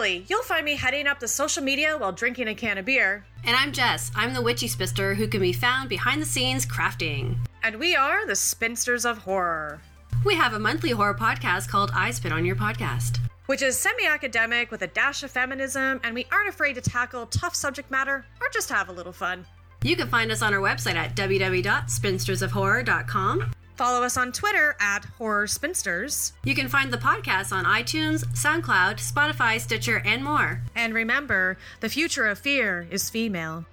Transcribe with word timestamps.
Kelly. 0.00 0.24
You'll 0.28 0.42
find 0.42 0.64
me 0.64 0.76
heading 0.76 1.06
up 1.06 1.20
the 1.20 1.28
social 1.28 1.62
media 1.62 1.98
while 1.98 2.10
drinking 2.10 2.48
a 2.48 2.54
can 2.54 2.78
of 2.78 2.86
beer. 2.86 3.22
And 3.44 3.54
I'm 3.54 3.70
Jess. 3.70 4.10
I'm 4.16 4.32
the 4.32 4.40
witchy 4.40 4.66
spister 4.66 5.14
who 5.14 5.28
can 5.28 5.42
be 5.42 5.52
found 5.52 5.90
behind 5.90 6.22
the 6.22 6.26
scenes 6.26 6.64
crafting. 6.64 7.36
And 7.62 7.76
we 7.76 7.94
are 7.94 8.26
the 8.26 8.34
Spinsters 8.34 9.04
of 9.04 9.18
Horror. 9.18 9.82
We 10.24 10.36
have 10.36 10.54
a 10.54 10.58
monthly 10.58 10.92
horror 10.92 11.12
podcast 11.12 11.68
called 11.68 11.90
I 11.94 12.12
Spit 12.12 12.32
on 12.32 12.46
Your 12.46 12.56
Podcast, 12.56 13.18
which 13.44 13.60
is 13.60 13.78
semi 13.78 14.06
academic 14.06 14.70
with 14.70 14.80
a 14.80 14.86
dash 14.86 15.22
of 15.22 15.30
feminism, 15.30 16.00
and 16.02 16.14
we 16.14 16.26
aren't 16.32 16.48
afraid 16.48 16.76
to 16.76 16.80
tackle 16.80 17.26
tough 17.26 17.54
subject 17.54 17.90
matter 17.90 18.24
or 18.40 18.48
just 18.54 18.70
have 18.70 18.88
a 18.88 18.92
little 18.92 19.12
fun. 19.12 19.44
You 19.82 19.96
can 19.96 20.08
find 20.08 20.32
us 20.32 20.40
on 20.40 20.54
our 20.54 20.60
website 20.60 20.94
at 20.94 21.14
www.spinstersofhorror.com. 21.14 23.52
Follow 23.80 24.02
us 24.02 24.18
on 24.18 24.30
Twitter 24.30 24.76
at 24.78 25.06
Horror 25.16 25.46
Spinsters. 25.46 26.34
You 26.44 26.54
can 26.54 26.68
find 26.68 26.92
the 26.92 26.98
podcast 26.98 27.50
on 27.50 27.64
iTunes, 27.64 28.26
SoundCloud, 28.34 28.96
Spotify, 29.00 29.58
Stitcher, 29.58 30.02
and 30.04 30.22
more. 30.22 30.60
And 30.76 30.92
remember, 30.92 31.56
the 31.80 31.88
future 31.88 32.26
of 32.26 32.38
fear 32.38 32.86
is 32.90 33.08
female. 33.08 33.64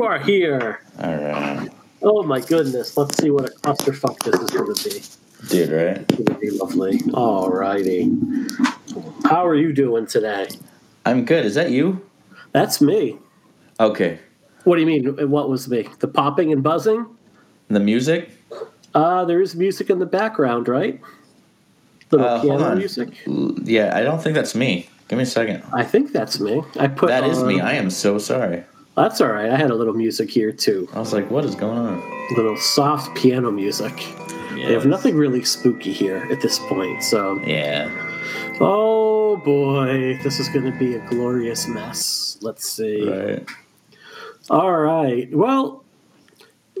You 0.00 0.06
are 0.06 0.18
here. 0.18 0.80
All 0.98 1.14
right. 1.14 1.68
Oh 2.00 2.22
my 2.22 2.40
goodness. 2.40 2.96
Let's 2.96 3.18
see 3.18 3.28
what 3.28 3.50
a 3.50 3.50
clusterfuck 3.50 4.18
this 4.22 4.40
is 4.40 4.48
going 4.48 4.74
to 4.74 4.88
be. 4.88 5.02
Dude, 5.48 5.68
right? 5.68 5.98
It's 5.98 6.14
going 6.14 6.24
to 6.24 6.34
be 6.36 6.48
lovely. 6.52 7.02
All 7.12 7.50
righty. 7.50 8.10
How 9.24 9.44
are 9.44 9.54
you 9.54 9.74
doing 9.74 10.06
today? 10.06 10.48
I'm 11.04 11.26
good. 11.26 11.44
Is 11.44 11.54
that 11.56 11.70
you? 11.70 12.00
That's 12.52 12.80
me. 12.80 13.18
Okay. 13.78 14.18
What 14.64 14.76
do 14.76 14.80
you 14.80 14.86
mean? 14.86 15.30
What 15.30 15.50
was 15.50 15.68
me? 15.68 15.86
The 15.98 16.08
popping 16.08 16.50
and 16.50 16.62
buzzing? 16.62 17.04
The 17.68 17.80
music? 17.80 18.30
Uh, 18.94 19.26
there 19.26 19.42
is 19.42 19.54
music 19.54 19.90
in 19.90 19.98
the 19.98 20.06
background, 20.06 20.66
right? 20.66 20.98
Little 22.10 22.26
uh, 22.26 22.40
piano 22.40 22.74
music. 22.74 23.18
Yeah, 23.26 23.94
I 23.94 24.02
don't 24.02 24.22
think 24.22 24.34
that's 24.34 24.54
me. 24.54 24.88
Give 25.08 25.18
me 25.18 25.24
a 25.24 25.26
second. 25.26 25.62
I 25.74 25.84
think 25.84 26.12
that's 26.12 26.40
me. 26.40 26.62
I 26.78 26.88
put 26.88 27.08
that 27.08 27.24
on, 27.24 27.30
is 27.30 27.42
me. 27.44 27.60
I 27.60 27.72
am 27.72 27.90
so 27.90 28.16
sorry. 28.16 28.64
That's 28.96 29.20
all 29.20 29.28
right. 29.28 29.50
I 29.50 29.56
had 29.56 29.70
a 29.70 29.74
little 29.74 29.94
music 29.94 30.30
here 30.30 30.52
too. 30.52 30.88
I 30.92 30.98
was 30.98 31.12
like, 31.12 31.30
what 31.30 31.44
is 31.44 31.54
going 31.54 31.78
on? 31.78 31.98
A 32.32 32.34
little 32.36 32.56
soft 32.56 33.16
piano 33.16 33.50
music. 33.50 33.96
They 34.54 34.74
have 34.74 34.84
nothing 34.84 35.16
really 35.16 35.42
spooky 35.44 35.92
here 35.92 36.28
at 36.30 36.42
this 36.42 36.58
point, 36.58 37.02
so. 37.02 37.40
Yeah. 37.40 37.88
Oh 38.60 39.38
boy, 39.38 40.18
this 40.22 40.38
is 40.38 40.48
going 40.50 40.70
to 40.70 40.78
be 40.78 40.96
a 40.96 41.08
glorious 41.08 41.66
mess. 41.66 42.36
Let's 42.42 42.68
see. 42.68 43.08
Right. 43.08 43.48
All 44.50 44.76
right. 44.76 45.34
Well, 45.34 45.84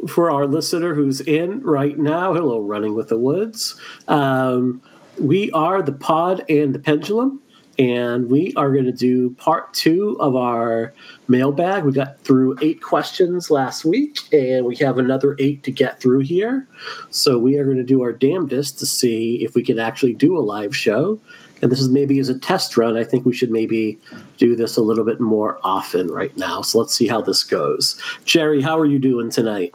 for 0.08 0.30
our 0.30 0.46
listener 0.46 0.94
who's 0.94 1.20
in 1.20 1.62
right 1.62 1.98
now, 1.98 2.34
hello, 2.34 2.60
Running 2.60 2.94
with 2.94 3.08
the 3.08 3.18
Woods. 3.18 3.80
Um, 4.08 4.82
we 5.18 5.50
are 5.52 5.82
the 5.82 5.92
Pod 5.92 6.44
and 6.48 6.74
the 6.74 6.78
Pendulum 6.78 7.40
and 7.78 8.28
we 8.28 8.52
are 8.56 8.70
going 8.72 8.84
to 8.84 8.92
do 8.92 9.30
part 9.30 9.72
two 9.72 10.16
of 10.20 10.36
our 10.36 10.92
mailbag. 11.28 11.84
We 11.84 11.92
got 11.92 12.20
through 12.20 12.56
eight 12.60 12.82
questions 12.82 13.50
last 13.50 13.84
week, 13.84 14.18
and 14.32 14.66
we 14.66 14.76
have 14.76 14.98
another 14.98 15.36
eight 15.38 15.62
to 15.64 15.70
get 15.70 16.00
through 16.00 16.20
here. 16.20 16.66
So 17.10 17.38
we 17.38 17.56
are 17.56 17.64
going 17.64 17.78
to 17.78 17.84
do 17.84 18.02
our 18.02 18.12
damnedest 18.12 18.78
to 18.80 18.86
see 18.86 19.42
if 19.44 19.54
we 19.54 19.62
can 19.62 19.78
actually 19.78 20.14
do 20.14 20.36
a 20.36 20.40
live 20.40 20.76
show. 20.76 21.20
And 21.62 21.70
this 21.70 21.80
is 21.80 21.90
maybe 21.90 22.18
as 22.18 22.28
a 22.28 22.38
test 22.38 22.76
run. 22.76 22.96
I 22.96 23.04
think 23.04 23.26
we 23.26 23.34
should 23.34 23.50
maybe 23.50 23.98
do 24.38 24.56
this 24.56 24.76
a 24.76 24.82
little 24.82 25.04
bit 25.04 25.20
more 25.20 25.58
often 25.62 26.08
right 26.08 26.34
now. 26.36 26.62
So 26.62 26.78
let's 26.78 26.94
see 26.94 27.06
how 27.06 27.20
this 27.20 27.44
goes. 27.44 28.00
Jerry, 28.24 28.62
how 28.62 28.78
are 28.78 28.86
you 28.86 28.98
doing 28.98 29.30
tonight? 29.30 29.74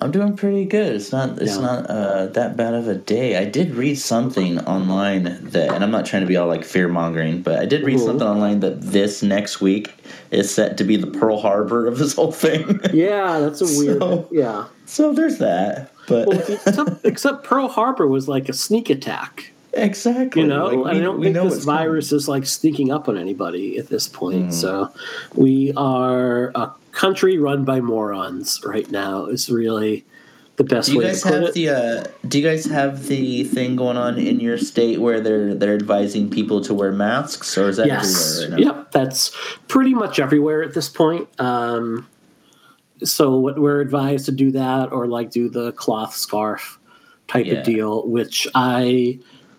I'm 0.00 0.10
doing 0.10 0.36
pretty 0.36 0.66
good. 0.66 0.94
It's 0.94 1.12
not 1.12 1.40
it's 1.40 1.56
yeah. 1.56 1.62
not 1.62 1.86
uh, 1.86 2.26
that 2.26 2.56
bad 2.56 2.74
of 2.74 2.86
a 2.88 2.94
day. 2.94 3.36
I 3.36 3.44
did 3.44 3.74
read 3.74 3.98
something 3.98 4.58
online 4.60 5.24
that, 5.50 5.74
and 5.74 5.82
I'm 5.82 5.90
not 5.90 6.04
trying 6.04 6.22
to 6.22 6.26
be 6.26 6.36
all 6.36 6.48
like 6.48 6.64
fear 6.64 6.88
mongering, 6.88 7.42
but 7.42 7.58
I 7.58 7.64
did 7.64 7.82
read 7.82 7.96
mm-hmm. 7.96 8.06
something 8.06 8.26
online 8.26 8.60
that 8.60 8.82
this 8.82 9.22
next 9.22 9.60
week 9.60 9.94
is 10.30 10.52
set 10.54 10.76
to 10.78 10.84
be 10.84 10.96
the 10.96 11.06
Pearl 11.06 11.40
Harbor 11.40 11.86
of 11.86 11.98
this 11.98 12.14
whole 12.14 12.32
thing. 12.32 12.80
Yeah, 12.92 13.40
that's 13.40 13.60
a 13.60 13.64
weird. 13.78 13.98
So, 14.00 14.28
yeah. 14.30 14.66
So 14.86 15.12
there's 15.12 15.38
that, 15.38 15.92
but 16.08 16.28
well, 16.28 16.38
except, 16.38 16.90
except, 17.04 17.44
Pearl 17.44 17.68
Harbor 17.68 18.06
was 18.06 18.28
like 18.28 18.48
a 18.48 18.52
sneak 18.52 18.88
attack. 18.88 19.52
Exactly. 19.76 20.42
You 20.42 20.48
know, 20.48 20.66
like 20.66 20.92
we, 20.92 20.98
I 20.98 21.02
don't 21.02 21.22
think 21.22 21.34
this 21.34 21.64
virus 21.64 22.10
coming. 22.10 22.18
is 22.18 22.28
like 22.28 22.46
sneaking 22.46 22.90
up 22.90 23.08
on 23.08 23.18
anybody 23.18 23.78
at 23.78 23.88
this 23.88 24.08
point. 24.08 24.48
Mm. 24.48 24.52
So 24.52 24.92
we 25.34 25.72
are 25.76 26.50
a 26.54 26.72
country 26.92 27.38
run 27.38 27.64
by 27.64 27.80
morons 27.80 28.60
right 28.64 28.90
now 28.90 29.26
is 29.26 29.50
really 29.50 30.04
the 30.56 30.64
best 30.64 30.88
do 30.88 30.94
you 30.94 30.98
way 31.00 31.06
guys 31.06 31.22
to 31.22 31.28
put 31.28 31.34
have 31.34 31.42
it. 31.50 31.54
The, 31.54 31.68
uh, 31.68 32.04
do 32.28 32.38
you 32.38 32.48
guys 32.48 32.64
have 32.64 33.06
the 33.06 33.44
thing 33.44 33.76
going 33.76 33.96
on 33.96 34.18
in 34.18 34.40
your 34.40 34.56
state 34.56 35.00
where 35.00 35.20
they're 35.20 35.54
they're 35.54 35.74
advising 35.74 36.30
people 36.30 36.60
to 36.62 36.74
wear 36.74 36.92
masks, 36.92 37.56
or 37.58 37.68
is 37.68 37.76
that 37.76 37.86
yes. 37.86 38.38
everywhere? 38.38 38.58
Right 38.58 38.66
now? 38.66 38.76
yep, 38.76 38.90
that's 38.92 39.36
pretty 39.68 39.94
much 39.94 40.18
everywhere 40.18 40.62
at 40.62 40.74
this 40.74 40.88
point. 40.88 41.28
Um, 41.38 42.08
so 43.04 43.38
we're 43.38 43.82
advised 43.82 44.24
to 44.26 44.32
do 44.32 44.50
that, 44.52 44.92
or 44.92 45.06
like 45.06 45.30
do 45.30 45.50
the 45.50 45.72
cloth 45.72 46.16
scarf 46.16 46.78
type 47.28 47.46
yeah. 47.46 47.54
of 47.54 47.64
deal, 47.64 48.06
which 48.08 48.48
I, 48.54 49.18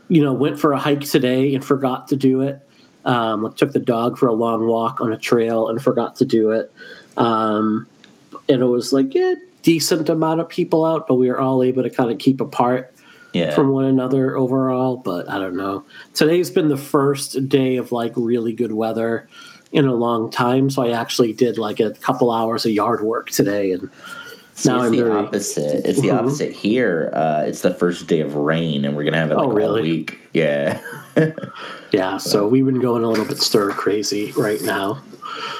you 0.09 0.21
know, 0.21 0.33
went 0.33 0.59
for 0.59 0.73
a 0.73 0.79
hike 0.79 1.01
today 1.01 1.53
and 1.53 1.63
forgot 1.63 2.07
to 2.09 2.15
do 2.15 2.41
it. 2.41 2.61
Um, 3.05 3.53
took 3.55 3.71
the 3.71 3.79
dog 3.79 4.17
for 4.17 4.27
a 4.27 4.33
long 4.33 4.67
walk 4.67 4.99
on 4.99 5.13
a 5.13 5.17
trail 5.17 5.69
and 5.69 5.81
forgot 5.81 6.17
to 6.17 6.25
do 6.25 6.51
it. 6.51 6.71
Um, 7.15 7.87
and 8.49 8.61
it 8.61 8.65
was 8.65 8.91
like, 8.91 9.13
yeah, 9.13 9.35
decent 9.61 10.09
amount 10.09 10.41
of 10.41 10.49
people 10.49 10.85
out, 10.85 11.07
but 11.07 11.15
we 11.15 11.29
were 11.29 11.39
all 11.39 11.63
able 11.63 11.83
to 11.83 11.89
kind 11.89 12.11
of 12.11 12.17
keep 12.17 12.41
apart 12.41 12.93
yeah. 13.33 13.53
from 13.53 13.69
one 13.69 13.85
another 13.85 14.35
overall. 14.35 14.97
But 14.97 15.29
I 15.29 15.39
don't 15.39 15.55
know. 15.55 15.85
Today's 16.13 16.49
been 16.49 16.67
the 16.67 16.77
first 16.77 17.47
day 17.47 17.77
of 17.77 17.91
like 17.91 18.13
really 18.15 18.53
good 18.53 18.73
weather 18.73 19.27
in 19.71 19.85
a 19.85 19.93
long 19.93 20.29
time. 20.29 20.69
So 20.69 20.83
I 20.83 20.91
actually 20.91 21.33
did 21.33 21.57
like 21.57 21.79
a 21.79 21.91
couple 21.91 22.31
hours 22.31 22.65
of 22.65 22.71
yard 22.71 23.01
work 23.01 23.29
today 23.29 23.71
and 23.71 23.89
Now 24.65 24.77
it's 24.77 24.85
I'm 24.87 24.91
the 24.91 25.03
very... 25.03 25.11
opposite. 25.11 25.85
It's 25.85 26.01
the 26.01 26.07
mm-hmm. 26.07 26.17
opposite 26.17 26.51
here. 26.51 27.11
Uh, 27.13 27.43
it's 27.45 27.61
the 27.61 27.73
first 27.73 28.07
day 28.07 28.21
of 28.21 28.35
rain, 28.35 28.85
and 28.85 28.95
we're 28.95 29.03
gonna 29.03 29.17
have 29.17 29.31
it 29.31 29.35
like 29.35 29.45
oh, 29.45 29.51
really? 29.51 29.79
all 29.79 29.85
week. 29.85 30.19
Yeah, 30.33 30.81
yeah. 31.91 32.17
So 32.17 32.47
we've 32.47 32.65
been 32.65 32.79
going 32.79 33.03
a 33.03 33.09
little 33.09 33.25
bit 33.25 33.37
stir 33.37 33.71
crazy 33.71 34.31
right 34.33 34.61
now. 34.61 35.01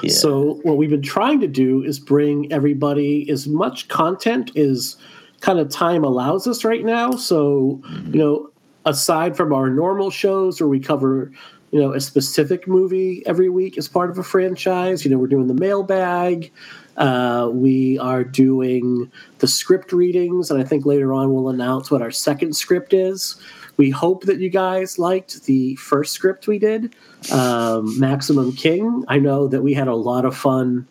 So 0.07 0.59
what 0.63 0.77
we've 0.77 0.89
been 0.89 1.01
trying 1.01 1.39
to 1.41 1.47
do 1.47 1.83
is 1.83 1.99
bring 1.99 2.51
everybody 2.51 3.29
as 3.29 3.47
much 3.47 3.87
content 3.87 4.55
as 4.55 4.95
kind 5.41 5.59
of 5.59 5.69
time 5.69 6.03
allows 6.03 6.47
us 6.47 6.63
right 6.63 6.83
now. 6.83 7.11
So, 7.11 7.81
mm-hmm. 7.83 8.13
you 8.13 8.19
know, 8.19 8.49
aside 8.85 9.35
from 9.35 9.53
our 9.53 9.69
normal 9.69 10.09
shows 10.09 10.59
where 10.59 10.67
we 10.67 10.79
cover, 10.79 11.31
you 11.71 11.79
know, 11.79 11.93
a 11.93 11.99
specific 11.99 12.67
movie 12.67 13.23
every 13.25 13.49
week 13.49 13.77
as 13.77 13.87
part 13.87 14.09
of 14.09 14.17
a 14.17 14.23
franchise, 14.23 15.03
you 15.03 15.11
know, 15.11 15.17
we're 15.17 15.27
doing 15.27 15.47
the 15.47 15.53
mailbag. 15.53 16.51
Uh, 16.97 17.49
we 17.53 17.99
are 17.99 18.23
doing 18.23 19.11
the 19.37 19.47
script 19.47 19.91
readings, 19.91 20.49
and 20.49 20.59
I 20.59 20.65
think 20.65 20.85
later 20.85 21.13
on 21.13 21.33
we'll 21.33 21.49
announce 21.49 21.91
what 21.91 22.01
our 22.01 22.11
second 22.11 22.55
script 22.55 22.93
is. 22.93 23.35
We 23.77 23.91
hope 23.91 24.23
that 24.23 24.39
you 24.39 24.49
guys 24.49 24.97
liked 24.97 25.43
the 25.45 25.75
first 25.75 26.13
script 26.13 26.47
we 26.47 26.57
did, 26.57 26.95
um, 27.31 27.99
Maximum 27.99 28.51
King. 28.53 29.05
I 29.07 29.19
know 29.19 29.47
that 29.47 29.61
we 29.61 29.75
had 29.75 29.87
a 29.87 29.95
lot 29.95 30.25
of 30.25 30.35
fun 30.35 30.87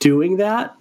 doing 0.00 0.38
that, 0.38 0.74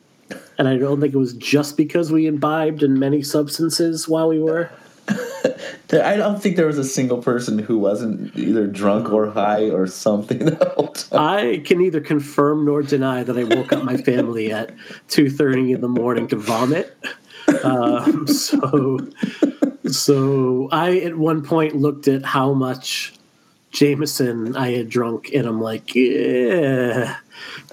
and 0.57 0.67
I 0.67 0.77
don't 0.77 0.99
think 0.99 1.13
it 1.13 1.17
was 1.17 1.33
just 1.33 1.77
because 1.77 2.11
we 2.11 2.25
imbibed 2.25 2.81
in 2.81 2.97
many 2.97 3.21
substances 3.21 4.07
while 4.07 4.27
we 4.27 4.39
were. 4.39 4.71
I 5.91 6.17
don't 6.17 6.41
think 6.41 6.57
there 6.57 6.67
was 6.67 6.77
a 6.77 6.83
single 6.83 7.21
person 7.21 7.59
who 7.59 7.79
wasn't 7.79 8.35
either 8.35 8.67
drunk 8.67 9.11
or 9.11 9.31
high 9.31 9.69
or 9.69 9.87
something. 9.87 10.57
I 11.11 11.61
can 11.65 11.77
neither 11.77 12.01
confirm 12.01 12.65
nor 12.65 12.81
deny 12.81 13.23
that 13.23 13.37
I 13.37 13.43
woke 13.43 13.71
up 13.71 13.83
my 13.83 13.97
family 13.97 14.51
at 14.51 14.73
two 15.07 15.29
thirty 15.29 15.71
in 15.71 15.81
the 15.81 15.87
morning 15.87 16.27
to 16.29 16.35
vomit. 16.35 16.97
Um, 17.63 18.27
so, 18.27 18.99
so 19.89 20.67
I 20.71 20.97
at 20.99 21.17
one 21.17 21.43
point 21.43 21.75
looked 21.75 22.07
at 22.07 22.25
how 22.25 22.53
much 22.53 23.13
Jameson 23.71 24.57
I 24.57 24.71
had 24.71 24.89
drunk, 24.89 25.31
and 25.33 25.45
I'm 25.45 25.61
like, 25.61 25.95
yeah, 25.95 27.17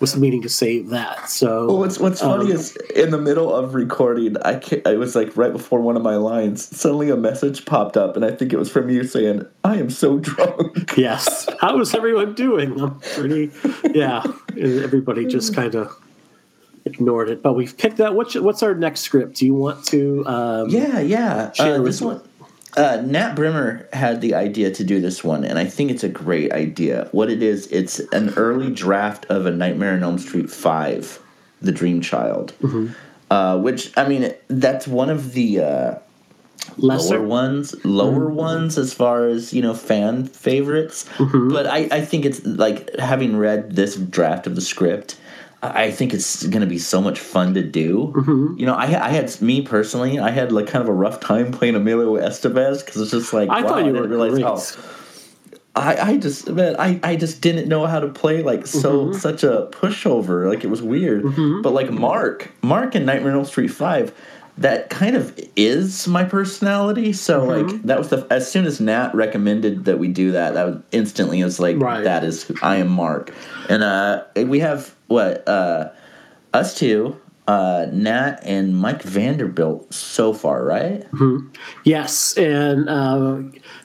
was 0.00 0.16
meaning 0.16 0.42
to 0.42 0.48
save 0.48 0.88
that. 0.90 1.28
So, 1.28 1.66
well, 1.66 1.78
what's 1.78 1.98
what's 1.98 2.22
um, 2.22 2.38
funny 2.40 2.52
is 2.52 2.76
in 2.94 3.10
the 3.10 3.18
middle 3.18 3.54
of 3.54 3.74
recording, 3.74 4.36
I 4.44 4.60
I 4.86 4.94
was 4.94 5.14
like 5.14 5.36
right 5.36 5.52
before 5.52 5.80
one 5.80 5.96
of 5.96 6.02
my 6.02 6.16
lines, 6.16 6.64
suddenly 6.76 7.10
a 7.10 7.16
message 7.16 7.64
popped 7.64 7.96
up, 7.96 8.16
and 8.16 8.24
I 8.24 8.30
think 8.30 8.52
it 8.52 8.58
was 8.58 8.70
from 8.70 8.88
you 8.88 9.04
saying, 9.04 9.46
"I 9.62 9.76
am 9.76 9.90
so 9.90 10.18
drunk." 10.18 10.94
Yes. 11.04 11.48
How 11.60 11.78
is 11.80 11.94
everyone 11.94 12.34
doing? 12.34 12.80
I'm 12.80 13.00
pretty. 13.00 13.50
Yeah. 13.92 14.22
Everybody 14.56 15.26
just 15.26 15.54
kind 15.56 15.74
of 15.74 15.94
ignored 16.84 17.30
it, 17.30 17.42
but 17.42 17.54
we've 17.54 17.76
picked 17.76 17.96
that. 17.96 18.14
what's 18.14 18.34
what's 18.36 18.62
our 18.62 18.74
next 18.74 19.00
script. 19.00 19.36
Do 19.36 19.46
you 19.46 19.54
want 19.54 19.84
to? 19.86 20.24
Um, 20.26 20.68
yeah, 20.68 21.00
yeah. 21.00 21.52
Uh, 21.58 21.78
this 21.78 22.00
one. 22.00 22.22
Uh, 22.76 23.00
Nat 23.04 23.34
Brimmer 23.34 23.88
had 23.92 24.20
the 24.20 24.34
idea 24.34 24.70
to 24.72 24.84
do 24.84 25.00
this 25.00 25.22
one, 25.22 25.44
and 25.44 25.58
I 25.58 25.64
think 25.64 25.90
it's 25.90 26.02
a 26.02 26.08
great 26.08 26.52
idea. 26.52 27.08
What 27.12 27.30
it 27.30 27.42
is, 27.42 27.68
it's 27.68 28.00
an 28.12 28.34
early 28.36 28.70
draft 28.72 29.26
of 29.26 29.46
a 29.46 29.50
Nightmare 29.50 29.94
on 29.94 30.02
Elm 30.02 30.18
Street 30.18 30.50
Five, 30.50 31.20
The 31.62 31.72
Dream 31.72 32.00
Child, 32.00 32.52
mm-hmm. 32.60 32.92
uh, 33.30 33.58
which 33.58 33.96
I 33.96 34.08
mean, 34.08 34.34
that's 34.48 34.88
one 34.88 35.08
of 35.08 35.34
the 35.34 35.60
uh, 35.60 35.94
Lesser? 36.76 37.18
lower 37.18 37.26
ones, 37.26 37.84
lower 37.84 38.26
mm-hmm. 38.26 38.36
ones 38.36 38.78
as 38.78 38.92
far 38.92 39.26
as 39.26 39.52
you 39.52 39.62
know 39.62 39.74
fan 39.74 40.26
favorites. 40.26 41.04
Mm-hmm. 41.16 41.50
But 41.50 41.66
I, 41.66 41.88
I 41.92 42.00
think 42.00 42.24
it's 42.24 42.44
like 42.44 42.94
having 42.98 43.36
read 43.36 43.76
this 43.76 43.96
draft 43.96 44.46
of 44.46 44.56
the 44.56 44.60
script 44.60 45.16
I 45.74 45.90
think 45.90 46.12
it's 46.12 46.44
going 46.46 46.60
to 46.60 46.66
be 46.66 46.78
so 46.78 47.00
much 47.00 47.20
fun 47.20 47.54
to 47.54 47.62
do. 47.62 48.12
Mm-hmm. 48.16 48.58
You 48.58 48.66
know, 48.66 48.74
I, 48.74 48.84
I 48.84 49.10
had 49.10 49.40
me 49.40 49.62
personally, 49.62 50.18
I 50.18 50.30
had 50.30 50.52
like 50.52 50.66
kind 50.66 50.82
of 50.82 50.88
a 50.88 50.92
rough 50.92 51.20
time 51.20 51.52
playing 51.52 51.74
Emilio 51.74 52.14
Estevez 52.16 52.84
because 52.84 53.00
it's 53.00 53.10
just 53.10 53.32
like 53.32 53.48
I 53.48 53.62
wow, 53.62 53.68
thought 53.68 53.84
you 53.84 53.90
I 53.90 53.92
didn't 53.92 54.10
realize 54.10 54.74
how. 54.74 54.84
I, 55.76 56.10
I 56.12 56.16
just 56.18 56.48
man 56.50 56.76
I, 56.78 57.00
I 57.02 57.16
just 57.16 57.40
didn't 57.40 57.68
know 57.68 57.86
how 57.86 57.98
to 57.98 58.08
play 58.08 58.42
like 58.42 58.66
so 58.66 59.06
mm-hmm. 59.06 59.18
such 59.18 59.42
a 59.42 59.68
pushover 59.72 60.48
like 60.48 60.62
it 60.62 60.68
was 60.68 60.80
weird 60.80 61.24
mm-hmm. 61.24 61.62
but 61.62 61.72
like 61.72 61.90
Mark 61.90 62.52
Mark 62.62 62.94
in 62.94 63.04
Nightmare 63.04 63.32
on 63.32 63.38
Elm 63.38 63.44
Street 63.44 63.68
five 63.68 64.14
that 64.56 64.88
kind 64.88 65.16
of 65.16 65.36
is 65.56 66.06
my 66.06 66.22
personality 66.22 67.12
so 67.12 67.40
mm-hmm. 67.40 67.68
like 67.68 67.82
that 67.82 67.98
was 67.98 68.10
the 68.10 68.24
as 68.30 68.48
soon 68.48 68.66
as 68.66 68.80
Nat 68.80 69.12
recommended 69.14 69.84
that 69.86 69.98
we 69.98 70.06
do 70.08 70.30
that 70.30 70.54
that 70.54 70.64
was 70.64 70.82
instantly 70.92 71.42
was 71.42 71.58
like 71.58 71.76
right. 71.78 72.04
that 72.04 72.22
is 72.22 72.50
I 72.62 72.76
am 72.76 72.88
Mark 72.88 73.34
and 73.68 73.82
uh 73.82 74.22
we 74.36 74.60
have 74.60 74.93
what 75.14 75.46
uh, 75.48 75.90
us 76.52 76.74
two, 76.74 77.18
uh, 77.46 77.86
Nat 77.92 78.40
and 78.42 78.76
Mike 78.76 79.02
Vanderbilt 79.02 79.94
so 79.94 80.32
far, 80.32 80.64
right? 80.64 81.00
Mm-hmm. 81.12 81.48
Yes, 81.84 82.36
and 82.36 82.88
uh, 82.88 83.38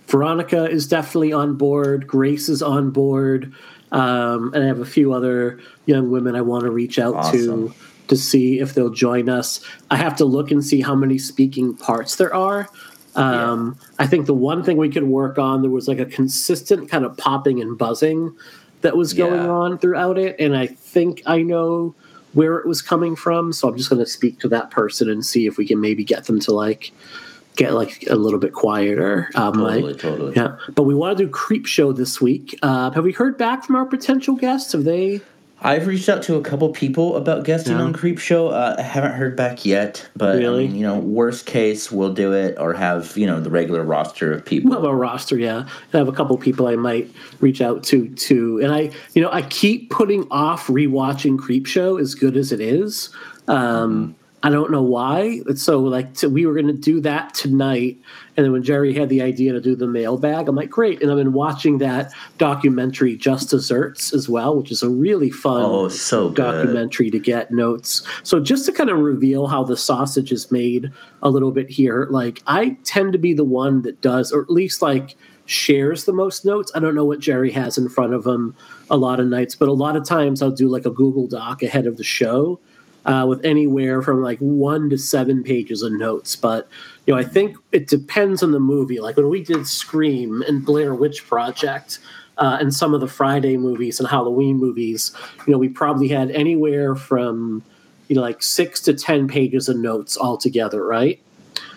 Veronica 0.08 0.70
is 0.70 0.88
definitely 0.88 1.32
on 1.32 1.56
board. 1.56 2.08
Grace 2.08 2.50
is 2.50 2.64
on 2.64 2.90
board, 2.90 3.54
um, 3.92 4.54
and 4.54 4.64
I 4.64 4.68
have 4.68 4.80
a 4.80 4.86
few 4.86 5.14
other 5.14 5.60
young 5.86 6.10
women 6.10 6.36
I 6.36 6.42
want 6.42 6.64
to 6.64 6.72
reach 6.72 6.98
out 6.98 7.16
awesome. 7.16 7.70
to 7.70 7.76
to 8.08 8.18
see 8.18 8.60
if 8.60 8.74
they'll 8.74 8.90
join 8.90 9.30
us. 9.30 9.64
I 9.92 9.98
have 9.98 10.16
to 10.16 10.26
look 10.26 10.50
and 10.50 10.66
see 10.66 10.82
how 10.82 10.96
many 10.96 11.20
speaking 11.20 11.78
parts 11.78 12.16
there 12.16 12.34
are. 12.34 12.68
Um, 13.16 13.78
yeah. 13.80 13.88
I 14.00 14.08
think 14.08 14.26
the 14.26 14.34
one 14.34 14.64
thing 14.64 14.78
we 14.78 14.90
could 14.90 15.04
work 15.04 15.38
on 15.38 15.62
there 15.62 15.70
was 15.70 15.88
like 15.88 16.00
a 16.00 16.06
consistent 16.06 16.90
kind 16.90 17.06
of 17.06 17.16
popping 17.18 17.62
and 17.62 17.78
buzzing 17.78 18.36
that 18.82 18.96
was 18.96 19.14
going 19.14 19.44
yeah. 19.44 19.50
on 19.50 19.78
throughout 19.78 20.18
it, 20.18 20.36
and 20.40 20.56
I 20.56 20.68
think 20.68 21.22
I 21.26 21.42
know 21.42 21.96
where 22.34 22.58
it 22.58 22.68
was 22.68 22.82
coming 22.82 23.16
from. 23.16 23.52
So 23.54 23.68
I'm 23.68 23.78
just 23.78 23.90
going 23.90 24.04
to 24.04 24.10
speak 24.10 24.40
to 24.42 24.48
that 24.50 24.72
person 24.72 25.10
and 25.10 25.26
see 25.26 25.48
if 25.48 25.58
we 25.58 25.68
can 25.68 25.82
maybe 25.82 26.04
get 26.04 26.26
them 26.26 26.40
to 26.42 26.54
like 26.54 26.92
get 27.56 27.74
like 27.74 28.06
a 28.10 28.16
little 28.16 28.40
bit 28.40 28.54
quieter. 28.54 29.30
Um, 29.36 29.54
totally, 29.54 29.82
like, 29.82 29.98
totally. 29.98 30.36
Yeah, 30.36 30.58
but 30.76 30.84
we 30.84 30.96
want 30.96 31.18
to 31.18 31.26
do 31.26 31.30
Creep 31.30 31.66
Show 31.66 31.92
this 31.92 32.22
week. 32.22 32.58
Uh, 32.62 32.92
have 32.92 33.04
we 33.04 33.12
heard 33.12 33.38
back 33.38 33.64
from 33.66 33.76
our 33.76 33.86
potential 33.86 34.36
guests? 34.36 34.72
Have 34.74 34.84
they? 34.84 35.22
I've 35.62 35.88
reached 35.88 36.08
out 36.08 36.24
to 36.24 36.36
a 36.36 36.42
couple 36.42 36.70
people 36.70 37.18
about 37.18 37.44
guesting 37.44 37.78
yeah. 37.78 37.84
on 37.84 37.94
Creep 37.94 38.18
Show. 38.18 38.48
Uh, 38.48 38.76
I 38.78 38.82
haven't 38.82 39.14
heard 39.14 39.36
back 39.36 39.66
yet, 39.66 40.10
but 40.16 40.38
really? 40.38 40.66
I 40.66 40.68
mean, 40.68 40.76
you 40.78 40.84
know, 40.84 40.98
worst 40.98 41.46
case, 41.46 41.92
we'll 41.92 42.14
do 42.14 42.34
it 42.34 42.58
or 42.58 42.74
have 42.74 43.18
you 43.18 43.28
know 43.28 43.42
the 43.42 43.50
regular 43.50 43.84
roster 43.84 44.32
of 44.32 44.46
people. 44.46 44.70
We'll 44.70 44.82
have 44.82 44.90
a 44.90 44.96
roster, 44.96 45.38
yeah. 45.38 45.68
I 45.94 45.98
have 45.98 46.08
a 46.08 46.14
couple 46.14 46.38
people 46.38 46.68
I 46.68 46.76
might 46.76 47.12
reach 47.42 47.62
out 47.62 47.84
to 47.86 48.08
too, 48.16 48.60
and 48.64 48.72
I, 48.72 48.92
you 49.14 49.22
know, 49.22 49.30
I 49.32 49.42
keep 49.42 49.90
putting 49.90 50.28
off 50.32 50.68
rewatching 50.68 51.38
Creep 51.38 51.66
Show 51.66 51.98
as 51.98 52.16
good 52.16 52.38
as 52.38 52.52
it 52.52 52.62
is. 52.62 53.10
Um, 53.48 53.58
mm-hmm. 53.58 54.19
I 54.42 54.50
don't 54.50 54.72
know 54.72 54.82
why. 54.82 55.42
So 55.56 55.80
like 55.80 56.14
to, 56.16 56.30
we 56.30 56.46
were 56.46 56.54
going 56.54 56.68
to 56.68 56.74
do 56.74 57.02
that 57.02 57.34
tonight, 57.34 57.98
and 58.38 58.46
then 58.46 58.54
when 58.54 58.64
Jerry 58.64 58.94
had 58.94 59.10
the 59.10 59.22
idea 59.22 59.52
to 59.52 59.60
do 59.60 59.76
the 59.76 59.88
mailbag, 59.88 60.48
I'm 60.48 60.56
like, 60.56 60.70
great. 60.70 61.02
And 61.02 61.12
I've 61.12 61.18
been 61.18 61.34
watching 61.34 61.80
that 61.80 62.14
documentary, 62.38 63.18
Just 63.18 63.50
Desserts, 63.50 64.14
as 64.14 64.30
well, 64.30 64.56
which 64.56 64.72
is 64.72 64.82
a 64.82 64.90
really 64.90 65.30
fun 65.30 65.64
oh, 65.66 65.88
so 65.90 66.30
documentary 66.30 67.12
to 67.12 67.20
get 67.20 67.52
notes. 67.52 68.02
So 68.24 68.40
just 68.40 68.66
to 68.68 68.72
kind 68.72 68.90
of 68.90 69.00
reveal 69.00 69.48
how 69.48 69.64
the 69.64 69.76
sausage 69.76 70.32
is 70.32 70.52
made 70.52 70.90
a 71.22 71.30
little 71.30 71.52
bit 71.52 71.70
here, 71.70 72.08
like 72.10 72.42
I 72.48 72.78
tend 72.86 73.12
to 73.14 73.20
be 73.20 73.34
the 73.34 73.44
one 73.44 73.82
that 73.82 74.00
does, 74.00 74.32
or 74.32 74.42
at 74.42 74.50
least 74.50 74.82
like 74.82 75.18
shares 75.48 76.06
the 76.06 76.14
most 76.14 76.46
notes. 76.46 76.72
I 76.74 76.80
don't 76.80 76.96
know 76.96 77.06
what 77.06 77.20
Jerry 77.20 77.52
has 77.52 77.78
in 77.78 77.90
front 77.90 78.14
of 78.14 78.26
him 78.26 78.56
a 78.90 78.96
lot 78.96 79.20
of 79.20 79.28
nights, 79.28 79.56
but 79.56 79.68
a 79.68 79.74
lot 79.74 79.98
of 79.98 80.06
times 80.06 80.42
I'll 80.42 80.52
do 80.52 80.70
like 80.70 80.86
a 80.86 80.92
Google 80.92 81.28
Doc 81.28 81.62
ahead 81.62 81.88
of 81.88 81.98
the 81.98 82.04
show 82.04 82.60
uh, 83.10 83.26
with 83.26 83.44
anywhere 83.44 84.04
from 84.04 84.22
like 84.22 84.38
one 84.38 84.88
to 84.92 84.98
seven 84.98 85.44
pages 85.44 85.82
of 85.82 85.92
notes. 85.92 86.36
But 86.36 86.70
you 87.08 87.14
know, 87.14 87.20
I 87.20 87.24
think 87.24 87.58
it 87.72 87.88
depends 87.88 88.44
on 88.44 88.52
the 88.52 88.60
movie. 88.60 89.00
Like 89.00 89.18
when 89.18 89.30
we 89.30 89.44
did 89.44 89.66
Scream 89.66 90.44
and 90.44 90.64
Blair 90.64 90.94
Witch 90.94 91.28
Project. 91.28 92.00
Uh, 92.38 92.58
and 92.62 92.74
some 92.74 92.94
of 92.94 93.02
the 93.02 93.08
Friday 93.08 93.58
movies 93.58 94.00
and 94.00 94.08
Halloween 94.08 94.56
movies, 94.56 95.14
you 95.46 95.52
know, 95.52 95.58
we 95.58 95.68
probably 95.68 96.08
had 96.08 96.32
anywhere 96.32 96.96
from, 96.96 97.62
you 98.08 98.16
know, 98.16 98.22
like 98.22 98.42
six 98.42 98.80
to 98.80 98.94
ten 98.94 99.28
pages 99.28 99.68
of 99.68 99.76
notes 99.76 100.18
altogether, 100.18 100.86
right? 100.86 101.20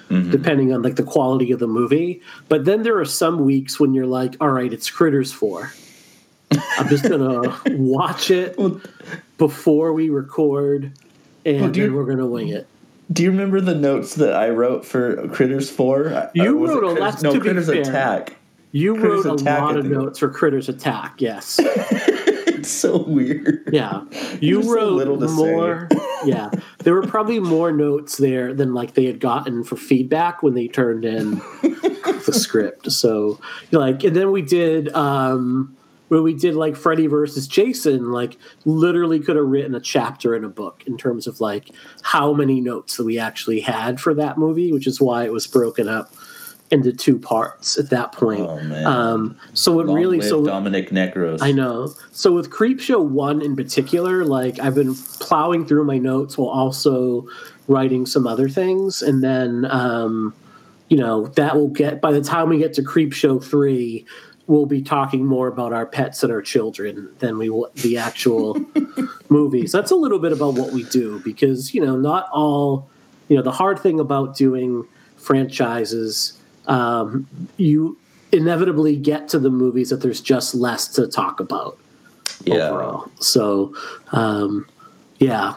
Mm-hmm. 0.08 0.30
Depending 0.30 0.72
on 0.72 0.82
like 0.82 0.94
the 0.94 1.02
quality 1.02 1.50
of 1.50 1.58
the 1.58 1.66
movie. 1.66 2.22
But 2.48 2.64
then 2.64 2.84
there 2.84 2.96
are 3.00 3.04
some 3.04 3.44
weeks 3.44 3.80
when 3.80 3.92
you're 3.92 4.06
like, 4.06 4.36
all 4.40 4.50
right, 4.50 4.72
it's 4.72 4.88
Critters 4.88 5.32
four. 5.32 5.72
I'm 6.78 6.88
just 6.88 7.08
gonna 7.08 7.60
watch 7.70 8.30
it 8.30 8.56
before 9.38 9.92
we 9.92 10.10
record 10.10 10.92
and 11.44 11.60
well, 11.60 11.70
then 11.70 11.94
we're 11.94 12.04
gonna 12.06 12.26
wing 12.26 12.48
it. 12.48 12.66
Do 13.12 13.22
you 13.22 13.30
remember 13.30 13.60
the 13.60 13.74
notes 13.74 14.14
that 14.14 14.34
I 14.34 14.50
wrote 14.50 14.84
for 14.84 15.28
Critters 15.28 15.70
Four? 15.70 16.30
You 16.34 16.66
wrote 16.66 16.84
a 16.84 17.00
lot. 17.00 17.22
No, 17.22 17.38
Critters 17.38 17.66
fair, 17.66 17.82
Attack. 17.82 18.36
You 18.70 18.94
Critters 18.94 19.24
wrote 19.24 19.40
a 19.40 19.44
lot 19.44 19.76
of 19.76 19.86
notes 19.86 20.18
for 20.18 20.30
Critters 20.30 20.68
Attack. 20.68 21.16
Yes. 21.18 21.58
it's 22.62 22.70
so 22.70 23.02
weird. 23.02 23.68
Yeah, 23.72 24.04
you 24.40 24.62
wrote 24.72 25.20
so 25.20 25.34
more. 25.34 25.88
yeah, 26.24 26.50
there 26.78 26.94
were 26.94 27.06
probably 27.06 27.40
more 27.40 27.72
notes 27.72 28.16
there 28.16 28.54
than 28.54 28.72
like 28.72 28.94
they 28.94 29.04
had 29.04 29.20
gotten 29.20 29.64
for 29.64 29.76
feedback 29.76 30.42
when 30.42 30.54
they 30.54 30.68
turned 30.68 31.04
in 31.04 31.34
the 31.62 32.32
script. 32.32 32.90
So 32.92 33.40
like, 33.72 34.04
and 34.04 34.16
then 34.16 34.30
we 34.30 34.42
did. 34.42 34.94
um 34.94 35.76
when 36.12 36.22
we 36.22 36.34
did 36.34 36.54
like 36.54 36.76
Freddy 36.76 37.06
versus 37.06 37.48
Jason, 37.48 38.12
like 38.12 38.36
literally 38.66 39.18
could 39.18 39.36
have 39.36 39.46
written 39.46 39.74
a 39.74 39.80
chapter 39.80 40.36
in 40.36 40.44
a 40.44 40.48
book 40.50 40.84
in 40.86 40.98
terms 40.98 41.26
of 41.26 41.40
like 41.40 41.70
how 42.02 42.34
many 42.34 42.60
notes 42.60 42.98
that 42.98 43.04
we 43.04 43.18
actually 43.18 43.60
had 43.60 43.98
for 43.98 44.12
that 44.12 44.36
movie, 44.36 44.74
which 44.74 44.86
is 44.86 45.00
why 45.00 45.24
it 45.24 45.32
was 45.32 45.46
broken 45.46 45.88
up 45.88 46.12
into 46.70 46.92
two 46.92 47.18
parts 47.18 47.78
at 47.78 47.88
that 47.88 48.12
point. 48.12 48.42
Oh, 48.42 48.60
man. 48.60 48.84
Um, 48.84 49.38
so 49.54 49.80
it 49.80 49.86
Long 49.86 49.96
really 49.96 50.20
so 50.20 50.44
Dominic 50.44 50.90
Necros. 50.90 51.38
I 51.40 51.50
know. 51.50 51.94
So 52.10 52.34
with 52.34 52.50
Creepshow 52.50 53.02
one 53.02 53.40
in 53.40 53.56
particular, 53.56 54.26
like 54.26 54.58
I've 54.58 54.74
been 54.74 54.94
plowing 54.94 55.64
through 55.64 55.84
my 55.86 55.96
notes 55.96 56.36
while 56.36 56.50
also 56.50 57.26
writing 57.68 58.04
some 58.04 58.26
other 58.26 58.50
things, 58.50 59.00
and 59.00 59.24
then 59.24 59.66
um, 59.70 60.34
you 60.90 60.98
know 60.98 61.28
that 61.28 61.56
will 61.56 61.68
get 61.68 62.02
by 62.02 62.12
the 62.12 62.20
time 62.20 62.50
we 62.50 62.58
get 62.58 62.74
to 62.74 62.82
Creepshow 62.82 63.42
three 63.42 64.04
we'll 64.52 64.66
be 64.66 64.82
talking 64.82 65.24
more 65.24 65.48
about 65.48 65.72
our 65.72 65.86
pets 65.86 66.22
and 66.22 66.30
our 66.30 66.42
children 66.42 67.08
than 67.20 67.38
we 67.38 67.48
will 67.48 67.70
the 67.76 67.96
actual 67.96 68.62
movies. 69.30 69.72
That's 69.72 69.90
a 69.90 69.96
little 69.96 70.18
bit 70.18 70.30
about 70.30 70.54
what 70.54 70.72
we 70.72 70.82
do 70.84 71.20
because 71.20 71.74
you 71.74 71.80
know 71.80 71.96
not 71.96 72.28
all 72.32 72.90
you 73.28 73.36
know 73.36 73.42
the 73.42 73.50
hard 73.50 73.78
thing 73.78 73.98
about 73.98 74.36
doing 74.36 74.86
franchises 75.16 76.38
um, 76.66 77.26
you 77.56 77.96
inevitably 78.30 78.94
get 78.94 79.26
to 79.28 79.38
the 79.38 79.48
movies 79.48 79.88
that 79.88 80.02
there's 80.02 80.20
just 80.20 80.54
less 80.54 80.86
to 80.88 81.08
talk 81.08 81.40
about 81.40 81.78
yeah. 82.44 82.68
overall. 82.68 83.10
So 83.20 83.74
um, 84.12 84.68
yeah. 85.18 85.54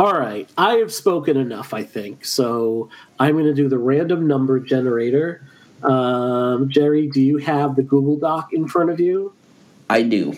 All 0.00 0.12
right, 0.12 0.50
I 0.58 0.74
have 0.74 0.92
spoken 0.92 1.38
enough, 1.38 1.72
I 1.72 1.84
think. 1.84 2.24
So 2.24 2.90
I'm 3.20 3.32
going 3.32 3.46
to 3.46 3.54
do 3.54 3.68
the 3.68 3.78
random 3.78 4.26
number 4.26 4.58
generator 4.60 5.46
um, 5.82 6.68
Jerry, 6.68 7.08
do 7.08 7.20
you 7.20 7.38
have 7.38 7.76
the 7.76 7.82
Google 7.82 8.16
Doc 8.16 8.52
in 8.52 8.68
front 8.68 8.90
of 8.90 9.00
you? 9.00 9.32
I 9.88 10.02
do. 10.02 10.34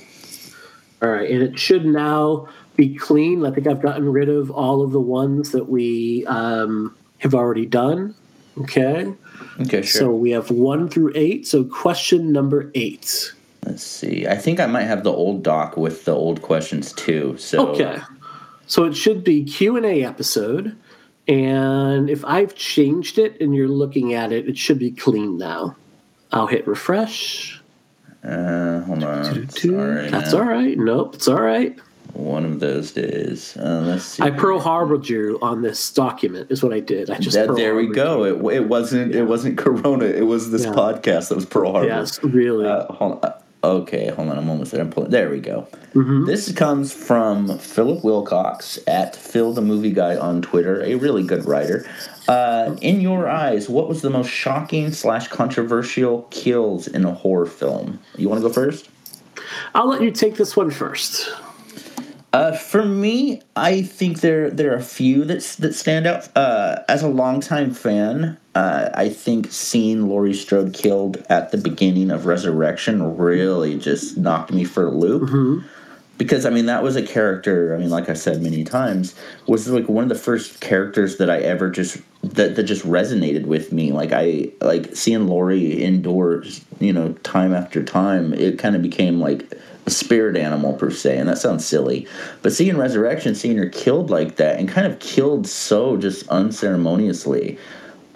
All 1.00 1.08
right, 1.08 1.30
and 1.30 1.42
it 1.42 1.58
should 1.58 1.86
now 1.86 2.48
be 2.76 2.94
clean. 2.94 3.44
I 3.44 3.50
think 3.50 3.66
I've 3.66 3.82
gotten 3.82 4.10
rid 4.10 4.28
of 4.28 4.50
all 4.50 4.82
of 4.82 4.92
the 4.92 5.00
ones 5.00 5.52
that 5.52 5.68
we 5.68 6.26
um, 6.26 6.96
have 7.18 7.34
already 7.34 7.66
done. 7.66 8.14
Okay. 8.58 9.12
Okay, 9.60 9.82
sure. 9.82 10.00
So 10.00 10.10
we 10.14 10.30
have 10.30 10.50
one 10.50 10.88
through 10.88 11.12
eight. 11.14 11.46
So 11.46 11.64
question 11.64 12.32
number 12.32 12.70
eight. 12.74 13.32
Let's 13.64 13.82
see. 13.82 14.26
I 14.26 14.36
think 14.36 14.60
I 14.60 14.66
might 14.66 14.84
have 14.84 15.02
the 15.02 15.12
old 15.12 15.42
doc 15.42 15.76
with 15.76 16.04
the 16.04 16.14
old 16.14 16.42
questions 16.42 16.92
too. 16.92 17.36
So 17.38 17.68
okay, 17.68 17.98
so 18.66 18.84
it 18.84 18.94
should 18.94 19.24
be 19.24 19.44
Q 19.44 19.76
and 19.76 19.84
A 19.84 20.04
episode, 20.04 20.76
and 21.28 22.08
if 22.08 22.24
I've 22.24 22.54
changed 22.54 23.18
it 23.18 23.40
and 23.40 23.54
you're 23.54 23.68
looking 23.68 24.14
at 24.14 24.32
it, 24.32 24.48
it 24.48 24.56
should 24.56 24.78
be 24.78 24.90
clean 24.90 25.36
now. 25.36 25.76
I'll 26.32 26.46
hit 26.46 26.66
refresh. 26.66 27.62
Uh, 28.24 28.80
hold 28.80 29.04
on. 29.04 29.48
Sorry, 29.50 30.10
That's 30.10 30.32
all 30.34 30.44
right. 30.44 30.76
Nope, 30.76 31.14
it's 31.14 31.28
all 31.28 31.40
right. 31.40 31.78
One 32.14 32.44
of 32.44 32.58
those 32.60 32.92
days. 32.92 33.56
Uh, 33.56 33.82
let's 33.86 34.04
see. 34.04 34.22
I 34.22 34.30
Pearl 34.30 34.58
Harbored 34.58 35.08
you 35.08 35.38
on 35.42 35.62
this 35.62 35.92
document. 35.92 36.50
Is 36.50 36.62
what 36.62 36.72
I 36.72 36.80
did. 36.80 37.10
I 37.10 37.18
just 37.18 37.36
that, 37.36 37.54
there 37.54 37.76
we 37.76 37.86
go. 37.86 38.24
It, 38.24 38.56
it 38.56 38.68
wasn't. 38.68 39.12
Yeah. 39.12 39.20
It 39.20 39.24
wasn't 39.26 39.58
Corona. 39.58 40.06
It 40.06 40.26
was 40.26 40.50
this 40.50 40.64
yeah. 40.64 40.72
podcast 40.72 41.28
that 41.28 41.34
was 41.34 41.44
Pearl 41.44 41.72
Harbor. 41.72 41.86
Yes, 41.86 42.22
really. 42.24 42.66
Uh, 42.66 42.90
hold 42.92 43.24
on. 43.24 43.34
Okay, 43.64 44.08
hold 44.08 44.28
on. 44.28 44.38
I'm 44.38 44.48
almost 44.48 44.70
there. 44.70 44.80
I'm 44.80 44.90
pulling. 44.90 45.10
There 45.10 45.30
we 45.30 45.40
go. 45.40 45.66
Mm-hmm. 45.94 46.26
This 46.26 46.52
comes 46.52 46.92
from 46.92 47.58
Philip 47.58 48.04
Wilcox 48.04 48.78
at 48.86 49.16
Phil 49.16 49.52
the 49.52 49.60
Movie 49.60 49.90
Guy 49.90 50.16
on 50.16 50.42
Twitter, 50.42 50.82
a 50.82 50.94
really 50.94 51.24
good 51.24 51.44
writer. 51.44 51.84
Uh, 52.28 52.76
in 52.80 53.00
your 53.00 53.28
eyes, 53.28 53.68
what 53.68 53.88
was 53.88 54.02
the 54.02 54.10
most 54.10 54.30
shocking 54.30 54.92
slash 54.92 55.26
controversial 55.28 56.22
kills 56.30 56.86
in 56.86 57.04
a 57.04 57.12
horror 57.12 57.46
film? 57.46 57.98
You 58.16 58.28
want 58.28 58.40
to 58.42 58.46
go 58.46 58.52
first? 58.52 58.88
I'll 59.74 59.88
let 59.88 60.02
you 60.02 60.12
take 60.12 60.36
this 60.36 60.56
one 60.56 60.70
first. 60.70 61.28
Uh, 62.32 62.52
for 62.52 62.84
me, 62.84 63.40
I 63.56 63.82
think 63.82 64.20
there 64.20 64.50
there 64.50 64.72
are 64.72 64.76
a 64.76 64.82
few 64.82 65.24
that 65.24 65.42
that 65.58 65.74
stand 65.74 66.06
out. 66.06 66.28
Uh, 66.36 66.82
as 66.88 67.02
a 67.02 67.08
longtime 67.08 67.72
fan, 67.72 68.36
uh, 68.58 68.90
I 68.92 69.08
think 69.08 69.52
seeing 69.52 70.08
Laurie 70.08 70.34
Strode 70.34 70.74
killed 70.74 71.24
at 71.28 71.52
the 71.52 71.58
beginning 71.58 72.10
of 72.10 72.26
Resurrection 72.26 73.16
really 73.16 73.78
just 73.78 74.16
knocked 74.16 74.52
me 74.52 74.64
for 74.64 74.86
a 74.86 74.90
loop. 74.90 75.30
Mm-hmm. 75.30 75.66
Because 76.16 76.44
I 76.44 76.50
mean, 76.50 76.66
that 76.66 76.82
was 76.82 76.96
a 76.96 77.06
character. 77.06 77.72
I 77.72 77.78
mean, 77.78 77.90
like 77.90 78.08
I 78.08 78.14
said 78.14 78.42
many 78.42 78.64
times, 78.64 79.14
was 79.46 79.68
like 79.68 79.88
one 79.88 80.02
of 80.02 80.08
the 80.08 80.16
first 80.16 80.60
characters 80.60 81.18
that 81.18 81.30
I 81.30 81.38
ever 81.38 81.70
just 81.70 81.98
that 82.24 82.56
that 82.56 82.64
just 82.64 82.84
resonated 82.84 83.46
with 83.46 83.72
me. 83.72 83.92
Like 83.92 84.10
I 84.12 84.50
like 84.60 84.96
seeing 84.96 85.28
Laurie 85.28 85.80
indoors, 85.80 86.64
you 86.80 86.92
know, 86.92 87.12
time 87.22 87.54
after 87.54 87.84
time. 87.84 88.32
It 88.32 88.58
kind 88.58 88.74
of 88.74 88.82
became 88.82 89.20
like 89.20 89.54
a 89.86 89.90
spirit 89.90 90.36
animal 90.36 90.72
per 90.72 90.90
se, 90.90 91.16
and 91.16 91.28
that 91.28 91.38
sounds 91.38 91.64
silly. 91.64 92.08
But 92.42 92.52
seeing 92.52 92.76
Resurrection, 92.76 93.36
seeing 93.36 93.56
her 93.56 93.68
killed 93.68 94.10
like 94.10 94.34
that, 94.36 94.58
and 94.58 94.68
kind 94.68 94.92
of 94.92 94.98
killed 94.98 95.46
so 95.46 95.96
just 95.96 96.26
unceremoniously, 96.26 97.56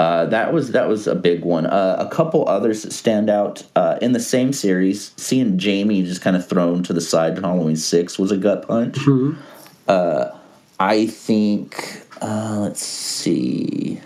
uh, 0.03 0.27
that 0.27 0.53
was 0.53 0.73
that 0.73 0.89
was 0.89 1.07
a 1.07 1.15
big 1.15 1.45
one. 1.45 1.65
Uh, 1.65 1.95
a 2.01 2.09
couple 2.13 2.49
others 2.49 2.83
that 2.83 2.93
stand 2.93 3.31
out 3.31 3.63
uh, 3.77 3.99
in 4.03 4.11
the 4.11 4.21
same 4.21 4.53
series. 4.53 5.13
Seeing 5.17 5.59
Jamie 5.59 6.03
just 6.03 6.23
kind 6.23 6.35
of 6.35 6.45
thrown 6.45 6.83
to 6.83 6.93
the 6.93 7.01
side 7.01 7.37
in 7.37 7.45
Halloween 7.45 7.77
Six 7.77 8.19
was 8.19 8.33
a 8.33 8.37
gut 8.37 8.67
punch. 8.67 8.97
Mm-hmm. 8.97 9.41
Uh, 9.87 10.37
I 10.81 11.07
think. 11.07 12.03
Uh, 12.21 12.59
let's 12.63 12.85
see 12.85 14.01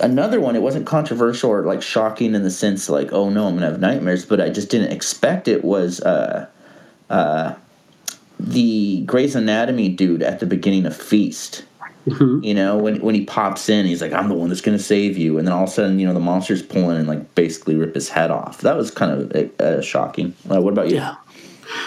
another 0.00 0.40
one. 0.40 0.56
It 0.56 0.62
wasn't 0.62 0.86
controversial 0.86 1.50
or 1.50 1.62
like 1.62 1.82
shocking 1.82 2.34
in 2.34 2.42
the 2.42 2.50
sense 2.50 2.88
like, 2.88 3.12
oh 3.12 3.30
no, 3.30 3.46
I'm 3.46 3.54
gonna 3.54 3.70
have 3.70 3.80
nightmares, 3.80 4.24
but 4.24 4.40
I 4.40 4.48
just 4.50 4.70
didn't 4.70 4.92
expect 4.92 5.46
it. 5.46 5.64
Was 5.64 6.00
uh, 6.00 6.48
uh, 7.10 7.54
the 8.40 9.02
Grey's 9.02 9.36
Anatomy 9.36 9.88
dude 9.88 10.22
at 10.22 10.40
the 10.40 10.46
beginning 10.46 10.84
of 10.84 10.96
Feast? 10.96 11.64
Mm-hmm. 12.06 12.44
You 12.44 12.54
know, 12.54 12.76
when 12.76 13.00
when 13.00 13.14
he 13.14 13.24
pops 13.24 13.68
in, 13.68 13.86
he's 13.86 14.02
like, 14.02 14.12
"I'm 14.12 14.28
the 14.28 14.34
one 14.34 14.50
that's 14.50 14.60
going 14.60 14.76
to 14.76 14.82
save 14.82 15.16
you," 15.16 15.38
and 15.38 15.46
then 15.46 15.54
all 15.54 15.64
of 15.64 15.70
a 15.70 15.72
sudden, 15.72 15.98
you 15.98 16.06
know, 16.06 16.12
the 16.12 16.20
monster's 16.20 16.62
pulling 16.62 16.98
and 16.98 17.08
like 17.08 17.34
basically 17.34 17.76
rip 17.76 17.94
his 17.94 18.10
head 18.10 18.30
off. 18.30 18.60
That 18.60 18.76
was 18.76 18.90
kind 18.90 19.12
of 19.12 19.60
uh, 19.60 19.80
shocking. 19.80 20.34
Uh, 20.50 20.60
what 20.60 20.72
about 20.72 20.90
you? 20.90 20.96
Yeah. 20.96 21.16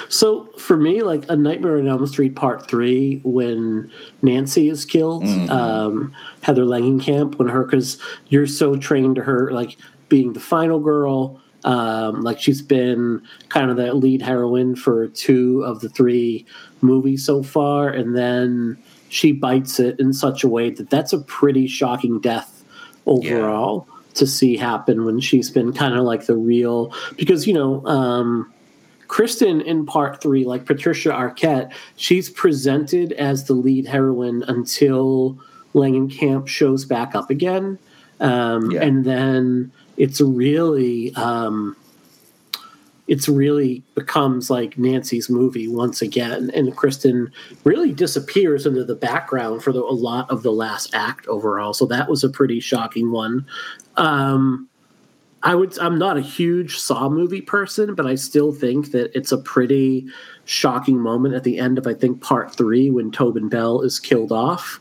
So 0.10 0.46
for 0.58 0.76
me, 0.76 1.04
like 1.04 1.26
a 1.30 1.36
Nightmare 1.36 1.78
on 1.78 1.88
Elm 1.88 2.06
Street 2.08 2.36
Part 2.36 2.68
Three, 2.68 3.22
when 3.24 3.92
Nancy 4.24 4.70
is 4.70 4.86
killed, 4.86 5.24
mm-hmm. 5.24 5.52
um, 5.52 6.14
Heather 6.42 6.66
Langenkamp, 6.66 7.36
when 7.38 7.50
her 7.50 7.64
because 7.64 8.00
you're 8.30 8.48
so 8.48 8.76
trained 8.76 9.18
to 9.18 9.24
her 9.24 9.52
like 9.52 9.78
being 10.10 10.34
the 10.34 10.40
final 10.40 10.80
girl. 10.80 11.42
Um, 11.64 12.22
like 12.22 12.40
she's 12.40 12.62
been 12.62 13.22
kind 13.50 13.70
of 13.70 13.78
the 13.78 13.94
lead 13.94 14.22
heroine 14.22 14.76
for 14.76 15.08
two 15.08 15.64
of 15.64 15.82
the 15.82 15.90
three 15.90 16.46
movies 16.82 17.26
so 17.26 17.44
far, 17.44 17.90
and 17.90 18.16
then 18.16 18.82
she 19.10 19.32
bites 19.32 19.80
it 19.80 20.00
in 20.00 20.14
such 20.14 20.44
a 20.44 20.48
way 20.48 20.70
that 20.70 20.90
that's 20.90 21.14
a 21.14 21.20
pretty 21.20 21.68
shocking 21.68 22.20
death 22.20 22.64
overall 23.06 23.88
yeah. 23.88 24.14
to 24.14 24.28
see 24.28 24.58
happen 24.58 25.06
when 25.06 25.20
she's 25.20 25.50
been 25.50 25.72
kind 25.74 25.96
of 25.96 26.04
like 26.04 26.26
the 26.26 26.36
real 26.36 26.94
because 27.16 27.48
you 27.48 27.54
know 27.54 27.86
um, 27.86 28.52
Kristen 29.08 29.62
in 29.62 29.86
part 29.86 30.22
three, 30.22 30.44
like 30.44 30.66
Patricia 30.66 31.10
Arquette, 31.10 31.72
she's 31.96 32.30
presented 32.30 33.14
as 33.14 33.46
the 33.46 33.54
lead 33.54 33.88
heroine 33.88 34.44
until 34.48 35.38
Langenkamp 35.74 36.48
shows 36.48 36.86
back 36.86 37.16
up 37.16 37.30
again. 37.30 37.80
Um, 38.20 38.72
yeah. 38.72 38.84
And 38.84 39.06
then 39.06 39.72
it's 39.98 40.22
really, 40.22 41.14
um, 41.16 41.76
it's 43.08 43.30
really 43.30 43.84
becomes 43.96 44.50
like 44.50 44.78
Nancy's 44.78 45.30
movie 45.30 45.68
once 45.68 46.02
again. 46.02 46.52
And 46.54 46.76
Kristen 46.76 47.32
really 47.64 47.94
disappears 47.94 48.66
into 48.66 48.84
the 48.84 48.96
background 48.96 49.64
for 49.64 49.72
the, 49.72 49.82
a 49.82 49.96
lot 49.96 50.30
of 50.30 50.44
the 50.44 50.52
last 50.52 50.94
act 50.94 51.26
overall. 51.28 51.74
So 51.74 51.86
that 51.86 52.10
was 52.10 52.24
a 52.24 52.30
pretty 52.30 52.60
shocking 52.60 53.12
one. 53.12 53.46
Um, 53.96 54.68
I 55.44 55.56
would. 55.56 55.78
I'm 55.80 55.98
not 55.98 56.18
a 56.18 56.22
huge 56.22 56.78
Saw 56.78 57.10
movie 57.10 57.42
person, 57.42 57.96
but 57.96 58.06
I 58.06 58.16
still 58.16 58.52
think 58.52 58.92
that 58.92 59.16
it's 59.16 59.32
a 59.32 59.38
pretty 59.38 60.08
shocking 60.46 61.00
moment 61.00 61.36
at 61.36 61.44
the 61.44 61.60
end 61.60 61.78
of 61.78 61.86
I 61.86 61.94
think 61.94 62.22
part 62.22 62.56
three 62.56 62.90
when 62.90 63.12
Tobin 63.12 63.48
Bell 63.48 63.82
is 63.82 64.00
killed 64.00 64.32
off. 64.32 64.80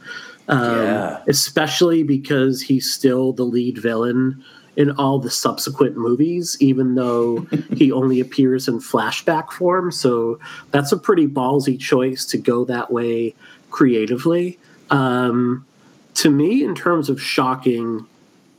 Um, 0.49 0.83
yeah. 0.83 1.23
Especially 1.28 2.02
because 2.02 2.62
he's 2.62 2.92
still 2.92 3.33
the 3.33 3.45
lead 3.45 3.78
villain 3.78 4.42
in 4.76 4.90
all 4.92 5.18
the 5.18 5.30
subsequent 5.30 5.97
movies, 5.97 6.56
even 6.61 6.95
though 6.95 7.38
he 7.76 7.90
only 7.92 8.21
appears 8.21 8.68
in 8.68 8.78
flashback 8.78 9.50
form. 9.50 9.90
So 9.90 10.38
that's 10.71 10.92
a 10.92 10.99
pretty 10.99 11.26
ballsy 11.26 11.78
choice 11.78 12.25
to 12.26 12.38
go 12.38 12.64
that 12.66 12.92
way 12.92 13.35
creatively. 13.71 14.59
Um, 14.90 15.66
to 16.14 16.30
me, 16.30 16.64
in 16.64 16.75
terms 16.75 17.11
of 17.11 17.21
shocking, 17.21 18.06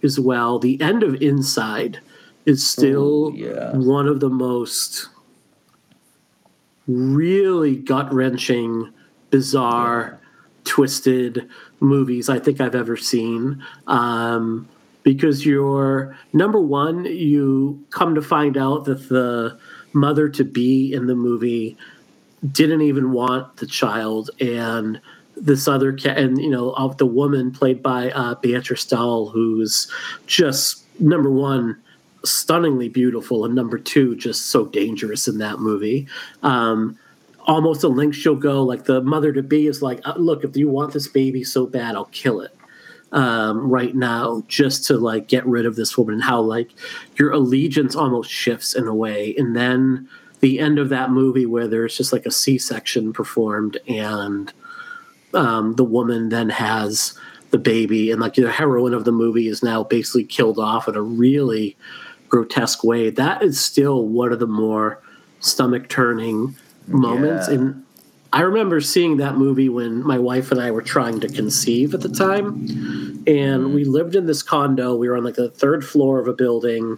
as 0.04 0.20
well. 0.20 0.60
The 0.60 0.80
end 0.82 1.04
of 1.04 1.22
Inside 1.22 2.00
is 2.46 2.68
still 2.68 3.32
yeah. 3.36 3.72
one 3.74 4.08
of 4.08 4.20
the 4.20 4.30
most 4.30 5.10
really 6.88 7.76
gut 7.76 8.12
wrenching, 8.14 8.94
bizarre, 9.30 10.12
yeah. 10.12 10.28
twisted 10.64 11.50
movies 11.80 12.30
I 12.30 12.40
think 12.40 12.62
I've 12.62 12.76
ever 12.76 12.96
seen. 12.96 13.64
Um, 13.88 14.68
because 15.08 15.46
you're 15.46 16.18
number 16.34 16.60
one, 16.60 17.06
you 17.06 17.82
come 17.92 18.14
to 18.14 18.22
find 18.22 18.58
out 18.58 18.84
that 18.84 19.08
the 19.08 19.58
mother 19.94 20.28
to 20.28 20.44
be 20.44 20.92
in 20.92 21.08
the 21.08 21.16
movie 21.16 21.78
didn't 22.52 22.82
even 22.82 23.14
want 23.14 23.56
the 23.56 23.66
child 23.66 24.30
and 24.42 25.00
this 25.38 25.66
other 25.66 25.94
cat, 25.94 26.18
and 26.18 26.42
you 26.42 26.50
know, 26.50 26.72
of 26.72 26.98
the 26.98 27.06
woman 27.06 27.52
played 27.52 27.82
by 27.82 28.12
uh, 28.12 28.36
Béatrice 28.36 28.90
Dalle, 28.90 29.30
who's 29.30 29.90
just 30.26 30.84
number 31.00 31.30
one, 31.30 31.82
stunningly 32.26 32.90
beautiful, 32.90 33.46
and 33.46 33.56
number 33.56 33.78
two, 33.78 34.14
just 34.18 34.48
so 34.48 34.66
dangerous 34.66 35.26
in 35.26 35.38
that 35.38 35.60
movie. 35.60 36.06
Um, 36.44 37.00
almost 37.46 37.82
a 37.82 37.88
link 37.88 38.14
she'll 38.14 38.36
go 38.36 38.62
like 38.62 38.84
the 38.84 39.02
mother 39.02 39.32
to 39.32 39.42
be 39.42 39.68
is 39.68 39.82
like, 39.82 40.06
uh, 40.06 40.16
look, 40.18 40.44
if 40.44 40.58
you 40.58 40.68
want 40.68 40.92
this 40.92 41.08
baby 41.08 41.46
so 41.46 41.66
bad, 41.66 41.96
I'll 41.96 42.06
kill 42.12 42.42
it 42.42 42.57
um, 43.12 43.70
right 43.70 43.96
now 43.96 44.44
just 44.48 44.86
to 44.88 44.98
like 44.98 45.28
get 45.28 45.46
rid 45.46 45.66
of 45.66 45.76
this 45.76 45.98
woman. 45.98 46.16
And 46.16 46.24
how 46.24 46.42
like 46.42 46.72
your 47.16 47.32
allegiance 47.32 47.96
almost 47.96 48.30
shifts 48.30 48.76
in 48.76 48.88
a 48.88 48.96
way, 48.96 49.34
and 49.38 49.56
then 49.56 50.08
the 50.40 50.60
end 50.60 50.78
of 50.78 50.90
that 50.90 51.10
movie 51.10 51.46
where 51.46 51.68
there's 51.68 51.98
just 51.98 52.14
like 52.14 52.26
a 52.26 52.32
C-section 52.32 53.12
performed 53.12 53.78
and 53.88 54.54
um, 55.34 55.76
the 55.76 55.84
woman 55.84 56.30
then 56.30 56.50
has 56.50 57.18
the 57.50 57.58
baby, 57.58 58.12
and 58.12 58.22
like 58.22 58.36
the 58.36 58.52
heroine 58.52 58.94
of 58.94 59.06
the 59.06 59.12
movie 59.12 59.48
is 59.48 59.64
now 59.64 59.84
basically 59.84 60.26
killed 60.26 60.60
off 60.60 60.88
in 60.88 60.96
a 60.96 61.02
really 61.02 61.78
grotesque 62.30 62.84
way. 62.84 63.10
That 63.10 63.42
is 63.42 63.60
still 63.60 64.06
one 64.06 64.34
of 64.34 64.40
the 64.40 64.48
more 64.48 65.02
stomach 65.40 65.88
turning 65.88 66.56
moments. 66.88 67.48
Yeah. 67.48 67.56
And 67.56 67.84
I 68.34 68.42
remember 68.42 68.82
seeing 68.82 69.18
that 69.18 69.38
movie 69.38 69.70
when 69.70 70.06
my 70.06 70.20
wife 70.20 70.52
and 70.52 70.62
I 70.62 70.72
were 70.72 70.82
trying 70.82 71.20
to 71.22 71.28
conceive 71.28 71.94
at 71.94 72.02
the 72.02 72.10
time. 72.10 73.24
And 73.26 73.74
we 73.74 73.84
lived 73.84 74.16
in 74.16 74.26
this 74.26 74.44
condo. 74.44 74.96
We 74.96 75.10
were 75.10 75.18
on 75.18 75.24
like 75.24 75.36
the 75.36 75.50
third 75.50 75.86
floor 75.86 76.20
of 76.20 76.28
a 76.28 76.34
building. 76.34 76.98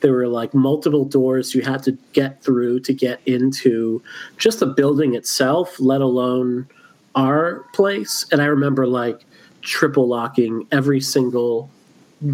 There 0.00 0.12
were 0.12 0.28
like 0.28 0.54
multiple 0.54 1.04
doors 1.04 1.54
you 1.54 1.62
had 1.62 1.82
to 1.84 1.92
get 2.12 2.42
through 2.42 2.80
to 2.80 2.94
get 2.94 3.20
into 3.26 4.02
just 4.36 4.60
the 4.60 4.66
building 4.66 5.14
itself, 5.14 5.80
let 5.80 6.00
alone 6.00 6.68
our 7.14 7.64
place, 7.72 8.24
and 8.30 8.40
I 8.40 8.46
remember 8.46 8.86
like 8.86 9.24
triple 9.60 10.06
locking 10.06 10.66
every 10.70 11.00
single 11.00 11.68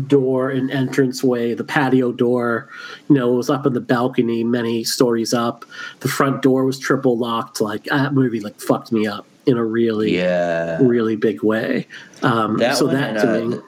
door 0.07 0.51
and 0.51 0.71
entranceway, 0.71 1.55
the 1.55 1.65
patio 1.65 2.13
door, 2.13 2.69
you 3.09 3.17
know, 3.17 3.33
was 3.33 3.51
up 3.51 3.67
in 3.67 3.75
the 3.75 3.81
balcony, 3.81 4.45
many 4.45 4.85
stories 4.85 5.35
up. 5.35 5.65
The 6.01 6.09
front 6.09 6.43
door 6.43 6.65
was 6.65 6.79
triple 6.79 7.19
locked. 7.19 7.61
Like 7.61 7.85
that 7.85 8.15
movie, 8.15 8.41
like 8.41 8.61
fucked 8.61 8.93
me 8.93 9.07
up 9.07 9.27
in 9.47 9.57
a 9.57 9.65
really, 9.65 10.17
yeah, 10.17 10.79
really 10.81 11.17
big 11.17 11.43
way. 11.43 11.87
Um, 12.23 12.57
that 12.59 12.77
so 12.77 12.87
that 12.87 13.15
to 13.21 13.31
uh, 13.31 13.45
me, 13.47 13.59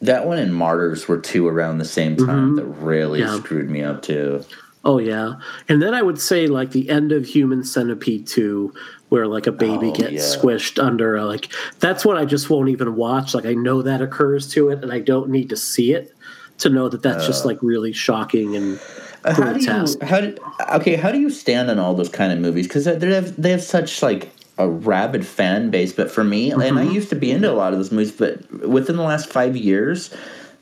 that 0.00 0.26
one 0.26 0.38
and 0.38 0.54
Martyrs 0.54 1.08
were 1.08 1.18
two 1.18 1.46
around 1.46 1.78
the 1.78 1.84
same 1.84 2.16
time 2.16 2.28
mm-hmm. 2.28 2.56
that 2.56 2.64
really 2.64 3.20
yeah. 3.20 3.36
screwed 3.36 3.68
me 3.68 3.82
up 3.82 4.02
too. 4.02 4.44
Oh 4.84 4.98
yeah, 4.98 5.34
and 5.68 5.82
then 5.82 5.94
I 5.94 6.02
would 6.02 6.20
say 6.20 6.46
like 6.46 6.70
the 6.70 6.88
end 6.90 7.12
of 7.12 7.26
Human 7.26 7.64
Centipede 7.64 8.26
two 8.26 8.72
where 9.08 9.26
like 9.26 9.46
a 9.46 9.52
baby 9.52 9.88
oh, 9.88 9.92
gets 9.92 10.12
yeah. 10.12 10.20
squished 10.20 10.82
under 10.82 11.16
a, 11.16 11.24
like 11.24 11.52
that's 11.80 12.04
what 12.04 12.16
I 12.16 12.24
just 12.24 12.50
won't 12.50 12.68
even 12.68 12.96
watch. 12.96 13.34
Like 13.34 13.46
I 13.46 13.54
know 13.54 13.82
that 13.82 14.02
occurs 14.02 14.48
to 14.52 14.70
it, 14.70 14.82
and 14.82 14.92
I 14.92 15.00
don't 15.00 15.30
need 15.30 15.48
to 15.50 15.56
see 15.56 15.92
it 15.92 16.14
to 16.58 16.68
know 16.68 16.88
that 16.88 17.02
that's 17.02 17.24
uh, 17.24 17.26
just 17.26 17.44
like 17.44 17.58
really 17.62 17.92
shocking 17.92 18.56
and. 18.56 18.80
Uh, 19.24 19.32
how 19.32 19.52
do 19.54 19.64
you 19.64 20.06
how 20.06 20.20
do 20.20 20.36
okay 20.70 20.96
how 20.96 21.10
do 21.10 21.18
you 21.18 21.30
stand 21.30 21.70
on 21.70 21.78
all 21.78 21.94
those 21.94 22.10
kind 22.10 22.30
of 22.30 22.38
movies 22.38 22.68
because 22.68 22.84
they 22.84 23.14
have 23.14 23.40
they 23.40 23.50
have 23.50 23.62
such 23.62 24.02
like 24.02 24.30
a 24.58 24.68
rabid 24.68 25.26
fan 25.26 25.70
base 25.70 25.94
but 25.94 26.10
for 26.10 26.22
me 26.22 26.50
mm-hmm. 26.50 26.60
and 26.60 26.78
i 26.78 26.82
used 26.82 27.08
to 27.08 27.16
be 27.16 27.30
into 27.30 27.50
a 27.50 27.54
lot 27.54 27.72
of 27.72 27.78
those 27.78 27.90
movies 27.90 28.12
but 28.12 28.68
within 28.68 28.98
the 28.98 29.02
last 29.02 29.26
five 29.32 29.56
years 29.56 30.14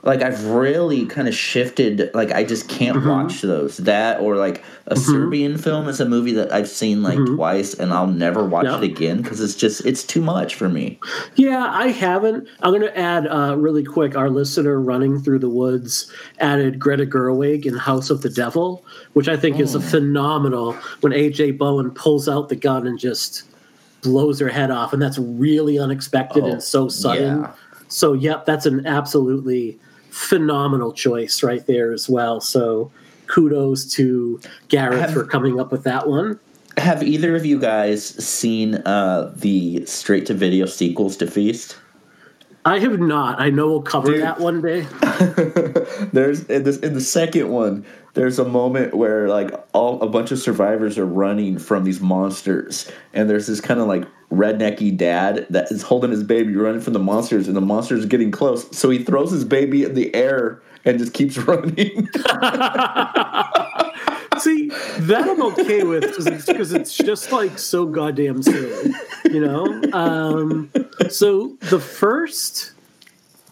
like 0.05 0.21
I've 0.21 0.45
really 0.47 1.07
kind 1.07 1.29
of 1.29 1.35
shifted. 1.35 2.11
Like 2.13 2.33
I 2.33 2.43
just 2.43 2.69
can't 2.69 2.99
mm-hmm. 2.99 3.09
watch 3.09 3.41
those. 3.41 3.77
That 3.79 4.21
or 4.21 4.37
like 4.37 4.65
a 4.87 4.95
mm-hmm. 4.95 5.01
Serbian 5.01 5.59
film 5.59 5.89
is 5.89 6.01
a 6.01 6.05
movie 6.05 6.33
that 6.33 6.53
I've 6.53 6.69
seen 6.69 7.03
like 7.03 7.19
mm-hmm. 7.19 7.37
twice, 7.37 7.75
and 7.75 7.93
I'll 7.93 8.09
never 8.09 8.45
watch 8.45 8.65
yep. 8.65 8.83
it 8.83 8.85
again 8.85 9.23
because 9.23 9.41
it's 9.41 9.55
just 9.55 9.87
it's 9.87 10.03
too 10.03 10.21
much 10.21 10.57
for 10.57 10.69
me. 10.69 10.99
Yeah, 11.37 11.69
I 11.71 11.89
haven't. 11.89 12.49
I'm 12.63 12.73
going 12.73 12.83
to 12.83 12.99
add 12.99 13.29
uh, 13.29 13.57
really 13.57 13.85
quick. 13.85 14.17
Our 14.17 14.29
listener 14.29 14.81
running 14.81 15.21
through 15.21 15.39
the 15.39 15.51
woods 15.51 16.13
added 16.41 16.81
Greta 16.81 17.07
Gerwig 17.07 17.65
in 17.65 17.75
House 17.75 18.11
of 18.11 18.23
the 18.23 18.31
Devil, 18.31 18.85
which 19.13 19.29
I 19.29 19.37
think 19.37 19.57
oh. 19.57 19.61
is 19.61 19.77
a 19.77 19.79
oh. 19.79 19.83
phenomenal. 19.83 20.73
When 21.01 21.13
AJ 21.13 21.59
Bowen 21.59 21.93
pulls 21.93 22.29
out 22.29 22.49
the 22.49 22.57
gun 22.57 22.89
and 22.89 22.99
just 22.99 23.45
blows 24.03 24.41
her 24.41 24.49
head 24.49 24.73
off, 24.73 24.93
and 24.93 25.01
that's 25.01 25.19
really 25.19 25.79
unexpected 25.79 26.43
oh, 26.43 26.51
and 26.51 26.63
so 26.63 26.89
sudden. 26.89 27.43
Yeah. 27.43 27.53
So, 27.87 28.15
yep, 28.15 28.47
that's 28.47 28.65
an 28.65 28.87
absolutely 28.87 29.79
phenomenal 30.13 30.93
choice 30.93 31.43
right 31.43 31.67
there 31.67 31.93
as 31.93 32.09
well. 32.09 32.41
So 32.41 32.93
kudos 33.27 33.87
to 33.95 34.41
Gareth 34.69 35.01
have, 35.01 35.13
for 35.13 35.25
coming 35.25 35.59
up 35.59 35.73
with 35.73 35.85
that 35.85 36.07
one. 36.07 36.39
Have 36.77 37.03
either 37.03 37.35
of 37.35 37.47
you 37.47 37.59
guys 37.59 38.05
seen 38.23 38.75
uh, 38.75 39.33
the 39.35 39.85
straight 39.87 40.27
to 40.27 40.35
video 40.35 40.67
sequels 40.67 41.17
to 41.17 41.27
Feast? 41.27 41.77
I 42.65 42.79
have 42.79 43.01
not. 43.01 43.41
I 43.41 43.51
know 43.51 43.69
we'll 43.69 43.83
cover 43.83 44.13
Dude. 44.13 44.23
that 44.23 44.39
one 44.39 44.61
day. 44.61 44.83
there's 46.13 46.45
in 46.45 46.63
this 46.63 46.79
in 46.79 46.95
the 46.95 47.01
second 47.01 47.49
one. 47.49 47.85
There's 48.15 48.39
a 48.39 48.45
moment 48.45 48.95
where 48.95 49.29
like 49.29 49.51
all 49.73 50.01
a 50.03 50.09
bunch 50.09 50.31
of 50.31 50.39
survivors 50.39 50.99
are 50.99 51.07
running 51.07 51.59
from 51.59 51.85
these 51.85 52.01
monsters, 52.01 52.91
and 53.13 53.29
there's 53.29 53.47
this 53.47 53.61
kind 53.61 53.81
of 53.81 53.89
like 53.89 54.05
rednecky 54.33 54.97
dad 54.97 55.47
that 55.51 55.71
is 55.71 55.83
holding 55.83 56.11
his 56.11 56.23
baby 56.23 56.57
running 56.57 56.81
from 56.81 56.95
the 56.95 56.99
monsters 56.99 57.49
and 57.49 57.57
the 57.57 57.61
monsters 57.61 58.07
getting 58.07 58.31
close 58.31 58.67
so 58.77 58.89
he 58.89 59.05
throws 59.05 59.31
his 59.31 59.45
baby 59.45 59.85
in 59.85 59.93
the 59.93 60.15
air 60.15 60.63
and 60.87 60.99
just 60.99 61.13
keeps 61.13 61.37
running 61.47 62.09
see 64.39 64.69
that 64.99 65.29
i'm 65.29 65.43
okay 65.43 65.83
with 65.83 66.03
because 66.03 66.27
it's, 66.27 66.49
it's, 66.49 66.97
just 66.97 67.33
like 67.33 67.59
so 67.59 67.87
goddamn 67.87 68.43
silly 68.43 68.93
you 69.25 69.41
know 69.41 69.67
um, 69.93 70.71
so 71.09 71.57
the 71.71 71.81
first 71.81 72.73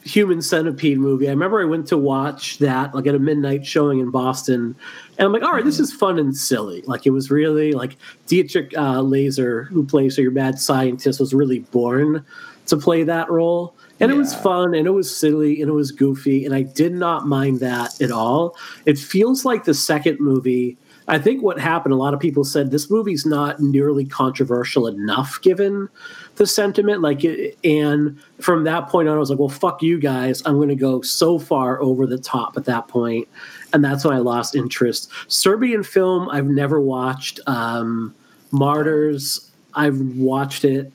human 0.03 0.41
centipede 0.41 0.99
movie 0.99 1.29
i 1.29 1.31
remember 1.31 1.61
i 1.61 1.65
went 1.65 1.87
to 1.87 1.97
watch 1.97 2.59
that 2.59 2.95
like 2.95 3.07
at 3.07 3.15
a 3.15 3.19
midnight 3.19 3.67
showing 3.67 4.01
in 4.01 4.11
boston 4.11 4.75
and 5.21 5.27
I'm 5.27 5.35
like, 5.35 5.43
all 5.43 5.53
right, 5.53 5.67
this 5.67 5.79
is 5.79 5.93
fun 5.93 6.19
and 6.19 6.35
silly. 6.35 6.81
Like 6.87 7.05
it 7.05 7.11
was 7.11 7.31
really 7.31 7.73
like 7.73 7.99
Dieter 8.27 8.75
uh, 8.75 9.03
Laser, 9.03 9.65
who 9.65 9.85
plays 9.85 10.17
your 10.17 10.31
mad 10.31 10.59
scientist, 10.59 11.21
was 11.21 11.35
really 11.35 11.59
born 11.59 12.25
to 12.69 12.77
play 12.79 13.03
that 13.03 13.31
role. 13.31 13.75
And 14.01 14.11
yeah. 14.11 14.17
it 14.17 14.19
was 14.19 14.35
fun 14.35 14.75
and 14.75 14.87
it 14.87 14.91
was 14.91 15.15
silly 15.15 15.61
and 15.61 15.71
it 15.71 15.75
was 15.75 15.93
goofy. 15.93 16.45
And 16.45 16.55
I 16.55 16.63
did 16.63 16.95
not 16.95 17.27
mind 17.27 17.61
that 17.61 18.01
at 18.01 18.11
all. 18.11 18.57
It 18.87 18.99
feels 18.99 19.45
like 19.45 19.65
the 19.65 19.75
second 19.75 20.19
movie. 20.21 20.77
I 21.07 21.19
think 21.19 21.43
what 21.43 21.59
happened, 21.59 21.93
a 21.93 21.97
lot 21.97 22.15
of 22.15 22.21
people 22.21 22.45
said 22.45 22.71
this 22.71 22.91
movie's 22.91 23.27
not 23.27 23.61
nearly 23.61 24.05
controversial 24.05 24.87
enough 24.87 25.41
given 25.43 25.89
the 26.37 26.47
sentiment. 26.47 27.03
Like, 27.03 27.25
and 27.65 28.19
from 28.41 28.65
that 28.65 28.89
point 28.89 29.09
on, 29.09 29.17
I 29.17 29.19
was 29.19 29.29
like, 29.29 29.39
well, 29.39 29.49
fuck 29.49 29.83
you 29.83 29.99
guys. 29.99 30.41
I'm 30.47 30.55
going 30.55 30.69
to 30.69 30.77
go 30.77 31.03
so 31.03 31.39
far 31.39 31.81
over 31.83 32.07
the 32.07 32.19
top 32.19 32.57
at 32.57 32.65
that 32.67 32.89
point 32.89 33.29
and 33.73 33.85
that's 33.85 34.05
when 34.05 34.15
I 34.15 34.19
lost 34.19 34.55
interest. 34.55 35.11
Serbian 35.29 35.83
film 35.83 36.29
I've 36.29 36.47
never 36.47 36.81
watched. 36.81 37.41
Um, 37.47 38.15
Martyrs 38.53 39.51
I've 39.75 40.01
watched 40.17 40.65
it 40.65 40.93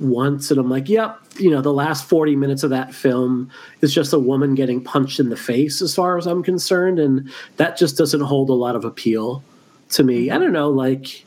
once, 0.00 0.50
and 0.50 0.60
I'm 0.60 0.70
like, 0.70 0.88
yep. 0.88 1.18
You 1.38 1.50
know, 1.50 1.60
the 1.60 1.72
last 1.72 2.08
40 2.08 2.34
minutes 2.34 2.62
of 2.62 2.70
that 2.70 2.94
film 2.94 3.50
is 3.82 3.92
just 3.92 4.12
a 4.14 4.18
woman 4.18 4.54
getting 4.54 4.82
punched 4.82 5.20
in 5.20 5.28
the 5.28 5.36
face, 5.36 5.82
as 5.82 5.94
far 5.94 6.16
as 6.16 6.26
I'm 6.26 6.42
concerned, 6.42 6.98
and 6.98 7.30
that 7.58 7.76
just 7.76 7.98
doesn't 7.98 8.22
hold 8.22 8.48
a 8.48 8.54
lot 8.54 8.74
of 8.74 8.84
appeal 8.84 9.42
to 9.90 10.02
me. 10.02 10.30
I 10.30 10.38
don't 10.38 10.52
know, 10.52 10.70
like 10.70 11.26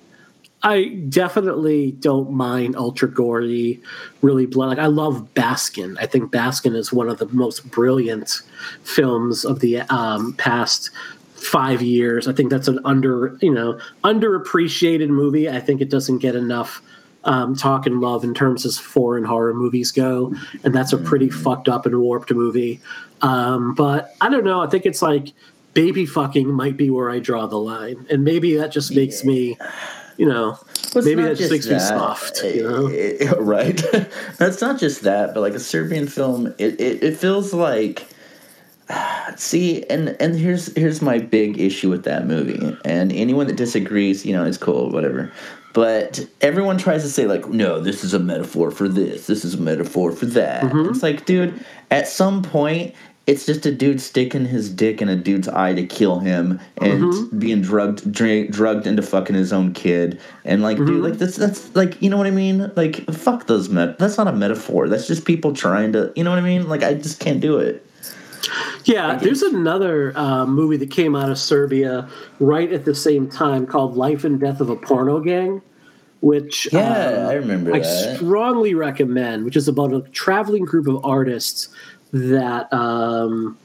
I 0.62 0.86
definitely 1.08 1.92
don't 1.92 2.32
mind 2.32 2.76
ultra 2.76 3.10
gory, 3.10 3.82
really 4.22 4.46
blood. 4.46 4.70
Like 4.70 4.80
I 4.80 4.88
love 4.88 5.30
Baskin. 5.34 5.96
I 6.00 6.06
think 6.06 6.32
Baskin 6.32 6.76
is 6.76 6.92
one 6.92 7.08
of 7.08 7.18
the 7.18 7.28
most 7.28 7.70
brilliant 7.72 8.42
films 8.84 9.46
of 9.46 9.62
the 9.62 9.82
um, 9.82 10.34
past 10.34 10.90
five 11.36 11.82
years. 11.82 12.28
I 12.28 12.34
think 12.34 12.50
that's 12.50 12.68
an 12.68 12.80
under, 12.84 13.38
you 13.42 13.54
know, 13.54 13.80
underappreciated 14.04 15.08
movie. 15.08 15.50
I 15.50 15.62
think 15.62 15.80
it 15.80 15.90
doesn't 15.90 16.18
get 16.18 16.36
enough 16.36 16.82
um, 17.24 17.56
talk 17.56 17.86
and 17.86 18.02
love 18.02 18.24
in 18.24 18.34
terms 18.34 18.66
as 18.66 18.78
foreign 18.78 19.24
horror 19.24 19.54
movies 19.54 19.92
go, 19.92 20.34
and 20.64 20.74
that's 20.74 20.94
a 20.94 20.98
pretty 20.98 21.30
fucked 21.30 21.68
up 21.68 21.86
and 21.86 22.00
warped 22.00 22.32
movie. 22.32 22.80
Um, 23.22 23.76
but 23.76 24.16
I 24.22 24.30
don't 24.30 24.46
know. 24.46 24.62
I 24.62 24.68
think 24.68 24.86
it's 24.86 25.02
like 25.02 25.30
baby 25.74 26.06
fucking 26.06 26.52
might 26.52 26.78
be 26.78 26.90
where 26.90 27.10
I 27.10 27.20
draw 27.20 27.46
the 27.46 27.58
line, 27.58 28.06
and 28.10 28.24
maybe 28.24 28.56
that 28.58 28.72
just 28.72 28.96
makes 28.96 29.24
yeah. 29.24 29.30
me 29.30 29.58
you 30.20 30.26
know, 30.26 30.60
well, 30.94 31.06
maybe 31.06 31.22
that 31.22 31.38
just 31.38 31.50
makes 31.50 31.66
that. 31.68 31.76
me 31.76 31.80
soft. 31.80 32.44
You 32.44 32.64
know? 32.64 32.88
It, 32.88 33.22
it, 33.22 33.32
right? 33.40 33.82
That's 34.38 34.60
not 34.60 34.78
just 34.78 35.04
that, 35.04 35.34
but 35.34 35.40
like 35.40 35.54
a 35.54 35.60
Serbian 35.62 36.08
film, 36.08 36.48
it, 36.58 36.80
it, 36.80 37.02
it 37.02 37.18
feels 37.18 37.54
like. 37.54 38.06
See, 39.38 39.86
and 39.90 40.18
and 40.20 40.36
here's 40.36 40.76
here's 40.76 41.02
my 41.02 41.20
big 41.20 41.58
issue 41.58 41.90
with 41.90 42.04
that 42.04 42.28
movie. 42.28 42.78
And 42.84 43.14
anyone 43.14 43.48
that 43.48 43.56
disagrees, 43.56 44.26
you 44.26 44.34
know, 44.34 44.44
is 44.44 44.58
cool, 44.58 44.92
whatever. 44.92 45.32
But 45.80 46.28
everyone 46.42 46.78
tries 46.78 47.04
to 47.04 47.10
say 47.10 47.26
like, 47.26 47.48
no, 47.48 47.80
this 47.80 48.04
is 48.04 48.14
a 48.14 48.20
metaphor 48.20 48.70
for 48.70 48.90
this. 48.90 49.28
This 49.28 49.46
is 49.46 49.54
a 49.54 49.62
metaphor 49.62 50.12
for 50.12 50.26
that. 50.26 50.64
Mm-hmm. 50.64 50.90
It's 50.90 51.02
like, 51.02 51.26
dude, 51.26 51.64
at 51.90 52.06
some 52.06 52.44
point 52.44 52.94
it's 53.28 53.46
just 53.46 53.66
a 53.66 53.72
dude 53.72 54.02
sticking 54.02 54.44
his 54.44 54.70
dick 54.70 55.02
in 55.02 55.08
a 55.08 55.16
dude's 55.16 55.48
eye 55.48 55.74
to 55.74 55.86
kill 55.86 56.20
him 56.20 56.60
and 56.82 57.04
mm-hmm. 57.04 57.40
being 57.40 57.62
drugged 57.62 58.12
dra- 58.12 58.50
drugged 58.50 58.88
into 58.88 59.02
fucking 59.02 59.38
his 59.38 59.54
own 59.54 59.72
kid 59.72 60.20
and 60.44 60.62
like 60.62 60.76
mm-hmm. 60.76 60.88
dude 60.88 61.04
like 61.04 61.14
that's 61.14 61.38
that's 61.38 61.74
like 61.76 62.02
you 62.02 62.10
know 62.10 62.18
what 62.18 62.26
i 62.26 62.32
mean 62.32 62.72
like 62.76 63.06
fuck 63.12 63.46
those 63.46 63.70
met 63.70 64.00
that's 64.00 64.18
not 64.18 64.28
a 64.28 64.32
metaphor 64.32 64.90
that's 64.90 65.06
just 65.06 65.26
people 65.26 65.54
trying 65.54 65.94
to 65.94 66.12
you 66.16 66.24
know 66.24 66.32
what 66.32 66.40
i 66.40 66.42
mean 66.42 66.68
like 66.68 66.82
i 66.82 66.96
just 66.96 67.20
can't 67.20 67.40
do 67.40 67.60
it 67.60 67.86
yeah, 68.86 69.16
there's 69.16 69.42
another 69.42 70.18
uh, 70.18 70.46
movie 70.46 70.78
that 70.78 70.92
came 70.92 71.16
out 71.16 71.30
of 71.30 71.38
Serbia 71.38 72.10
right 72.40 72.72
at 72.72 72.86
the 72.86 72.96
same 72.96 73.30
time 73.30 73.68
called 73.68 73.96
Life 73.96 74.24
and 74.24 74.40
Death 74.40 74.62
of 74.62 74.70
a 74.70 74.76
Porno 74.76 75.20
Gang, 75.20 75.62
which 76.22 76.72
yeah, 76.72 77.26
uh, 77.26 77.30
I 77.30 77.34
remember. 77.34 77.74
I 77.74 77.80
that. 77.80 78.18
strongly 78.18 78.74
recommend, 78.74 79.46
which 79.46 79.56
is 79.56 79.68
about 79.68 79.94
a 79.94 80.02
traveling 80.10 80.66
group 80.66 80.88
of 80.88 81.04
artists 81.06 81.70
that 82.12 82.72
um, 82.74 83.58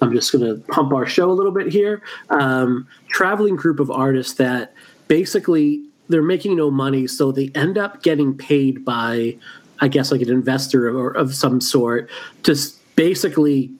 I'm 0.00 0.12
just 0.12 0.32
going 0.32 0.44
to 0.44 0.60
pump 0.68 0.92
our 0.92 1.06
show 1.06 1.30
a 1.30 1.32
little 1.32 1.52
bit 1.52 1.72
here. 1.72 2.02
Um, 2.30 2.86
traveling 3.08 3.56
group 3.56 3.80
of 3.80 3.90
artists 3.90 4.34
that 4.34 4.72
basically 5.08 5.82
they're 6.08 6.22
making 6.22 6.56
no 6.56 6.70
money, 6.70 7.06
so 7.06 7.32
they 7.32 7.50
end 7.54 7.78
up 7.78 8.02
getting 8.02 8.36
paid 8.36 8.84
by, 8.84 9.36
I 9.80 9.88
guess, 9.88 10.12
like 10.12 10.20
an 10.20 10.30
investor 10.30 10.88
or 10.96 11.10
of 11.10 11.34
some 11.34 11.60
sort 11.60 12.08
to 12.44 12.56
basically 12.94 13.70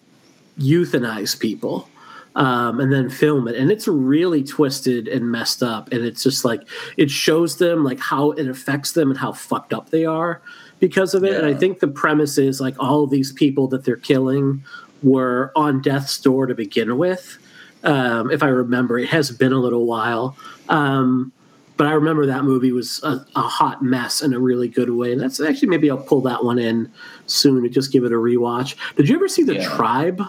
euthanize 0.58 1.38
people. 1.38 1.88
Um, 2.36 2.80
and 2.80 2.92
then 2.92 3.08
film 3.08 3.48
it. 3.48 3.56
And 3.56 3.72
it's 3.72 3.88
really 3.88 4.44
twisted 4.44 5.08
and 5.08 5.32
messed 5.32 5.62
up. 5.62 5.90
And 5.90 6.04
it's 6.04 6.22
just 6.22 6.44
like 6.44 6.60
it 6.98 7.10
shows 7.10 7.56
them 7.56 7.82
like 7.82 7.98
how 7.98 8.32
it 8.32 8.46
affects 8.46 8.92
them 8.92 9.10
and 9.10 9.18
how 9.18 9.32
fucked 9.32 9.72
up 9.72 9.88
they 9.88 10.04
are 10.04 10.42
because 10.78 11.14
of 11.14 11.24
it. 11.24 11.32
Yeah. 11.32 11.38
And 11.38 11.46
I 11.46 11.54
think 11.54 11.80
the 11.80 11.88
premise 11.88 12.36
is 12.36 12.60
like 12.60 12.74
all 12.78 13.04
of 13.04 13.10
these 13.10 13.32
people 13.32 13.68
that 13.68 13.84
they're 13.84 13.96
killing 13.96 14.62
were 15.02 15.52
on 15.56 15.80
death's 15.80 16.18
door 16.18 16.46
to 16.46 16.54
begin 16.54 16.98
with. 16.98 17.38
Um, 17.84 18.30
if 18.30 18.42
I 18.42 18.48
remember, 18.48 18.98
it 18.98 19.08
has 19.08 19.30
been 19.30 19.52
a 19.52 19.58
little 19.58 19.86
while. 19.86 20.36
Um, 20.68 21.32
but 21.76 21.86
I 21.86 21.92
remember 21.92 22.26
that 22.26 22.44
movie 22.44 22.72
was 22.72 23.02
a, 23.02 23.24
a, 23.36 23.42
hot 23.42 23.82
mess 23.82 24.22
in 24.22 24.32
a 24.32 24.40
really 24.40 24.68
good 24.68 24.90
way. 24.90 25.12
And 25.12 25.20
that's 25.20 25.40
actually 25.40 25.68
maybe 25.68 25.90
I'll 25.90 25.98
pull 25.98 26.22
that 26.22 26.42
one 26.42 26.58
in 26.58 26.90
soon 27.26 27.62
to 27.62 27.68
just 27.68 27.92
give 27.92 28.04
it 28.04 28.12
a 28.12 28.16
rewatch. 28.16 28.76
Did 28.96 29.08
you 29.08 29.16
ever 29.16 29.28
see 29.28 29.42
The 29.42 29.56
yeah. 29.56 29.68
Tribe? 29.68 30.22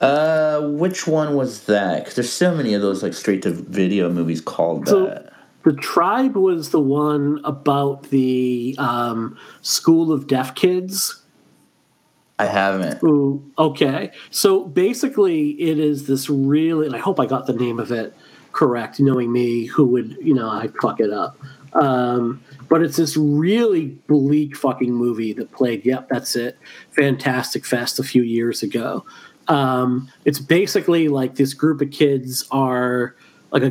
Uh, 0.00 0.60
which 0.68 1.06
one 1.06 1.34
was 1.34 1.64
that? 1.64 2.00
Because 2.00 2.14
there's 2.16 2.32
so 2.32 2.54
many 2.54 2.74
of 2.74 2.82
those 2.82 3.02
like 3.02 3.14
straight 3.14 3.42
to 3.42 3.50
video 3.50 4.10
movies 4.10 4.40
called 4.40 4.88
so, 4.88 5.06
that. 5.06 5.32
The 5.64 5.72
Tribe 5.72 6.36
was 6.36 6.70
the 6.70 6.80
one 6.80 7.40
about 7.44 8.10
the 8.10 8.74
um, 8.78 9.38
School 9.62 10.12
of 10.12 10.26
Deaf 10.26 10.54
Kids. 10.54 11.22
I 12.38 12.46
haven't. 12.46 13.02
Ooh, 13.02 13.50
okay. 13.58 14.10
So 14.30 14.64
basically, 14.64 15.50
it 15.50 15.78
is 15.78 16.06
this 16.06 16.28
really, 16.28 16.86
and 16.86 16.94
I 16.94 16.98
hope 16.98 17.18
I 17.18 17.26
got 17.26 17.46
the 17.46 17.52
name 17.54 17.78
of 17.78 17.92
it 17.92 18.14
correct, 18.52 19.00
knowing 19.00 19.32
me, 19.32 19.64
who 19.64 19.86
would, 19.86 20.16
you 20.20 20.34
know, 20.34 20.48
I'd 20.48 20.74
fuck 20.82 21.00
it 21.00 21.10
up. 21.10 21.38
Um, 21.72 22.42
but 22.68 22.82
it's 22.82 22.96
this 22.96 23.16
really 23.16 23.86
bleak 23.86 24.56
fucking 24.56 24.92
movie 24.92 25.32
that 25.34 25.52
played, 25.52 25.84
yep, 25.84 26.08
that's 26.08 26.36
it, 26.36 26.58
Fantastic 26.90 27.64
Fest 27.64 27.98
a 27.98 28.04
few 28.04 28.22
years 28.22 28.62
ago. 28.62 29.04
Um, 29.48 30.10
it's 30.24 30.38
basically 30.38 31.08
like 31.08 31.36
this 31.36 31.54
group 31.54 31.80
of 31.80 31.90
kids 31.90 32.44
are 32.50 33.14
like 33.50 33.62
a 33.62 33.70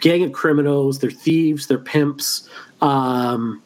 gang 0.00 0.24
of 0.24 0.32
criminals. 0.32 0.98
They're 0.98 1.10
thieves. 1.10 1.66
They're 1.66 1.78
pimps. 1.78 2.48
Um, 2.80 3.62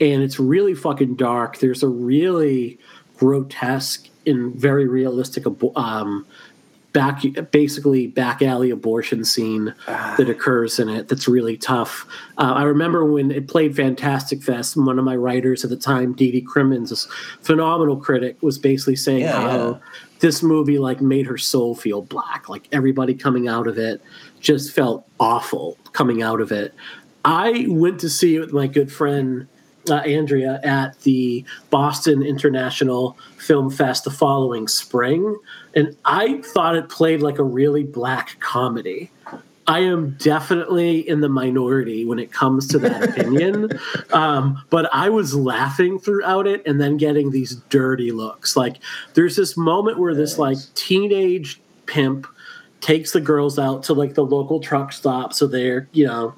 and 0.00 0.22
it's 0.22 0.40
really 0.40 0.74
fucking 0.74 1.16
dark. 1.16 1.58
There's 1.58 1.82
a 1.82 1.88
really 1.88 2.78
grotesque 3.16 4.08
and 4.26 4.54
very 4.54 4.88
realistic 4.88 5.44
um, 5.76 6.26
back 6.92 7.22
basically 7.50 8.06
back 8.06 8.42
alley 8.42 8.70
abortion 8.70 9.24
scene 9.24 9.74
ah. 9.88 10.14
that 10.18 10.28
occurs 10.28 10.78
in 10.78 10.88
it 10.88 11.08
that's 11.08 11.26
really 11.26 11.56
tough 11.56 12.06
uh, 12.38 12.52
i 12.54 12.62
remember 12.62 13.04
when 13.04 13.30
it 13.30 13.48
played 13.48 13.74
fantastic 13.74 14.42
fest 14.42 14.76
one 14.76 14.98
of 14.98 15.04
my 15.04 15.16
writers 15.16 15.64
at 15.64 15.70
the 15.70 15.76
time 15.76 16.12
Dee 16.12 16.30
Dee 16.30 16.40
Crimmins 16.40 16.90
this 16.90 17.06
phenomenal 17.40 17.96
critic 17.96 18.36
was 18.42 18.58
basically 18.58 18.96
saying 18.96 19.20
yeah, 19.20 19.32
how 19.32 19.70
yeah. 19.70 19.78
this 20.20 20.42
movie 20.42 20.78
like 20.78 21.00
made 21.00 21.26
her 21.26 21.38
soul 21.38 21.74
feel 21.74 22.02
black 22.02 22.48
like 22.48 22.68
everybody 22.72 23.14
coming 23.14 23.48
out 23.48 23.66
of 23.66 23.78
it 23.78 24.02
just 24.40 24.72
felt 24.72 25.06
awful 25.18 25.78
coming 25.92 26.22
out 26.22 26.40
of 26.40 26.52
it 26.52 26.74
i 27.24 27.66
went 27.68 28.00
to 28.00 28.10
see 28.10 28.36
it 28.36 28.40
with 28.40 28.52
my 28.52 28.66
good 28.66 28.92
friend 28.92 29.46
uh, 29.90 29.96
Andrea 29.96 30.60
at 30.62 30.98
the 31.00 31.44
Boston 31.70 32.22
International 32.22 33.16
Film 33.38 33.70
Fest 33.70 34.04
the 34.04 34.10
following 34.10 34.68
spring, 34.68 35.36
and 35.74 35.96
I 36.04 36.40
thought 36.42 36.76
it 36.76 36.88
played 36.88 37.22
like 37.22 37.38
a 37.38 37.44
really 37.44 37.84
black 37.84 38.38
comedy. 38.40 39.10
I 39.66 39.80
am 39.80 40.16
definitely 40.18 41.08
in 41.08 41.20
the 41.20 41.28
minority 41.28 42.04
when 42.04 42.18
it 42.18 42.32
comes 42.32 42.66
to 42.68 42.78
that 42.80 43.02
opinion. 43.10 43.70
Um, 44.12 44.62
but 44.68 44.92
I 44.92 45.08
was 45.08 45.34
laughing 45.34 45.98
throughout 45.98 46.46
it 46.46 46.66
and 46.66 46.78
then 46.78 46.98
getting 46.98 47.30
these 47.30 47.54
dirty 47.70 48.12
looks. 48.12 48.56
Like, 48.56 48.76
there's 49.14 49.36
this 49.36 49.56
moment 49.56 49.98
where 49.98 50.14
this, 50.14 50.36
like, 50.36 50.58
teenage 50.74 51.58
pimp 51.86 52.26
takes 52.82 53.12
the 53.12 53.22
girls 53.22 53.58
out 53.58 53.84
to, 53.84 53.94
like, 53.94 54.12
the 54.14 54.24
local 54.24 54.60
truck 54.60 54.92
stop. 54.92 55.32
So 55.32 55.46
they're, 55.46 55.88
you 55.92 56.06
know, 56.06 56.34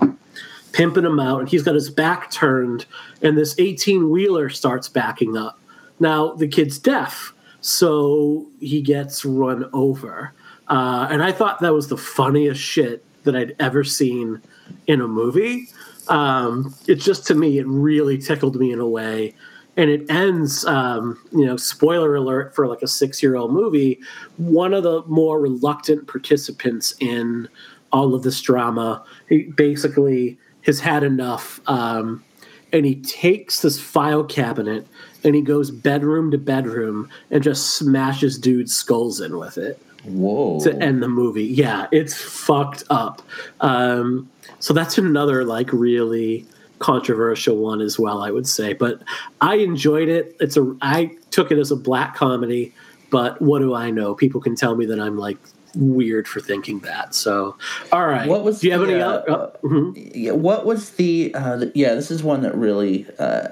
pimping 0.75 1.05
him 1.05 1.21
out, 1.21 1.41
and 1.41 1.49
he's 1.49 1.63
got 1.63 1.75
his 1.75 1.89
back 1.89 2.31
turned, 2.31 2.85
and 3.23 3.39
this 3.39 3.55
18 3.59 4.11
wheeler 4.11 4.51
starts 4.51 4.89
backing 4.89 5.37
up. 5.37 5.59
Now, 6.01 6.35
the 6.35 6.49
kid's 6.49 6.79
deaf, 6.79 7.33
so 7.61 8.47
he 8.61 8.83
gets 8.83 9.25
run 9.25 9.71
over. 9.73 10.33
Uh, 10.69 11.07
and 11.11 11.23
I 11.23 11.31
thought 11.31 11.61
that 11.61 11.73
was 11.73 11.89
the 11.89 11.97
funniest 11.97 12.61
shit 12.61 13.05
that 13.23 13.37
I'd 13.37 13.55
ever 13.61 13.85
seen 13.85 14.43
in 14.89 15.01
a 15.01 15.07
movie. 15.07 15.69
Um, 16.09 16.75
it 16.89 16.97
just, 16.97 17.27
to 17.29 17.35
me, 17.35 17.59
it 17.59 17.67
really 17.67 18.19
tickled 18.19 18.57
me 18.57 18.73
in 18.73 18.81
a 18.81 18.89
way. 18.89 19.35
And 19.77 19.91
it 19.91 20.09
ends, 20.11 20.65
um, 20.67 21.19
you 21.33 21.47
know, 21.47 21.57
spoiler 21.57 22.17
alert 22.17 22.55
for 22.55 22.67
like 22.67 22.83
a 22.83 22.89
six 22.89 23.23
year 23.23 23.37
old 23.37 23.53
movie. 23.53 24.01
One 24.37 24.75
of 24.75 24.83
the 24.83 25.03
more 25.07 25.41
reluctant 25.41 26.07
participants 26.07 26.95
in 27.01 27.49
all 27.93 28.15
of 28.15 28.23
this 28.23 28.41
drama, 28.41 29.05
he 29.29 29.45
basically 29.45 30.39
has 30.65 30.81
had 30.81 31.03
enough. 31.03 31.61
Um, 31.67 32.25
and 32.73 32.85
he 32.85 32.97
takes 32.97 33.63
this 33.63 33.81
file 33.81 34.25
cabinet 34.25 34.87
and 35.23 35.35
he 35.35 35.43
goes 35.43 35.71
bedroom 35.71 36.31
to 36.33 36.39
bedroom 36.39 37.09
and 37.31 37.43
just 37.43 37.77
smashes 37.77 38.39
dudes' 38.39 38.75
skulls 38.75 39.21
in 39.21 39.39
with 39.39 39.59
it. 39.59 39.81
Whoa. 40.05 40.61
To 40.61 40.77
end 40.83 41.03
the 41.03 41.09
movie. 41.09 41.45
Yeah, 41.45 41.87
it's 41.93 42.21
fucked 42.21 42.85
up. 42.91 43.23
Um, 43.61 44.29
so 44.59 44.75
that's 44.75 44.99
another 44.99 45.45
like 45.45 45.73
really 45.73 46.47
controversial 46.79 47.57
one 47.57 47.81
as 47.81 47.99
well, 47.99 48.23
I 48.23 48.31
would 48.31 48.47
say. 48.47 48.75
But 48.75 49.03
I 49.41 49.57
enjoyed 49.57 50.09
it. 50.09 50.37
It's 50.41 50.57
a 50.57 50.77
I 50.83 51.17
took 51.31 51.51
it 51.51 51.59
as 51.59 51.71
a 51.71 51.77
black 51.77 52.15
comedy, 52.15 52.75
but 53.11 53.41
what 53.41 53.61
do 53.61 53.75
I 53.75 53.91
know? 53.91 54.15
People 54.15 54.41
can 54.41 54.55
tell 54.57 54.77
me 54.77 54.85
that 54.87 55.01
I'm 55.01 55.17
like 55.17 55.39
weird 55.77 56.29
for 56.29 56.41
thinking 56.41 56.81
that. 56.81 57.15
So, 57.15 57.57
all 57.93 58.07
right. 58.07 58.29
What 58.29 58.45
was? 58.45 58.61
Do 58.61 58.69
you 58.69 58.73
have 58.73 58.87
the, 58.87 58.95
any? 58.95 59.03
Uh, 59.03 59.11
uh, 59.11 59.57
mm-hmm. 59.63 59.93
Yeah. 60.15 60.33
What 60.33 60.67
was 60.67 60.91
the, 60.91 61.35
uh, 61.35 61.57
the? 61.57 61.73
Yeah, 61.75 61.95
this 61.95 62.11
is 62.11 62.23
one 62.23 62.43
that 62.43 62.55
really 62.55 63.07
uh, 63.19 63.49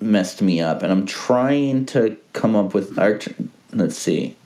messed 0.00 0.42
me 0.42 0.60
up, 0.60 0.82
and 0.82 0.92
I'm 0.92 1.06
trying 1.06 1.86
to 1.86 2.16
come 2.32 2.56
up 2.56 2.74
with. 2.74 2.98
Our, 2.98 3.20
let's 3.72 3.96
see. 3.96 4.36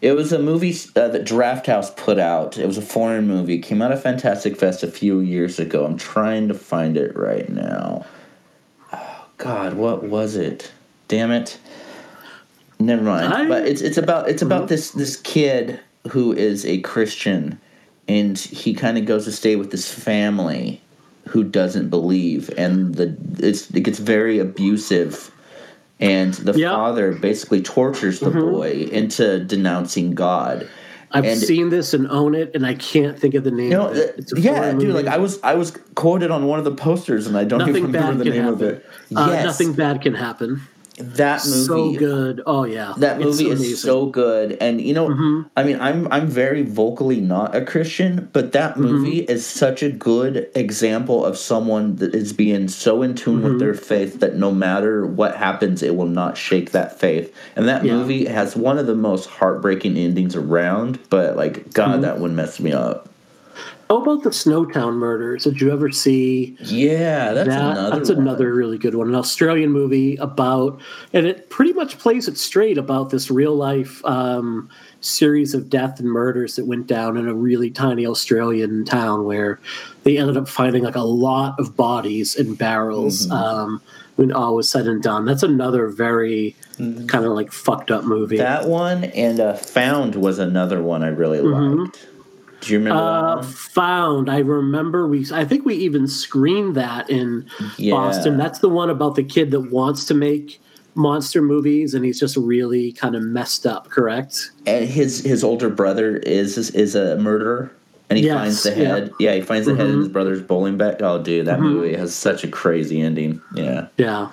It 0.00 0.12
was 0.12 0.32
a 0.32 0.38
movie 0.38 0.76
uh, 0.94 1.08
that 1.08 1.24
Drafthouse 1.24 1.96
put 1.96 2.20
out. 2.20 2.56
It 2.56 2.66
was 2.66 2.78
a 2.78 2.82
foreign 2.82 3.26
movie. 3.26 3.54
It 3.54 3.62
came 3.62 3.82
out 3.82 3.90
of 3.90 4.00
Fantastic 4.00 4.56
Fest 4.56 4.84
a 4.84 4.90
few 4.90 5.18
years 5.18 5.58
ago. 5.58 5.84
I'm 5.84 5.98
trying 5.98 6.46
to 6.48 6.54
find 6.54 6.96
it 6.96 7.16
right 7.16 7.48
now. 7.48 8.06
Oh 8.92 9.26
God, 9.38 9.74
what 9.74 10.04
was 10.04 10.36
it? 10.36 10.70
Damn 11.08 11.32
it. 11.32 11.58
Never 12.78 13.02
mind. 13.02 13.34
I, 13.34 13.48
but 13.48 13.66
it's 13.66 13.80
it's 13.80 13.96
about 13.96 14.28
it's 14.28 14.42
about 14.42 14.62
mm-hmm. 14.62 14.68
this 14.68 14.92
this 14.92 15.16
kid 15.16 15.80
who 16.10 16.32
is 16.32 16.64
a 16.64 16.80
Christian, 16.80 17.60
and 18.06 18.38
he 18.38 18.74
kind 18.74 18.98
of 18.98 19.04
goes 19.04 19.24
to 19.24 19.32
stay 19.32 19.56
with 19.56 19.70
this 19.70 19.92
family 19.92 20.80
who 21.28 21.44
doesn't 21.44 21.90
believe, 21.90 22.50
and 22.56 22.94
the 22.94 23.16
it 23.40 23.82
gets 23.82 23.98
very 23.98 24.38
abusive. 24.38 25.32
And 26.00 26.32
the 26.34 26.56
yep. 26.56 26.70
father 26.70 27.12
basically 27.12 27.60
tortures 27.60 28.20
the 28.20 28.30
mm-hmm. 28.30 28.52
boy 28.52 28.70
into 28.92 29.44
denouncing 29.44 30.14
God. 30.14 30.68
I've 31.10 31.24
and 31.24 31.40
seen 31.40 31.70
this 31.70 31.92
and 31.92 32.06
own 32.08 32.34
it, 32.34 32.52
and 32.54 32.64
I 32.64 32.74
can't 32.74 33.18
think 33.18 33.34
of 33.34 33.42
the 33.42 33.50
name. 33.50 33.72
You 33.72 33.78
know, 33.78 33.92
it. 33.92 34.30
yeah, 34.36 34.72
dude. 34.72 34.94
Like 34.94 35.06
I 35.06 35.18
was, 35.18 35.42
I 35.42 35.54
was 35.54 35.76
quoted 35.96 36.30
on 36.30 36.46
one 36.46 36.60
of 36.60 36.64
the 36.64 36.74
posters, 36.74 37.26
and 37.26 37.36
I 37.36 37.44
don't 37.44 37.58
nothing 37.58 37.76
even 37.76 37.92
remember 37.92 38.24
the 38.24 38.30
name 38.30 38.44
happen. 38.44 38.54
of 38.54 38.62
it. 38.62 38.86
Uh, 39.16 39.28
yes. 39.32 39.44
Nothing 39.44 39.72
bad 39.72 40.02
can 40.02 40.14
happen 40.14 40.62
that 40.98 41.44
movie 41.46 41.66
so 41.66 41.92
good 41.92 42.42
oh 42.46 42.64
yeah 42.64 42.94
that 42.98 43.18
movie 43.18 43.48
is 43.48 43.80
so 43.80 44.06
good 44.06 44.56
and 44.60 44.80
you 44.80 44.92
know 44.92 45.08
mm-hmm. 45.08 45.48
i 45.56 45.62
mean 45.62 45.80
i'm 45.80 46.10
i'm 46.12 46.26
very 46.26 46.62
vocally 46.62 47.20
not 47.20 47.54
a 47.54 47.64
christian 47.64 48.28
but 48.32 48.52
that 48.52 48.72
mm-hmm. 48.72 48.82
movie 48.82 49.20
mm-hmm. 49.22 49.30
is 49.30 49.46
such 49.46 49.82
a 49.82 49.90
good 49.90 50.48
example 50.54 51.24
of 51.24 51.36
someone 51.36 51.96
that 51.96 52.14
is 52.14 52.32
being 52.32 52.68
so 52.68 53.02
in 53.02 53.14
tune 53.14 53.40
mm-hmm. 53.40 53.48
with 53.48 53.58
their 53.58 53.74
faith 53.74 54.20
that 54.20 54.36
no 54.36 54.52
matter 54.52 55.06
what 55.06 55.36
happens 55.36 55.82
it 55.82 55.96
will 55.96 56.06
not 56.06 56.36
shake 56.36 56.72
that 56.72 56.98
faith 56.98 57.34
and 57.56 57.68
that 57.68 57.84
yeah. 57.84 57.92
movie 57.92 58.26
has 58.26 58.56
one 58.56 58.78
of 58.78 58.86
the 58.86 58.94
most 58.94 59.26
heartbreaking 59.26 59.96
endings 59.96 60.34
around 60.36 60.98
but 61.10 61.36
like 61.36 61.72
god 61.72 61.92
mm-hmm. 61.92 62.02
that 62.02 62.18
one 62.18 62.34
messed 62.34 62.60
me 62.60 62.72
up 62.72 63.07
how 63.88 64.02
about 64.02 64.22
the 64.22 64.30
Snowtown 64.30 64.96
murders? 64.96 65.44
Did 65.44 65.62
you 65.62 65.72
ever 65.72 65.90
see? 65.90 66.56
Yeah, 66.60 67.32
that's 67.32 67.48
that? 67.48 67.72
another. 67.72 67.96
That's 67.96 68.10
one. 68.10 68.18
another 68.18 68.54
really 68.54 68.76
good 68.76 68.94
one. 68.94 69.08
An 69.08 69.14
Australian 69.14 69.72
movie 69.72 70.16
about, 70.16 70.78
and 71.14 71.26
it 71.26 71.48
pretty 71.48 71.72
much 71.72 71.98
plays 71.98 72.28
it 72.28 72.36
straight 72.36 72.76
about 72.76 73.08
this 73.08 73.30
real 73.30 73.54
life 73.54 74.04
um, 74.04 74.68
series 75.00 75.54
of 75.54 75.70
death 75.70 76.00
and 76.00 76.08
murders 76.10 76.56
that 76.56 76.66
went 76.66 76.86
down 76.86 77.16
in 77.16 77.28
a 77.28 77.34
really 77.34 77.70
tiny 77.70 78.06
Australian 78.06 78.84
town 78.84 79.24
where 79.24 79.58
they 80.02 80.18
ended 80.18 80.36
up 80.36 80.48
finding 80.48 80.84
like 80.84 80.96
a 80.96 81.00
lot 81.00 81.58
of 81.58 81.74
bodies 81.74 82.34
in 82.34 82.54
barrels. 82.54 83.26
Mm-hmm. 83.26 83.32
Um, 83.32 83.82
when 84.16 84.32
all 84.32 84.56
was 84.56 84.68
said 84.68 84.88
and 84.88 85.00
done, 85.00 85.24
that's 85.24 85.44
another 85.44 85.86
very 85.86 86.56
mm-hmm. 86.76 87.06
kind 87.06 87.24
of 87.24 87.32
like 87.32 87.52
fucked 87.52 87.92
up 87.92 88.02
movie. 88.02 88.36
That 88.36 88.66
one 88.66 89.04
and 89.04 89.38
uh, 89.38 89.54
Found 89.54 90.16
was 90.16 90.40
another 90.40 90.82
one 90.82 91.04
I 91.04 91.08
really 91.08 91.38
mm-hmm. 91.38 91.82
liked. 91.82 92.08
Do 92.68 92.74
you 92.74 92.78
remember 92.80 93.00
uh, 93.02 93.42
Found. 93.42 94.30
I 94.30 94.38
remember 94.38 95.08
we. 95.08 95.26
I 95.32 95.44
think 95.44 95.64
we 95.64 95.74
even 95.74 96.06
screened 96.06 96.74
that 96.76 97.08
in 97.08 97.48
yeah. 97.78 97.92
Boston. 97.92 98.36
That's 98.36 98.58
the 98.58 98.68
one 98.68 98.90
about 98.90 99.14
the 99.14 99.24
kid 99.24 99.50
that 99.52 99.60
wants 99.72 100.04
to 100.06 100.14
make 100.14 100.60
monster 100.94 101.40
movies 101.40 101.94
and 101.94 102.04
he's 102.04 102.18
just 102.18 102.36
really 102.36 102.92
kind 102.92 103.14
of 103.14 103.22
messed 103.22 103.64
up. 103.66 103.88
Correct. 103.88 104.50
And 104.66 104.86
his 104.86 105.20
his 105.24 105.42
older 105.42 105.70
brother 105.70 106.18
is 106.18 106.58
is 106.58 106.94
a 106.94 107.16
murderer. 107.16 107.72
And 108.10 108.18
he 108.18 108.24
yes, 108.24 108.36
finds 108.36 108.62
the 108.64 108.74
head. 108.74 109.12
Yeah. 109.18 109.30
yeah 109.30 109.36
he 109.36 109.42
finds 109.42 109.66
the 109.66 109.72
mm-hmm. 109.72 109.80
head 109.80 109.86
in 109.86 109.92
mm-hmm. 109.94 110.02
his 110.02 110.08
brother's 110.08 110.42
bowling 110.42 110.76
bag. 110.76 111.02
Oh, 111.02 111.22
dude, 111.22 111.46
that 111.46 111.58
mm-hmm. 111.58 111.68
movie 111.68 111.96
has 111.96 112.14
such 112.14 112.42
a 112.42 112.48
crazy 112.48 113.00
ending. 113.00 113.40
Yeah. 113.54 113.88
Yeah. 113.96 114.28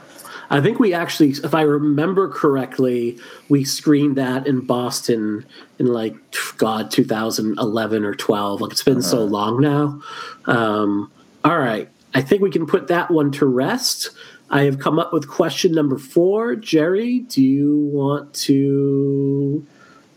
I 0.50 0.62
think 0.62 0.80
we 0.80 0.94
actually, 0.94 1.30
if 1.32 1.54
I 1.54 1.62
remember 1.62 2.30
correctly, 2.30 3.18
we 3.50 3.64
screened 3.64 4.18
that 4.18 4.48
in 4.48 4.62
Boston 4.62 5.46
in 5.80 5.88
like 5.88 6.16
God 6.58 6.92
2011 6.92 8.06
or 8.06 8.16
12. 8.16 8.62
Like 8.62 8.72
it's 8.72 8.84
been 8.84 9.00
uh-huh. 9.00 9.02
so 9.02 9.24
long 9.24 9.62
now. 9.62 10.02
Um, 10.46 11.12
All 11.44 11.58
right. 11.58 11.90
I 12.14 12.22
think 12.22 12.42
we 12.42 12.52
can 12.52 12.66
put 12.66 12.88
that 12.88 13.12
one 13.12 13.32
to 13.34 13.46
rest. 13.46 14.12
I 14.50 14.64
have 14.64 14.80
come 14.80 15.00
up 15.00 15.12
with 15.12 15.28
question 15.28 15.74
number 15.74 15.98
four. 15.98 16.56
Jerry, 16.56 17.20
do 17.20 17.44
you 17.44 17.78
want 17.92 18.34
to 18.36 19.66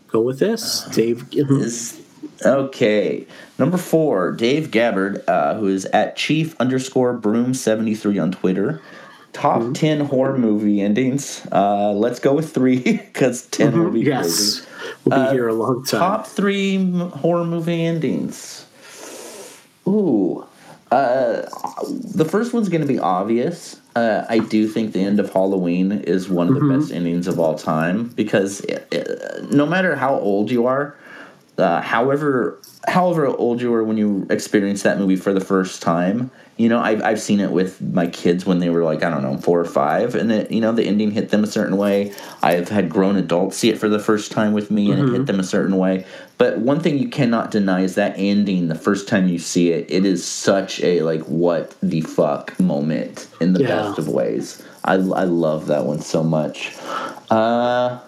go 0.07 0.21
with 0.21 0.39
this? 0.39 0.87
Uh, 0.87 0.91
Dave. 0.91 1.29
This, 1.31 1.99
okay. 2.45 3.27
Number 3.57 3.77
four, 3.77 4.31
Dave 4.31 4.71
Gabbard, 4.71 5.27
uh, 5.27 5.55
who 5.55 5.67
is 5.67 5.85
at 5.87 6.15
chief 6.15 6.55
underscore 6.59 7.13
broom 7.13 7.53
73 7.53 8.17
on 8.19 8.31
Twitter. 8.31 8.81
Top 9.39 9.61
mm-hmm. 9.61 9.71
10 9.71 9.99
horror 10.01 10.37
movie 10.37 10.81
endings. 10.81 11.47
Uh, 11.49 11.93
let's 11.93 12.19
go 12.19 12.33
with 12.33 12.53
three 12.53 12.79
because 12.97 13.45
10 13.47 13.71
mm-hmm. 13.71 13.79
will 13.79 13.91
be 13.91 14.01
yes. 14.01 14.25
crazy. 14.25 14.67
We'll 15.05 15.17
be 15.17 15.27
uh, 15.27 15.31
here 15.31 15.47
a 15.47 15.53
long 15.53 15.85
time. 15.85 15.99
Top 16.01 16.27
three 16.27 16.91
horror 16.91 17.45
movie 17.45 17.85
endings. 17.85 18.65
Ooh. 19.87 20.45
Uh, 20.91 21.47
the 21.87 22.25
first 22.25 22.51
one's 22.51 22.67
going 22.67 22.81
to 22.81 22.87
be 22.87 22.99
obvious. 22.99 23.79
Uh, 23.95 24.25
I 24.27 24.39
do 24.39 24.67
think 24.67 24.91
the 24.91 25.01
end 25.01 25.21
of 25.21 25.31
Halloween 25.31 25.93
is 25.93 26.27
one 26.27 26.49
of 26.49 26.55
the 26.55 26.59
mm-hmm. 26.59 26.79
best 26.79 26.91
endings 26.91 27.27
of 27.27 27.39
all 27.39 27.57
time 27.57 28.09
because 28.09 28.59
it, 28.61 28.87
it, 28.91 29.51
no 29.51 29.65
matter 29.65 29.95
how 29.95 30.15
old 30.15 30.51
you 30.51 30.65
are, 30.65 30.97
uh, 31.57 31.81
however 31.81 32.59
however 32.87 33.27
old 33.27 33.61
you 33.61 33.71
were 33.71 33.83
when 33.83 33.97
you 33.97 34.25
experienced 34.29 34.83
that 34.83 34.97
movie 34.97 35.15
for 35.15 35.33
the 35.33 35.41
first 35.41 35.81
time, 35.81 36.31
you 36.59 36.67
know, 36.67 36.79
I've, 36.81 37.01
I've 37.01 37.21
seen 37.21 37.39
it 37.39 37.51
with 37.51 37.81
my 37.81 38.05
kids 38.05 38.45
when 38.45 38.59
they 38.59 38.69
were 38.69 38.83
like, 38.83 39.01
I 39.01 39.09
don't 39.09 39.23
know, 39.23 39.37
four 39.37 39.61
or 39.61 39.65
five, 39.65 40.13
and 40.13 40.29
it, 40.29 40.51
you 40.51 40.59
know, 40.59 40.73
the 40.73 40.83
ending 40.83 41.09
hit 41.09 41.29
them 41.29 41.41
a 41.41 41.47
certain 41.47 41.77
way. 41.77 42.13
I've 42.43 42.67
had 42.67 42.89
grown 42.89 43.15
adults 43.15 43.55
see 43.55 43.69
it 43.69 43.77
for 43.77 43.87
the 43.87 43.97
first 43.97 44.33
time 44.33 44.51
with 44.51 44.69
me, 44.69 44.91
and 44.91 44.99
mm-hmm. 44.99 45.07
it 45.07 45.11
hit 45.11 45.17
mm-hmm. 45.19 45.25
them 45.25 45.39
a 45.39 45.43
certain 45.45 45.77
way. 45.77 46.05
But 46.37 46.59
one 46.59 46.81
thing 46.81 46.97
you 46.97 47.07
cannot 47.07 47.49
deny 47.49 47.83
is 47.83 47.95
that 47.95 48.13
ending, 48.17 48.67
the 48.67 48.75
first 48.75 49.07
time 49.07 49.29
you 49.29 49.39
see 49.39 49.71
it, 49.71 49.89
it 49.89 50.05
is 50.05 50.25
such 50.25 50.81
a, 50.81 51.01
like, 51.01 51.21
what 51.21 51.75
the 51.81 52.01
fuck 52.01 52.59
moment 52.59 53.29
in 53.39 53.53
the 53.53 53.61
yeah. 53.61 53.67
best 53.67 53.97
of 53.97 54.09
ways. 54.09 54.61
I, 54.83 54.95
I 54.95 55.23
love 55.23 55.67
that 55.67 55.85
one 55.85 56.01
so 56.01 56.23
much. 56.23 56.75
Uh, 57.31 57.99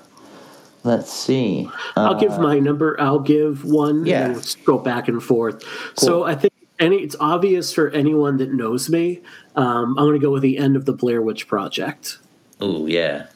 let's 0.84 1.10
see. 1.10 1.70
Uh, 1.96 2.02
I'll 2.02 2.20
give 2.20 2.34
uh, 2.34 2.42
my 2.42 2.60
number. 2.60 3.00
I'll 3.00 3.20
give 3.20 3.64
one. 3.64 4.06
Yeah. 4.06 4.28
let's 4.28 4.56
go 4.56 4.78
back 4.78 5.08
and 5.08 5.24
forth. 5.24 5.64
Cool. 5.64 5.94
So 5.96 6.24
I 6.24 6.36
think 6.36 6.51
any 6.82 6.98
it's 6.98 7.16
obvious 7.20 7.74
for 7.74 7.90
anyone 7.92 8.38
that 8.38 8.54
knows 8.54 8.90
me. 8.90 9.22
Um, 9.56 9.98
I'm 9.98 10.06
going 10.06 10.20
to 10.20 10.26
go 10.26 10.32
with 10.32 10.42
the 10.42 10.58
end 10.58 10.76
of 10.76 10.86
the 10.86 10.94
Blair 10.94 11.22
Witch 11.22 11.48
Project. 11.48 12.18
Oh 12.60 12.86
yeah. 12.86 13.28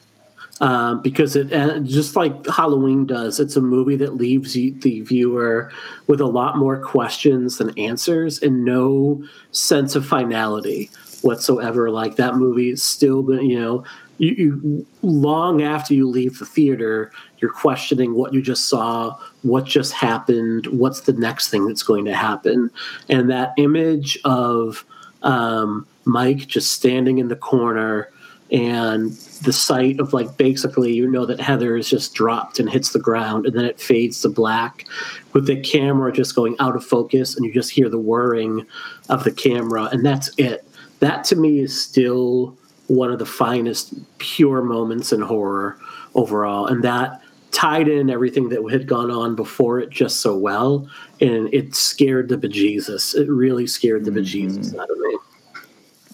Um, 0.60 1.02
because 1.02 1.36
it 1.36 1.52
uh, 1.52 1.80
just 1.80 2.16
like 2.16 2.46
Halloween 2.46 3.06
does, 3.06 3.38
it's 3.40 3.56
a 3.56 3.60
movie 3.60 3.96
that 3.96 4.16
leaves 4.16 4.54
the 4.54 5.00
viewer 5.02 5.70
with 6.06 6.20
a 6.20 6.26
lot 6.26 6.56
more 6.56 6.78
questions 6.78 7.58
than 7.58 7.78
answers 7.78 8.42
and 8.42 8.64
no 8.64 9.22
sense 9.50 9.94
of 9.94 10.06
finality 10.06 10.90
whatsoever. 11.20 11.90
Like 11.90 12.16
that 12.16 12.36
movie 12.36 12.70
is 12.70 12.82
still, 12.82 13.22
you 13.42 13.60
know, 13.60 13.84
you, 14.18 14.30
you, 14.32 14.86
long 15.02 15.62
after 15.62 15.94
you 15.94 16.08
leave 16.08 16.38
the 16.38 16.46
theater, 16.46 17.12
you're 17.38 17.52
questioning 17.52 18.14
what 18.14 18.32
you 18.32 18.42
just 18.42 18.68
saw, 18.68 19.18
what 19.42 19.64
just 19.64 19.92
happened, 19.92 20.66
what's 20.66 21.02
the 21.02 21.12
next 21.12 21.48
thing 21.48 21.66
that's 21.66 21.82
going 21.82 22.04
to 22.06 22.14
happen, 22.14 22.70
and 23.08 23.30
that 23.30 23.52
image 23.56 24.18
of 24.24 24.84
um, 25.22 25.86
Mike 26.04 26.46
just 26.46 26.72
standing 26.72 27.18
in 27.18 27.28
the 27.28 27.36
corner 27.36 28.10
and 28.52 29.10
the 29.42 29.52
sight 29.52 29.98
of 29.98 30.12
like 30.12 30.36
basically 30.36 30.94
you 30.94 31.10
know 31.10 31.26
that 31.26 31.40
Heather 31.40 31.76
is 31.76 31.90
just 31.90 32.14
dropped 32.14 32.60
and 32.60 32.70
hits 32.70 32.92
the 32.92 33.00
ground 33.00 33.44
and 33.44 33.56
then 33.56 33.64
it 33.64 33.80
fades 33.80 34.22
to 34.22 34.28
black 34.28 34.86
with 35.32 35.46
the 35.46 35.60
camera 35.60 36.12
just 36.12 36.36
going 36.36 36.54
out 36.60 36.76
of 36.76 36.84
focus 36.84 37.34
and 37.34 37.44
you 37.44 37.52
just 37.52 37.70
hear 37.70 37.88
the 37.88 37.98
whirring 37.98 38.64
of 39.08 39.24
the 39.24 39.32
camera 39.32 39.88
and 39.90 40.06
that's 40.06 40.30
it. 40.38 40.64
That 41.00 41.24
to 41.24 41.36
me 41.36 41.58
is 41.58 41.80
still 41.80 42.56
one 42.88 43.10
of 43.10 43.18
the 43.18 43.26
finest 43.26 43.94
pure 44.18 44.62
moments 44.62 45.12
in 45.12 45.20
horror 45.20 45.78
overall. 46.14 46.66
And 46.66 46.84
that 46.84 47.20
tied 47.50 47.88
in 47.88 48.10
everything 48.10 48.48
that 48.50 48.62
had 48.70 48.86
gone 48.86 49.10
on 49.10 49.34
before 49.34 49.80
it 49.80 49.90
just 49.90 50.20
so 50.20 50.36
well. 50.36 50.88
And 51.20 51.52
it 51.54 51.74
scared 51.74 52.28
the 52.28 52.36
bejesus. 52.36 53.14
It 53.14 53.28
really 53.28 53.66
scared 53.66 54.04
the 54.04 54.10
bejesus 54.10 54.70
mm-hmm. 54.70 54.80
out 54.80 54.90
of 54.90 54.98
me. 54.98 55.18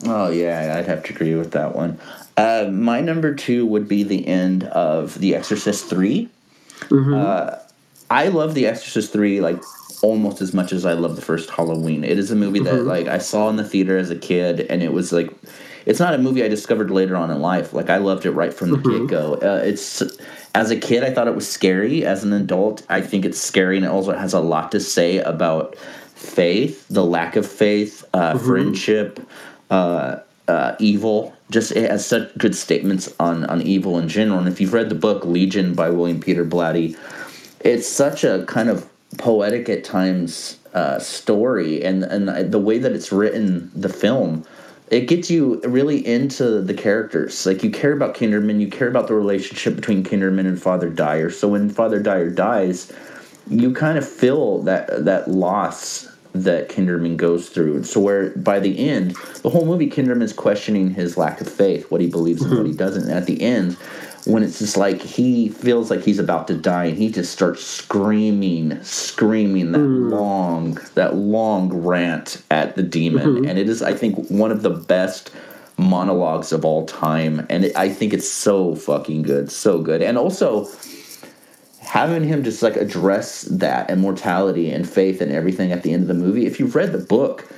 Oh 0.04 0.30
yeah 0.30 0.76
i'd 0.76 0.86
have 0.86 1.04
to 1.04 1.14
agree 1.14 1.34
with 1.34 1.52
that 1.52 1.74
one. 1.74 1.98
Uh, 2.36 2.68
my 2.72 3.00
number 3.00 3.34
two 3.34 3.66
would 3.66 3.86
be 3.86 4.02
the 4.02 4.26
end 4.26 4.64
of 4.64 5.18
the 5.18 5.34
exorcist 5.34 5.86
3 5.86 6.28
mm-hmm. 6.80 7.14
uh, 7.14 7.56
i 8.10 8.28
love 8.28 8.54
the 8.54 8.66
exorcist 8.66 9.12
3 9.12 9.40
like 9.40 9.62
almost 10.02 10.40
as 10.40 10.52
much 10.54 10.72
as 10.72 10.84
i 10.84 10.92
love 10.92 11.14
the 11.16 11.22
first 11.22 11.50
halloween. 11.50 12.04
It 12.04 12.18
is 12.18 12.30
a 12.30 12.36
movie 12.36 12.60
mm-hmm. 12.60 12.76
that 12.76 12.82
like 12.84 13.06
i 13.06 13.18
saw 13.18 13.48
in 13.48 13.56
the 13.56 13.64
theater 13.64 13.96
as 13.96 14.10
a 14.10 14.16
kid 14.16 14.60
and 14.62 14.82
it 14.82 14.92
was 14.92 15.12
like 15.12 15.30
it's 15.86 16.00
not 16.00 16.14
a 16.14 16.18
movie 16.18 16.44
I 16.44 16.48
discovered 16.48 16.90
later 16.90 17.16
on 17.16 17.30
in 17.30 17.40
life. 17.40 17.72
Like 17.72 17.90
I 17.90 17.98
loved 17.98 18.26
it 18.26 18.32
right 18.32 18.52
from 18.52 18.70
the 18.70 18.76
mm-hmm. 18.76 19.06
get 19.06 19.08
go. 19.08 19.34
Uh, 19.34 19.62
it's 19.64 20.02
as 20.54 20.70
a 20.70 20.76
kid 20.76 21.02
I 21.02 21.12
thought 21.12 21.28
it 21.28 21.34
was 21.34 21.48
scary. 21.48 22.04
As 22.04 22.24
an 22.24 22.32
adult, 22.32 22.84
I 22.88 23.00
think 23.00 23.24
it's 23.24 23.40
scary, 23.40 23.76
and 23.76 23.84
it 23.84 23.90
also 23.90 24.12
has 24.12 24.32
a 24.32 24.40
lot 24.40 24.72
to 24.72 24.80
say 24.80 25.18
about 25.18 25.76
faith, 25.76 26.86
the 26.88 27.04
lack 27.04 27.36
of 27.36 27.46
faith, 27.46 28.04
uh, 28.14 28.34
mm-hmm. 28.34 28.46
friendship, 28.46 29.20
uh, 29.70 30.18
uh 30.48 30.76
evil. 30.78 31.34
Just 31.50 31.72
it 31.72 31.90
has 31.90 32.06
such 32.06 32.36
good 32.38 32.54
statements 32.54 33.14
on 33.18 33.44
on 33.46 33.62
evil 33.62 33.98
in 33.98 34.08
general. 34.08 34.38
And 34.38 34.48
if 34.48 34.60
you've 34.60 34.72
read 34.72 34.88
the 34.88 34.94
book 34.94 35.24
Legion 35.24 35.74
by 35.74 35.90
William 35.90 36.20
Peter 36.20 36.44
Blatty, 36.44 36.96
it's 37.60 37.88
such 37.88 38.24
a 38.24 38.44
kind 38.46 38.68
of 38.68 38.88
poetic 39.18 39.68
at 39.68 39.84
times 39.84 40.58
uh, 40.74 40.98
story, 40.98 41.82
and 41.84 42.02
and 42.04 42.52
the 42.52 42.58
way 42.58 42.78
that 42.78 42.92
it's 42.92 43.12
written, 43.12 43.70
the 43.74 43.88
film 43.88 44.44
it 44.92 45.08
gets 45.08 45.30
you 45.30 45.58
really 45.64 46.06
into 46.06 46.60
the 46.60 46.74
characters. 46.74 47.46
Like 47.46 47.64
you 47.64 47.70
care 47.70 47.92
about 47.92 48.14
Kinderman, 48.14 48.60
you 48.60 48.68
care 48.68 48.88
about 48.88 49.08
the 49.08 49.14
relationship 49.14 49.74
between 49.74 50.04
Kinderman 50.04 50.46
and 50.46 50.60
Father 50.60 50.90
Dyer. 50.90 51.30
So 51.30 51.48
when 51.48 51.70
Father 51.70 51.98
Dyer 51.98 52.28
dies, 52.28 52.92
you 53.48 53.72
kind 53.72 53.96
of 53.96 54.06
feel 54.06 54.62
that 54.64 55.06
that 55.06 55.30
loss 55.30 56.14
that 56.34 56.68
Kinderman 56.68 57.16
goes 57.16 57.48
through. 57.48 57.84
So 57.84 58.00
where 58.00 58.30
by 58.36 58.60
the 58.60 58.86
end, 58.86 59.16
the 59.42 59.48
whole 59.48 59.64
movie 59.64 59.88
Kinderman's 59.88 60.34
questioning 60.34 60.90
his 60.90 61.16
lack 61.16 61.40
of 61.40 61.50
faith, 61.50 61.90
what 61.90 62.02
he 62.02 62.06
believes 62.06 62.42
and 62.42 62.54
what 62.54 62.66
he 62.66 62.72
hmm. 62.72 62.78
doesn't. 62.78 63.04
And 63.04 63.12
at 63.12 63.24
the 63.24 63.40
end, 63.40 63.78
when 64.24 64.42
it's 64.42 64.58
just 64.58 64.76
like 64.76 65.00
he 65.00 65.48
feels 65.48 65.90
like 65.90 66.02
he's 66.02 66.18
about 66.18 66.46
to 66.46 66.54
die 66.54 66.84
and 66.84 66.98
he 66.98 67.10
just 67.10 67.32
starts 67.32 67.64
screaming 67.64 68.82
screaming 68.82 69.72
that 69.72 69.78
mm. 69.78 70.10
long 70.10 70.74
that 70.94 71.14
long 71.14 71.72
rant 71.72 72.42
at 72.50 72.76
the 72.76 72.82
demon 72.82 73.26
mm-hmm. 73.26 73.48
and 73.48 73.58
it 73.58 73.68
is 73.68 73.82
i 73.82 73.92
think 73.92 74.28
one 74.28 74.52
of 74.52 74.62
the 74.62 74.70
best 74.70 75.30
monologues 75.76 76.52
of 76.52 76.64
all 76.64 76.86
time 76.86 77.44
and 77.50 77.64
it, 77.64 77.76
i 77.76 77.88
think 77.88 78.12
it's 78.12 78.28
so 78.28 78.74
fucking 78.76 79.22
good 79.22 79.50
so 79.50 79.80
good 79.80 80.02
and 80.02 80.16
also 80.16 80.68
having 81.80 82.22
him 82.22 82.44
just 82.44 82.62
like 82.62 82.76
address 82.76 83.42
that 83.42 83.90
immortality 83.90 84.70
and 84.70 84.88
faith 84.88 85.20
and 85.20 85.32
everything 85.32 85.72
at 85.72 85.82
the 85.82 85.92
end 85.92 86.02
of 86.02 86.08
the 86.08 86.14
movie 86.14 86.46
if 86.46 86.60
you've 86.60 86.76
read 86.76 86.92
the 86.92 86.98
book 86.98 87.48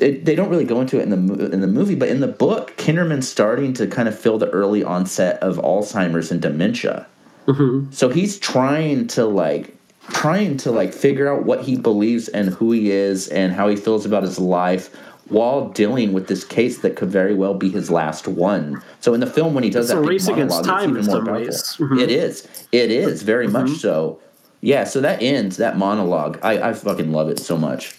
it, 0.00 0.24
they 0.24 0.34
don't 0.34 0.50
really 0.50 0.64
go 0.64 0.80
into 0.80 0.98
it 0.98 1.02
in 1.02 1.10
the 1.10 1.50
in 1.50 1.60
the 1.60 1.66
movie, 1.66 1.94
but 1.94 2.08
in 2.08 2.20
the 2.20 2.28
book, 2.28 2.76
Kinderman's 2.76 3.28
starting 3.28 3.72
to 3.74 3.86
kind 3.86 4.08
of 4.08 4.18
feel 4.18 4.38
the 4.38 4.50
early 4.50 4.84
onset 4.84 5.42
of 5.42 5.56
Alzheimer's 5.56 6.30
and 6.30 6.40
dementia. 6.42 7.06
Mm-hmm. 7.46 7.90
So 7.90 8.08
he's 8.08 8.38
trying 8.38 9.06
to 9.08 9.24
like 9.24 9.74
trying 10.10 10.56
to 10.58 10.70
like 10.70 10.92
figure 10.92 11.32
out 11.32 11.44
what 11.44 11.62
he 11.62 11.76
believes 11.76 12.28
and 12.28 12.50
who 12.50 12.72
he 12.72 12.90
is 12.90 13.28
and 13.28 13.52
how 13.52 13.68
he 13.68 13.76
feels 13.76 14.04
about 14.04 14.22
his 14.22 14.38
life 14.38 14.94
while 15.28 15.68
dealing 15.68 16.12
with 16.12 16.26
this 16.26 16.44
case 16.44 16.78
that 16.78 16.96
could 16.96 17.08
very 17.08 17.34
well 17.34 17.54
be 17.54 17.70
his 17.70 17.90
last 17.90 18.26
one. 18.26 18.82
So 19.00 19.14
in 19.14 19.20
the 19.20 19.26
film, 19.26 19.54
when 19.54 19.62
he 19.62 19.70
does 19.70 19.86
it's 19.88 19.94
that 19.94 20.04
a 20.04 20.08
race 20.08 20.26
against 20.26 20.64
time, 20.64 20.96
it's 20.96 21.08
even 21.08 21.24
more 21.24 21.34
powerful. 21.34 21.86
Mm-hmm. 21.86 21.98
It 22.00 22.10
is. 22.10 22.66
It 22.72 22.90
is 22.90 23.22
very 23.22 23.46
mm-hmm. 23.46 23.70
much 23.70 23.78
so. 23.78 24.20
Yeah. 24.60 24.84
So 24.84 25.00
that 25.00 25.22
ends 25.22 25.56
that 25.58 25.78
monologue. 25.78 26.38
I, 26.42 26.70
I 26.70 26.72
fucking 26.74 27.12
love 27.12 27.30
it 27.30 27.38
so 27.38 27.56
much. 27.56 27.96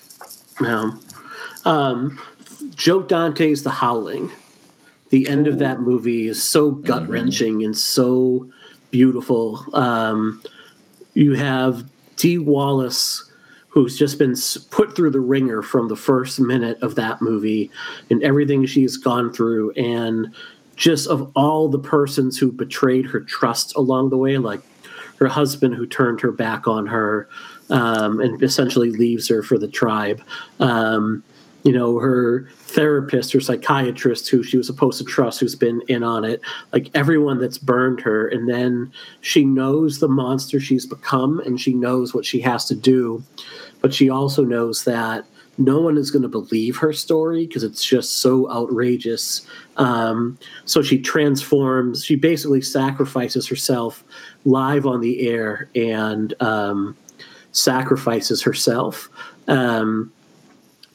Yeah. 0.59 0.91
Um, 1.65 2.19
Joe 2.75 3.01
Dante's 3.01 3.63
The 3.63 3.69
Howling. 3.69 4.31
The 5.09 5.27
end 5.27 5.47
Ooh. 5.47 5.51
of 5.51 5.59
that 5.59 5.81
movie 5.81 6.27
is 6.27 6.41
so 6.41 6.71
gut 6.71 7.07
wrenching 7.07 7.55
mm-hmm. 7.55 7.65
and 7.65 7.77
so 7.77 8.49
beautiful. 8.91 9.65
Um, 9.73 10.41
you 11.13 11.33
have 11.33 11.89
Dee 12.15 12.37
Wallace, 12.37 13.29
who's 13.69 13.97
just 13.97 14.17
been 14.17 14.35
put 14.69 14.95
through 14.95 15.11
the 15.11 15.19
ringer 15.19 15.61
from 15.61 15.87
the 15.87 15.95
first 15.95 16.39
minute 16.39 16.77
of 16.81 16.95
that 16.95 17.21
movie 17.21 17.71
and 18.09 18.21
everything 18.23 18.65
she's 18.65 18.97
gone 18.97 19.31
through, 19.31 19.71
and 19.71 20.33
just 20.75 21.07
of 21.07 21.31
all 21.35 21.67
the 21.67 21.79
persons 21.79 22.37
who 22.37 22.51
betrayed 22.51 23.05
her 23.05 23.19
trust 23.19 23.75
along 23.75 24.09
the 24.09 24.17
way, 24.17 24.37
like 24.37 24.61
her 25.19 25.27
husband 25.27 25.75
who 25.75 25.85
turned 25.85 26.19
her 26.21 26.31
back 26.31 26.67
on 26.67 26.87
her 26.87 27.29
um, 27.69 28.19
and 28.19 28.41
essentially 28.41 28.91
leaves 28.91 29.27
her 29.27 29.43
for 29.43 29.57
the 29.57 29.67
tribe. 29.67 30.21
Um, 30.59 31.23
you 31.63 31.71
know 31.71 31.99
her 31.99 32.47
therapist 32.55 33.35
or 33.35 33.41
psychiatrist 33.41 34.29
who 34.29 34.43
she 34.43 34.57
was 34.57 34.67
supposed 34.67 34.97
to 34.97 35.03
trust 35.03 35.39
who's 35.39 35.55
been 35.55 35.81
in 35.87 36.03
on 36.03 36.23
it 36.23 36.41
like 36.73 36.89
everyone 36.95 37.39
that's 37.39 37.57
burned 37.57 38.01
her 38.01 38.27
and 38.27 38.49
then 38.49 38.91
she 39.21 39.45
knows 39.45 39.99
the 39.99 40.07
monster 40.07 40.59
she's 40.59 40.85
become 40.85 41.39
and 41.41 41.61
she 41.61 41.73
knows 41.73 42.13
what 42.13 42.25
she 42.25 42.39
has 42.39 42.65
to 42.65 42.75
do 42.75 43.23
but 43.81 43.93
she 43.93 44.09
also 44.09 44.43
knows 44.43 44.83
that 44.85 45.25
no 45.57 45.79
one 45.79 45.97
is 45.97 46.11
going 46.11 46.23
to 46.23 46.27
believe 46.27 46.77
her 46.77 46.93
story 46.93 47.45
because 47.45 47.63
it's 47.63 47.83
just 47.83 48.17
so 48.17 48.49
outrageous. 48.49 49.45
Um, 49.77 50.37
so 50.65 50.81
she 50.81 50.99
transforms. 50.99 52.03
She 52.03 52.15
basically 52.15 52.61
sacrifices 52.61 53.47
herself 53.47 54.03
live 54.45 54.85
on 54.85 55.01
the 55.01 55.27
air 55.27 55.69
and 55.75 56.33
um, 56.41 56.97
sacrifices 57.51 58.41
herself. 58.41 59.09
Um, 59.47 60.11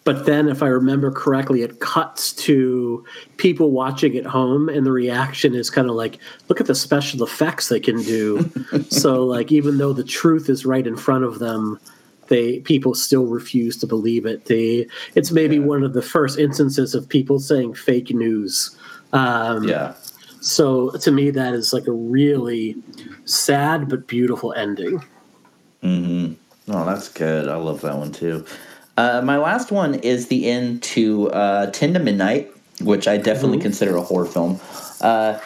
but 0.07 0.25
then, 0.25 0.49
if 0.49 0.63
I 0.63 0.69
remember 0.69 1.11
correctly, 1.11 1.63
it 1.63 1.81
cuts 1.81 2.33
to 2.35 3.05
people 3.39 3.73
watching 3.73 4.17
at 4.17 4.25
home, 4.25 4.69
and 4.69 4.87
the 4.87 4.93
reaction 4.93 5.53
is 5.53 5.69
kind 5.69 5.91
of 5.91 5.97
like, 5.97 6.19
"Look 6.49 6.61
at 6.61 6.69
the 6.69 6.77
special 6.77 7.25
effects 7.25 7.69
they 7.69 7.81
can 7.81 8.01
do." 8.05 8.49
so, 8.89 9.27
like, 9.27 9.51
even 9.51 9.79
though 9.79 9.93
the 9.93 10.05
truth 10.05 10.49
is 10.49 10.65
right 10.65 10.87
in 10.87 10.97
front 10.97 11.25
of 11.25 11.41
them, 11.41 11.81
they 12.29 12.61
people 12.61 12.95
still 12.95 13.27
refuse 13.27 13.77
to 13.79 13.87
believe 13.89 14.27
it. 14.27 14.45
They 14.45 14.87
it's 15.17 15.33
maybe 15.33 15.57
yeah. 15.57 15.63
one 15.63 15.83
of 15.83 15.93
the 15.93 16.03
first 16.03 16.39
instances 16.39 16.95
of 16.95 17.09
people 17.09 17.41
saying 17.41 17.75
fake 17.75 18.11
news. 18.11 18.79
Um, 19.13 19.65
yeah. 19.65 19.95
So 20.41 20.91
to 20.91 21.11
me, 21.11 21.31
that 21.31 21.53
is 21.53 21.73
like 21.73 21.89
a 21.89 21.93
really 21.93 22.77
sad 23.25 23.89
but 23.89 24.07
beautiful 24.07 24.53
ending. 24.53 25.03
mm-hmm. 25.83 26.35
Oh, 26.69 26.85
that's 26.85 27.09
good. 27.09 27.49
I 27.49 27.57
love 27.57 27.81
that 27.81 27.97
one 27.97 28.13
too. 28.13 28.47
Uh, 28.97 29.21
my 29.23 29.37
last 29.37 29.71
one 29.71 29.95
is 29.97 30.29
the 30.29 30.49
end 30.49 30.83
to 30.83 31.31
uh, 31.31 31.71
Ten 31.71 31.93
to 31.95 31.99
Midnight, 31.99 32.51
which 32.81 33.07
I 33.07 33.17
definitely 33.19 33.59
mm-hmm. 33.59 33.65
consider 33.65 33.97
a 33.97 34.03
horror 34.03 34.27
film. 34.27 34.61
Uh, 35.01 35.39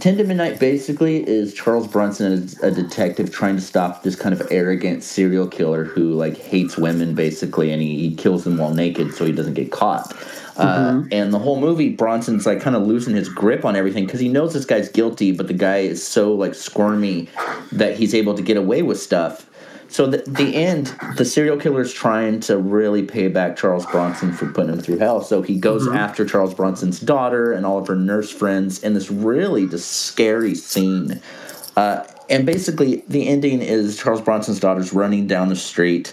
Ten 0.00 0.18
to 0.18 0.24
Midnight 0.24 0.60
basically 0.60 1.26
is 1.26 1.54
Charles 1.54 1.88
Bronson, 1.88 2.46
a, 2.62 2.66
a 2.66 2.70
detective, 2.70 3.32
trying 3.32 3.56
to 3.56 3.62
stop 3.62 4.02
this 4.02 4.14
kind 4.14 4.38
of 4.38 4.46
arrogant 4.50 5.02
serial 5.02 5.46
killer 5.46 5.84
who 5.84 6.12
like 6.12 6.36
hates 6.36 6.76
women 6.76 7.14
basically, 7.14 7.72
and 7.72 7.80
he, 7.80 8.08
he 8.08 8.14
kills 8.14 8.44
them 8.44 8.58
while 8.58 8.74
naked 8.74 9.14
so 9.14 9.24
he 9.24 9.32
doesn't 9.32 9.54
get 9.54 9.72
caught. 9.72 10.14
Uh, 10.58 10.90
mm-hmm. 10.90 11.08
and 11.12 11.32
the 11.32 11.38
whole 11.38 11.58
movie, 11.58 11.88
Bronson's 11.88 12.44
like 12.44 12.60
kind 12.60 12.74
of 12.74 12.82
losing 12.82 13.14
his 13.14 13.28
grip 13.28 13.64
on 13.64 13.76
everything 13.76 14.04
because 14.04 14.20
he 14.20 14.28
knows 14.28 14.52
this 14.52 14.64
guy's 14.64 14.88
guilty, 14.90 15.32
but 15.32 15.46
the 15.46 15.54
guy 15.54 15.78
is 15.78 16.06
so 16.06 16.34
like 16.34 16.54
squirmy 16.54 17.28
that 17.72 17.96
he's 17.96 18.14
able 18.14 18.34
to 18.34 18.42
get 18.42 18.56
away 18.56 18.82
with 18.82 19.00
stuff. 19.00 19.47
So 19.88 20.06
the, 20.06 20.18
the 20.18 20.54
end, 20.54 20.94
the 21.16 21.24
serial 21.24 21.56
killer 21.56 21.80
is 21.80 21.92
trying 21.92 22.40
to 22.40 22.58
really 22.58 23.02
pay 23.02 23.28
back 23.28 23.56
Charles 23.56 23.86
Bronson 23.86 24.32
for 24.32 24.46
putting 24.46 24.74
him 24.74 24.80
through 24.80 24.98
hell. 24.98 25.22
So 25.22 25.40
he 25.40 25.58
goes 25.58 25.86
mm-hmm. 25.86 25.96
after 25.96 26.26
Charles 26.26 26.54
Bronson's 26.54 27.00
daughter 27.00 27.52
and 27.52 27.64
all 27.64 27.78
of 27.78 27.86
her 27.88 27.96
nurse 27.96 28.30
friends 28.30 28.82
in 28.82 28.92
this 28.92 29.10
really 29.10 29.66
just 29.66 29.90
scary 29.90 30.54
scene. 30.54 31.22
Uh, 31.76 32.04
and 32.28 32.44
basically, 32.44 33.02
the 33.08 33.26
ending 33.26 33.62
is 33.62 33.96
Charles 33.96 34.20
Bronson's 34.20 34.60
daughter's 34.60 34.92
running 34.92 35.26
down 35.26 35.48
the 35.48 35.56
street. 35.56 36.12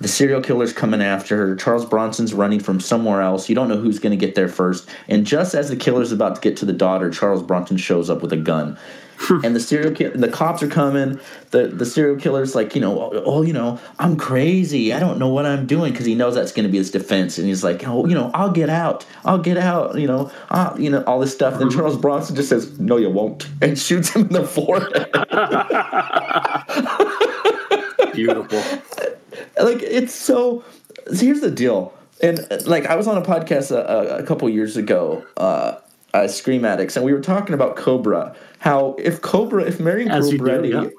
The 0.00 0.08
serial 0.08 0.42
killer's 0.42 0.72
coming 0.72 1.00
after 1.00 1.36
her. 1.36 1.54
Charles 1.54 1.86
Bronson's 1.86 2.34
running 2.34 2.58
from 2.58 2.80
somewhere 2.80 3.22
else. 3.22 3.48
You 3.48 3.54
don't 3.54 3.68
know 3.68 3.76
who's 3.76 4.00
going 4.00 4.18
to 4.18 4.26
get 4.26 4.34
there 4.34 4.48
first. 4.48 4.88
And 5.08 5.24
just 5.24 5.54
as 5.54 5.68
the 5.68 5.76
killer's 5.76 6.10
about 6.10 6.34
to 6.34 6.40
get 6.40 6.56
to 6.58 6.64
the 6.64 6.72
daughter, 6.72 7.10
Charles 7.10 7.44
Bronson 7.44 7.76
shows 7.76 8.10
up 8.10 8.20
with 8.20 8.32
a 8.32 8.36
gun. 8.36 8.76
And 9.42 9.54
the 9.54 9.60
serial 9.60 9.92
killer, 9.92 10.16
the 10.16 10.28
cops 10.28 10.62
are 10.62 10.68
coming. 10.68 11.20
The 11.50 11.68
the 11.68 11.86
serial 11.86 12.16
killer's 12.16 12.54
like, 12.54 12.74
you 12.74 12.80
know, 12.80 13.10
oh, 13.24 13.42
you 13.42 13.52
know, 13.52 13.80
I'm 13.98 14.16
crazy. 14.16 14.92
I 14.92 15.00
don't 15.00 15.18
know 15.18 15.28
what 15.28 15.46
I'm 15.46 15.66
doing 15.66 15.92
because 15.92 16.06
he 16.06 16.14
knows 16.14 16.34
that's 16.34 16.52
going 16.52 16.66
to 16.66 16.72
be 16.72 16.78
his 16.78 16.90
defense, 16.90 17.38
and 17.38 17.46
he's 17.46 17.64
like, 17.64 17.86
oh, 17.86 18.06
you 18.06 18.14
know, 18.14 18.30
I'll 18.34 18.50
get 18.50 18.68
out. 18.68 19.06
I'll 19.24 19.38
get 19.38 19.56
out. 19.56 19.98
You 19.98 20.06
know, 20.06 20.32
I'll, 20.50 20.78
you 20.80 20.90
know, 20.90 21.02
all 21.04 21.20
this 21.20 21.32
stuff. 21.32 21.54
And 21.54 21.62
then 21.62 21.70
Charles 21.70 21.96
Bronson 21.96 22.36
just 22.36 22.48
says, 22.48 22.78
no, 22.78 22.96
you 22.96 23.10
won't, 23.10 23.48
and 23.62 23.78
shoots 23.78 24.10
him 24.10 24.22
in 24.22 24.32
the 24.32 24.46
forehead. 24.46 25.10
Beautiful. 28.14 28.58
like 29.62 29.82
it's 29.82 30.14
so. 30.14 30.64
so 31.12 31.24
here's 31.24 31.40
the 31.40 31.50
deal. 31.50 31.92
And 32.22 32.46
like 32.66 32.86
I 32.86 32.94
was 32.96 33.08
on 33.08 33.18
a 33.18 33.22
podcast 33.22 33.70
a, 33.70 34.18
a 34.18 34.22
couple 34.22 34.48
years 34.48 34.76
ago, 34.76 35.26
uh, 35.36 35.76
uh, 36.14 36.28
Scream 36.28 36.64
Addicts, 36.64 36.96
and 36.96 37.04
we 37.04 37.12
were 37.12 37.20
talking 37.20 37.54
about 37.54 37.76
Cobra. 37.76 38.34
How 38.60 38.94
if 38.98 39.20
Cobra, 39.20 39.64
if 39.64 39.80
Marion 39.80 40.10
As 40.10 40.30
Cobretti, 40.30 40.70
do, 40.70 40.92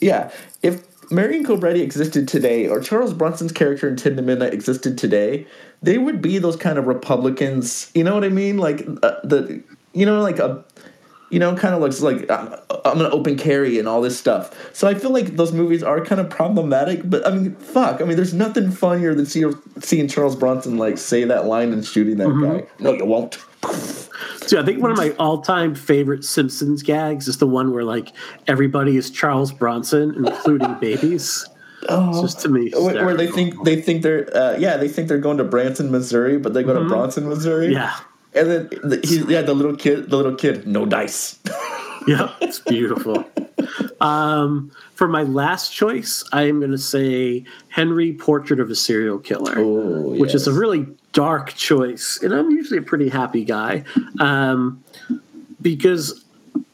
yeah. 0.00 0.24
yeah, 0.24 0.30
if 0.62 1.10
Marion 1.12 1.44
Cobretti 1.44 1.82
existed 1.82 2.26
today, 2.26 2.66
or 2.66 2.80
Charles 2.80 3.12
Bronson's 3.12 3.52
character 3.52 3.86
in 3.86 3.96
Ten 3.96 4.16
to 4.16 4.22
Midnight 4.22 4.54
existed 4.54 4.96
today, 4.96 5.46
they 5.82 5.98
would 5.98 6.22
be 6.22 6.38
those 6.38 6.56
kind 6.56 6.78
of 6.78 6.86
Republicans. 6.86 7.90
You 7.94 8.04
know 8.04 8.14
what 8.14 8.24
I 8.24 8.30
mean? 8.30 8.56
Like 8.56 8.88
uh, 9.02 9.16
the, 9.22 9.62
you 9.92 10.06
know, 10.06 10.22
like 10.22 10.38
a, 10.38 10.64
you 11.28 11.38
know, 11.38 11.54
kind 11.54 11.74
of 11.74 11.82
looks 11.82 12.00
like 12.00 12.30
I'm, 12.30 12.54
I'm 12.86 12.96
gonna 12.96 13.10
open 13.10 13.36
carry 13.36 13.78
and 13.78 13.86
all 13.86 14.00
this 14.00 14.18
stuff. 14.18 14.74
So 14.74 14.88
I 14.88 14.94
feel 14.94 15.10
like 15.10 15.36
those 15.36 15.52
movies 15.52 15.82
are 15.82 16.02
kind 16.02 16.22
of 16.22 16.30
problematic. 16.30 17.02
But 17.04 17.26
I 17.26 17.32
mean, 17.32 17.54
fuck. 17.56 18.00
I 18.00 18.04
mean, 18.04 18.16
there's 18.16 18.32
nothing 18.32 18.70
funnier 18.70 19.14
than 19.14 19.26
see, 19.26 19.44
seeing 19.80 20.08
Charles 20.08 20.36
Bronson 20.36 20.78
like 20.78 20.96
say 20.96 21.24
that 21.24 21.44
line 21.44 21.74
and 21.74 21.84
shooting 21.84 22.16
that 22.16 22.28
mm-hmm. 22.28 22.60
guy. 22.60 22.66
No, 22.78 22.92
you 22.94 23.04
won't. 23.04 23.36
So 24.46 24.60
I 24.60 24.64
think 24.64 24.82
one 24.82 24.90
of 24.90 24.96
my 24.96 25.10
all-time 25.18 25.74
favorite 25.74 26.24
Simpsons 26.24 26.82
gags 26.82 27.28
is 27.28 27.38
the 27.38 27.46
one 27.46 27.72
where 27.72 27.84
like 27.84 28.12
everybody 28.46 28.96
is 28.96 29.10
Charles 29.10 29.52
Bronson, 29.52 30.14
including 30.14 30.74
babies. 30.80 31.46
Oh, 31.88 32.10
it's 32.10 32.20
just 32.20 32.40
to 32.40 32.48
me, 32.48 32.70
hysterical. 32.70 33.04
where 33.04 33.16
they 33.16 33.26
think 33.26 33.64
they 33.64 33.80
think 33.80 34.02
they're 34.02 34.34
uh, 34.36 34.56
yeah 34.58 34.76
they 34.76 34.88
think 34.88 35.08
they're 35.08 35.18
going 35.18 35.38
to 35.38 35.44
Branson, 35.44 35.90
Missouri, 35.90 36.38
but 36.38 36.54
they 36.54 36.62
go 36.62 36.74
mm-hmm. 36.74 36.84
to 36.84 36.88
Bronson, 36.88 37.28
Missouri. 37.28 37.72
Yeah, 37.72 37.96
and 38.34 38.50
then 38.50 38.70
the, 38.84 39.00
he, 39.02 39.22
yeah 39.32 39.42
the 39.42 39.54
little 39.54 39.76
kid, 39.76 40.10
the 40.10 40.16
little 40.16 40.34
kid, 40.34 40.66
no 40.66 40.86
dice. 40.86 41.38
yeah, 42.06 42.32
it's 42.40 42.60
beautiful. 42.60 43.24
um, 44.00 44.70
for 44.94 45.08
my 45.08 45.22
last 45.22 45.72
choice, 45.72 46.22
I 46.32 46.42
am 46.42 46.60
going 46.60 46.70
to 46.70 46.78
say 46.78 47.44
Henry 47.68 48.12
Portrait 48.12 48.60
of 48.60 48.70
a 48.70 48.76
Serial 48.76 49.18
Killer, 49.18 49.54
oh, 49.56 50.14
which 50.16 50.34
is 50.34 50.46
a 50.46 50.52
really 50.52 50.86
dark 51.12 51.54
choice. 51.54 52.18
And 52.22 52.32
I'm 52.32 52.50
usually 52.50 52.78
a 52.78 52.82
pretty 52.82 53.08
happy 53.08 53.44
guy 53.44 53.84
um, 54.20 54.82
because 55.60 56.24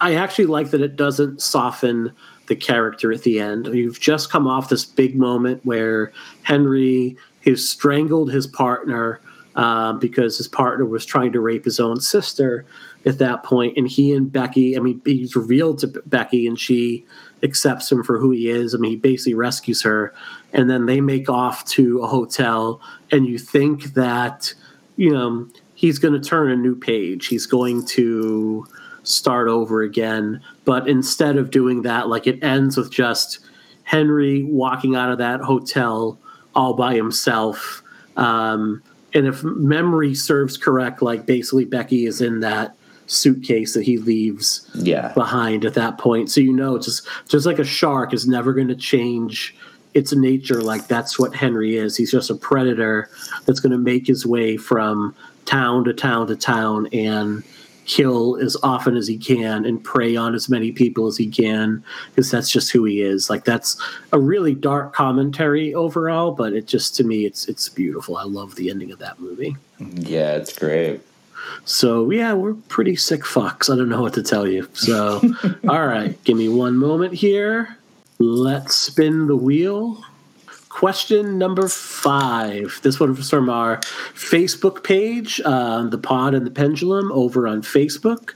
I 0.00 0.14
actually 0.14 0.46
like 0.46 0.70
that 0.70 0.80
it 0.80 0.96
doesn't 0.96 1.42
soften 1.42 2.12
the 2.46 2.56
character 2.56 3.12
at 3.12 3.22
the 3.22 3.40
end. 3.40 3.66
You've 3.66 4.00
just 4.00 4.30
come 4.30 4.46
off 4.46 4.68
this 4.68 4.84
big 4.84 5.16
moment 5.16 5.64
where 5.64 6.12
Henry 6.42 7.16
has 7.44 7.68
strangled 7.68 8.32
his 8.32 8.46
partner 8.46 9.20
uh, 9.54 9.92
because 9.94 10.38
his 10.38 10.48
partner 10.48 10.84
was 10.84 11.04
trying 11.04 11.32
to 11.32 11.40
rape 11.40 11.64
his 11.64 11.80
own 11.80 12.00
sister 12.00 12.64
at 13.04 13.18
that 13.18 13.42
point, 13.42 13.76
and 13.76 13.88
he 13.88 14.12
and 14.12 14.30
Becky. 14.30 14.76
I 14.76 14.80
mean, 14.80 15.00
he's 15.04 15.34
revealed 15.34 15.78
to 15.80 15.88
Becky, 16.06 16.46
and 16.46 16.58
she 16.58 17.04
accepts 17.42 17.90
him 17.90 18.02
for 18.02 18.18
who 18.18 18.30
he 18.30 18.50
is. 18.50 18.74
I 18.74 18.78
mean, 18.78 18.92
he 18.92 18.96
basically 18.96 19.34
rescues 19.34 19.82
her, 19.82 20.14
and 20.52 20.70
then 20.70 20.86
they 20.86 21.00
make 21.00 21.28
off 21.28 21.64
to 21.70 22.00
a 22.00 22.06
hotel, 22.06 22.80
and 23.10 23.26
you 23.26 23.38
think 23.38 23.94
that, 23.94 24.52
you 24.96 25.10
know, 25.10 25.48
he's 25.74 25.98
going 25.98 26.20
to 26.20 26.28
turn 26.28 26.50
a 26.50 26.56
new 26.56 26.74
page. 26.74 27.26
He's 27.26 27.46
going 27.46 27.86
to 27.86 28.66
start 29.02 29.48
over 29.48 29.82
again. 29.82 30.40
But 30.64 30.88
instead 30.88 31.36
of 31.36 31.50
doing 31.50 31.82
that, 31.82 32.08
like 32.08 32.26
it 32.26 32.42
ends 32.42 32.76
with 32.76 32.90
just 32.90 33.38
Henry 33.84 34.42
walking 34.44 34.96
out 34.96 35.10
of 35.10 35.18
that 35.18 35.40
hotel 35.40 36.18
all 36.54 36.74
by 36.74 36.94
himself. 36.94 37.82
Um, 38.16 38.82
and 39.14 39.26
if 39.26 39.42
memory 39.42 40.14
serves 40.14 40.56
correct, 40.56 41.00
like 41.00 41.24
basically 41.24 41.64
Becky 41.64 42.04
is 42.04 42.20
in 42.20 42.40
that 42.40 42.76
suitcase 43.06 43.72
that 43.72 43.84
he 43.84 43.96
leaves 43.96 44.68
yeah. 44.74 45.12
behind 45.14 45.64
at 45.64 45.74
that 45.74 45.96
point. 45.98 46.30
So 46.30 46.40
you 46.40 46.52
know, 46.52 46.76
it's 46.76 46.86
just 46.86 47.08
just 47.28 47.46
like 47.46 47.58
a 47.58 47.64
shark 47.64 48.12
is 48.12 48.28
never 48.28 48.52
going 48.52 48.68
to 48.68 48.76
change 48.76 49.56
its 49.94 50.14
nature. 50.14 50.62
Like 50.62 50.86
that's 50.88 51.18
what 51.18 51.34
Henry 51.34 51.76
is. 51.76 51.96
He's 51.96 52.10
just 52.10 52.30
a 52.30 52.34
predator 52.34 53.10
that's 53.46 53.60
going 53.60 53.72
to 53.72 53.78
make 53.78 54.06
his 54.06 54.26
way 54.26 54.56
from 54.56 55.14
town 55.44 55.84
to 55.84 55.92
town 55.92 56.26
to 56.28 56.36
town 56.36 56.88
and 56.92 57.42
kill 57.86 58.36
as 58.36 58.54
often 58.62 58.96
as 58.96 59.08
he 59.08 59.16
can 59.16 59.64
and 59.64 59.82
prey 59.82 60.14
on 60.14 60.34
as 60.34 60.50
many 60.50 60.70
people 60.70 61.06
as 61.06 61.16
he 61.16 61.26
can 61.26 61.82
because 62.10 62.30
that's 62.30 62.50
just 62.50 62.70
who 62.70 62.84
he 62.84 63.00
is 63.00 63.30
like 63.30 63.44
that's 63.46 63.80
a 64.12 64.20
really 64.20 64.54
dark 64.54 64.92
commentary 64.92 65.72
overall 65.72 66.32
but 66.32 66.52
it 66.52 66.66
just 66.66 66.94
to 66.94 67.02
me 67.02 67.24
it's 67.24 67.48
it's 67.48 67.66
beautiful 67.70 68.18
i 68.18 68.24
love 68.24 68.54
the 68.56 68.68
ending 68.68 68.92
of 68.92 68.98
that 68.98 69.18
movie 69.18 69.56
yeah 69.78 70.32
it's 70.32 70.52
great 70.52 71.00
so 71.64 72.10
yeah, 72.10 72.32
we're 72.32 72.54
pretty 72.54 72.96
sick 72.96 73.22
fucks. 73.22 73.72
I 73.72 73.76
don't 73.76 73.88
know 73.88 74.02
what 74.02 74.14
to 74.14 74.22
tell 74.22 74.46
you. 74.46 74.68
So 74.74 75.20
all 75.68 75.86
right, 75.86 76.22
give 76.24 76.36
me 76.36 76.48
one 76.48 76.76
moment 76.76 77.14
here. 77.14 77.77
Let's 78.20 78.74
spin 78.74 79.28
the 79.28 79.36
wheel. 79.36 80.02
Question 80.68 81.38
number 81.38 81.68
five. 81.68 82.80
This 82.82 82.98
one 82.98 83.16
is 83.16 83.30
from 83.30 83.48
our 83.48 83.76
Facebook 84.14 84.82
page, 84.82 85.40
uh, 85.44 85.84
the 85.84 85.98
Pod 85.98 86.34
and 86.34 86.44
the 86.44 86.50
Pendulum, 86.50 87.12
over 87.12 87.46
on 87.46 87.62
Facebook. 87.62 88.32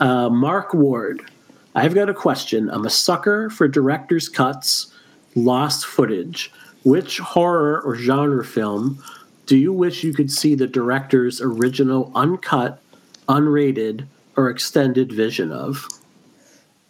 Uh, 0.00 0.30
Mark 0.30 0.72
Ward. 0.72 1.30
I've 1.74 1.94
got 1.94 2.08
a 2.08 2.14
question. 2.14 2.70
I'm 2.70 2.86
a 2.86 2.90
sucker 2.90 3.50
for 3.50 3.68
director's 3.68 4.30
cuts, 4.30 4.94
lost 5.34 5.84
footage. 5.84 6.50
Which 6.84 7.18
horror 7.18 7.82
or 7.82 7.96
genre 7.96 8.44
film 8.44 9.02
do 9.44 9.58
you 9.58 9.74
wish 9.74 10.04
you 10.04 10.14
could 10.14 10.30
see 10.30 10.54
the 10.54 10.66
director's 10.66 11.42
original 11.42 12.10
uncut, 12.14 12.82
unrated, 13.28 14.06
or 14.36 14.48
extended 14.48 15.12
vision 15.12 15.52
of? 15.52 15.86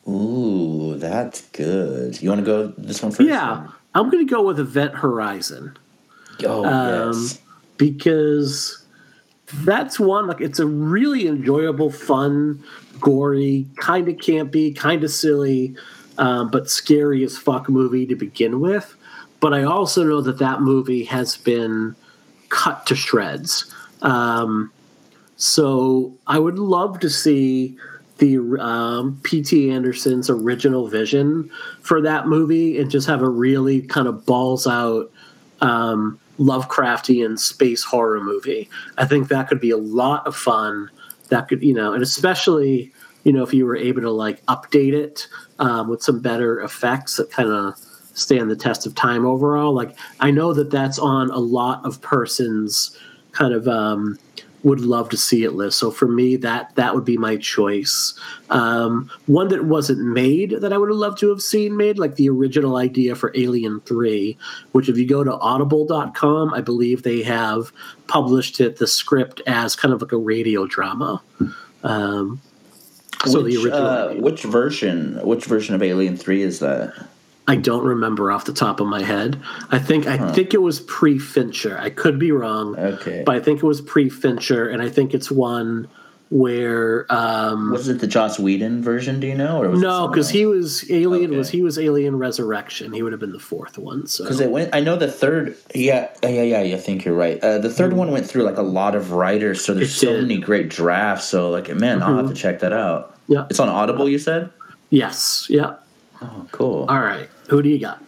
Ooh, 0.08 0.96
that's 0.96 1.42
good. 1.48 2.20
You 2.22 2.30
want 2.30 2.40
to 2.40 2.46
go 2.46 2.68
this 2.78 3.02
one 3.02 3.12
first? 3.12 3.28
Yeah, 3.28 3.68
I'm 3.94 4.10
going 4.10 4.26
to 4.26 4.30
go 4.30 4.42
with 4.42 4.58
Event 4.58 4.94
Horizon. 4.94 5.76
Oh 6.44 6.64
um, 6.64 7.12
yes. 7.12 7.40
because 7.76 8.84
that's 9.52 9.98
one 9.98 10.26
like 10.26 10.40
it's 10.40 10.58
a 10.58 10.66
really 10.66 11.26
enjoyable, 11.26 11.90
fun, 11.90 12.62
gory, 13.00 13.66
kind 13.76 14.08
of 14.08 14.16
campy, 14.16 14.74
kind 14.74 15.04
of 15.04 15.10
silly, 15.10 15.74
um, 16.16 16.50
but 16.50 16.70
scary 16.70 17.24
as 17.24 17.36
fuck 17.36 17.68
movie 17.68 18.06
to 18.06 18.14
begin 18.14 18.60
with. 18.60 18.94
But 19.40 19.52
I 19.52 19.62
also 19.64 20.04
know 20.04 20.20
that 20.22 20.38
that 20.38 20.60
movie 20.60 21.04
has 21.04 21.36
been 21.36 21.94
cut 22.48 22.86
to 22.86 22.96
shreds. 22.96 23.72
Um, 24.02 24.72
so 25.36 26.14
I 26.26 26.38
would 26.38 26.58
love 26.58 26.98
to 27.00 27.10
see 27.10 27.76
the 28.18 28.38
um, 28.60 29.18
P.T. 29.22 29.70
Anderson's 29.70 30.28
original 30.28 30.88
vision 30.88 31.50
for 31.80 32.00
that 32.02 32.26
movie 32.26 32.78
and 32.78 32.90
just 32.90 33.06
have 33.06 33.22
a 33.22 33.28
really 33.28 33.82
kind 33.82 34.08
of 34.08 34.26
balls 34.26 34.66
out 34.66 35.10
um, 35.60 36.18
Lovecraftian 36.38 37.38
space 37.38 37.82
horror 37.82 38.22
movie. 38.22 38.68
I 38.96 39.06
think 39.06 39.28
that 39.28 39.48
could 39.48 39.60
be 39.60 39.70
a 39.70 39.76
lot 39.76 40.26
of 40.26 40.36
fun. 40.36 40.90
That 41.30 41.48
could, 41.48 41.62
you 41.62 41.74
know, 41.74 41.92
and 41.92 42.02
especially, 42.02 42.92
you 43.24 43.32
know, 43.32 43.42
if 43.42 43.52
you 43.52 43.66
were 43.66 43.76
able 43.76 44.02
to 44.02 44.10
like 44.10 44.44
update 44.46 44.92
it 44.92 45.26
um, 45.58 45.88
with 45.88 46.02
some 46.02 46.20
better 46.20 46.60
effects 46.60 47.16
that 47.16 47.30
kind 47.30 47.50
of 47.50 47.76
stand 48.14 48.50
the 48.50 48.56
test 48.56 48.86
of 48.86 48.94
time 48.94 49.24
overall. 49.24 49.72
Like, 49.72 49.96
I 50.20 50.30
know 50.30 50.52
that 50.54 50.70
that's 50.70 50.98
on 50.98 51.30
a 51.30 51.38
lot 51.38 51.84
of 51.84 52.00
persons' 52.00 52.96
kind 53.32 53.54
of 53.54 53.68
um, 53.68 54.18
would 54.64 54.80
love 54.80 55.08
to 55.10 55.16
see 55.16 55.44
it 55.44 55.52
list. 55.52 55.78
So 55.78 55.90
for 55.90 56.08
me, 56.08 56.36
that 56.36 56.74
that 56.74 56.94
would 56.94 57.04
be 57.04 57.16
my 57.16 57.36
choice. 57.36 58.18
Um, 58.50 59.10
one 59.26 59.48
that 59.48 59.64
wasn't 59.64 60.00
made 60.00 60.60
that 60.60 60.72
I 60.72 60.78
would 60.78 60.88
have 60.88 60.98
loved 60.98 61.18
to 61.18 61.28
have 61.28 61.40
seen 61.40 61.76
made, 61.76 61.98
like 61.98 62.16
the 62.16 62.28
original 62.28 62.76
idea 62.76 63.14
for 63.14 63.32
Alien 63.34 63.80
Three, 63.80 64.36
which 64.72 64.88
if 64.88 64.96
you 64.96 65.06
go 65.06 65.22
to 65.22 65.38
Audible.com, 65.38 66.54
I 66.54 66.60
believe 66.60 67.02
they 67.02 67.22
have 67.22 67.72
published 68.08 68.60
it 68.60 68.76
the 68.76 68.86
script 68.86 69.40
as 69.46 69.76
kind 69.76 69.94
of 69.94 70.02
like 70.02 70.12
a 70.12 70.16
radio 70.16 70.66
drama. 70.66 71.22
Um, 71.84 72.40
so 73.26 73.42
which, 73.42 73.54
the 73.54 73.62
original, 73.62 73.86
uh, 73.86 74.14
which 74.14 74.42
version? 74.42 75.24
Which 75.26 75.44
version 75.44 75.74
of 75.74 75.82
Alien 75.82 76.16
Three 76.16 76.42
is 76.42 76.60
that? 76.60 76.94
I 77.48 77.56
don't 77.56 77.84
remember 77.84 78.30
off 78.30 78.44
the 78.44 78.52
top 78.52 78.78
of 78.78 78.86
my 78.86 79.02
head. 79.02 79.40
I 79.70 79.78
think 79.78 80.06
I 80.06 80.18
huh. 80.18 80.32
think 80.32 80.52
it 80.52 80.60
was 80.60 80.80
pre 80.80 81.18
Fincher. 81.18 81.78
I 81.78 81.90
could 81.90 82.18
be 82.18 82.30
wrong. 82.30 82.78
Okay, 82.78 83.22
but 83.24 83.34
I 83.34 83.40
think 83.40 83.62
it 83.62 83.66
was 83.66 83.80
pre 83.80 84.10
Fincher, 84.10 84.68
and 84.68 84.82
I 84.82 84.90
think 84.90 85.14
it's 85.14 85.30
one 85.30 85.88
where 86.30 87.06
um, 87.10 87.72
was 87.72 87.88
it 87.88 88.00
the 88.00 88.06
Joss 88.06 88.38
Whedon 88.38 88.82
version? 88.82 89.18
Do 89.18 89.26
you 89.26 89.34
know? 89.34 89.62
Or 89.62 89.74
no, 89.74 90.08
because 90.08 90.28
he 90.28 90.44
was 90.44 90.88
Alien. 90.90 91.30
Okay. 91.30 91.38
Was 91.38 91.48
he 91.48 91.62
was 91.62 91.78
Alien 91.78 92.18
Resurrection? 92.18 92.92
He 92.92 93.02
would 93.02 93.12
have 93.12 93.20
been 93.20 93.32
the 93.32 93.38
fourth 93.38 93.78
one. 93.78 94.06
So 94.06 94.24
because 94.24 94.40
it 94.40 94.50
went, 94.50 94.74
I 94.74 94.80
know 94.80 94.96
the 94.96 95.10
third. 95.10 95.56
Yeah, 95.74 96.10
yeah, 96.22 96.42
yeah. 96.42 96.76
I 96.76 96.78
think 96.78 97.06
you're 97.06 97.14
right. 97.14 97.42
Uh, 97.42 97.58
the 97.58 97.68
3rd 97.68 97.88
mm-hmm. 97.88 97.96
one 97.96 98.10
went 98.10 98.26
through 98.26 98.42
like 98.42 98.58
a 98.58 98.62
lot 98.62 98.94
of 98.94 99.12
writers, 99.12 99.64
so 99.64 99.72
there's 99.72 99.90
it 99.90 99.98
so 99.98 100.12
did. 100.12 100.22
many 100.22 100.38
great 100.38 100.68
drafts. 100.68 101.24
So 101.24 101.48
like, 101.48 101.68
man, 101.68 102.00
mm-hmm. 102.00 102.02
I'll 102.02 102.16
have 102.16 102.26
to 102.26 102.32
mm-hmm. 102.32 102.34
check 102.34 102.60
that 102.60 102.74
out. 102.74 103.16
Yeah, 103.26 103.46
it's 103.48 103.60
on 103.60 103.70
Audible. 103.70 104.08
You 104.08 104.18
said. 104.18 104.50
Yes. 104.90 105.46
Yeah. 105.48 105.76
Oh, 106.20 106.46
cool. 106.50 106.86
All 106.88 107.00
right. 107.00 107.28
Who 107.48 107.62
do 107.62 107.68
you 107.68 107.78
got? 107.78 108.02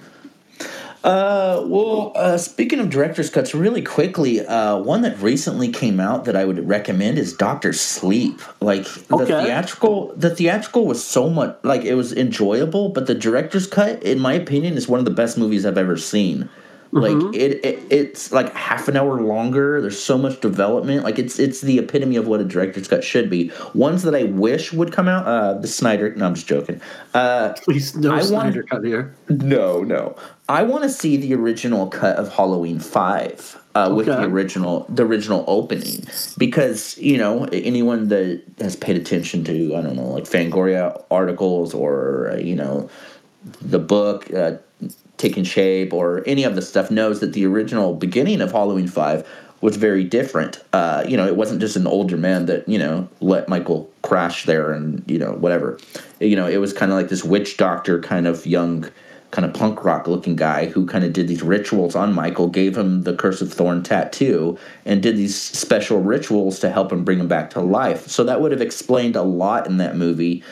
Uh, 1.03 1.65
well, 1.65 2.13
uh, 2.15 2.37
speaking 2.37 2.79
of 2.79 2.91
director's 2.91 3.31
cuts, 3.31 3.55
really 3.55 3.81
quickly, 3.81 4.45
uh, 4.47 4.77
one 4.77 5.01
that 5.01 5.19
recently 5.19 5.69
came 5.69 5.99
out 5.99 6.27
that 6.27 6.37
I 6.37 6.45
would 6.45 6.69
recommend 6.69 7.19
is 7.19 7.33
Doctor 7.33 7.73
Sleep. 7.73 8.39
Like 8.61 8.85
the 8.85 9.15
okay. 9.15 9.45
theatrical, 9.45 10.13
the 10.15 10.29
theatrical 10.35 10.87
was 10.87 11.03
so 11.03 11.31
much 11.31 11.57
like 11.63 11.85
it 11.85 11.95
was 11.95 12.13
enjoyable, 12.13 12.91
but 12.91 13.07
the 13.07 13.15
director's 13.15 13.67
cut, 13.67 14.03
in 14.03 14.21
my 14.21 14.35
opinion, 14.35 14.77
is 14.77 14.89
one 14.89 14.99
of 14.99 15.07
the 15.07 15.11
best 15.11 15.39
movies 15.39 15.65
I've 15.65 15.79
ever 15.79 15.97
seen. 15.97 16.51
Like 16.93 17.13
mm-hmm. 17.13 17.35
it, 17.35 17.65
it, 17.65 17.83
it's 17.89 18.33
like 18.33 18.53
half 18.53 18.89
an 18.89 18.97
hour 18.97 19.21
longer. 19.21 19.81
There's 19.81 20.03
so 20.03 20.19
much 20.19 20.41
development. 20.41 21.05
Like 21.05 21.21
it's 21.21 21.39
it's 21.39 21.61
the 21.61 21.79
epitome 21.79 22.17
of 22.17 22.27
what 22.27 22.41
a 22.41 22.45
director's 22.45 22.89
cut 22.89 23.05
should 23.05 23.31
be. 23.31 23.53
Ones 23.75 24.03
that 24.03 24.15
I 24.15 24.25
wish 24.25 24.73
would 24.73 24.93
come 24.93 25.07
out. 25.07 25.25
Uh, 25.25 25.55
the 25.55 25.69
Snyder. 25.69 26.13
No, 26.17 26.27
I'm 26.27 26.35
just 26.35 26.49
joking. 26.49 26.81
Uh, 27.15 27.55
Please, 27.63 27.95
no 27.95 28.13
I 28.13 28.23
Snyder 28.23 28.61
want, 28.61 28.71
cut 28.71 28.85
here. 28.85 29.15
No, 29.29 29.83
no. 29.83 30.17
I 30.49 30.65
want 30.65 30.83
to 30.83 30.89
see 30.89 31.17
the 31.17 31.33
original 31.35 31.87
cut 31.87 32.17
of 32.17 32.33
Halloween 32.33 32.81
Five. 32.81 33.57
Uh, 33.77 33.87
okay. 33.87 33.95
with 33.95 34.07
the 34.07 34.25
original 34.25 34.85
the 34.89 35.07
original 35.07 35.45
opening 35.47 36.05
because 36.39 36.99
you 36.99 37.17
know 37.17 37.45
anyone 37.53 38.09
that 38.09 38.43
has 38.59 38.75
paid 38.75 38.97
attention 38.97 39.45
to 39.45 39.77
I 39.77 39.81
don't 39.81 39.95
know 39.95 40.09
like 40.09 40.25
Fangoria 40.25 41.05
articles 41.09 41.73
or 41.73 42.33
uh, 42.33 42.37
you 42.39 42.57
know 42.57 42.91
the 43.63 43.79
book 43.79 44.29
uh, 44.35 44.57
taken 45.21 45.45
shape 45.45 45.93
or 45.93 46.25
any 46.27 46.45
of 46.45 46.57
the 46.57 46.63
stuff 46.63 46.91
knows 46.91 47.21
that 47.21 47.33
the 47.33 47.47
original 47.47 47.95
beginning 47.95 48.41
of 48.41 48.51
Halloween 48.51 48.89
5 48.89 49.29
was 49.61 49.77
very 49.77 50.05
different. 50.05 50.63
Uh, 50.73 51.05
you 51.07 51.17
know, 51.17 51.27
it 51.27 51.37
wasn't 51.37 51.61
just 51.61 51.77
an 51.77 51.87
older 51.87 52.17
man 52.17 52.47
that, 52.47 52.67
you 52.69 52.79
know, 52.79 53.09
let 53.21 53.49
Michael 53.49 53.91
crash 54.03 54.47
there 54.47 54.73
and, 54.73 55.05
you 55.07 55.19
know, 55.19 55.33
whatever. 55.33 55.79
You 56.19 56.35
know, 56.35 56.47
it 56.47 56.57
was 56.57 56.73
kind 56.73 56.91
of 56.91 56.97
like 56.97 57.09
this 57.09 57.23
witch 57.23 57.59
doctor 57.59 58.01
kind 58.01 58.27
of 58.27 58.47
young, 58.47 58.91
kind 59.33 59.45
of 59.45 59.53
punk 59.53 59.85
rock 59.85 60.09
looking 60.09 60.35
guy 60.35 60.67
who 60.67 60.87
kind 60.87 61.05
of 61.05 61.13
did 61.13 61.29
these 61.29 61.43
rituals 61.43 61.95
on 61.95 62.15
Michael, 62.15 62.49
gave 62.49 62.77
him 62.77 63.03
the 63.03 63.15
Curse 63.15 63.43
of 63.43 63.53
Thorn 63.53 63.83
tattoo, 63.83 64.59
and 64.87 65.03
did 65.03 65.19
these 65.19 65.37
special 65.37 66.01
rituals 66.01 66.59
to 66.61 66.71
help 66.71 66.91
him 66.91 67.05
bring 67.05 67.21
him 67.21 67.29
back 67.29 67.51
to 67.51 67.61
life. 67.61 68.09
So 68.09 68.25
that 68.25 68.41
would 68.41 68.53
have 68.53 68.63
explained 68.63 69.15
a 69.15 69.23
lot 69.23 69.67
in 69.67 69.77
that 69.77 69.95
movie. 69.95 70.43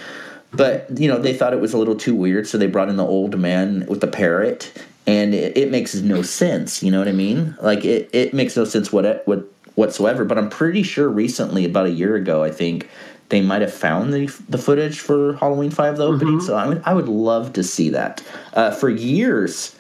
But 0.52 0.98
you 0.98 1.08
know, 1.08 1.18
they 1.18 1.34
thought 1.34 1.52
it 1.52 1.60
was 1.60 1.72
a 1.72 1.78
little 1.78 1.96
too 1.96 2.14
weird, 2.14 2.46
so 2.46 2.58
they 2.58 2.66
brought 2.66 2.88
in 2.88 2.96
the 2.96 3.06
old 3.06 3.38
man 3.38 3.86
with 3.86 4.00
the 4.00 4.06
parrot, 4.06 4.72
and 5.06 5.34
it, 5.34 5.56
it 5.56 5.70
makes 5.70 5.94
no 5.96 6.22
sense. 6.22 6.82
You 6.82 6.90
know 6.90 6.98
what 6.98 7.08
I 7.08 7.12
mean? 7.12 7.56
Like 7.60 7.84
it, 7.84 8.08
it 8.12 8.32
makes 8.32 8.56
no 8.56 8.64
sense 8.64 8.92
what 8.92 9.26
what 9.26 9.44
whatsoever. 9.74 10.24
But 10.24 10.38
I'm 10.38 10.48
pretty 10.48 10.82
sure 10.82 11.08
recently, 11.08 11.64
about 11.64 11.86
a 11.86 11.90
year 11.90 12.16
ago, 12.16 12.42
I 12.42 12.50
think 12.50 12.88
they 13.28 13.42
might 13.42 13.60
have 13.60 13.74
found 13.74 14.12
the 14.12 14.26
the 14.48 14.58
footage 14.58 15.00
for 15.00 15.34
Halloween 15.34 15.70
Five, 15.70 15.98
the 15.98 16.06
opening. 16.06 16.38
Mm-hmm. 16.38 16.46
So 16.46 16.56
I 16.56 16.66
would 16.66 16.82
I 16.84 16.94
would 16.94 17.08
love 17.08 17.52
to 17.54 17.62
see 17.62 17.90
that. 17.90 18.22
Uh, 18.54 18.70
for 18.70 18.88
years, 18.88 19.76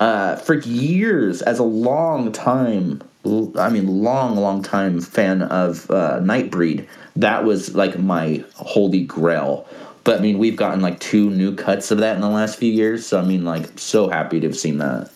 uh, 0.00 0.36
for 0.36 0.54
years, 0.54 1.40
as 1.42 1.60
a 1.60 1.64
long 1.64 2.32
time, 2.32 3.02
I 3.24 3.68
mean, 3.68 3.86
long, 3.86 4.36
long 4.36 4.62
time 4.62 5.00
fan 5.00 5.42
of 5.42 5.90
uh, 5.90 6.18
Nightbreed, 6.20 6.88
that 7.16 7.44
was 7.44 7.74
like 7.74 7.98
my 7.98 8.42
holy 8.54 9.04
grail 9.04 9.68
but 10.04 10.18
I 10.18 10.22
mean, 10.22 10.38
we've 10.38 10.56
gotten 10.56 10.80
like 10.80 11.00
two 11.00 11.30
new 11.30 11.54
cuts 11.54 11.90
of 11.90 11.98
that 11.98 12.14
in 12.14 12.20
the 12.20 12.28
last 12.28 12.58
few 12.58 12.72
years. 12.72 13.06
So 13.06 13.18
I 13.20 13.24
mean, 13.24 13.44
like, 13.44 13.78
so 13.78 14.08
happy 14.08 14.40
to 14.40 14.46
have 14.46 14.56
seen 14.56 14.78
that. 14.78 15.10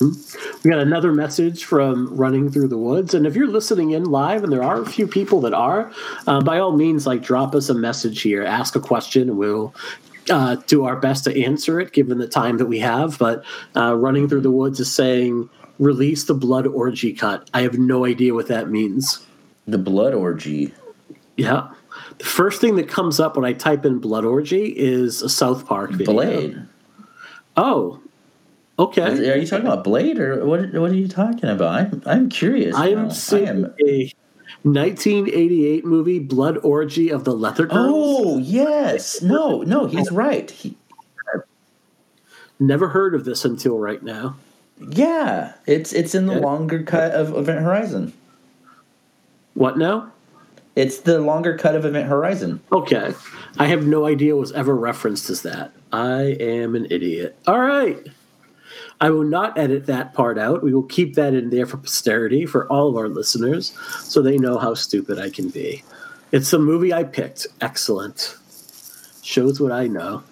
We 0.00 0.70
got 0.70 0.78
another 0.78 1.12
message 1.12 1.64
from 1.64 2.14
Running 2.16 2.50
Through 2.50 2.68
the 2.68 2.78
Woods. 2.78 3.12
And 3.12 3.26
if 3.26 3.36
you're 3.36 3.46
listening 3.46 3.90
in 3.90 4.04
live, 4.04 4.42
and 4.42 4.50
there 4.50 4.62
are 4.62 4.80
a 4.80 4.86
few 4.86 5.06
people 5.06 5.42
that 5.42 5.52
are, 5.52 5.92
uh, 6.26 6.40
by 6.40 6.58
all 6.58 6.72
means, 6.72 7.06
like 7.06 7.22
drop 7.22 7.54
us 7.54 7.68
a 7.68 7.74
message 7.74 8.22
here, 8.22 8.42
ask 8.42 8.74
a 8.74 8.80
question, 8.80 9.28
and 9.28 9.36
we'll 9.36 9.74
uh, 10.30 10.56
do 10.66 10.84
our 10.84 10.96
best 10.96 11.24
to 11.24 11.44
answer 11.44 11.80
it 11.80 11.92
given 11.92 12.16
the 12.16 12.26
time 12.26 12.56
that 12.56 12.66
we 12.66 12.78
have. 12.78 13.18
But 13.18 13.44
uh, 13.76 13.94
Running 13.94 14.26
Through 14.26 14.40
the 14.40 14.50
Woods 14.50 14.80
is 14.80 14.90
saying, 14.90 15.50
release 15.78 16.24
the 16.24 16.34
blood 16.34 16.66
orgy 16.66 17.12
cut. 17.12 17.50
I 17.52 17.60
have 17.62 17.78
no 17.78 18.06
idea 18.06 18.32
what 18.32 18.48
that 18.48 18.70
means. 18.70 19.26
The 19.66 19.78
blood 19.78 20.14
orgy? 20.14 20.72
Yeah. 21.36 21.68
The 22.20 22.26
first 22.26 22.60
thing 22.60 22.76
that 22.76 22.86
comes 22.86 23.18
up 23.18 23.34
when 23.34 23.46
I 23.46 23.54
type 23.54 23.86
in 23.86 23.98
Blood 23.98 24.26
Orgy 24.26 24.66
is 24.66 25.22
a 25.22 25.28
South 25.30 25.64
Park 25.64 25.92
video. 25.92 26.12
Blade. 26.12 26.62
Oh, 27.56 27.98
okay. 28.78 29.30
Are 29.30 29.36
you 29.36 29.46
talking 29.46 29.66
about 29.66 29.84
Blade 29.84 30.18
or 30.18 30.44
what? 30.44 30.70
What 30.74 30.90
are 30.90 30.94
you 30.94 31.08
talking 31.08 31.48
about? 31.48 31.74
I'm 31.74 32.02
I'm 32.04 32.28
curious. 32.28 32.76
I 32.76 32.88
am 32.88 33.10
seeing 33.10 33.48
I 33.48 33.50
am... 33.50 33.74
a 33.86 34.12
1988 34.64 35.86
movie, 35.86 36.18
Blood 36.18 36.58
Orgy 36.58 37.08
of 37.08 37.24
the 37.24 37.32
Leather 37.32 37.64
Girls. 37.64 37.86
Oh 37.88 38.36
yes, 38.36 39.22
no, 39.22 39.62
no, 39.62 39.86
he's 39.86 40.10
right. 40.10 40.50
He... 40.50 40.76
Never 42.58 42.88
heard 42.88 43.14
of 43.14 43.24
this 43.24 43.46
until 43.46 43.78
right 43.78 44.02
now. 44.02 44.36
Yeah, 44.78 45.54
it's 45.64 45.94
it's 45.94 46.14
in 46.14 46.26
the 46.26 46.38
longer 46.38 46.82
cut 46.82 47.12
of 47.12 47.34
Event 47.34 47.62
Horizon. 47.62 48.12
What 49.54 49.78
now? 49.78 50.12
It's 50.76 50.98
the 50.98 51.20
longer 51.20 51.58
cut 51.58 51.74
of 51.74 51.84
Event 51.84 52.08
Horizon. 52.08 52.60
Okay. 52.72 53.12
I 53.58 53.66
have 53.66 53.86
no 53.86 54.06
idea 54.06 54.36
was 54.36 54.52
ever 54.52 54.74
referenced 54.74 55.28
as 55.28 55.42
that. 55.42 55.72
I 55.92 56.36
am 56.40 56.74
an 56.74 56.86
idiot. 56.90 57.36
All 57.46 57.60
right. 57.60 57.98
I 59.00 59.10
will 59.10 59.24
not 59.24 59.58
edit 59.58 59.86
that 59.86 60.14
part 60.14 60.38
out. 60.38 60.62
We 60.62 60.74
will 60.74 60.82
keep 60.82 61.14
that 61.14 61.34
in 61.34 61.50
there 61.50 61.66
for 61.66 61.78
posterity 61.78 62.46
for 62.46 62.70
all 62.70 62.88
of 62.88 62.96
our 62.96 63.08
listeners 63.08 63.76
so 64.00 64.20
they 64.20 64.36
know 64.36 64.58
how 64.58 64.74
stupid 64.74 65.18
I 65.18 65.30
can 65.30 65.48
be. 65.48 65.82
It's 66.32 66.50
the 66.50 66.58
movie 66.58 66.92
I 66.92 67.04
picked. 67.04 67.46
Excellent. 67.60 68.36
Shows 69.22 69.60
what 69.60 69.72
I 69.72 69.86
know. 69.86 70.22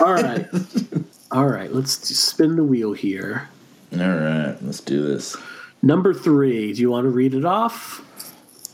All 0.00 0.14
right. 0.14 0.46
all 1.30 1.48
right. 1.48 1.72
Let's 1.72 1.92
spin 2.16 2.56
the 2.56 2.64
wheel 2.64 2.92
here. 2.92 3.48
All 3.92 3.98
right. 3.98 4.56
Let's 4.62 4.80
do 4.80 5.06
this. 5.06 5.36
Number 5.82 6.14
three. 6.14 6.72
Do 6.72 6.80
you 6.80 6.90
want 6.90 7.04
to 7.04 7.10
read 7.10 7.34
it 7.34 7.44
off? 7.44 8.00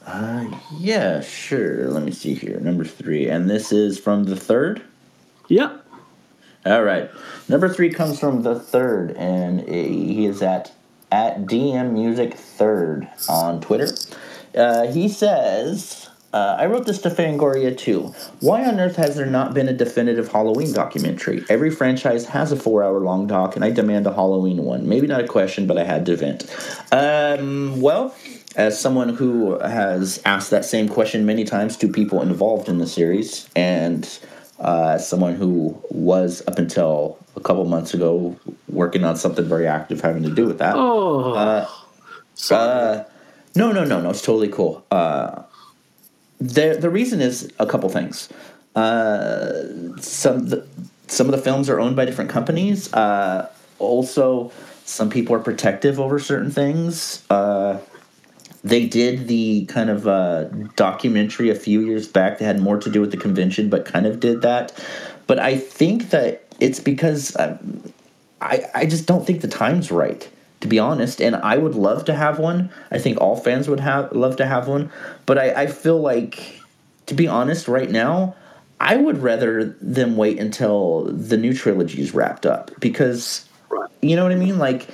Uh, 0.07 0.46
yeah, 0.78 1.20
sure. 1.20 1.88
Let 1.88 2.03
me 2.03 2.12
see 2.12 2.34
here. 2.34 2.59
Number 2.61 2.84
three. 2.84 3.28
And 3.28 3.48
this 3.48 3.72
is 3.72 3.98
from 3.98 4.24
the 4.24 4.36
third? 4.36 4.82
Yep. 5.48 5.86
All 6.66 6.82
right. 6.82 7.11
Number 7.48 7.68
three 7.68 7.90
comes 7.90 8.20
from 8.20 8.42
the 8.42 8.59
third, 8.59 9.12
and 9.12 9.61
he 9.62 10.26
is 10.26 10.42
at 10.42 10.72
at 11.11 11.46
DM 11.46 11.92
Music 11.92 12.34
Third 12.34 13.09
on 13.28 13.61
Twitter. 13.61 13.88
Uh, 14.55 14.86
he 14.86 15.09
says, 15.09 16.09
uh, 16.32 16.57
I 16.59 16.66
wrote 16.66 16.86
this 16.86 17.01
to 17.03 17.11
Fangoria 17.11 17.76
too. 17.76 18.14
Why 18.40 18.64
on 18.64 18.78
earth 18.78 18.96
has 18.96 19.16
there 19.16 19.26
not 19.26 19.55
been 19.55 19.68
a 19.68 19.72
definitive 19.72 20.30
Halloween 20.30 20.72
documentary? 20.72 21.44
Every 21.48 21.70
franchise 21.70 22.26
has 22.26 22.53
a 22.53 22.57
four 22.57 22.84
hour 22.84 23.01
long 23.01 23.26
doc, 23.26 23.57
and 23.57 23.64
I 23.64 23.70
demand 23.70 24.07
a 24.07 24.12
Halloween 24.14 24.59
one. 24.64 24.88
Maybe 24.88 25.07
not 25.07 25.22
a 25.24 25.26
question, 25.26 25.66
but 25.66 25.78
I 25.78 25.84
had 25.84 26.07
to 26.07 26.16
vent. 26.16 26.44
Um, 26.92 27.80
well, 27.80 28.14
as 28.57 28.80
someone 28.80 29.11
who 29.11 29.59
has 29.61 30.20
asked 30.24 30.51
that 30.51 30.64
same 30.64 30.88
question 30.88 31.24
many 31.24 31.44
times 31.44 31.76
to 31.78 31.88
people 31.88 32.22
involved 32.22 32.68
in 32.68 32.78
the 32.78 32.86
series, 32.86 33.48
and 33.55 34.18
uh, 34.59 34.98
someone 34.98 35.34
who 35.34 35.80
was 35.90 36.42
up 36.46 36.59
until 36.59 37.18
a 37.36 37.40
couple 37.40 37.64
months 37.64 37.94
ago 37.94 38.36
working 38.68 39.05
on 39.05 39.16
something 39.16 39.44
very 39.44 39.66
active 39.66 40.01
having 40.01 40.22
to 40.22 40.34
do 40.34 40.46
with 40.46 40.59
that. 40.59 40.74
Oh, 40.76 41.32
uh, 41.32 41.68
uh, 42.51 43.05
no, 43.55 43.72
no, 43.72 43.84
no, 43.84 44.01
no. 44.01 44.11
It's 44.11 44.22
totally 44.22 44.48
cool. 44.48 44.84
Uh, 44.90 45.42
the 46.40 46.76
the 46.80 46.90
reason 46.90 47.20
is 47.20 47.53
a 47.59 47.66
couple 47.66 47.88
things. 47.88 48.28
Uh, 48.74 49.96
some 49.98 50.48
the, 50.48 50.66
some 51.07 51.26
of 51.26 51.32
the 51.32 51.42
films 51.42 51.68
are 51.68 51.80
owned 51.80 51.96
by 51.96 52.05
different 52.05 52.30
companies. 52.30 52.92
Uh, 52.92 53.51
also, 53.78 54.53
some 54.84 55.09
people 55.11 55.34
are 55.34 55.40
protective 55.40 55.98
over 56.01 56.18
certain 56.18 56.51
things. 56.51 57.24
Uh, 57.30 57.78
they 58.63 58.87
did 58.87 59.29
the 59.29 59.65
kind 59.67 59.91
of 59.91 60.07
uh, 60.07 60.45
documentary 60.77 61.51
a 61.51 61.55
few 61.55 61.81
years 61.81 62.07
back 62.07 62.39
that 62.39 62.45
had 62.45 62.61
more 62.61 62.79
to 62.79 62.91
do 62.91 63.01
with 63.01 63.11
the 63.11 63.17
convention, 63.17 63.69
but 63.69 63.85
kind 63.85 64.07
of 64.07 64.21
did 64.21 64.43
that. 64.43 64.73
But 65.27 65.39
I 65.39 65.57
think 65.57 66.11
that 66.11 66.45
it's 66.61 66.81
because 66.81 67.37
um, 67.39 67.83
I 68.41 68.65
I 68.75 68.87
just 68.87 69.07
don't 69.07 69.27
think 69.27 69.41
the 69.41 69.49
time's 69.49 69.91
right 69.91 70.29
to 70.61 70.69
be 70.69 70.79
honest. 70.79 71.21
And 71.21 71.37
I 71.37 71.57
would 71.57 71.75
love 71.75 72.05
to 72.07 72.15
have 72.15 72.39
one. 72.39 72.71
I 72.91 72.99
think 72.99 73.21
all 73.21 73.37
fans 73.37 73.69
would 73.69 73.81
have 73.81 74.13
love 74.13 74.37
to 74.37 74.47
have 74.47 74.69
one. 74.69 74.91
But 75.27 75.39
I, 75.39 75.63
I 75.63 75.67
feel 75.67 76.01
like, 76.01 76.61
to 77.07 77.15
be 77.15 77.27
honest, 77.27 77.67
right 77.67 77.91
now, 77.91 78.37
I 78.79 78.97
would 78.97 79.19
rather 79.23 79.77
them 79.81 80.17
wait 80.17 80.39
until 80.39 81.05
the 81.05 81.37
new 81.37 81.53
trilogy 81.53 82.01
is 82.01 82.15
wrapped 82.15 82.47
up 82.47 82.71
because, 82.81 83.47
you 84.01 84.17
know 84.17 84.23
what 84.23 84.33
I 84.33 84.37
mean? 84.37 84.59
Like, 84.59 84.89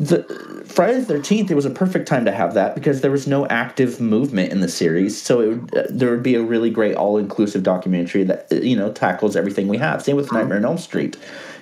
the 0.00 0.22
Friday 0.64 0.98
the 0.98 1.04
Thirteenth, 1.04 1.50
it 1.50 1.54
was 1.54 1.66
a 1.66 1.70
perfect 1.70 2.08
time 2.08 2.24
to 2.24 2.32
have 2.32 2.54
that 2.54 2.74
because 2.74 3.02
there 3.02 3.10
was 3.10 3.26
no 3.26 3.46
active 3.48 4.00
movement 4.00 4.50
in 4.50 4.60
the 4.60 4.68
series, 4.68 5.20
so 5.20 5.40
it 5.40 5.48
would, 5.48 5.76
uh, 5.76 5.82
there 5.90 6.10
would 6.10 6.22
be 6.22 6.34
a 6.36 6.42
really 6.42 6.70
great 6.70 6.96
all-inclusive 6.96 7.62
documentary 7.62 8.24
that 8.24 8.46
uh, 8.50 8.56
you 8.56 8.74
know 8.74 8.90
tackles 8.90 9.36
everything 9.36 9.68
we 9.68 9.76
have. 9.76 10.02
Same 10.02 10.16
with 10.16 10.26
mm-hmm. 10.26 10.36
Nightmare 10.36 10.56
on 10.56 10.64
Elm 10.64 10.78
Street. 10.78 11.18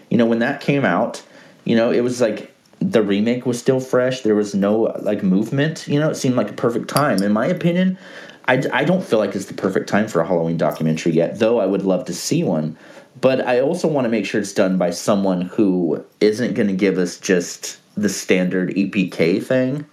You 0.09 0.18
know, 0.18 0.26
when 0.26 0.39
that 0.39 0.61
came 0.61 0.84
out, 0.84 1.20
you 1.64 1.74
know, 1.74 1.91
it 1.91 2.03
was 2.03 2.20
like 2.20 2.55
the 2.78 3.03
remake 3.03 3.45
was 3.45 3.59
still 3.59 3.80
fresh. 3.80 4.20
There 4.20 4.36
was 4.36 4.55
no 4.55 4.86
uh, 4.86 5.01
like 5.03 5.24
movement. 5.24 5.89
You 5.89 5.99
know, 5.99 6.11
it 6.11 6.14
seemed 6.14 6.36
like 6.36 6.51
a 6.51 6.55
perfect 6.55 6.89
time. 6.89 7.20
In 7.24 7.32
my 7.32 7.47
opinion, 7.47 7.99
I, 8.47 8.62
I 8.72 8.84
don't 8.84 9.03
feel 9.03 9.18
like 9.18 9.34
it's 9.34 9.47
the 9.47 9.55
perfect 9.55 9.89
time 9.89 10.07
for 10.07 10.20
a 10.20 10.26
Halloween 10.26 10.57
documentary 10.57 11.12
yet, 11.12 11.41
though 11.41 11.59
I 11.59 11.66
would 11.66 11.82
love 11.82 12.05
to 12.05 12.14
see 12.14 12.45
one. 12.45 12.78
But 13.20 13.45
I 13.45 13.61
also 13.61 13.89
want 13.89 14.05
to 14.05 14.09
make 14.09 14.26
sure 14.26 14.41
it's 14.41 14.53
done 14.53 14.78
by 14.78 14.91
someone 14.91 15.43
who 15.43 16.05
isn't 16.20 16.55
going 16.55 16.68
to 16.68 16.74
give 16.74 16.99
us 16.99 17.18
just 17.18 17.80
the 18.03 18.09
standard 18.09 18.70
EPK 18.70 19.42
thing. 19.42 19.84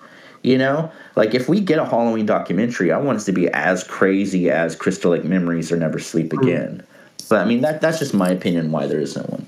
You 0.44 0.60
know, 0.60 0.92
like 1.16 1.34
if 1.34 1.50
we 1.50 1.60
get 1.60 1.80
a 1.80 1.86
Halloween 1.86 2.28
documentary, 2.28 2.92
I 2.92 3.00
want 3.00 3.20
it 3.20 3.26
to 3.26 3.32
be 3.32 3.50
as 3.50 3.84
crazy 3.84 4.52
as 4.52 4.76
Crystal 4.76 5.12
Lake 5.12 5.24
Memories 5.24 5.72
or 5.72 5.78
Never 5.78 5.98
Sleep 5.98 6.32
hmm. 6.32 6.40
Again. 6.40 6.84
But 7.30 7.42
I 7.42 7.46
mean, 7.46 7.62
that 7.62 7.82
that's 7.82 8.00
just 8.00 8.14
my 8.14 8.30
opinion 8.30 8.72
why 8.72 8.86
there 8.86 9.00
isn't 9.00 9.30
one. 9.30 9.48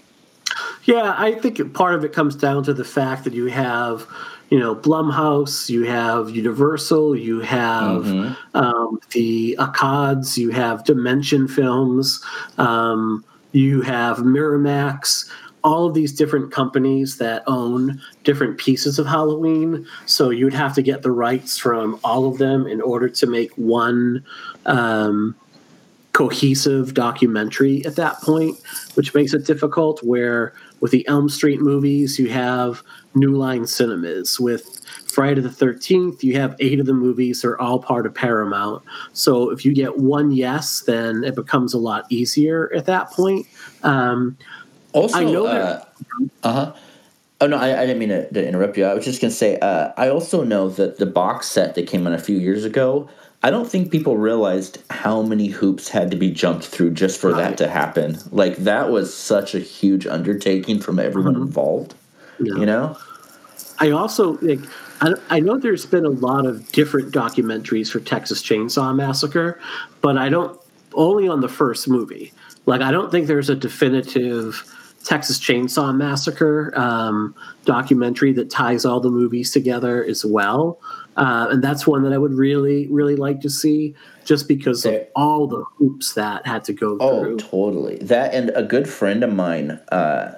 Yeah, 0.85 1.15
I 1.17 1.33
think 1.33 1.73
part 1.73 1.95
of 1.95 2.05
it 2.05 2.13
comes 2.13 2.35
down 2.35 2.63
to 2.63 2.73
the 2.73 2.85
fact 2.85 3.25
that 3.25 3.33
you 3.33 3.47
have, 3.47 4.07
you 4.49 4.57
know, 4.57 4.73
Blumhouse, 4.73 5.69
you 5.69 5.83
have 5.83 6.29
Universal, 6.29 7.17
you 7.17 7.41
have 7.41 8.03
mm-hmm. 8.03 8.57
um, 8.57 8.99
the 9.11 9.57
Akkads, 9.59 10.37
you 10.37 10.49
have 10.51 10.85
Dimension 10.85 11.47
Films, 11.47 12.23
um, 12.57 13.23
you 13.51 13.81
have 13.81 14.19
Miramax. 14.19 15.29
All 15.67 15.85
of 15.85 15.93
these 15.93 16.13
different 16.13 16.51
companies 16.51 17.17
that 17.17 17.43
own 17.45 18.01
different 18.23 18.57
pieces 18.57 18.99
of 18.99 19.05
Halloween. 19.05 19.85
So 20.05 20.29
you'd 20.29 20.53
have 20.53 20.73
to 20.75 20.81
get 20.81 21.01
the 21.01 21.11
rights 21.11 21.57
from 21.57 21.99
all 22.05 22.25
of 22.25 22.37
them 22.37 22.65
in 22.65 22.79
order 22.81 23.09
to 23.09 23.27
make 23.27 23.51
one 23.57 24.23
um, 24.65 25.35
cohesive 26.13 26.93
documentary 26.93 27.85
at 27.85 27.97
that 27.97 28.21
point, 28.21 28.57
which 28.95 29.13
makes 29.13 29.33
it 29.33 29.45
difficult. 29.45 30.01
Where 30.03 30.53
with 30.79 30.91
the 30.91 31.05
Elm 31.07 31.27
Street 31.27 31.59
movies, 31.59 32.17
you 32.17 32.29
have 32.29 32.81
New 33.13 33.35
Line 33.35 33.67
Cinemas. 33.67 34.39
With 34.39 34.79
Friday 35.11 35.41
the 35.41 35.49
13th, 35.49 36.23
you 36.23 36.39
have 36.39 36.55
eight 36.59 36.79
of 36.79 36.85
the 36.85 36.93
movies 36.93 37.43
are 37.43 37.59
all 37.59 37.79
part 37.79 38.05
of 38.05 38.13
Paramount. 38.13 38.83
So 39.13 39.49
if 39.49 39.65
you 39.65 39.73
get 39.73 39.97
one 39.97 40.31
yes, 40.31 40.81
then 40.81 41.23
it 41.23 41.35
becomes 41.35 41.73
a 41.73 41.79
lot 41.79 42.05
easier 42.09 42.71
at 42.75 42.85
that 42.85 43.11
point. 43.11 43.47
Um, 43.83 44.37
also, 45.01 45.17
I 45.17 45.23
know 45.23 45.43
that. 45.43 45.93
Uh 46.43 46.51
huh. 46.51 46.73
Oh 47.39 47.47
no, 47.47 47.57
I, 47.57 47.83
I, 47.83 47.85
didn't 47.85 47.99
mean 47.99 48.09
to, 48.09 48.31
to, 48.31 48.47
interrupt 48.47 48.77
you. 48.77 48.85
I 48.85 48.95
was 48.95 49.05
just 49.05 49.21
gonna 49.21 49.29
say, 49.31 49.59
uh, 49.59 49.91
I 49.95 50.09
also 50.09 50.43
know 50.43 50.69
that 50.69 50.97
the 50.97 51.05
box 51.05 51.47
set 51.47 51.75
that 51.75 51.85
came 51.85 52.07
out 52.07 52.13
a 52.13 52.17
few 52.17 52.37
years 52.37 52.65
ago 52.65 53.07
I 53.43 53.51
don't 53.51 53.69
think 53.69 53.91
people 53.91 54.17
realized 54.17 54.79
how 54.89 55.21
many 55.21 55.47
hoops 55.47 55.89
had 55.89 56.09
to 56.11 56.17
be 56.17 56.31
jumped 56.31 56.65
through 56.65 56.91
just 56.91 57.21
for 57.21 57.31
right. 57.31 57.49
that 57.49 57.57
to 57.59 57.67
happen. 57.67 58.17
Like 58.31 58.57
that 58.57 58.89
was 58.89 59.15
such 59.15 59.53
a 59.53 59.59
huge 59.59 60.07
undertaking 60.07 60.79
from 60.79 60.99
everyone 60.99 61.35
mm-hmm. 61.35 61.43
involved. 61.43 61.93
Yeah. 62.39 62.55
You 62.55 62.65
know. 62.65 62.97
I 63.79 63.91
also 63.91 64.37
like. 64.39 64.59
I, 64.99 65.13
I 65.29 65.39
know 65.39 65.59
there's 65.59 65.85
been 65.85 66.05
a 66.05 66.09
lot 66.09 66.47
of 66.47 66.71
different 66.71 67.13
documentaries 67.13 67.91
for 67.91 67.99
Texas 67.99 68.41
Chainsaw 68.41 68.95
Massacre, 68.95 69.59
but 70.01 70.17
I 70.17 70.29
don't 70.29 70.59
only 70.93 71.27
on 71.27 71.41
the 71.41 71.49
first 71.49 71.87
movie. 71.87 72.33
Like 72.65 72.81
I 72.81 72.91
don't 72.91 73.11
think 73.11 73.27
there's 73.27 73.51
a 73.51 73.55
definitive 73.55 74.63
Texas 75.07 75.39
Chainsaw 75.39 75.95
Massacre 75.95 76.73
um, 76.75 77.33
documentary 77.63 78.33
that 78.33 78.49
ties 78.49 78.83
all 78.83 78.99
the 78.99 79.09
movies 79.09 79.51
together 79.51 80.03
as 80.03 80.25
well. 80.25 80.81
Uh, 81.15 81.47
and 81.49 81.63
that's 81.63 81.87
one 81.87 82.03
that 82.03 82.11
I 82.11 82.17
would 82.17 82.33
really, 82.33 82.87
really 82.87 83.15
like 83.15 83.39
to 83.41 83.49
see, 83.49 83.95
just 84.25 84.49
because 84.49 84.83
there, 84.83 85.01
of 85.01 85.07
all 85.15 85.47
the 85.47 85.63
hoops 85.77 86.13
that 86.15 86.45
had 86.45 86.65
to 86.65 86.73
go 86.73 86.97
oh, 86.99 87.23
through. 87.23 87.33
Oh, 87.35 87.37
totally. 87.37 87.97
That 87.99 88.33
and 88.33 88.51
a 88.53 88.63
good 88.63 88.89
friend 88.89 89.23
of 89.23 89.33
mine. 89.33 89.79
Uh, 89.93 90.35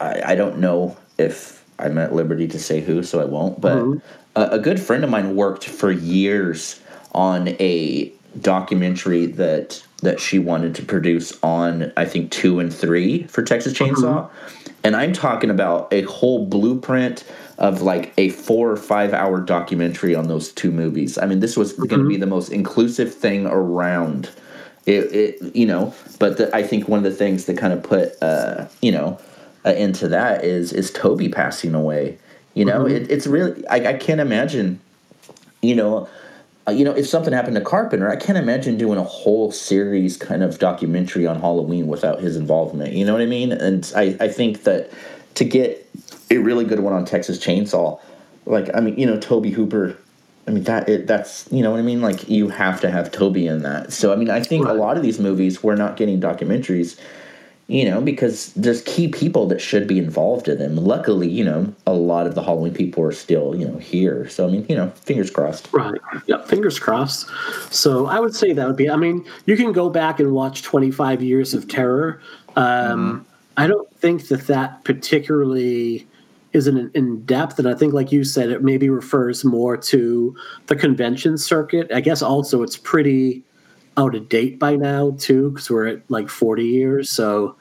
I, 0.00 0.32
I, 0.32 0.34
don't 0.34 0.58
know 0.58 0.96
if 1.16 1.64
I'm 1.78 1.96
at 1.96 2.12
liberty 2.12 2.48
to 2.48 2.58
say 2.58 2.80
who, 2.80 3.04
so 3.04 3.20
I 3.20 3.24
won't. 3.24 3.60
But 3.60 3.76
mm-hmm. 3.76 3.98
a, 4.34 4.56
a 4.56 4.58
good 4.58 4.80
friend 4.80 5.04
of 5.04 5.10
mine 5.10 5.36
worked 5.36 5.64
for 5.64 5.92
years 5.92 6.80
on 7.12 7.48
a 7.60 8.12
documentary 8.40 9.26
that 9.26 9.82
that 10.02 10.20
she 10.20 10.38
wanted 10.38 10.74
to 10.76 10.84
produce 10.84 11.36
on 11.42 11.92
I 11.96 12.04
think 12.04 12.30
two 12.30 12.60
and 12.60 12.72
three 12.72 13.24
for 13.24 13.42
Texas 13.42 13.72
Chainsaw, 13.72 14.28
mm-hmm. 14.30 14.70
and 14.84 14.96
I'm 14.96 15.12
talking 15.12 15.50
about 15.50 15.92
a 15.92 16.02
whole 16.02 16.46
blueprint 16.46 17.24
of 17.58 17.82
like 17.82 18.12
a 18.16 18.28
four 18.30 18.70
or 18.70 18.76
five 18.76 19.12
hour 19.12 19.40
documentary 19.40 20.14
on 20.14 20.28
those 20.28 20.52
two 20.52 20.70
movies. 20.70 21.18
I 21.18 21.26
mean, 21.26 21.40
this 21.40 21.56
was 21.56 21.72
mm-hmm. 21.72 21.86
going 21.86 22.02
to 22.02 22.08
be 22.08 22.16
the 22.16 22.26
most 22.26 22.50
inclusive 22.50 23.12
thing 23.12 23.46
around. 23.46 24.30
It, 24.86 25.12
it 25.12 25.56
you 25.56 25.66
know, 25.66 25.92
but 26.18 26.38
the, 26.38 26.54
I 26.54 26.62
think 26.62 26.88
one 26.88 26.98
of 26.98 27.04
the 27.04 27.10
things 27.10 27.44
that 27.46 27.58
kind 27.58 27.72
of 27.72 27.82
put, 27.82 28.20
uh, 28.22 28.68
you 28.80 28.92
know, 28.92 29.18
uh, 29.66 29.70
into 29.70 30.08
that 30.08 30.44
is 30.44 30.72
is 30.72 30.90
Tobe 30.92 31.30
passing 31.32 31.74
away. 31.74 32.18
You 32.54 32.64
know, 32.64 32.84
mm-hmm. 32.84 32.94
it, 32.94 33.10
it's 33.10 33.26
really 33.26 33.66
I, 33.66 33.90
I 33.90 33.92
can't 33.94 34.20
imagine, 34.20 34.80
you 35.60 35.74
know. 35.74 36.08
Uh, 36.68 36.70
you 36.70 36.84
know, 36.84 36.92
if 36.92 37.06
something 37.06 37.32
happened 37.32 37.54
to 37.54 37.62
Carpenter, 37.62 38.10
I 38.10 38.16
can't 38.16 38.36
imagine 38.36 38.76
doing 38.76 38.98
a 38.98 39.04
whole 39.04 39.50
series 39.50 40.18
kind 40.18 40.42
of 40.42 40.58
documentary 40.58 41.26
on 41.26 41.40
Halloween 41.40 41.86
without 41.86 42.20
his 42.20 42.36
involvement. 42.36 42.92
You 42.92 43.06
know 43.06 43.14
what 43.14 43.22
I 43.22 43.26
mean? 43.26 43.52
And 43.52 43.90
I, 43.96 44.14
I 44.20 44.28
think 44.28 44.64
that 44.64 44.90
to 45.36 45.44
get 45.44 45.88
a 46.30 46.36
really 46.36 46.66
good 46.66 46.80
one 46.80 46.92
on 46.92 47.06
Texas 47.06 47.38
Chainsaw. 47.38 47.98
Like 48.44 48.68
I 48.74 48.80
mean, 48.80 48.98
you 48.98 49.06
know, 49.06 49.18
Tobe 49.18 49.46
Hooper. 49.46 49.96
I 50.46 50.50
mean 50.50 50.64
that 50.64 50.88
it, 50.88 51.06
that's 51.06 51.50
you 51.50 51.62
know 51.62 51.70
what 51.70 51.80
I 51.80 51.82
mean. 51.82 52.02
Like 52.02 52.28
you 52.28 52.48
have 52.50 52.82
to 52.82 52.90
have 52.90 53.10
Tobe 53.12 53.36
in 53.38 53.62
that. 53.62 53.92
So 53.92 54.12
I 54.12 54.16
mean, 54.16 54.28
I 54.28 54.42
think 54.42 54.66
right. 54.66 54.76
a 54.76 54.78
lot 54.78 54.98
of 54.98 55.02
these 55.02 55.18
movies 55.18 55.62
we're 55.62 55.76
not 55.76 55.96
getting 55.96 56.20
documentaries. 56.20 56.98
You 57.70 57.84
know, 57.84 58.00
because 58.00 58.50
there's 58.54 58.80
key 58.82 59.08
people 59.08 59.46
that 59.48 59.60
should 59.60 59.86
be 59.86 59.98
involved 59.98 60.48
in 60.48 60.58
them. 60.58 60.74
Luckily, 60.76 61.28
you 61.28 61.44
know, 61.44 61.72
a 61.86 61.92
lot 61.92 62.26
of 62.26 62.34
the 62.34 62.42
Halloween 62.42 62.72
people 62.72 63.04
are 63.04 63.12
still, 63.12 63.54
you 63.54 63.68
know, 63.68 63.76
here. 63.76 64.26
So 64.30 64.48
I 64.48 64.50
mean, 64.50 64.64
you 64.70 64.74
know, 64.74 64.88
fingers 64.90 65.30
crossed. 65.30 65.68
Right. 65.70 66.00
Yeah, 66.26 66.42
fingers 66.46 66.78
crossed. 66.78 67.28
So 67.70 68.06
I 68.06 68.20
would 68.20 68.34
say 68.34 68.54
that 68.54 68.66
would 68.66 68.76
be. 68.76 68.88
I 68.88 68.96
mean, 68.96 69.22
you 69.44 69.54
can 69.54 69.72
go 69.72 69.90
back 69.90 70.18
and 70.18 70.32
watch 70.32 70.62
25 70.62 71.22
years 71.22 71.52
of 71.52 71.68
terror. 71.68 72.22
Um, 72.56 72.64
mm-hmm. 72.64 73.18
I 73.58 73.66
don't 73.66 73.94
think 73.96 74.28
that 74.28 74.46
that 74.46 74.84
particularly 74.84 76.06
isn't 76.54 76.94
in 76.96 77.22
depth 77.24 77.58
and 77.58 77.68
i 77.68 77.74
think 77.74 77.92
like 77.92 78.10
you 78.10 78.24
said 78.24 78.48
it 78.48 78.62
maybe 78.62 78.88
refers 78.88 79.44
more 79.44 79.76
to 79.76 80.34
the 80.66 80.74
convention 80.74 81.36
circuit 81.36 81.90
i 81.92 82.00
guess 82.00 82.22
also 82.22 82.62
it's 82.62 82.76
pretty 82.78 83.42
out 83.98 84.14
of 84.14 84.28
date 84.28 84.58
by 84.58 84.76
now 84.76 85.10
too 85.18 85.50
because 85.50 85.68
we're 85.68 85.88
at 85.88 86.10
like 86.10 86.30
40 86.30 86.64
years 86.64 87.10
so 87.10 87.56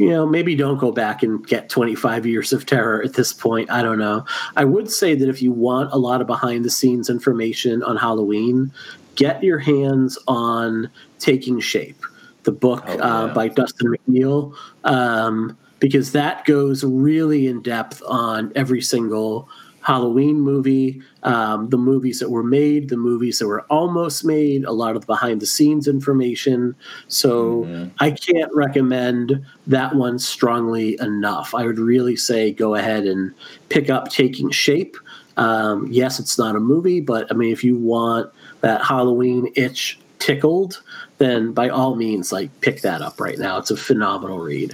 you 0.00 0.08
know, 0.08 0.26
maybe 0.26 0.54
don't 0.54 0.78
go 0.78 0.90
back 0.90 1.22
and 1.22 1.46
get 1.46 1.68
25 1.68 2.24
years 2.24 2.54
of 2.54 2.64
terror 2.64 3.02
at 3.02 3.12
this 3.12 3.34
point. 3.34 3.70
I 3.70 3.82
don't 3.82 3.98
know. 3.98 4.24
I 4.56 4.64
would 4.64 4.90
say 4.90 5.14
that 5.14 5.28
if 5.28 5.42
you 5.42 5.52
want 5.52 5.92
a 5.92 5.98
lot 5.98 6.22
of 6.22 6.26
behind 6.26 6.64
the 6.64 6.70
scenes 6.70 7.10
information 7.10 7.82
on 7.82 7.98
Halloween, 7.98 8.72
get 9.16 9.44
your 9.44 9.58
hands 9.58 10.18
on 10.26 10.90
Taking 11.18 11.60
Shape, 11.60 12.02
the 12.44 12.52
book 12.52 12.82
oh, 12.86 12.92
uh, 12.92 12.96
yeah. 12.96 13.02
uh, 13.02 13.34
by 13.34 13.48
Dustin 13.48 13.94
McNeill 13.94 14.54
um, 14.84 15.58
because 15.80 16.12
that 16.12 16.46
goes 16.46 16.82
really 16.82 17.46
in 17.46 17.60
depth 17.60 18.02
on 18.06 18.52
every 18.56 18.80
single 18.80 19.50
Halloween 19.90 20.40
movie, 20.40 21.02
um, 21.24 21.68
the 21.70 21.76
movies 21.76 22.20
that 22.20 22.30
were 22.30 22.44
made, 22.44 22.90
the 22.90 22.96
movies 22.96 23.40
that 23.40 23.48
were 23.48 23.62
almost 23.62 24.24
made, 24.24 24.64
a 24.64 24.70
lot 24.70 24.94
of 24.94 25.02
the 25.02 25.06
behind 25.06 25.42
the 25.42 25.46
scenes 25.46 25.88
information. 25.88 26.76
So 27.08 27.64
mm-hmm. 27.64 27.88
I 27.98 28.12
can't 28.12 28.54
recommend 28.54 29.44
that 29.66 29.96
one 29.96 30.20
strongly 30.20 30.96
enough. 31.00 31.56
I 31.56 31.66
would 31.66 31.80
really 31.80 32.14
say 32.14 32.52
go 32.52 32.76
ahead 32.76 33.04
and 33.04 33.34
pick 33.68 33.90
up 33.90 34.08
Taking 34.10 34.52
Shape. 34.52 34.96
Um, 35.36 35.88
yes, 35.90 36.20
it's 36.20 36.38
not 36.38 36.54
a 36.54 36.60
movie, 36.60 37.00
but 37.00 37.26
I 37.28 37.34
mean, 37.34 37.52
if 37.52 37.64
you 37.64 37.76
want 37.76 38.32
that 38.60 38.84
Halloween 38.84 39.52
itch 39.56 39.98
tickled, 40.20 40.80
then 41.18 41.52
by 41.52 41.68
all 41.68 41.96
means, 41.96 42.30
like 42.30 42.48
pick 42.60 42.82
that 42.82 43.02
up 43.02 43.20
right 43.20 43.40
now. 43.40 43.58
It's 43.58 43.72
a 43.72 43.76
phenomenal 43.76 44.38
read. 44.38 44.72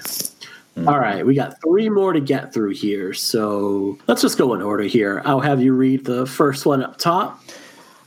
Mm-hmm. 0.77 0.89
All 0.89 0.99
right, 0.99 1.25
we 1.25 1.35
got 1.35 1.61
three 1.63 1.89
more 1.89 2.13
to 2.13 2.21
get 2.21 2.53
through 2.53 2.75
here. 2.75 3.15
So 3.15 3.99
let's 4.07 4.21
just 4.21 4.37
go 4.37 4.53
in 4.53 4.61
order 4.61 4.85
here. 4.85 5.23
I'll 5.25 5.41
have 5.41 5.63
you 5.63 5.73
read 5.73 6.05
the 6.05 6.27
first 6.27 6.67
one 6.67 6.83
up 6.83 6.99
top. 6.99 7.43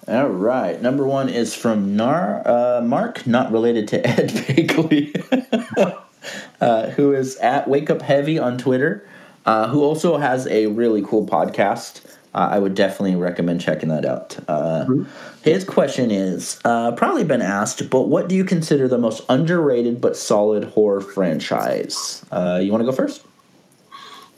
All 0.07 0.29
right. 0.29 0.81
Number 0.81 1.05
one 1.05 1.29
is 1.29 1.53
from 1.53 1.95
Nar 1.95 2.41
uh, 2.47 2.81
Mark, 2.81 3.27
not 3.27 3.51
related 3.51 3.87
to 3.89 4.07
Ed 4.07 4.29
Begley, 4.29 5.97
uh, 6.61 6.89
who 6.91 7.13
is 7.13 7.35
at 7.37 7.67
Wake 7.67 7.89
Up 7.91 8.01
Heavy 8.01 8.39
on 8.39 8.57
Twitter, 8.57 9.07
uh, 9.45 9.67
who 9.67 9.83
also 9.83 10.17
has 10.17 10.47
a 10.47 10.65
really 10.67 11.03
cool 11.03 11.27
podcast. 11.27 12.01
I 12.33 12.59
would 12.59 12.75
definitely 12.75 13.15
recommend 13.15 13.59
checking 13.59 13.89
that 13.89 14.05
out. 14.05 14.37
Uh, 14.47 14.85
mm-hmm. 14.87 15.03
His 15.43 15.63
question 15.63 16.11
is 16.11 16.59
uh, 16.63 16.91
probably 16.91 17.23
been 17.23 17.41
asked, 17.41 17.89
but 17.89 18.01
what 18.01 18.29
do 18.29 18.35
you 18.35 18.43
consider 18.43 18.87
the 18.87 18.99
most 18.99 19.23
underrated 19.29 19.99
but 19.99 20.15
solid 20.15 20.65
horror 20.65 21.01
franchise? 21.01 22.23
Uh, 22.31 22.59
you 22.61 22.71
want 22.71 22.81
to 22.81 22.85
go 22.85 22.91
first? 22.91 23.25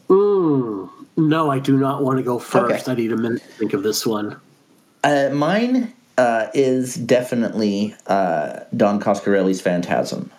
Mm, 0.07 0.89
no, 1.17 1.51
I 1.51 1.59
do 1.59 1.77
not 1.77 2.01
want 2.01 2.17
to 2.17 2.23
go 2.23 2.39
first. 2.39 2.87
Okay. 2.87 2.91
I 2.91 2.95
need 2.95 3.11
a 3.11 3.17
minute 3.17 3.41
to 3.41 3.47
think 3.49 3.73
of 3.73 3.83
this 3.83 4.05
one. 4.05 4.39
Uh, 5.03 5.29
mine 5.33 5.93
uh, 6.17 6.47
is 6.53 6.95
definitely 6.95 7.95
uh, 8.07 8.61
Don 8.75 9.01
Coscarelli's 9.01 9.59
Phantasm. 9.59 10.31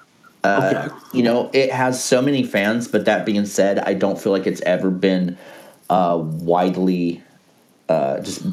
Uh, 0.43 0.89
okay. 0.89 0.97
You 1.13 1.23
know, 1.23 1.51
it 1.53 1.71
has 1.71 2.03
so 2.03 2.23
many 2.23 2.45
fans, 2.45 2.89
but 2.89 3.05
that 3.05 3.27
being 3.27 3.45
said, 3.45 3.79
I 3.79 3.93
don't 3.93 4.19
feel 4.19 4.33
like 4.33 4.47
it's 4.47 4.63
ever 4.63 4.91
been 4.91 5.37
widely 5.91 7.23
just 8.21 8.47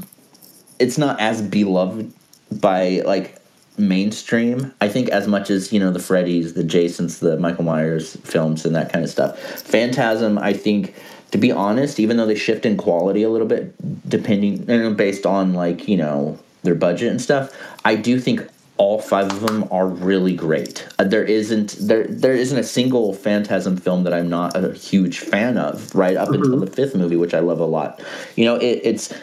it's 0.80 0.98
not 0.98 1.20
as 1.20 1.42
beloved 1.42 2.12
by 2.52 3.02
like 3.06 3.40
mainstream. 3.78 4.74
I 4.82 4.90
think 4.90 5.10
as 5.10 5.28
much 5.28 5.50
as 5.50 5.72
you 5.72 5.80
know 5.80 5.92
the 5.92 6.00
Freddy's, 6.00 6.54
the 6.54 6.64
Jasons, 6.64 7.20
the 7.20 7.38
Michael 7.38 7.64
Myers 7.64 8.16
films, 8.18 8.66
and 8.66 8.76
that 8.76 8.92
kind 8.92 9.04
of 9.04 9.12
stuff. 9.12 9.40
Phantasm, 9.40 10.38
I 10.38 10.54
think, 10.54 10.96
to 11.32 11.38
be 11.38 11.52
honest, 11.52 12.00
even 12.00 12.18
though 12.18 12.26
they 12.26 12.36
shift 12.36 12.66
in 12.66 12.78
quality 12.78 13.24
a 13.24 13.30
little 13.30 13.48
bit, 13.48 13.74
depending 14.10 14.96
based 14.96 15.26
on 15.26 15.54
like 15.54 15.88
you 15.88 15.98
know 15.98 16.38
their 16.64 16.76
budget 16.76 17.10
and 17.10 17.22
stuff, 17.22 17.56
I 17.86 17.96
do 17.96 18.20
think 18.20 18.48
all 18.78 19.02
five 19.02 19.30
of 19.30 19.42
them 19.42 19.68
are 19.72 19.88
really 19.88 20.34
great. 20.34 20.88
Uh, 20.98 21.04
there 21.04 21.24
isn't 21.24 21.76
there 21.80 22.06
there 22.08 22.34
isn't 22.34 22.58
a 22.58 22.64
single 22.64 23.14
Phantasm 23.14 23.76
film 23.76 24.04
that 24.06 24.14
I'm 24.14 24.30
not 24.30 24.56
a 24.56 24.74
huge 24.74 25.20
fan 25.20 25.58
of. 25.58 25.94
Right 25.94 26.16
up 26.16 26.30
mm-hmm. 26.30 26.44
until 26.44 26.60
the 26.62 26.68
fifth 26.68 26.96
movie, 26.96 27.18
which 27.18 27.34
I 27.34 27.40
love 27.40 27.60
a 27.60 27.66
lot. 27.66 28.02
You 28.36 28.46
know, 28.46 28.56
it, 28.56 28.82
it's 28.84 29.14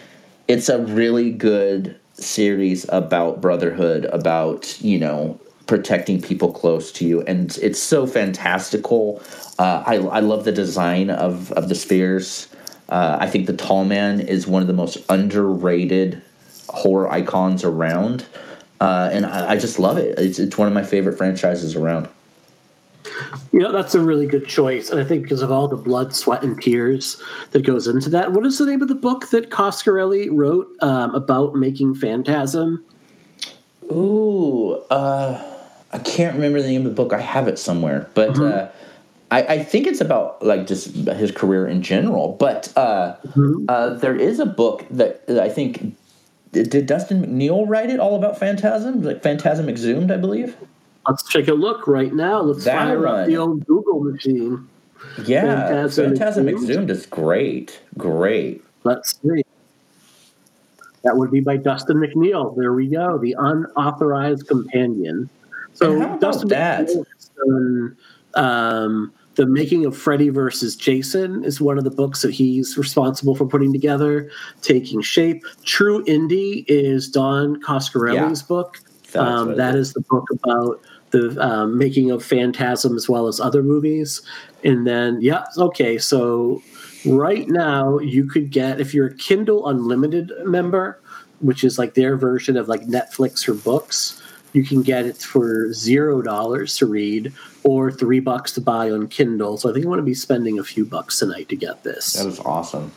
it's 0.49 0.69
a 0.69 0.79
really 0.79 1.31
good 1.31 1.99
series 2.15 2.87
about 2.89 3.41
brotherhood, 3.41 4.05
about 4.07 4.81
you 4.81 4.99
know 4.99 5.41
protecting 5.67 6.21
people 6.23 6.53
close 6.53 6.93
to 6.93 7.07
you, 7.07 7.23
and 7.23 7.57
it's 7.63 7.81
so 7.81 8.07
fantastical. 8.07 9.23
Uh, 9.59 9.83
I 9.87 9.97
I 9.97 10.21
love 10.21 10.45
the 10.45 10.53
design 10.53 11.11
of 11.11 11.53
of 11.53 11.69
the 11.69 11.75
spheres. 11.75 12.49
Uh, 12.89 13.19
I 13.21 13.29
think 13.29 13.47
the 13.47 13.57
Tall 13.57 13.85
Man 13.85 14.21
is 14.21 14.47
one 14.47 14.63
of 14.63 14.69
the 14.69 14.75
most 14.75 14.99
underrated 15.09 16.23
horror 16.69 17.11
icons 17.11 17.65
around, 17.65 18.25
uh, 18.81 19.11
and 19.13 19.27
I, 19.27 19.53
I, 19.53 19.57
just 19.57 19.81
love 19.81 19.99
it. 19.99 20.19
It's 20.19 20.39
it's 20.39 20.57
one 20.57 20.69
of 20.69 20.75
my 20.75 20.85
favorite 20.85 21.19
franchises 21.19 21.75
around. 21.75 22.09
You 23.53 23.61
know, 23.61 23.73
that's 23.73 23.95
a 23.95 24.01
really 24.01 24.27
good 24.27 24.47
choice. 24.47 24.91
And 24.91 25.01
I 25.01 25.05
think 25.05 25.23
because 25.23 25.43
of 25.43 25.51
all 25.51 25.69
the 25.69 25.77
blood, 25.77 26.15
sweat, 26.15 26.43
and 26.43 26.61
tears 26.61 27.23
that 27.53 27.65
goes 27.65 27.87
into 27.87 28.11
that. 28.11 28.33
What 28.33 28.47
is 28.47 28.59
the 28.59 28.67
name 28.67 28.83
of 28.83 28.89
the 28.89 28.95
book 28.95 29.31
that 29.31 29.51
Coscarelli 29.51 30.29
wrote 30.31 30.69
um, 30.83 31.15
about 31.15 31.55
making 31.55 31.95
Phantasm? 31.95 32.85
Ooh, 33.91 34.75
uh, 34.91 35.43
I 35.93 35.99
can't 35.99 36.35
remember 36.35 36.61
the 36.61 36.69
name 36.69 36.83
of 36.83 36.89
the 36.89 37.03
book. 37.03 37.13
I 37.13 37.21
have 37.21 37.49
it 37.49 37.59
somewhere. 37.59 38.09
But 38.15 38.31
mm-hmm. 38.31 38.43
uh, 38.43 38.69
I, 39.31 39.55
I, 39.55 39.65
think 39.65 39.87
it's 39.87 40.01
about 40.01 40.43
like 40.45 40.67
just 40.67 40.95
his 40.95 41.31
career 41.31 41.67
in 41.67 41.83
general. 41.83 42.37
But 42.39 42.73
uh, 42.77 43.17
mm-hmm. 43.29 43.67
Uh, 43.69 43.91
there 43.95 44.17
is 44.17 44.39
a 44.41 44.47
book 44.47 44.85
that 44.91 45.23
I 45.29 45.49
think. 45.49 45.97
Did 46.53 46.87
Dustin 46.87 47.23
McNeill 47.23 47.69
write 47.69 47.91
it 47.91 48.01
all 48.01 48.17
about 48.17 48.39
Phantasm? 48.39 49.03
Like 49.03 49.23
Phantasm 49.23 49.69
Exhumed, 49.69 50.11
I 50.11 50.17
believe. 50.17 50.57
Let's 51.09 51.23
take 51.23 51.49
a 51.49 51.55
look 51.55 51.87
right 51.87 52.13
now. 52.13 52.41
Let's 52.41 52.65
that 52.65 52.77
fire 52.77 53.01
one. 53.01 53.21
up 53.21 53.27
the 53.27 53.37
old 53.37 53.67
Google 53.67 54.01
machine. 54.01 54.69
Yeah, 55.25 55.69
Phantasm, 55.69 56.17
Phantasm 56.17 56.49
Exhumed 56.49 56.91
is 56.91 57.07
great. 57.07 57.81
Great. 57.97 58.65
Let's 58.85 59.21
see. 59.21 59.43
That 61.05 61.17
would 61.17 61.31
be 61.31 61.41
by 61.41 61.57
Dustin 61.57 61.99
McNeill. 61.99 62.57
There 62.57 62.73
we 62.73 62.89
go. 62.89 63.19
The 63.19 63.37
unauthorized 63.39 64.49
companion. 64.49 65.29
So 65.75 66.19
Dustin 66.19 66.49
that? 66.49 66.89
McNeill 66.89 67.97
um, 68.35 69.13
the 69.35 69.47
making 69.47 69.85
of 69.85 69.97
Freddy 69.97 70.31
versus 70.31 70.77
Jason 70.77 71.45
is 71.45 71.61
one 71.61 71.79
of 71.79 71.85
the 71.85 71.91
books 71.91 72.23
that 72.23 72.33
he's 72.33 72.79
responsible 72.79 73.35
for 73.35 73.47
putting 73.47 73.73
together, 73.73 74.31
taking 74.63 75.03
shape. 75.03 75.45
True 75.65 76.05
Indie 76.05 76.65
is 76.69 77.09
Don 77.09 77.61
Coscarelli's 77.63 78.41
yeah. 78.43 78.47
book. 78.49 78.79
Um, 79.15 79.57
that 79.57 79.75
is 79.75 79.93
the 79.93 80.01
book 80.03 80.27
about 80.31 80.81
the 81.11 81.37
um, 81.41 81.79
making 81.79 82.11
of 82.11 82.25
Phantasm 82.25 82.97
as 82.97 83.09
well 83.09 83.27
as 83.29 83.41
other 83.41 83.63
movies. 83.63 84.23
And 84.65 84.87
then, 84.87 85.21
yeah, 85.21 85.45
okay, 85.57 85.99
so 85.99 86.63
right 87.07 87.49
now 87.49 87.99
you 87.99 88.27
could 88.27 88.51
get, 88.51 88.81
if 88.81 88.93
you're 88.93 89.07
a 89.07 89.15
Kindle 89.15 89.69
Unlimited 89.69 90.33
member, 90.45 91.01
which 91.41 91.63
is 91.65 91.79
like 91.79 91.95
their 91.95 92.17
version 92.17 92.57
of 92.57 92.69
like 92.69 92.83
Netflix 92.83 93.45
for 93.45 93.55
books, 93.55 94.23
you 94.53 94.65
can 94.65 94.83
get 94.83 95.05
it 95.05 95.19
for 95.19 95.73
zero 95.73 96.23
dollars 96.23 96.77
to 96.79 96.87
read 96.87 97.33
or 97.63 97.93
three 97.93 98.21
bucks 98.21 98.53
to 98.53 98.61
buy 98.61 98.91
on 98.91 99.07
Kindle. 99.09 99.59
So 99.59 99.69
I 99.69 99.73
think 99.73 99.85
I 99.85 99.89
want 99.89 99.99
to 99.99 100.05
be 100.05 100.15
spending 100.15 100.59
a 100.59 100.65
few 100.65 100.85
bucks 100.85 101.19
tonight 101.19 101.49
to 101.51 101.57
get 101.57 101.83
this. 101.83 102.15
That 102.15 102.27
is 102.27 102.41
awesome. 102.41 102.91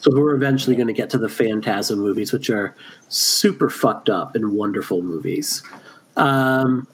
So 0.00 0.10
we're 0.12 0.34
eventually 0.34 0.76
going 0.76 0.88
to 0.88 0.92
get 0.92 1.08
to 1.10 1.18
the 1.18 1.28
Phantasm 1.28 1.98
movies, 2.00 2.32
which 2.32 2.50
are 2.50 2.74
super 3.08 3.70
fucked 3.70 4.10
up 4.10 4.34
and 4.34 4.52
wonderful 4.52 5.02
movies. 5.02 5.62
Um, 6.16 6.86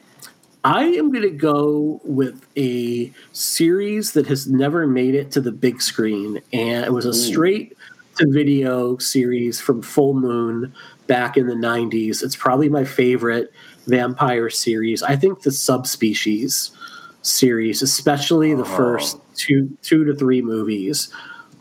I 0.64 0.84
am 0.84 1.10
going 1.10 1.22
to 1.22 1.30
go 1.30 2.00
with 2.04 2.46
a 2.56 3.12
series 3.32 4.12
that 4.12 4.26
has 4.26 4.46
never 4.46 4.86
made 4.86 5.14
it 5.14 5.30
to 5.32 5.40
the 5.40 5.52
big 5.52 5.80
screen, 5.80 6.40
and 6.52 6.84
it 6.84 6.92
was 6.92 7.06
a 7.06 7.14
straight 7.14 7.76
to 8.16 8.26
video 8.30 8.98
series 8.98 9.60
from 9.60 9.80
Full 9.80 10.14
Moon 10.14 10.74
back 11.06 11.38
in 11.38 11.46
the 11.46 11.54
90s. 11.54 12.22
It's 12.22 12.36
probably 12.36 12.68
my 12.68 12.84
favorite 12.84 13.52
vampire 13.86 14.50
series. 14.50 15.02
I 15.02 15.16
think 15.16 15.42
the 15.42 15.50
subspecies 15.50 16.72
series, 17.22 17.80
especially 17.80 18.54
the 18.54 18.62
oh. 18.62 18.76
first 18.76 19.18
two 19.36 19.76
two 19.82 20.04
to 20.04 20.14
three 20.14 20.42
movies, 20.42 21.12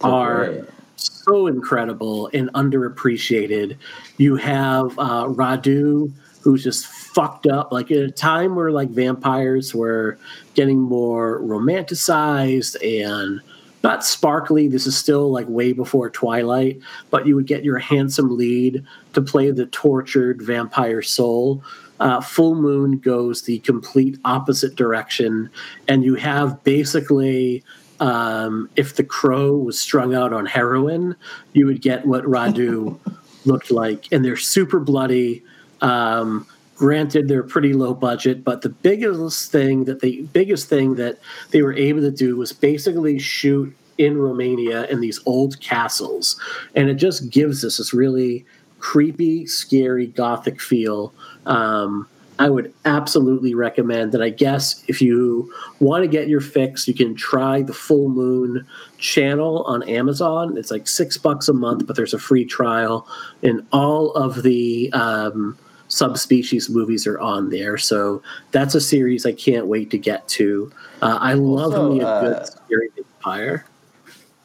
are 0.02 0.68
so 0.97 1.47
incredible 1.47 2.30
and 2.34 2.52
underappreciated. 2.54 3.78
You 4.18 4.36
have 4.36 4.97
uh, 5.00 5.26
Radu 5.28 6.12
who's 6.41 6.64
just 6.64 6.86
fucked 7.20 7.48
up. 7.48 7.74
Like 7.74 7.92
at 7.92 7.98
a 7.98 8.12
time 8.12 8.56
where 8.56 8.72
like 8.72 8.88
vampires 8.88 9.76
were 9.76 10.18
getting 10.54 10.80
more 10.80 11.42
romanticized 11.42 12.78
and 12.82 13.42
not 13.84 14.06
sparkly. 14.06 14.70
This 14.70 14.88
is 14.88 14.98
still 14.98 15.30
like 15.30 15.46
way 15.50 15.74
before 15.74 16.10
Twilight, 16.10 16.80
but 17.10 17.28
you 17.28 17.36
would 17.36 17.46
get 17.46 17.66
your 17.66 17.78
handsome 17.78 18.38
lead 18.38 18.86
to 19.14 19.22
play 19.22 19.52
the 19.52 19.66
tortured 19.66 20.42
vampire 20.42 21.02
soul. 21.02 21.62
Uh, 22.00 22.22
Full 22.22 22.56
Moon 22.56 23.00
goes 23.00 23.42
the 23.42 23.60
complete 23.60 24.18
opposite 24.24 24.76
direction, 24.76 25.50
and 25.90 26.06
you 26.06 26.16
have 26.16 26.64
basically. 26.64 27.64
Um, 28.02 28.70
if 28.78 28.96
the 28.96 29.04
crow 29.04 29.58
was 29.58 29.78
strung 29.78 30.16
out 30.16 30.32
on 30.32 30.46
heroin, 30.46 31.18
you 31.52 31.66
would 31.66 31.82
get 31.82 32.06
what 32.06 32.24
Radu 32.24 32.98
looked 33.46 33.72
like, 33.72 34.06
and 34.14 34.24
they're 34.24 34.38
super 34.38 34.80
bloody. 34.80 35.44
Um, 35.82 36.48
granted 36.80 37.28
they're 37.28 37.44
pretty 37.44 37.74
low 37.74 37.94
budget 37.94 38.42
but 38.42 38.62
the 38.62 38.70
biggest 38.70 39.52
thing 39.52 39.84
that 39.84 40.00
they 40.00 40.22
biggest 40.22 40.70
thing 40.70 40.96
that 40.96 41.20
they 41.52 41.62
were 41.62 41.74
able 41.74 42.00
to 42.00 42.10
do 42.10 42.38
was 42.38 42.54
basically 42.54 43.20
shoot 43.20 43.76
in 43.98 44.18
romania 44.18 44.86
in 44.86 45.02
these 45.02 45.20
old 45.26 45.60
castles 45.60 46.40
and 46.76 46.90
it 46.90 46.96
just 46.96 47.30
gives 47.30 47.66
us 47.66 47.78
this 47.78 47.94
really 47.94 48.46
creepy 48.80 49.46
scary 49.46 50.08
gothic 50.08 50.62
feel 50.62 51.14
um, 51.46 52.08
I 52.40 52.50
would 52.50 52.74
absolutely 52.86 53.54
recommend 53.54 54.14
that. 54.14 54.22
I 54.22 54.30
guess 54.30 54.82
if 54.88 55.02
you 55.02 55.54
want 55.82 56.04
to 56.04 56.08
get 56.08 56.30
your 56.30 56.40
fix, 56.40 56.88
you 56.88 56.94
can 56.94 57.14
try 57.14 57.62
the 57.62 57.74
Full 57.74 58.08
Moon 58.08 58.66
channel 58.98 59.64
on 59.64 59.84
Amazon. 59.84 60.58
It's 60.58 60.72
like 60.72 60.88
six 60.88 61.18
bucks 61.18 61.50
a 61.50 61.54
month, 61.54 61.86
but 61.86 61.98
there's 61.98 62.14
a 62.14 62.20
free 62.20 62.46
trial, 62.46 63.06
and 63.44 63.68
all 63.74 64.12
of 64.12 64.44
the 64.44 64.90
um, 64.94 65.58
subspecies 65.90 66.70
movies 66.70 67.06
are 67.06 67.20
on 67.20 67.50
there. 67.50 67.78
So 67.78 68.22
that's 68.52 68.76
a 68.76 68.82
series 68.82 69.26
I 69.26 69.34
can't 69.34 69.68
wait 69.68 69.92
to 69.92 69.98
get 69.98 70.28
to. 70.30 70.72
Uh, 71.02 71.18
I 71.20 71.34
love 71.34 71.74
also, 71.74 71.94
me 71.94 72.00
a 72.00 72.08
uh, 72.08 72.46
good 72.70 72.92
vampire. 72.96 73.66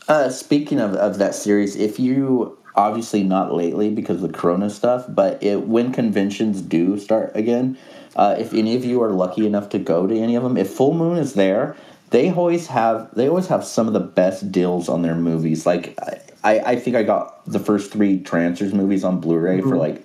Uh, 0.09 0.29
speaking 0.29 0.81
of, 0.81 0.95
of 0.95 1.19
that 1.19 1.35
series, 1.35 1.77
if 1.77 1.99
you 1.99 2.59
obviously 2.77 3.23
not 3.23 3.55
lately 3.55 3.91
because 3.91 4.23
of 4.23 4.33
the 4.33 4.37
corona 4.37 4.69
stuff 4.69 5.05
but 5.09 5.41
it, 5.43 5.63
when 5.69 5.93
conventions 5.93 6.61
do 6.61 6.99
start 6.99 7.31
again 7.35 7.79
uh, 8.17 8.35
if 8.39 8.53
any 8.53 8.75
of 8.75 8.85
you 8.85 9.03
are 9.03 9.11
lucky 9.11 9.47
enough 9.47 9.69
to 9.69 9.79
go 9.79 10.07
to 10.07 10.19
any 10.19 10.35
of 10.35 10.43
them 10.43 10.57
if 10.57 10.69
full 10.71 10.93
moon 10.93 11.17
is 11.17 11.35
there 11.35 11.77
they 12.11 12.33
always 12.33 12.67
have 12.67 13.09
they 13.15 13.29
always 13.29 13.47
have 13.47 13.65
some 13.65 13.87
of 13.87 13.93
the 13.93 14.01
best 14.01 14.51
deals 14.51 14.89
on 14.89 15.03
their 15.03 15.15
movies 15.15 15.67
like 15.67 15.97
i, 16.43 16.59
I 16.61 16.77
think 16.77 16.97
i 16.97 17.03
got 17.03 17.45
the 17.47 17.61
first 17.61 17.93
three 17.93 18.21
Trancers 18.21 18.75
movies 18.75 19.05
on 19.05 19.21
blu-ray 19.21 19.61
mm-hmm. 19.61 19.69
for 19.69 19.77
like 19.77 20.04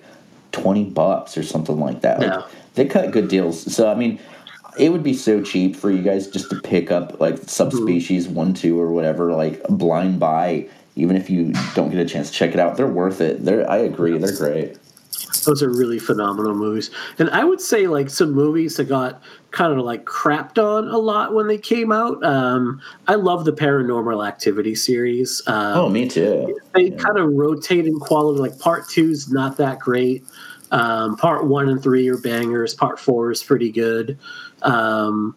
20 0.52 0.84
bucks 0.84 1.36
or 1.36 1.42
something 1.42 1.78
like 1.78 2.00
that 2.00 2.20
like, 2.20 2.44
they 2.74 2.84
cut 2.84 3.10
good 3.10 3.28
deals 3.28 3.72
so 3.72 3.90
i 3.90 3.94
mean 3.94 4.18
it 4.78 4.90
would 4.90 5.02
be 5.02 5.14
so 5.14 5.42
cheap 5.42 5.74
for 5.74 5.90
you 5.90 6.02
guys 6.02 6.28
just 6.28 6.48
to 6.48 6.60
pick 6.60 6.90
up 6.90 7.20
like 7.20 7.36
subspecies 7.38 8.26
mm-hmm. 8.26 8.36
one 8.36 8.54
two 8.54 8.80
or 8.80 8.92
whatever 8.92 9.32
like 9.32 9.62
blind 9.68 10.18
buy 10.20 10.68
even 10.96 11.16
if 11.16 11.30
you 11.30 11.52
don't 11.74 11.90
get 11.90 12.00
a 12.00 12.04
chance 12.04 12.30
to 12.30 12.36
check 12.36 12.52
it 12.52 12.60
out, 12.60 12.76
they're 12.76 12.86
worth 12.86 13.20
it. 13.20 13.44
They're 13.44 13.68
I 13.70 13.78
agree, 13.78 14.18
they're 14.18 14.36
great. 14.36 14.76
Those 15.44 15.62
are 15.62 15.70
really 15.70 15.98
phenomenal 15.98 16.54
movies. 16.54 16.90
And 17.18 17.30
I 17.30 17.44
would 17.44 17.60
say 17.60 17.86
like 17.86 18.10
some 18.10 18.32
movies 18.32 18.76
that 18.76 18.84
got 18.84 19.22
kind 19.50 19.72
of 19.72 19.84
like 19.84 20.04
crapped 20.04 20.58
on 20.58 20.88
a 20.88 20.98
lot 20.98 21.34
when 21.34 21.46
they 21.46 21.58
came 21.58 21.92
out. 21.92 22.22
Um, 22.24 22.80
I 23.08 23.14
love 23.14 23.44
the 23.44 23.52
Paranormal 23.52 24.26
Activity 24.26 24.74
series. 24.74 25.42
Um, 25.46 25.76
oh, 25.76 25.88
me 25.88 26.08
too. 26.08 26.58
They 26.74 26.88
yeah. 26.88 26.96
kind 26.96 27.18
of 27.18 27.32
rotate 27.32 27.86
in 27.86 27.98
quality. 27.98 28.40
Like 28.40 28.58
part 28.58 28.88
two's 28.88 29.30
not 29.30 29.56
that 29.58 29.78
great. 29.78 30.24
Um, 30.70 31.16
part 31.16 31.46
one 31.46 31.68
and 31.68 31.82
three 31.82 32.08
are 32.08 32.18
bangers. 32.18 32.74
Part 32.74 32.98
four 32.98 33.30
is 33.30 33.42
pretty 33.42 33.70
good. 33.70 34.18
Um, 34.62 35.34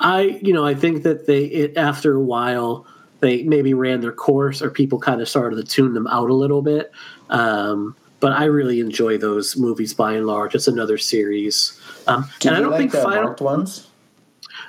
I, 0.00 0.38
you 0.42 0.52
know, 0.52 0.64
I 0.64 0.74
think 0.74 1.02
that 1.02 1.26
they 1.26 1.44
it, 1.44 1.76
after 1.76 2.14
a 2.16 2.20
while 2.20 2.86
they 3.20 3.42
maybe 3.42 3.74
ran 3.74 4.00
their 4.00 4.12
course 4.12 4.62
or 4.62 4.70
people 4.70 4.98
kind 4.98 5.20
of 5.20 5.28
started 5.28 5.56
to 5.56 5.62
tune 5.62 5.92
them 5.92 6.06
out 6.06 6.30
a 6.30 6.34
little 6.34 6.62
bit. 6.62 6.90
Um, 7.28 7.94
but 8.20 8.32
I 8.32 8.44
really 8.44 8.80
enjoy 8.80 9.18
those 9.18 9.56
movies 9.56 9.94
by 9.94 10.12
and 10.12 10.26
large. 10.26 10.54
It's 10.54 10.68
another 10.68 10.98
series. 10.98 11.80
Um, 12.06 12.28
and 12.44 12.54
I 12.54 12.60
don't 12.60 12.70
like 12.70 12.78
think 12.78 12.92
the 12.92 13.02
final, 13.02 13.24
marked 13.24 13.40
ones. 13.40 13.88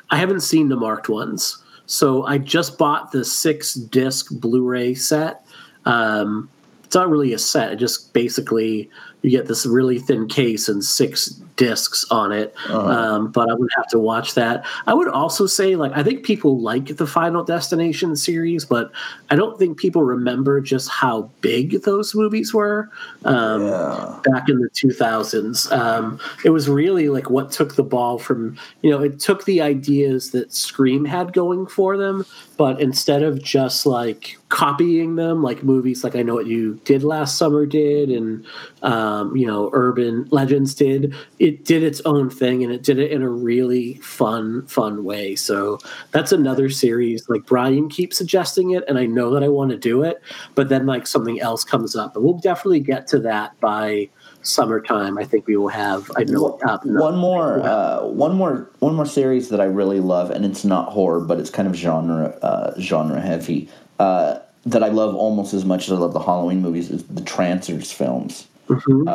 I 0.10 0.18
haven't 0.18 0.42
seen 0.42 0.70
the 0.70 0.76
marked 0.76 1.10
ones. 1.10 1.62
So 1.86 2.26
I 2.26 2.38
just 2.38 2.78
bought 2.78 3.12
the 3.12 3.26
six 3.26 3.74
disc 3.74 4.28
Blu-ray 4.32 4.96
set. 4.96 5.46
Um, 5.86 6.50
it's 6.86 6.96
not 6.96 7.10
really 7.10 7.34
a 7.34 7.40
set; 7.40 7.74
it 7.74 7.78
just 7.78 8.14
basically 8.14 8.90
you 9.22 9.30
get 9.30 9.48
this 9.48 9.66
really 9.66 10.00
thin 10.00 10.28
case 10.28 10.68
and 10.70 10.84
six 10.84 11.28
discs 11.62 12.04
on 12.10 12.32
it. 12.32 12.56
Uh-huh. 12.70 12.90
Um, 12.90 13.32
but 13.32 13.48
I 13.48 13.54
would 13.54 13.70
have 13.76 13.86
to 13.90 14.00
watch 14.00 14.34
that. 14.34 14.66
I 14.88 14.96
would 14.96 15.08
also 15.08 15.46
say, 15.46 15.76
like, 15.76 15.92
I 15.96 16.02
think 16.02 16.26
people 16.26 16.60
like 16.60 16.98
the 16.98 17.06
Final 17.06 17.44
Destination 17.44 18.16
series, 18.16 18.66
but 18.66 18.92
I 19.30 19.36
don't 19.36 19.60
think 19.60 19.78
people 19.78 20.02
remember 20.02 20.60
just 20.60 20.90
how 20.90 21.30
big 21.42 21.84
those 21.84 22.16
movies 22.16 22.52
were 22.52 22.90
um, 23.26 23.68
yeah. 23.68 24.20
back 24.24 24.50
in 24.50 24.60
the 24.60 24.70
2000s. 24.70 25.72
Um, 25.72 26.20
it 26.44 26.50
was 26.50 26.68
really 26.68 27.10
like 27.10 27.30
what 27.30 27.52
took 27.52 27.76
the 27.76 27.84
ball 27.84 28.18
from, 28.18 28.58
you 28.82 28.90
know, 28.90 29.00
it 29.00 29.20
took 29.20 29.46
the 29.46 29.62
ideas 29.62 30.32
that 30.32 30.52
Scream 30.52 31.06
had 31.06 31.32
going 31.32 31.68
for 31.68 31.96
them, 31.96 32.26
but 32.58 32.82
instead 32.82 33.22
of 33.22 33.44
just 33.44 33.86
like 33.86 34.36
copying 34.50 35.16
them, 35.16 35.44
like 35.44 35.64
movies 35.64 36.04
like 36.04 36.16
I 36.16 36.24
Know 36.24 36.34
What 36.34 36.48
You 36.48 36.80
Did 36.86 37.04
Last 37.04 37.38
Summer 37.38 37.68
did, 37.68 38.10
and, 38.10 38.46
um, 38.82 39.36
you 39.36 39.46
know, 39.46 39.70
Urban 39.74 40.28
Legends 40.32 40.74
did, 40.74 41.14
it 41.40 41.51
did 41.52 41.84
its 41.84 42.02
own 42.02 42.30
thing 42.30 42.64
and 42.64 42.72
it 42.72 42.84
did 42.84 43.00
it 43.00 43.12
in 43.12 43.22
a 43.22 43.30
really 43.30 43.96
fun, 43.96 44.66
fun 44.68 45.04
way. 45.04 45.36
So 45.36 45.80
that's 46.12 46.32
another 46.32 46.70
series. 46.70 47.28
Like 47.30 47.46
Brian 47.46 47.90
keeps 47.90 48.18
suggesting 48.18 48.72
it, 48.72 48.84
and 48.88 48.98
I 48.98 49.06
know 49.06 49.32
that 49.32 49.44
I 49.44 49.48
want 49.48 49.72
to 49.72 49.78
do 49.78 50.04
it, 50.04 50.22
but 50.56 50.70
then 50.70 50.86
like 50.86 51.08
something 51.08 51.40
else 51.40 51.64
comes 51.64 51.96
up, 51.96 52.16
and 52.16 52.26
we'll 52.26 52.40
definitely 52.40 52.80
get 52.80 53.08
to 53.08 53.20
that 53.20 53.60
by 53.60 54.10
summertime. 54.44 55.18
I 55.18 55.24
think 55.24 55.48
we 55.48 55.58
will 55.58 55.70
have. 55.70 56.12
I 56.16 56.24
know 56.24 56.60
uh, 56.64 56.80
one 56.84 57.18
more, 57.18 57.62
uh, 57.62 58.06
one 58.06 58.36
more, 58.36 58.70
one 58.80 58.96
more 58.96 59.06
series 59.06 59.50
that 59.50 59.62
I 59.62 59.66
really 59.66 60.00
love, 60.00 60.32
and 60.32 60.46
it's 60.46 60.66
not 60.66 60.90
horror, 60.90 61.20
but 61.20 61.40
it's 61.40 61.50
kind 61.50 61.68
of 61.68 61.76
genre 61.76 62.38
uh, 62.42 62.80
genre 62.80 63.22
heavy. 63.22 63.70
Uh, 64.00 64.40
that 64.66 64.84
I 64.84 64.90
love 64.90 65.16
almost 65.16 65.54
as 65.54 65.66
much 65.66 65.88
as 65.88 65.94
I 65.94 65.96
love 65.96 66.14
the 66.14 66.20
Halloween 66.20 66.62
movies 66.62 66.92
is 66.92 67.04
the 67.04 67.22
Trancers 67.22 67.92
films. 67.92 68.48
Mm-hmm. 68.68 69.08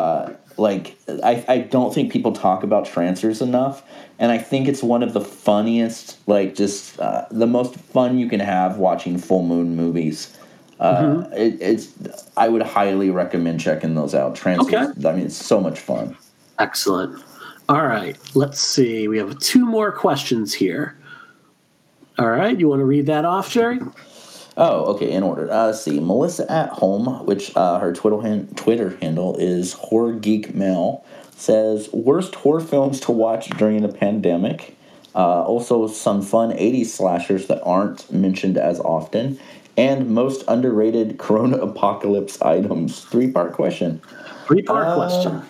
Like 0.58 0.96
I, 1.22 1.44
I 1.48 1.58
don't 1.58 1.94
think 1.94 2.12
people 2.12 2.32
talk 2.32 2.62
about 2.62 2.86
Trancers 2.86 3.42
enough, 3.42 3.82
and 4.18 4.32
I 4.32 4.38
think 4.38 4.68
it's 4.68 4.82
one 4.82 5.02
of 5.02 5.12
the 5.12 5.20
funniest, 5.20 6.18
like 6.26 6.54
just 6.54 6.98
uh, 6.98 7.26
the 7.30 7.46
most 7.46 7.76
fun 7.76 8.18
you 8.18 8.28
can 8.28 8.40
have 8.40 8.78
watching 8.78 9.18
full 9.18 9.42
moon 9.42 9.76
movies. 9.76 10.36
Uh, 10.80 11.02
mm-hmm. 11.02 11.32
it, 11.32 11.60
it's 11.60 11.92
I 12.36 12.48
would 12.48 12.62
highly 12.62 13.10
recommend 13.10 13.60
checking 13.60 13.94
those 13.94 14.14
out. 14.14 14.34
Trancers, 14.34 14.72
okay. 14.72 15.08
I 15.08 15.12
mean, 15.12 15.26
it's 15.26 15.36
so 15.36 15.60
much 15.60 15.78
fun. 15.78 16.16
Excellent. 16.58 17.22
All 17.68 17.86
right, 17.86 18.16
let's 18.34 18.60
see. 18.60 19.08
We 19.08 19.18
have 19.18 19.38
two 19.40 19.66
more 19.66 19.90
questions 19.90 20.54
here. 20.54 20.96
All 22.18 22.30
right, 22.30 22.58
you 22.58 22.68
want 22.68 22.80
to 22.80 22.84
read 22.86 23.06
that 23.06 23.24
off, 23.24 23.50
Jerry? 23.50 23.80
Oh, 24.56 24.94
okay. 24.94 25.10
In 25.10 25.22
order. 25.22 25.50
Uh, 25.52 25.66
let's 25.66 25.82
see. 25.82 26.00
Melissa 26.00 26.50
at 26.50 26.70
home, 26.70 27.26
which 27.26 27.54
uh, 27.56 27.78
her 27.78 27.92
Twitter 27.92 28.20
han- 28.22 28.48
Twitter 28.56 28.96
handle 29.02 29.36
is 29.36 29.74
horror 29.74 30.12
geek 30.12 30.54
mel, 30.54 31.04
says 31.36 31.92
worst 31.92 32.34
horror 32.36 32.60
films 32.60 33.00
to 33.00 33.12
watch 33.12 33.50
during 33.50 33.84
a 33.84 33.88
pandemic. 33.88 34.76
Uh, 35.14 35.42
also, 35.42 35.86
some 35.86 36.22
fun 36.22 36.52
'80s 36.52 36.86
slashers 36.86 37.48
that 37.48 37.62
aren't 37.64 38.10
mentioned 38.10 38.56
as 38.56 38.80
often, 38.80 39.38
and 39.76 40.08
most 40.10 40.42
underrated 40.48 41.18
Corona 41.18 41.58
apocalypse 41.58 42.40
items. 42.40 43.04
Three 43.04 43.30
part 43.30 43.52
question. 43.52 44.00
Three 44.46 44.62
part 44.62 44.96
question. 44.96 45.42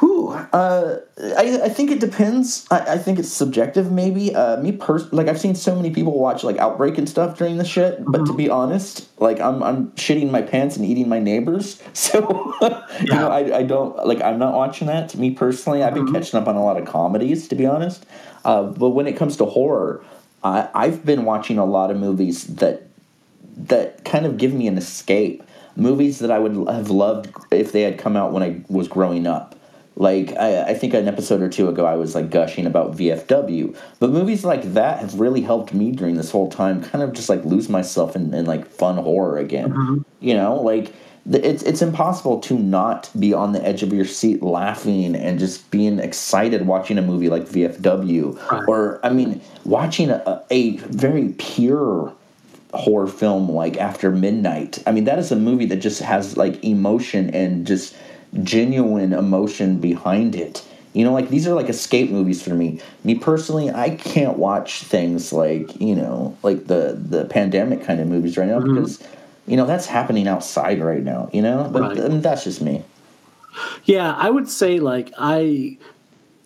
Who? 0.00 0.30
Uh, 0.30 1.00
I, 1.36 1.60
I 1.64 1.68
think 1.68 1.90
it 1.90 2.00
depends. 2.00 2.66
I, 2.70 2.94
I 2.94 2.96
think 2.96 3.18
it's 3.18 3.28
subjective, 3.28 3.92
maybe. 3.92 4.34
Uh, 4.34 4.56
me 4.56 4.72
pers- 4.72 5.12
like 5.12 5.28
I've 5.28 5.38
seen 5.38 5.54
so 5.54 5.76
many 5.76 5.90
people 5.90 6.18
watch 6.18 6.42
like 6.42 6.56
Outbreak 6.56 6.96
and 6.96 7.06
stuff 7.06 7.36
during 7.36 7.58
the 7.58 7.66
shit, 7.66 8.02
but 8.06 8.18
to 8.18 8.24
mm-hmm. 8.24 8.36
be 8.36 8.48
honest, 8.48 9.10
like 9.20 9.40
I'm 9.40 9.62
I'm 9.62 9.90
shitting 9.92 10.30
my 10.30 10.40
pants 10.40 10.78
and 10.78 10.86
eating 10.86 11.06
my 11.10 11.18
neighbors, 11.18 11.82
so 11.92 12.18
you 12.98 13.10
know 13.10 13.28
I, 13.28 13.58
I 13.58 13.62
don't 13.62 13.94
like 14.06 14.22
I'm 14.22 14.38
not 14.38 14.54
watching 14.54 14.86
that. 14.86 15.14
Me 15.16 15.32
personally, 15.32 15.82
I've 15.82 15.92
been 15.92 16.06
mm-hmm. 16.06 16.14
catching 16.14 16.40
up 16.40 16.48
on 16.48 16.56
a 16.56 16.64
lot 16.64 16.80
of 16.80 16.88
comedies, 16.88 17.46
to 17.48 17.54
be 17.54 17.66
honest. 17.66 18.06
Uh, 18.42 18.62
but 18.62 18.90
when 18.90 19.06
it 19.06 19.18
comes 19.18 19.36
to 19.36 19.44
horror, 19.44 20.02
I, 20.42 20.70
I've 20.72 21.04
been 21.04 21.26
watching 21.26 21.58
a 21.58 21.66
lot 21.66 21.90
of 21.90 21.98
movies 21.98 22.46
that 22.46 22.86
that 23.54 24.02
kind 24.06 24.24
of 24.24 24.38
give 24.38 24.54
me 24.54 24.66
an 24.66 24.78
escape. 24.78 25.42
Movies 25.76 26.20
that 26.20 26.30
I 26.30 26.38
would 26.38 26.56
have 26.74 26.88
loved 26.88 27.30
if 27.50 27.72
they 27.72 27.82
had 27.82 27.98
come 27.98 28.16
out 28.16 28.32
when 28.32 28.42
I 28.42 28.62
was 28.70 28.88
growing 28.88 29.26
up 29.26 29.56
like 30.00 30.34
I, 30.38 30.62
I, 30.62 30.74
think 30.74 30.94
an 30.94 31.06
episode 31.08 31.42
or 31.42 31.50
two 31.50 31.68
ago, 31.68 31.84
I 31.84 31.94
was 31.94 32.14
like 32.14 32.30
gushing 32.30 32.64
about 32.64 32.96
VFW, 32.96 33.76
but 33.98 34.08
movies 34.08 34.46
like 34.46 34.72
that 34.72 35.00
have 35.00 35.20
really 35.20 35.42
helped 35.42 35.74
me 35.74 35.92
during 35.92 36.14
this 36.16 36.30
whole 36.30 36.50
time, 36.50 36.82
kind 36.82 37.04
of 37.04 37.12
just 37.12 37.28
like 37.28 37.44
lose 37.44 37.68
myself 37.68 38.16
in, 38.16 38.32
in 38.32 38.46
like 38.46 38.66
fun 38.66 38.96
horror 38.96 39.36
again. 39.36 39.68
Mm-hmm. 39.68 39.98
You 40.20 40.34
know, 40.34 40.54
like 40.54 40.94
it's 41.30 41.62
it's 41.64 41.82
impossible 41.82 42.40
to 42.40 42.58
not 42.58 43.10
be 43.20 43.34
on 43.34 43.52
the 43.52 43.62
edge 43.62 43.82
of 43.82 43.92
your 43.92 44.06
seat 44.06 44.42
laughing 44.42 45.14
and 45.14 45.38
just 45.38 45.70
being 45.70 45.98
excited 45.98 46.66
watching 46.66 46.96
a 46.96 47.02
movie 47.02 47.28
like 47.28 47.42
VFW, 47.42 48.50
right. 48.50 48.64
or 48.66 49.04
I 49.04 49.10
mean, 49.10 49.42
watching 49.66 50.08
a, 50.08 50.42
a 50.50 50.78
very 50.78 51.34
pure 51.36 52.14
horror 52.72 53.06
film 53.06 53.50
like 53.50 53.76
After 53.76 54.10
Midnight. 54.10 54.82
I 54.86 54.92
mean, 54.92 55.04
that 55.04 55.18
is 55.18 55.30
a 55.30 55.36
movie 55.36 55.66
that 55.66 55.76
just 55.76 56.00
has 56.00 56.38
like 56.38 56.64
emotion 56.64 57.28
and 57.34 57.66
just 57.66 57.94
genuine 58.42 59.12
emotion 59.12 59.78
behind 59.78 60.34
it. 60.34 60.64
You 60.92 61.04
know, 61.04 61.12
like 61.12 61.28
these 61.28 61.46
are 61.46 61.54
like 61.54 61.68
escape 61.68 62.10
movies 62.10 62.42
for 62.42 62.54
me. 62.54 62.80
Me 63.04 63.14
personally, 63.14 63.70
I 63.70 63.90
can't 63.90 64.38
watch 64.38 64.82
things 64.82 65.32
like 65.32 65.80
you 65.80 65.94
know, 65.94 66.36
like 66.42 66.66
the 66.66 66.98
the 67.00 67.26
pandemic 67.26 67.84
kind 67.84 68.00
of 68.00 68.08
movies 68.08 68.36
right 68.36 68.48
now 68.48 68.58
mm-hmm. 68.58 68.74
because 68.74 69.02
you 69.46 69.56
know 69.56 69.66
that's 69.66 69.86
happening 69.86 70.26
outside 70.26 70.82
right 70.82 71.02
now. 71.02 71.30
You 71.32 71.42
know, 71.42 71.68
but 71.72 71.82
right. 71.82 72.00
I 72.00 72.08
mean, 72.08 72.22
that's 72.22 72.44
just 72.44 72.60
me. 72.60 72.82
Yeah, 73.84 74.12
I 74.12 74.30
would 74.30 74.48
say 74.48 74.80
like 74.80 75.12
I 75.16 75.78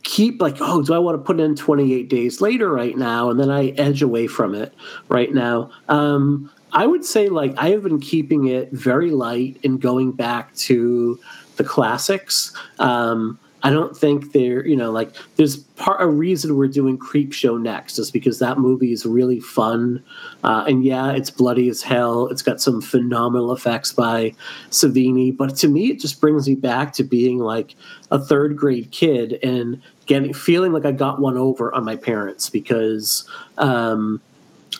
keep 0.03 0.41
like, 0.41 0.59
oh, 0.61 0.83
do 0.83 0.93
I 0.95 0.99
want 0.99 1.19
to 1.19 1.25
put 1.25 1.41
in 1.41 1.57
28 1.57 2.09
days 2.09 2.41
later 2.41 2.71
right 2.71 2.97
now? 2.97 3.31
And 3.31 3.41
then 3.41 3.51
I 3.51 3.69
edge 3.71 4.03
away 4.03 4.27
from 4.27 4.55
it 4.55 4.75
right 5.09 5.33
now. 5.33 5.71
Um, 5.89 6.51
I 6.73 6.87
would 6.87 7.05
say 7.05 7.29
like 7.29 7.55
I 7.57 7.71
have 7.71 7.83
been 7.83 8.01
keeping 8.01 8.47
it 8.49 8.71
very 8.73 9.11
light 9.11 9.59
and 9.65 9.81
going 9.81 10.13
back 10.13 10.55
to 10.57 11.19
the 11.57 11.65
classics. 11.65 12.53
Um, 12.79 13.39
I 13.65 13.71
don't 13.71 13.97
think 13.97 14.33
they're, 14.33 14.65
you 14.67 14.77
know, 14.77 14.91
like 14.91 15.17
there's 15.37 15.57
part 15.57 16.03
a 16.03 16.07
reason 16.07 16.55
we're 16.55 16.69
doing 16.69 16.99
Creep 16.99 17.33
Show 17.33 17.57
next 17.57 17.99
is 17.99 18.11
because 18.11 18.39
that 18.39 18.59
movie 18.59 18.93
is 18.93 19.07
really 19.07 19.41
fun. 19.41 20.05
Uh, 20.45 20.67
and 20.69 20.85
yeah, 20.85 21.13
it's 21.13 21.31
bloody 21.31 21.71
as 21.71 21.81
hell. 21.83 22.27
It's 22.27 22.43
got 22.43 22.61
some 22.61 22.83
phenomenal 22.83 23.53
effects 23.53 23.91
by 23.91 24.35
Savini, 24.69 25.35
but 25.35 25.57
to 25.57 25.69
me, 25.69 25.91
it 25.91 25.99
just 25.99 26.21
brings 26.21 26.47
me 26.47 26.57
back 26.57 26.93
to 26.93 27.05
being 27.05 27.39
like 27.39 27.75
a 28.11 28.19
third 28.19 28.55
grade 28.55 28.91
kid 28.91 29.39
and 29.43 29.81
getting 30.05 30.35
feeling 30.35 30.75
like 30.75 30.85
I 30.85 30.93
got 30.93 31.23
one 31.23 31.39
over 31.39 31.75
on 31.75 31.85
my 31.87 31.97
parents 31.97 32.51
because 32.51 33.27
um, 33.57 34.21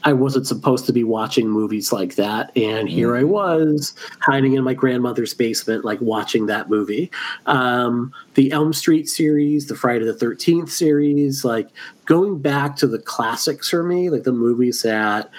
I 0.05 0.13
wasn't 0.13 0.47
supposed 0.47 0.85
to 0.87 0.93
be 0.93 1.03
watching 1.03 1.49
movies 1.49 1.93
like 1.93 2.17
that, 2.17 2.55
and 2.57 2.89
here 2.89 3.17
I 3.17 3.23
mm. 3.23 3.29
was 3.29 3.95
hiding 4.21 4.55
in 4.55 4.63
my 4.63 4.75
grandmother's 4.75 5.33
basement, 5.33 5.85
like 5.85 6.01
watching 6.01 6.47
that 6.47 6.69
movie. 6.69 7.11
Um, 7.47 8.13
the 8.35 8.53
Elm 8.53 8.73
Street 8.73 9.09
series, 9.09 9.67
the 9.67 9.75
Friday 9.75 10.05
the 10.05 10.15
Thirteenth 10.15 10.71
series, 10.71 11.45
like 11.45 11.69
going 12.05 12.39
back 12.39 12.77
to 12.77 12.87
the 12.87 12.99
classics 12.99 13.71
for 13.71 13.83
me, 13.83 14.11
like 14.11 14.25
the 14.25 14.33
movies 14.33 14.83
that 14.83 15.31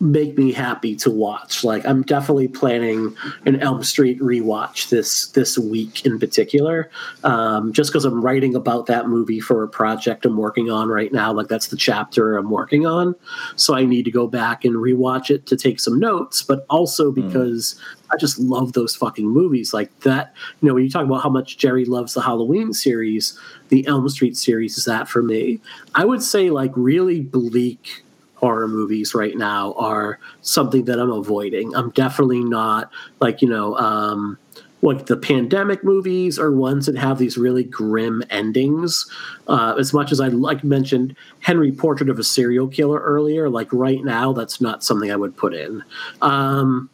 make 0.00 0.38
me 0.38 0.50
happy 0.50 0.96
to 0.96 1.10
watch. 1.10 1.62
Like 1.62 1.84
I'm 1.84 2.02
definitely 2.02 2.48
planning 2.48 3.14
an 3.44 3.60
Elm 3.60 3.84
Street 3.84 4.18
rewatch 4.20 4.88
this 4.88 5.28
this 5.28 5.58
week 5.58 6.06
in 6.06 6.18
particular, 6.18 6.90
um, 7.22 7.72
just 7.72 7.90
because 7.90 8.06
I'm 8.06 8.22
writing 8.22 8.54
about 8.54 8.86
that 8.86 9.08
movie 9.08 9.40
for 9.40 9.62
a 9.62 9.68
project 9.68 10.24
I'm 10.24 10.38
working 10.38 10.70
on 10.70 10.88
right 10.88 11.12
now. 11.12 11.32
Like 11.32 11.48
that's 11.48 11.68
the 11.68 11.76
chapter 11.76 12.36
I'm 12.36 12.50
working 12.50 12.86
on, 12.86 13.14
so 13.56 13.74
I 13.74 13.84
need 13.84 14.04
to 14.06 14.10
go 14.10 14.26
back 14.26 14.64
and 14.64 14.76
rewatch 14.76 15.30
it 15.30 15.46
to 15.46 15.56
take 15.56 15.78
some 15.78 15.98
notes, 15.98 16.42
but 16.42 16.66
also 16.70 17.12
hmm. 17.12 17.26
because. 17.26 17.74
Mm. 17.74 17.96
I 18.12 18.16
just 18.16 18.40
love 18.40 18.72
those 18.72 18.96
fucking 18.96 19.28
movies 19.28 19.72
like 19.72 20.00
that. 20.00 20.34
You 20.60 20.66
know, 20.66 20.74
when 20.74 20.82
you 20.82 20.90
talk 20.90 21.04
about 21.04 21.22
how 21.22 21.28
much 21.28 21.58
Jerry 21.58 21.84
loves 21.84 22.12
the 22.12 22.20
Halloween 22.20 22.72
series, 22.72 23.38
the 23.68 23.86
Elm 23.86 24.08
Street 24.08 24.36
series 24.36 24.76
is 24.76 24.84
that 24.86 25.08
for 25.08 25.22
me. 25.22 25.60
I 25.94 26.04
would 26.04 26.20
say 26.20 26.50
like 26.50 26.72
really 26.74 27.20
bleak 27.20 28.02
horror 28.40 28.66
movies 28.66 29.14
right 29.14 29.36
now 29.36 29.74
are 29.74 30.18
something 30.40 30.86
that 30.86 30.98
I'm 30.98 31.12
avoiding. 31.12 31.74
I'm 31.76 31.90
definitely 31.90 32.42
not 32.42 32.90
like, 33.20 33.42
you 33.42 33.48
know, 33.48 33.76
um, 33.76 34.38
like 34.82 35.06
the 35.06 35.16
pandemic 35.16 35.84
movies 35.84 36.38
are 36.38 36.50
ones 36.50 36.86
that 36.86 36.96
have 36.96 37.18
these 37.18 37.36
really 37.36 37.64
grim 37.64 38.22
endings. 38.30 39.10
Uh, 39.46 39.74
as 39.78 39.92
much 39.92 40.10
as 40.10 40.20
I 40.20 40.28
like 40.28 40.64
mentioned 40.64 41.14
Henry 41.40 41.70
Portrait 41.70 42.08
of 42.08 42.18
a 42.18 42.24
Serial 42.24 42.66
Killer 42.66 42.98
earlier, 42.98 43.50
like 43.50 43.70
right 43.72 44.02
now, 44.02 44.32
that's 44.32 44.58
not 44.58 44.82
something 44.82 45.12
I 45.12 45.16
would 45.16 45.36
put 45.36 45.52
in. 45.52 45.84
Um, 46.22 46.88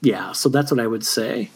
yeah, 0.00 0.32
so 0.32 0.48
that's 0.48 0.72
what 0.72 0.80
I 0.80 0.88
would 0.88 1.06
say. 1.06 1.50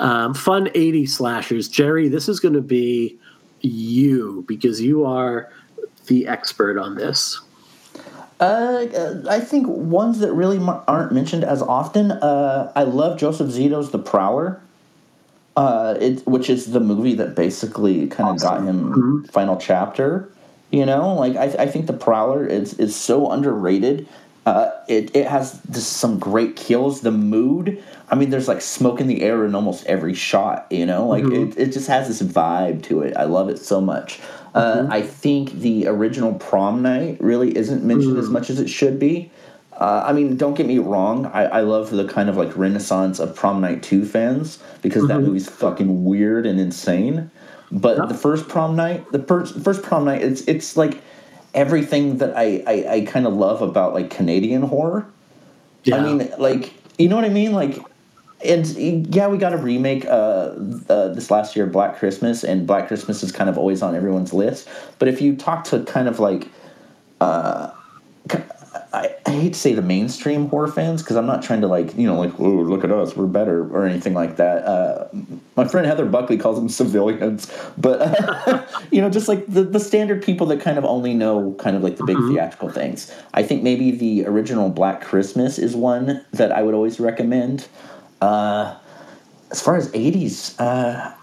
Um, 0.00 0.34
fun 0.34 0.68
80 0.74 1.06
slashers. 1.06 1.68
Jerry, 1.68 2.08
this 2.08 2.28
is 2.28 2.40
going 2.40 2.54
to 2.54 2.60
be 2.60 3.18
you 3.60 4.44
because 4.48 4.80
you 4.80 5.04
are 5.04 5.52
the 6.06 6.26
expert 6.26 6.76
on 6.76 6.96
this. 6.96 7.40
Uh, 8.40 9.22
I 9.28 9.40
think 9.40 9.66
ones 9.66 10.20
that 10.20 10.32
really 10.32 10.58
aren't 10.86 11.12
mentioned 11.12 11.44
as 11.44 11.60
often. 11.60 12.12
Uh, 12.12 12.72
I 12.76 12.84
love 12.84 13.18
Joseph 13.18 13.48
Zito's 13.48 13.90
The 13.90 13.98
Prowler, 13.98 14.60
uh, 15.56 15.96
it, 16.00 16.24
which 16.26 16.48
is 16.48 16.66
the 16.66 16.78
movie 16.78 17.14
that 17.14 17.34
basically 17.34 18.06
kind 18.06 18.30
of 18.30 18.36
awesome. 18.36 18.48
got 18.48 18.68
him 18.68 18.92
mm-hmm. 18.92 19.24
final 19.26 19.56
chapter. 19.56 20.30
You 20.70 20.86
know, 20.86 21.14
like 21.14 21.34
I, 21.34 21.64
I 21.64 21.66
think 21.66 21.86
The 21.86 21.94
Prowler 21.94 22.46
is 22.46 22.74
is 22.74 22.94
so 22.94 23.30
underrated. 23.30 24.06
Uh, 24.46 24.70
it 24.86 25.14
it 25.16 25.26
has 25.26 25.60
just 25.70 25.94
some 25.94 26.18
great 26.18 26.54
kills. 26.54 27.00
The 27.00 27.10
mood. 27.10 27.82
I 28.10 28.14
mean, 28.14 28.30
there's 28.30 28.48
like 28.48 28.60
smoke 28.60 29.00
in 29.00 29.08
the 29.08 29.22
air 29.22 29.44
in 29.44 29.54
almost 29.54 29.84
every 29.86 30.14
shot. 30.14 30.66
You 30.70 30.86
know, 30.86 31.08
like 31.08 31.24
mm-hmm. 31.24 31.58
it, 31.58 31.68
it 31.68 31.72
just 31.72 31.88
has 31.88 32.06
this 32.06 32.22
vibe 32.22 32.84
to 32.84 33.00
it. 33.00 33.16
I 33.16 33.24
love 33.24 33.48
it 33.48 33.58
so 33.58 33.80
much. 33.80 34.20
Uh, 34.58 34.78
mm-hmm. 34.78 34.92
I 34.92 35.02
think 35.02 35.52
the 35.52 35.86
original 35.86 36.34
prom 36.34 36.82
night 36.82 37.18
really 37.20 37.56
isn't 37.56 37.84
mentioned 37.84 38.16
mm. 38.16 38.20
as 38.20 38.28
much 38.28 38.50
as 38.50 38.58
it 38.58 38.68
should 38.68 38.98
be. 38.98 39.30
Uh, 39.72 40.02
I 40.04 40.12
mean, 40.12 40.36
don't 40.36 40.54
get 40.54 40.66
me 40.66 40.80
wrong. 40.80 41.26
I, 41.26 41.44
I 41.44 41.60
love 41.60 41.90
the 41.90 42.04
kind 42.04 42.28
of 42.28 42.36
like 42.36 42.56
renaissance 42.56 43.20
of 43.20 43.36
Prom 43.36 43.60
Night 43.60 43.84
2 43.84 44.04
fans 44.04 44.58
because 44.82 45.04
mm-hmm. 45.04 45.12
that 45.12 45.20
movie's 45.20 45.48
fucking 45.48 46.04
weird 46.04 46.44
and 46.44 46.58
insane. 46.58 47.30
But 47.70 48.08
the 48.08 48.14
first 48.14 48.48
prom 48.48 48.74
night, 48.74 49.12
the 49.12 49.22
first 49.22 49.54
first 49.60 49.82
prom 49.82 50.06
night, 50.06 50.22
it's 50.22 50.40
it's 50.42 50.76
like 50.76 51.02
everything 51.54 52.16
that 52.16 52.34
I 52.34 52.64
I, 52.66 52.92
I 52.94 53.00
kind 53.02 53.26
of 53.26 53.34
love 53.34 53.60
about 53.60 53.92
like 53.92 54.08
Canadian 54.08 54.62
horror. 54.62 55.06
Yeah. 55.84 55.96
I 55.96 56.00
mean, 56.00 56.32
like 56.38 56.72
you 56.98 57.10
know 57.10 57.16
what 57.16 57.26
I 57.26 57.28
mean? 57.28 57.52
Like 57.52 57.78
and 58.44 59.14
yeah, 59.14 59.28
we 59.28 59.38
got 59.38 59.52
a 59.52 59.56
remake 59.56 60.04
uh, 60.06 60.54
uh, 60.88 61.08
this 61.08 61.30
last 61.30 61.56
year, 61.56 61.66
Black 61.66 61.98
Christmas, 61.98 62.44
and 62.44 62.66
Black 62.66 62.86
Christmas 62.88 63.22
is 63.22 63.32
kind 63.32 63.50
of 63.50 63.58
always 63.58 63.82
on 63.82 63.96
everyone's 63.96 64.32
list. 64.32 64.68
But 64.98 65.08
if 65.08 65.20
you 65.20 65.36
talk 65.36 65.64
to 65.64 65.82
kind 65.84 66.06
of 66.06 66.20
like, 66.20 66.48
uh, 67.20 67.72
I, 68.92 69.14
I, 69.26 69.30
hate 69.30 69.54
to 69.54 69.58
say 69.58 69.74
the 69.74 69.82
mainstream 69.82 70.48
horror 70.48 70.68
fans 70.68 71.02
because 71.02 71.16
I'm 71.16 71.26
not 71.26 71.42
trying 71.42 71.60
to 71.62 71.66
like 71.66 71.96
you 71.96 72.06
know 72.06 72.18
like 72.18 72.38
oh 72.38 72.48
look 72.48 72.84
at 72.84 72.90
us 72.90 73.16
we're 73.16 73.26
better 73.26 73.68
or 73.74 73.86
anything 73.86 74.14
like 74.14 74.36
that. 74.36 74.64
Uh, 74.64 75.08
my 75.56 75.66
friend 75.66 75.86
Heather 75.86 76.06
Buckley 76.06 76.38
calls 76.38 76.56
them 76.56 76.68
civilians, 76.68 77.52
but 77.76 78.00
you 78.90 79.00
know 79.00 79.10
just 79.10 79.28
like 79.28 79.46
the 79.46 79.64
the 79.64 79.80
standard 79.80 80.22
people 80.22 80.46
that 80.46 80.60
kind 80.60 80.78
of 80.78 80.84
only 80.84 81.12
know 81.12 81.54
kind 81.58 81.76
of 81.76 81.82
like 81.82 81.96
the 81.96 82.04
big 82.04 82.16
mm-hmm. 82.16 82.34
theatrical 82.34 82.70
things. 82.70 83.12
I 83.34 83.42
think 83.42 83.62
maybe 83.62 83.90
the 83.90 84.26
original 84.26 84.70
Black 84.70 85.02
Christmas 85.02 85.58
is 85.58 85.74
one 85.74 86.24
that 86.32 86.52
I 86.52 86.62
would 86.62 86.74
always 86.74 87.00
recommend. 87.00 87.66
Uh, 88.20 88.76
as 89.50 89.62
far 89.62 89.76
as 89.76 89.90
'80s, 89.92 90.58
uh, 90.58 91.14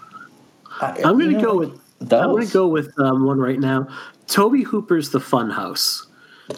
I, 0.80 0.98
am 1.02 1.18
going 1.18 1.34
to 1.34 1.40
go 1.40 1.56
with. 1.56 1.80
Those. 1.98 2.20
I'm 2.22 2.30
going 2.30 2.46
to 2.46 2.52
go 2.52 2.68
with 2.68 2.98
um, 2.98 3.24
one 3.24 3.38
right 3.38 3.58
now. 3.58 3.88
Tobe 4.26 4.64
Hooper's 4.64 5.10
The 5.10 5.18
Funhouse 5.18 6.06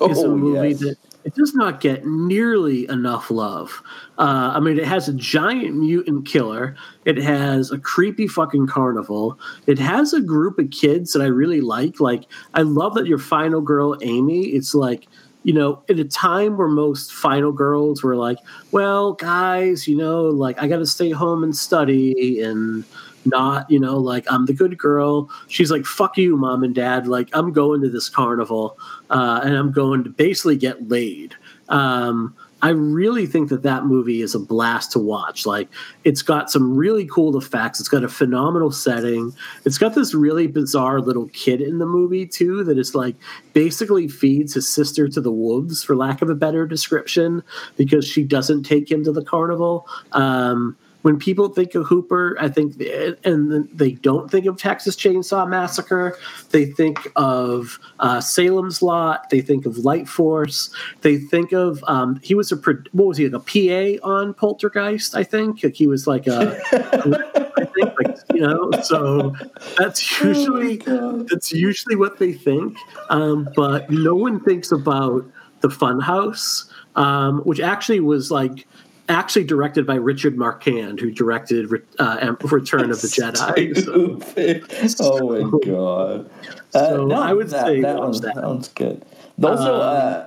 oh, 0.01 0.11
is 0.11 0.23
a 0.23 0.29
movie 0.29 0.71
yes. 0.71 0.81
that 0.81 0.97
it 1.25 1.35
does 1.35 1.55
not 1.55 1.81
get 1.81 2.07
nearly 2.07 2.89
enough 2.89 3.31
love. 3.31 3.83
Uh, 4.17 4.53
I 4.55 4.61
mean, 4.61 4.79
it 4.79 4.87
has 4.87 5.09
a 5.09 5.13
giant 5.13 5.77
mutant 5.77 6.27
killer. 6.27 6.75
It 7.05 7.19
has 7.19 7.71
a 7.71 7.79
creepy 7.79 8.27
fucking 8.27 8.67
carnival. 8.67 9.39
It 9.67 9.79
has 9.79 10.15
a 10.15 10.23
group 10.23 10.59
of 10.59 10.71
kids 10.71 11.13
that 11.13 11.21
I 11.21 11.27
really 11.27 11.61
like. 11.61 12.01
Like, 12.01 12.25
I 12.55 12.63
love 12.63 12.95
that 12.95 13.07
your 13.07 13.19
final 13.19 13.61
girl, 13.61 13.99
Amy, 14.01 14.47
it's 14.47 14.75
like 14.75 15.07
you 15.45 15.53
know, 15.53 15.83
at 15.89 15.99
a 15.99 16.05
time 16.05 16.57
where 16.57 16.69
most 16.69 17.13
final 17.13 17.53
girls 17.53 18.03
were 18.03 18.17
like, 18.17 18.39
well, 18.73 19.13
guys, 19.13 19.87
you 19.87 19.97
know, 19.97 20.25
like 20.25 20.61
I 20.61 20.67
got 20.69 20.79
to 20.79 20.87
stay 20.87 21.11
home 21.11 21.43
and 21.43 21.57
study 21.57 22.43
and 22.43 22.85
not, 23.25 23.71
you 23.71 23.79
know, 23.79 23.97
like 23.97 24.25
I'm 24.31 24.47
the 24.47 24.53
good 24.53 24.77
girl. 24.79 25.31
She's 25.49 25.71
like, 25.71 25.85
fuck 25.85 26.17
you, 26.19 26.37
mom 26.37 26.65
and 26.65 26.75
dad. 26.75 27.07
Like, 27.07 27.29
I'm 27.33 27.53
going 27.53 27.81
to 27.83 27.89
this 27.89 28.09
carnival 28.09 28.79
uh, 29.11 29.41
and 29.45 29.55
I'm 29.55 29.73
going 29.73 30.05
to 30.05 30.11
basically 30.11 30.57
get 30.57 30.89
laid. 30.89 31.35
Um, 31.69 32.35
I 32.61 32.71
really 32.71 33.27
think 33.27 33.51
that 33.51 33.63
that 33.63 33.85
movie 33.85 34.21
is 34.21 34.35
a 34.35 34.41
blast 34.41 34.91
to 34.93 34.99
watch. 34.99 35.47
Like, 35.47 35.69
it's 36.03 36.23
got 36.23 36.51
some 36.51 36.77
really 36.77 37.07
cool 37.07 37.37
effects. 37.39 37.79
It's 37.79 37.89
got 37.89 38.03
a 38.03 38.09
phenomenal 38.09 38.73
setting. 38.73 39.33
It's 39.65 39.79
got 39.79 39.95
this 39.95 40.13
really 40.13 40.49
bizarre 40.49 41.01
little 41.01 41.29
kid 41.29 41.61
in 41.61 41.79
the 41.79 41.87
movie 41.87 42.27
too 42.27 42.65
that 42.65 42.77
is 42.77 42.97
like 42.97 43.15
basically 43.53 44.09
feeds 44.09 44.55
his 44.55 44.69
sister 44.69 45.07
to 45.09 45.21
the 45.21 45.31
wolves, 45.31 45.85
for 45.85 45.95
lack 45.95 46.21
of 46.21 46.31
a 46.31 46.35
better 46.35 46.67
description, 46.67 47.45
because 47.77 48.05
she 48.07 48.25
doesn't 48.25 48.65
take 48.65 48.91
him 48.91 49.05
to 49.05 49.13
the 49.13 49.25
carnival. 49.25 49.87
Um, 50.13 50.77
when 51.03 51.19
people 51.19 51.49
think 51.49 51.75
of 51.75 51.87
Hooper, 51.87 52.37
I 52.41 52.49
think, 52.49 52.81
and 53.25 53.69
they 53.73 53.93
don't 53.93 54.31
think 54.31 54.47
of 54.47 54.57
Texas 54.57 54.97
Chainsaw 54.97 55.49
Massacre. 55.49 56.19
They 56.51 56.67
think 56.67 57.07
of 57.17 57.79
uh, 58.01 58.21
Salem's 58.21 58.83
Lot. 58.83 59.31
They 59.31 59.41
think 59.41 59.65
of 59.65 59.75
Lifeforce. 59.77 60.71
They 61.03 61.19
think 61.19 61.53
of 61.53 61.85
um, 61.87 62.19
he 62.23 62.35
was 62.35 62.51
a 62.51 62.57
what 62.57 63.07
was 63.07 63.17
he 63.17 63.29
like 63.29 63.41
a 63.49 64.01
PA 64.01 64.07
on 64.07 64.35
Poltergeist? 64.35 65.15
I 65.15 65.23
think 65.23 65.63
like 65.63 65.75
he 65.75 65.87
was 65.87 66.07
like 66.07 66.27
a. 66.27 66.59
I 67.59 67.65
think 67.65 67.93
like 68.03 68.19
you 68.33 68.41
know, 68.41 68.71
so 68.83 69.35
that's 69.77 70.23
oh 70.23 70.29
usually 70.29 70.81
oh 70.87 71.25
that's 71.31 71.53
usually 71.53 71.97
what 71.97 72.19
they 72.19 72.33
think. 72.33 72.77
Um, 73.11 73.49
but 73.55 73.89
no 73.91 74.15
one 74.15 74.41
thinks 74.41 74.73
about 74.73 75.25
the 75.61 75.69
Funhouse, 75.69 76.71
um, 76.97 77.41
which 77.41 77.61
actually 77.61 78.01
was 78.01 78.31
like 78.31 78.67
actually 79.09 79.45
directed 79.45 79.87
by 79.87 79.95
Richard 79.95 80.37
Marquand, 80.37 81.01
who 81.01 81.11
directed 81.11 81.71
uh, 81.99 82.35
Return 82.43 82.91
of 82.91 83.01
the 83.01 83.09
Jedi. 83.09 84.89
So. 84.89 85.19
oh 85.21 85.51
my 85.51 85.59
god! 85.67 86.31
Uh, 86.75 86.89
so 86.89 87.07
no, 87.07 87.21
I 87.21 87.33
would 87.33 87.49
that, 87.49 87.67
say 87.67 87.81
that, 87.81 87.99
one's, 87.99 88.21
that. 88.21 88.35
that 88.35 88.45
one's 88.45 88.69
good. 88.69 89.05
Also, 89.43 89.75
um, 89.75 89.81
uh, 89.81 90.27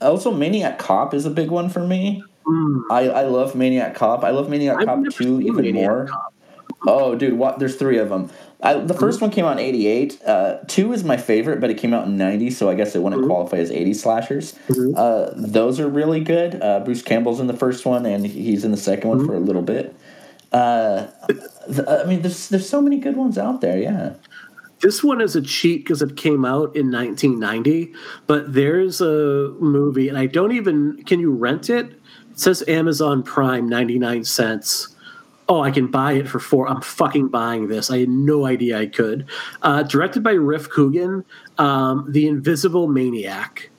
also 0.00 0.32
Maniac 0.32 0.78
Cop 0.78 1.14
is 1.14 1.26
a 1.26 1.30
big 1.30 1.50
one 1.50 1.68
for 1.68 1.80
me. 1.80 2.22
Mm. 2.46 2.82
I, 2.90 3.08
I 3.08 3.22
love 3.22 3.54
Maniac 3.54 3.94
Cop. 3.94 4.22
I 4.22 4.30
love 4.30 4.48
Maniac 4.48 4.78
I've 4.78 4.86
Cop 4.86 5.04
two 5.10 5.40
even 5.40 5.56
Maniac 5.56 5.74
more. 5.74 6.06
Cop. 6.06 6.34
Oh, 6.86 7.14
dude, 7.14 7.34
what? 7.34 7.58
There's 7.58 7.76
three 7.76 7.98
of 7.98 8.08
them. 8.10 8.30
I, 8.62 8.74
the 8.74 8.94
first 8.94 9.20
one 9.20 9.30
came 9.30 9.44
out 9.44 9.58
in 9.58 9.58
'88. 9.58 10.22
Uh, 10.24 10.58
two 10.66 10.92
is 10.92 11.04
my 11.04 11.16
favorite, 11.16 11.60
but 11.60 11.70
it 11.70 11.74
came 11.74 11.92
out 11.92 12.06
in 12.06 12.16
'90, 12.16 12.50
so 12.50 12.70
I 12.70 12.74
guess 12.74 12.94
it 12.94 13.02
wouldn't 13.02 13.22
mm-hmm. 13.22 13.30
qualify 13.30 13.58
as 13.58 13.70
'80 13.70 13.94
slashers. 13.94 14.52
Mm-hmm. 14.68 14.94
Uh, 14.96 15.30
those 15.34 15.80
are 15.80 15.88
really 15.88 16.20
good. 16.20 16.60
Uh, 16.62 16.80
Bruce 16.80 17.02
Campbell's 17.02 17.40
in 17.40 17.46
the 17.46 17.56
first 17.56 17.84
one, 17.84 18.06
and 18.06 18.26
he's 18.26 18.64
in 18.64 18.70
the 18.70 18.76
second 18.76 19.08
one 19.08 19.18
mm-hmm. 19.18 19.26
for 19.26 19.34
a 19.34 19.40
little 19.40 19.62
bit. 19.62 19.94
Uh, 20.52 21.08
I 21.88 22.04
mean, 22.04 22.22
there's 22.22 22.48
there's 22.48 22.68
so 22.68 22.80
many 22.80 22.98
good 22.98 23.16
ones 23.16 23.36
out 23.38 23.60
there. 23.60 23.78
Yeah. 23.78 24.14
This 24.80 25.02
one 25.02 25.20
is 25.20 25.34
a 25.34 25.40
cheat 25.40 25.84
because 25.84 26.02
it 26.02 26.16
came 26.16 26.44
out 26.44 26.76
in 26.76 26.90
1990, 26.90 27.94
but 28.26 28.52
there's 28.52 29.00
a 29.00 29.54
movie, 29.58 30.08
and 30.08 30.18
I 30.18 30.26
don't 30.26 30.52
even. 30.52 31.02
Can 31.04 31.20
you 31.20 31.32
rent 31.32 31.70
it? 31.70 31.92
It 32.30 32.40
says 32.40 32.62
Amazon 32.68 33.22
Prime, 33.22 33.68
99 33.68 34.24
cents 34.24 34.93
oh, 35.48 35.60
I 35.60 35.70
can 35.70 35.88
buy 35.88 36.12
it 36.12 36.28
for 36.28 36.38
four. 36.38 36.68
I'm 36.68 36.80
fucking 36.80 37.28
buying 37.28 37.68
this. 37.68 37.90
I 37.90 37.98
had 38.00 38.08
no 38.08 38.46
idea 38.46 38.78
I 38.78 38.86
could. 38.86 39.26
Uh, 39.62 39.82
directed 39.82 40.22
by 40.22 40.32
Rif 40.32 40.70
Coogan, 40.70 41.24
um, 41.58 42.06
The 42.10 42.26
Invisible 42.26 42.88
Maniac. 42.88 43.70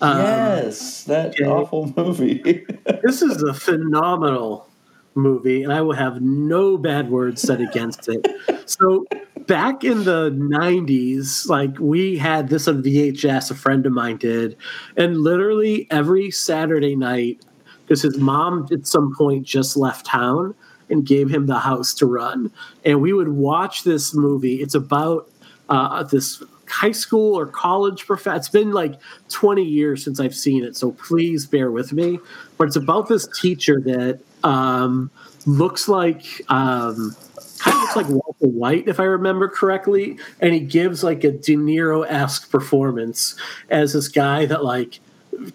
Um, 0.00 0.18
yes, 0.18 1.04
that 1.04 1.30
okay. 1.30 1.44
awful 1.44 1.92
movie. 1.96 2.64
this 3.02 3.20
is 3.20 3.42
a 3.42 3.52
phenomenal 3.52 4.68
movie, 5.14 5.64
and 5.64 5.72
I 5.72 5.80
will 5.80 5.94
have 5.94 6.22
no 6.22 6.78
bad 6.78 7.10
words 7.10 7.42
said 7.42 7.60
against 7.60 8.08
it. 8.08 8.24
So, 8.66 9.06
back 9.48 9.82
in 9.82 10.04
the 10.04 10.30
90s, 10.30 11.48
like 11.48 11.76
we 11.80 12.16
had 12.16 12.48
this 12.48 12.68
on 12.68 12.82
VHS, 12.82 13.50
a 13.50 13.54
friend 13.54 13.84
of 13.86 13.92
mine 13.92 14.18
did, 14.18 14.56
and 14.96 15.18
literally 15.18 15.88
every 15.90 16.30
Saturday 16.30 16.94
night, 16.94 17.44
because 17.84 18.02
his 18.02 18.18
mom 18.18 18.68
at 18.70 18.86
some 18.86 19.12
point 19.16 19.44
just 19.44 19.76
left 19.76 20.06
town 20.06 20.54
and 20.90 21.06
gave 21.06 21.30
him 21.30 21.46
the 21.46 21.58
house 21.58 21.94
to 21.94 22.06
run. 22.06 22.50
And 22.84 23.00
we 23.00 23.12
would 23.12 23.28
watch 23.28 23.84
this 23.84 24.14
movie. 24.14 24.56
It's 24.62 24.74
about 24.74 25.28
uh, 25.68 26.02
this 26.04 26.42
high 26.66 26.92
school 26.92 27.38
or 27.38 27.46
college 27.46 28.06
professor. 28.06 28.36
It's 28.36 28.48
been 28.48 28.72
like 28.72 29.00
20 29.30 29.62
years 29.62 30.04
since 30.04 30.20
I've 30.20 30.34
seen 30.34 30.64
it, 30.64 30.76
so 30.76 30.92
please 30.92 31.46
bear 31.46 31.70
with 31.70 31.92
me. 31.92 32.18
But 32.56 32.68
it's 32.68 32.76
about 32.76 33.08
this 33.08 33.26
teacher 33.40 33.80
that 33.80 34.20
um, 34.44 35.10
looks 35.46 35.88
like. 35.88 36.42
Um, 36.48 37.16
kind 37.58 37.74
of 37.74 37.82
looks 37.82 37.96
like 37.96 38.08
Walter 38.08 38.46
White, 38.46 38.86
if 38.86 39.00
I 39.00 39.04
remember 39.04 39.48
correctly, 39.48 40.16
and 40.40 40.54
he 40.54 40.60
gives 40.60 41.02
like 41.02 41.24
a 41.24 41.32
De 41.32 41.56
Niro 41.56 42.06
esque 42.08 42.50
performance 42.50 43.34
as 43.68 43.92
this 43.92 44.06
guy 44.06 44.46
that 44.46 44.64
like 44.64 45.00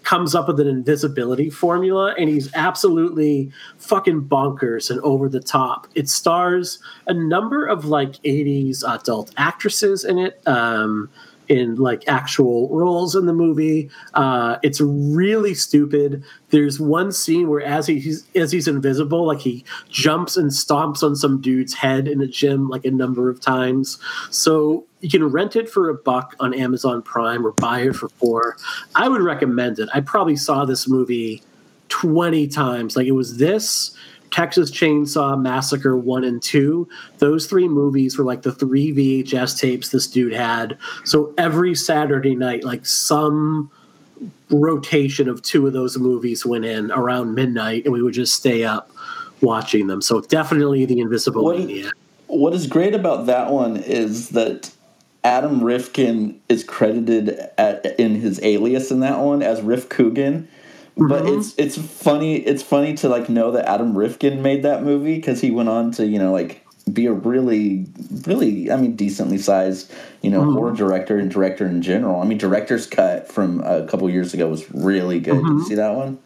comes 0.02 0.34
up 0.34 0.48
with 0.48 0.60
an 0.60 0.68
invisibility 0.68 1.50
formula 1.50 2.14
and 2.18 2.28
he's 2.28 2.52
absolutely 2.54 3.50
fucking 3.78 4.22
bonkers 4.22 4.90
and 4.90 5.00
over 5.00 5.28
the 5.28 5.40
top. 5.40 5.86
It 5.94 6.08
stars 6.08 6.78
a 7.06 7.14
number 7.14 7.66
of 7.66 7.84
like 7.84 8.14
80s 8.22 8.82
adult 8.86 9.32
actresses 9.36 10.04
in 10.04 10.18
it. 10.18 10.40
Um, 10.46 11.10
in 11.48 11.76
like 11.76 12.04
actual 12.06 12.68
roles 12.68 13.14
in 13.14 13.26
the 13.26 13.32
movie. 13.32 13.90
Uh, 14.14 14.56
it's 14.62 14.80
really 14.80 15.54
stupid. 15.54 16.24
There's 16.50 16.78
one 16.80 17.12
scene 17.12 17.48
where 17.48 17.62
as 17.62 17.86
he's 17.86 18.26
as 18.34 18.52
he's 18.52 18.68
invisible, 18.68 19.26
like 19.26 19.40
he 19.40 19.64
jumps 19.88 20.36
and 20.36 20.50
stomps 20.50 21.02
on 21.02 21.16
some 21.16 21.40
dude's 21.40 21.74
head 21.74 22.08
in 22.08 22.20
a 22.20 22.26
gym 22.26 22.68
like 22.68 22.84
a 22.84 22.90
number 22.90 23.28
of 23.28 23.40
times. 23.40 23.98
So 24.30 24.84
you 25.00 25.10
can 25.10 25.24
rent 25.24 25.56
it 25.56 25.68
for 25.68 25.88
a 25.88 25.94
buck 25.94 26.34
on 26.40 26.54
Amazon 26.54 27.02
Prime 27.02 27.46
or 27.46 27.52
buy 27.52 27.80
it 27.82 27.96
for 27.96 28.08
four. 28.08 28.56
I 28.94 29.08
would 29.08 29.20
recommend 29.20 29.78
it. 29.78 29.88
I 29.92 30.00
probably 30.00 30.36
saw 30.36 30.64
this 30.64 30.88
movie 30.88 31.42
20 31.88 32.48
times. 32.48 32.96
Like 32.96 33.06
it 33.06 33.12
was 33.12 33.36
this 33.36 33.94
Texas 34.34 34.68
Chainsaw 34.68 35.40
Massacre 35.40 35.96
1 35.96 36.24
and 36.24 36.42
2. 36.42 36.88
Those 37.18 37.46
three 37.46 37.68
movies 37.68 38.18
were 38.18 38.24
like 38.24 38.42
the 38.42 38.50
three 38.50 38.92
VHS 38.92 39.60
tapes 39.60 39.90
this 39.90 40.08
dude 40.08 40.32
had. 40.32 40.76
So 41.04 41.32
every 41.38 41.76
Saturday 41.76 42.34
night, 42.34 42.64
like 42.64 42.84
some 42.84 43.70
rotation 44.50 45.28
of 45.28 45.40
two 45.42 45.68
of 45.68 45.72
those 45.72 45.96
movies 45.98 46.44
went 46.44 46.64
in 46.64 46.90
around 46.90 47.36
midnight, 47.36 47.84
and 47.84 47.92
we 47.92 48.02
would 48.02 48.14
just 48.14 48.34
stay 48.34 48.64
up 48.64 48.90
watching 49.40 49.86
them. 49.86 50.02
So 50.02 50.20
definitely 50.22 50.84
The 50.84 50.98
Invisible 50.98 51.44
what 51.44 51.58
Maniac. 51.58 51.86
Is, 51.86 51.92
what 52.26 52.54
is 52.54 52.66
great 52.66 52.96
about 52.96 53.26
that 53.26 53.52
one 53.52 53.76
is 53.76 54.30
that 54.30 54.68
Adam 55.22 55.62
Rifkin 55.62 56.40
is 56.48 56.64
credited 56.64 57.38
at, 57.56 57.86
in 58.00 58.16
his 58.16 58.42
alias 58.42 58.90
in 58.90 58.98
that 58.98 59.20
one 59.20 59.42
as 59.42 59.62
Rif 59.62 59.88
Coogan 59.88 60.48
but 60.96 61.24
mm-hmm. 61.24 61.38
it's 61.38 61.54
it's 61.58 61.76
funny 61.76 62.36
it's 62.36 62.62
funny 62.62 62.94
to 62.94 63.08
like 63.08 63.28
know 63.28 63.50
that 63.50 63.68
Adam 63.68 63.96
Rifkin 63.96 64.42
made 64.42 64.62
that 64.62 64.84
movie 64.84 65.16
because 65.16 65.40
he 65.40 65.50
went 65.50 65.68
on 65.68 65.90
to 65.92 66.06
you 66.06 66.18
know 66.18 66.32
like 66.32 66.64
be 66.92 67.06
a 67.06 67.12
really 67.12 67.86
really 68.26 68.70
I 68.70 68.76
mean 68.76 68.94
decently 68.94 69.38
sized 69.38 69.92
you 70.22 70.30
know 70.30 70.42
mm-hmm. 70.42 70.52
horror 70.52 70.72
director 70.72 71.18
and 71.18 71.30
director 71.30 71.66
in 71.66 71.82
general. 71.82 72.20
I 72.20 72.24
mean 72.24 72.38
director's 72.38 72.86
cut 72.86 73.30
from 73.30 73.60
a 73.62 73.86
couple 73.86 74.08
years 74.08 74.34
ago 74.34 74.48
was 74.48 74.70
really 74.72 75.18
good. 75.18 75.34
Mm-hmm. 75.34 75.46
Did 75.46 75.48
you 75.48 75.58
mm-hmm. 75.58 75.68
see 75.68 75.74
that 75.74 75.94
one? 75.94 76.18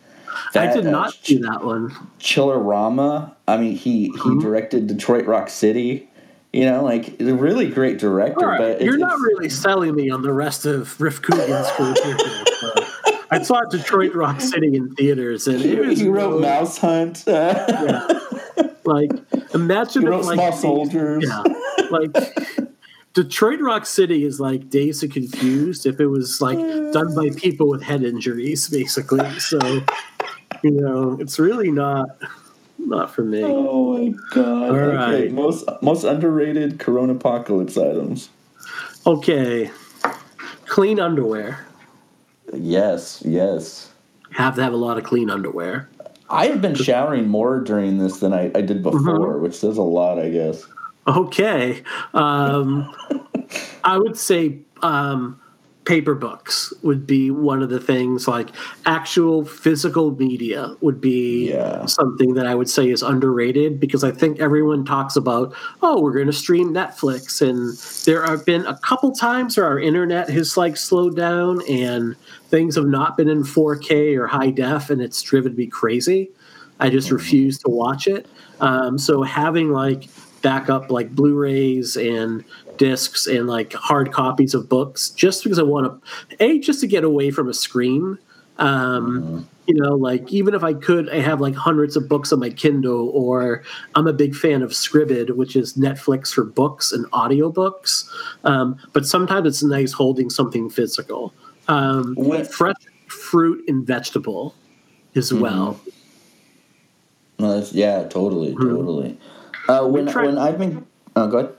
That, 0.52 0.68
I 0.68 0.74
did 0.74 0.84
not 0.84 1.08
uh, 1.08 1.12
see 1.22 1.38
that 1.38 1.64
one. 1.64 1.90
Chillerama. 2.20 3.34
I 3.46 3.56
mean 3.56 3.74
he 3.74 4.04
he 4.04 4.10
mm-hmm. 4.10 4.40
directed 4.40 4.86
Detroit 4.86 5.24
Rock 5.26 5.48
City. 5.48 6.10
You 6.52 6.64
know, 6.64 6.82
like 6.82 7.20
a 7.20 7.34
really 7.34 7.68
great 7.68 7.98
director. 7.98 8.46
Right. 8.46 8.58
But 8.58 8.80
you're 8.80 8.96
not 8.96 9.18
really 9.20 9.50
selling 9.50 9.94
me 9.94 10.08
on 10.08 10.22
the 10.22 10.32
rest 10.32 10.64
of 10.64 10.98
Rif 10.98 11.20
Coogan's 11.20 11.70
career. 11.72 12.44
I 13.39 13.43
saw 13.43 13.61
Detroit 13.62 14.14
Rock 14.14 14.41
City 14.41 14.76
in 14.76 14.95
theaters, 14.95 15.47
and 15.47 15.62
it 15.64 15.78
was, 15.86 16.01
he 16.01 16.09
wrote 16.09 16.41
Mouse 16.41 16.78
Hunt. 16.78 17.24
yeah. 17.26 18.07
Like 18.84 19.11
imagine 19.55 20.03
he 20.03 20.09
wrote 20.09 20.24
like, 20.24 20.34
Small 20.34 20.53
Soldiers. 20.53 21.24
Yeah, 21.26 21.43
like 21.91 22.11
Detroit 23.14 23.61
Rock 23.61 23.86
City 23.86 24.24
is 24.24 24.41
like 24.41 24.70
Dazed 24.70 25.03
and 25.03 25.12
Confused 25.12 25.86
if 25.86 26.01
it 26.01 26.07
was 26.07 26.41
like 26.41 26.59
done 26.93 27.14
by 27.14 27.30
people 27.36 27.68
with 27.68 27.82
head 27.82 28.03
injuries, 28.03 28.68
basically. 28.68 29.39
So 29.39 29.59
you 30.62 30.70
know, 30.70 31.16
it's 31.20 31.39
really 31.39 31.70
not 31.70 32.09
not 32.78 33.14
for 33.14 33.22
me. 33.22 33.43
Oh 33.45 33.99
my 33.99 34.14
god! 34.32 34.70
All 34.70 34.76
okay. 34.76 35.22
right, 35.22 35.32
most 35.32 35.68
most 35.82 36.05
underrated 36.05 36.78
Corona 36.78 37.12
apocalypse 37.12 37.76
items. 37.76 38.30
Okay, 39.07 39.70
clean 40.66 40.99
underwear. 40.99 41.67
Yes, 42.55 43.22
yes. 43.24 43.90
Have 44.32 44.55
to 44.57 44.62
have 44.62 44.72
a 44.72 44.76
lot 44.76 44.99
of 44.99 45.05
clean 45.05 45.30
underwear. 45.30 45.88
I 46.30 46.46
have 46.46 46.61
been 46.61 46.74
showering 46.74 47.28
more 47.28 47.61
during 47.61 47.99
this 47.99 48.20
than 48.20 48.32
I, 48.32 48.51
I 48.55 48.61
did 48.61 48.82
before, 48.82 49.01
mm-hmm. 49.01 49.42
which 49.42 49.55
says 49.55 49.78
a 49.78 49.82
lot, 49.82 50.18
I 50.18 50.28
guess. 50.28 50.66
Okay. 51.07 51.82
Um, 52.12 52.94
I 53.84 53.96
would 53.96 54.18
say 54.18 54.59
um, 54.82 55.40
paper 55.89 56.14
books 56.14 56.70
would 56.82 57.07
be 57.07 57.30
one 57.30 57.62
of 57.62 57.70
the 57.70 57.80
things 57.80 58.28
like 58.28 58.51
actual 58.84 59.43
physical 59.43 60.11
media 60.16 60.76
would 60.82 61.01
be 61.01 61.49
yeah. 61.49 61.86
something 61.86 62.34
that 62.34 62.47
i 62.47 62.55
would 62.55 62.68
say 62.68 62.91
is 62.91 63.03
underrated 63.03 63.80
because 63.80 64.05
i 64.05 64.11
think 64.11 64.39
everyone 64.39 64.84
talks 64.84 65.16
about 65.16 65.55
oh 65.80 65.99
we're 65.99 66.12
going 66.12 66.26
to 66.26 66.32
stream 66.32 66.74
netflix 66.74 67.41
and 67.41 67.78
there 68.05 68.22
have 68.22 68.45
been 68.45 68.66
a 68.66 68.78
couple 68.80 69.12
times 69.12 69.57
where 69.57 69.64
our 69.64 69.80
internet 69.80 70.28
has 70.28 70.59
like 70.59 70.76
slowed 70.76 71.16
down 71.16 71.62
and 71.70 72.14
things 72.49 72.74
have 72.74 72.84
not 72.84 73.16
been 73.16 73.30
in 73.30 73.43
4k 73.43 74.14
or 74.18 74.26
high 74.26 74.51
def 74.51 74.91
and 74.91 75.01
it's 75.01 75.22
driven 75.22 75.57
me 75.57 75.66
crazy 75.66 76.30
i 76.80 76.91
just 76.91 77.07
mm-hmm. 77.07 77.16
refuse 77.16 77.57
to 77.57 77.70
watch 77.70 78.07
it 78.07 78.26
um, 78.61 78.99
so 78.99 79.22
having 79.22 79.70
like 79.70 80.11
backup 80.43 80.91
like 80.91 81.14
blu-rays 81.14 81.97
and 81.97 82.45
discs 82.76 83.26
and 83.26 83.47
like 83.47 83.72
hard 83.72 84.12
copies 84.12 84.55
of 84.55 84.68
books 84.68 85.11
just 85.11 85.43
because 85.43 85.59
I 85.59 85.62
want 85.62 86.03
to, 86.30 86.36
a 86.43 86.59
just 86.59 86.80
to 86.80 86.86
get 86.86 87.05
away 87.05 87.30
from 87.30 87.49
a 87.49 87.55
screen. 87.55 88.18
Um, 88.59 89.22
mm-hmm. 89.22 89.41
You 89.66 89.74
know, 89.74 89.95
like 89.95 90.32
even 90.32 90.55
if 90.55 90.64
I 90.64 90.72
could, 90.72 91.11
I 91.11 91.20
have 91.20 91.41
like 91.43 91.55
hundreds 91.55 91.95
of 91.95 92.09
books 92.09 92.32
on 92.32 92.41
my 92.41 92.49
Kindle, 92.49 93.11
or 93.11 93.62
I'm 93.95 94.07
a 94.07 94.14
big 94.14 94.34
fan 94.34 94.62
of 94.62 94.70
Scribd, 94.70 95.36
which 95.36 95.55
is 95.57 95.74
Netflix 95.74 96.32
for 96.32 96.45
books 96.45 96.91
and 96.91 97.05
audiobooks. 97.11 98.09
Um, 98.45 98.78
but 98.95 99.05
sometimes 99.05 99.47
it's 99.47 99.62
nice 99.62 99.93
holding 99.93 100.30
something 100.30 100.70
physical. 100.70 101.34
Um, 101.68 102.16
fresh 102.45 102.76
fruit 103.09 103.62
and 103.68 103.86
vegetable 103.86 104.55
as 105.14 105.30
mm-hmm. 105.30 105.43
well. 105.43 105.80
No, 107.39 107.64
yeah, 107.70 108.05
totally, 108.09 108.55
mm-hmm. 108.55 108.68
totally. 108.68 109.18
Uh, 109.68 109.86
when 109.86 110.06
when 110.06 110.38
I've 110.38 110.58
been, 110.58 110.86
oh, 111.14 111.28
go 111.28 111.38
ahead. 111.38 111.54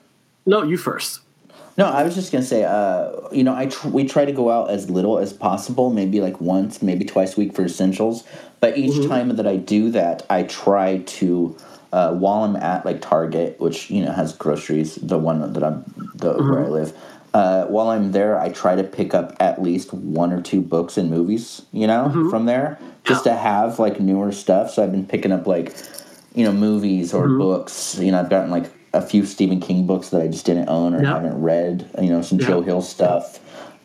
No, 0.46 0.64
you 0.64 0.78
first. 0.78 1.22
No, 1.78 1.86
I 1.86 2.04
was 2.04 2.14
just 2.14 2.32
gonna 2.32 2.44
say, 2.44 2.66
uh, 2.66 3.12
you 3.32 3.44
know, 3.44 3.56
I 3.56 3.68
tr- 3.68 3.88
we 3.88 4.06
try 4.06 4.26
to 4.26 4.34
go 4.34 4.52
out 4.52 4.70
as 4.70 4.90
little 4.90 5.18
as 5.18 5.32
possible, 5.32 5.92
maybe 5.92 6.20
like 6.20 6.42
once, 6.42 6.82
maybe 6.82 7.06
twice 7.06 7.38
a 7.38 7.40
week 7.40 7.56
for 7.56 7.64
essentials. 7.64 8.26
But 8.60 8.78
each 8.78 8.92
mm-hmm. 8.92 9.10
time 9.10 9.36
that 9.38 9.48
I 9.48 9.56
do 9.56 9.90
that, 9.92 10.26
I 10.30 10.44
try 10.44 10.98
to, 10.98 11.56
uh, 11.94 12.14
while 12.16 12.44
I'm 12.44 12.58
at 12.58 12.84
like 12.84 13.00
Target, 13.00 13.60
which 13.62 13.90
you 13.90 14.04
know 14.04 14.12
has 14.12 14.34
groceries, 14.34 14.96
the 14.96 15.18
one 15.18 15.54
that 15.54 15.64
I'm 15.64 15.86
the 16.16 16.34
mm-hmm. 16.34 16.52
where 16.52 16.66
I 16.66 16.68
live. 16.68 16.94
Uh, 17.34 17.66
while 17.68 17.90
I'm 17.90 18.12
there, 18.12 18.40
I 18.40 18.50
try 18.50 18.76
to 18.76 18.84
pick 18.84 19.14
up 19.14 19.36
at 19.40 19.62
least 19.62 19.94
one 19.94 20.34
or 20.34 20.42
two 20.42 20.62
books 20.62 20.98
and 20.98 21.12
movies, 21.12 21.62
you 21.72 21.86
know, 21.86 22.06
mm-hmm. 22.10 22.30
from 22.30 22.46
there, 22.46 22.80
just 23.04 23.24
to 23.26 23.36
have 23.36 23.78
like 23.78 24.00
newer 24.00 24.32
stuff. 24.32 24.72
So 24.72 24.84
I've 24.84 24.92
been 24.92 25.06
picking 25.06 25.32
up 25.32 25.46
like, 25.46 25.76
you 26.34 26.44
know, 26.44 26.52
movies 26.52 27.14
or 27.14 27.28
mm-hmm. 27.28 27.38
books. 27.38 27.98
You 28.00 28.12
know, 28.12 28.20
I've 28.20 28.30
gotten 28.30 28.52
like 28.52 28.72
a 28.94 29.02
few 29.02 29.26
Stephen 29.26 29.60
King 29.60 29.86
books 29.86 30.10
that 30.10 30.22
I 30.22 30.28
just 30.28 30.46
didn't 30.46 30.70
own 30.70 30.94
or 30.94 31.04
Yep. 31.04 31.14
haven't 31.14 31.42
read. 31.42 31.90
You 32.02 32.10
know, 32.10 32.22
some 32.22 32.40
Yep. 32.40 32.48
Joe 32.48 32.62
Hill 32.62 32.82
stuff. 32.82 33.40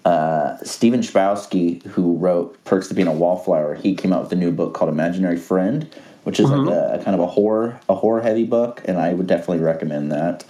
Uh, 0.05 0.59
Stephen 0.62 1.01
Chbosky, 1.01 1.82
who 1.86 2.16
wrote 2.16 2.62
Perks 2.64 2.90
of 2.90 2.97
Being 2.97 3.09
a 3.09 3.12
Wallflower, 3.12 3.74
he 3.74 3.95
came 3.95 4.12
out 4.12 4.22
with 4.22 4.32
a 4.32 4.36
new 4.36 4.53
book 4.53 4.74
called 4.74 4.90
Imaginary 4.90 5.38
Friend, 5.38 5.88
which 6.24 6.38
is 6.38 6.51
like 6.51 6.68
a, 6.68 7.01
a 7.01 7.05
kind 7.05 7.14
of 7.14 7.20
a 7.20 7.26
horror 7.26 7.80
a 7.88 7.95
horror 7.95 8.20
heavy 8.20 8.45
book, 8.45 8.82
and 8.84 8.99
I 8.99 9.14
would 9.14 9.26
definitely 9.26 9.64
recommend 9.64 10.12
that. 10.12 10.45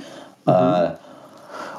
Uh, 0.46 0.96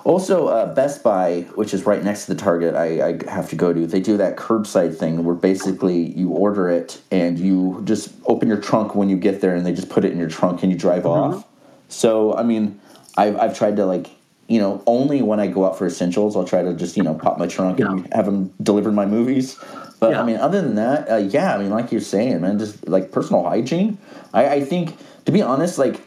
also, 0.05 0.47
uh, 0.47 0.71
Best 0.75 1.01
Buy, 1.01 1.41
which 1.55 1.73
is 1.73 1.87
right 1.87 2.03
next 2.03 2.27
to 2.27 2.35
the 2.35 2.39
Target, 2.39 2.75
I, 2.75 3.09
I 3.09 3.31
have 3.31 3.49
to 3.49 3.55
go 3.55 3.73
to. 3.73 3.87
They 3.87 3.99
do 3.99 4.17
that 4.17 4.37
curbside 4.37 4.95
thing 4.95 5.25
where 5.25 5.33
basically 5.33 6.11
you 6.15 6.29
order 6.29 6.69
it 6.69 7.01
and 7.09 7.39
you 7.39 7.81
just 7.85 8.13
open 8.27 8.47
your 8.47 8.61
trunk 8.61 8.93
when 8.93 9.09
you 9.09 9.17
get 9.17 9.41
there, 9.41 9.55
and 9.55 9.65
they 9.65 9.73
just 9.73 9.89
put 9.89 10.05
it 10.05 10.11
in 10.11 10.19
your 10.19 10.29
trunk 10.29 10.61
and 10.61 10.71
you 10.71 10.77
drive 10.77 11.07
off. 11.07 11.43
So, 11.89 12.35
I 12.35 12.43
mean, 12.43 12.79
I've 13.17 13.35
I've 13.37 13.57
tried 13.57 13.77
to 13.77 13.85
like, 13.85 14.11
you 14.47 14.59
know, 14.59 14.83
only 14.85 15.23
when 15.23 15.39
I 15.39 15.47
go 15.47 15.65
out 15.65 15.75
for 15.75 15.87
essentials, 15.87 16.35
I'll 16.35 16.45
try 16.45 16.61
to 16.61 16.75
just 16.75 16.95
you 16.97 17.03
know 17.03 17.15
pop 17.15 17.39
my 17.39 17.47
trunk 17.47 17.79
and 17.79 18.13
have 18.13 18.25
them 18.25 18.53
deliver 18.61 18.91
my 18.91 19.07
movies. 19.07 19.57
But 19.99 20.11
Yeah. 20.11 20.21
I 20.21 20.25
mean, 20.25 20.37
other 20.37 20.61
than 20.61 20.75
that, 20.75 21.09
uh, 21.09 21.15
yeah, 21.15 21.55
I 21.55 21.57
mean, 21.57 21.71
like 21.71 21.91
you're 21.91 22.01
saying, 22.01 22.41
man, 22.41 22.59
just 22.59 22.87
like 22.87 23.11
personal 23.11 23.43
hygiene. 23.43 23.97
I, 24.33 24.49
I 24.49 24.63
think, 24.63 24.95
to 25.25 25.31
be 25.31 25.41
honest, 25.41 25.79
like 25.79 25.99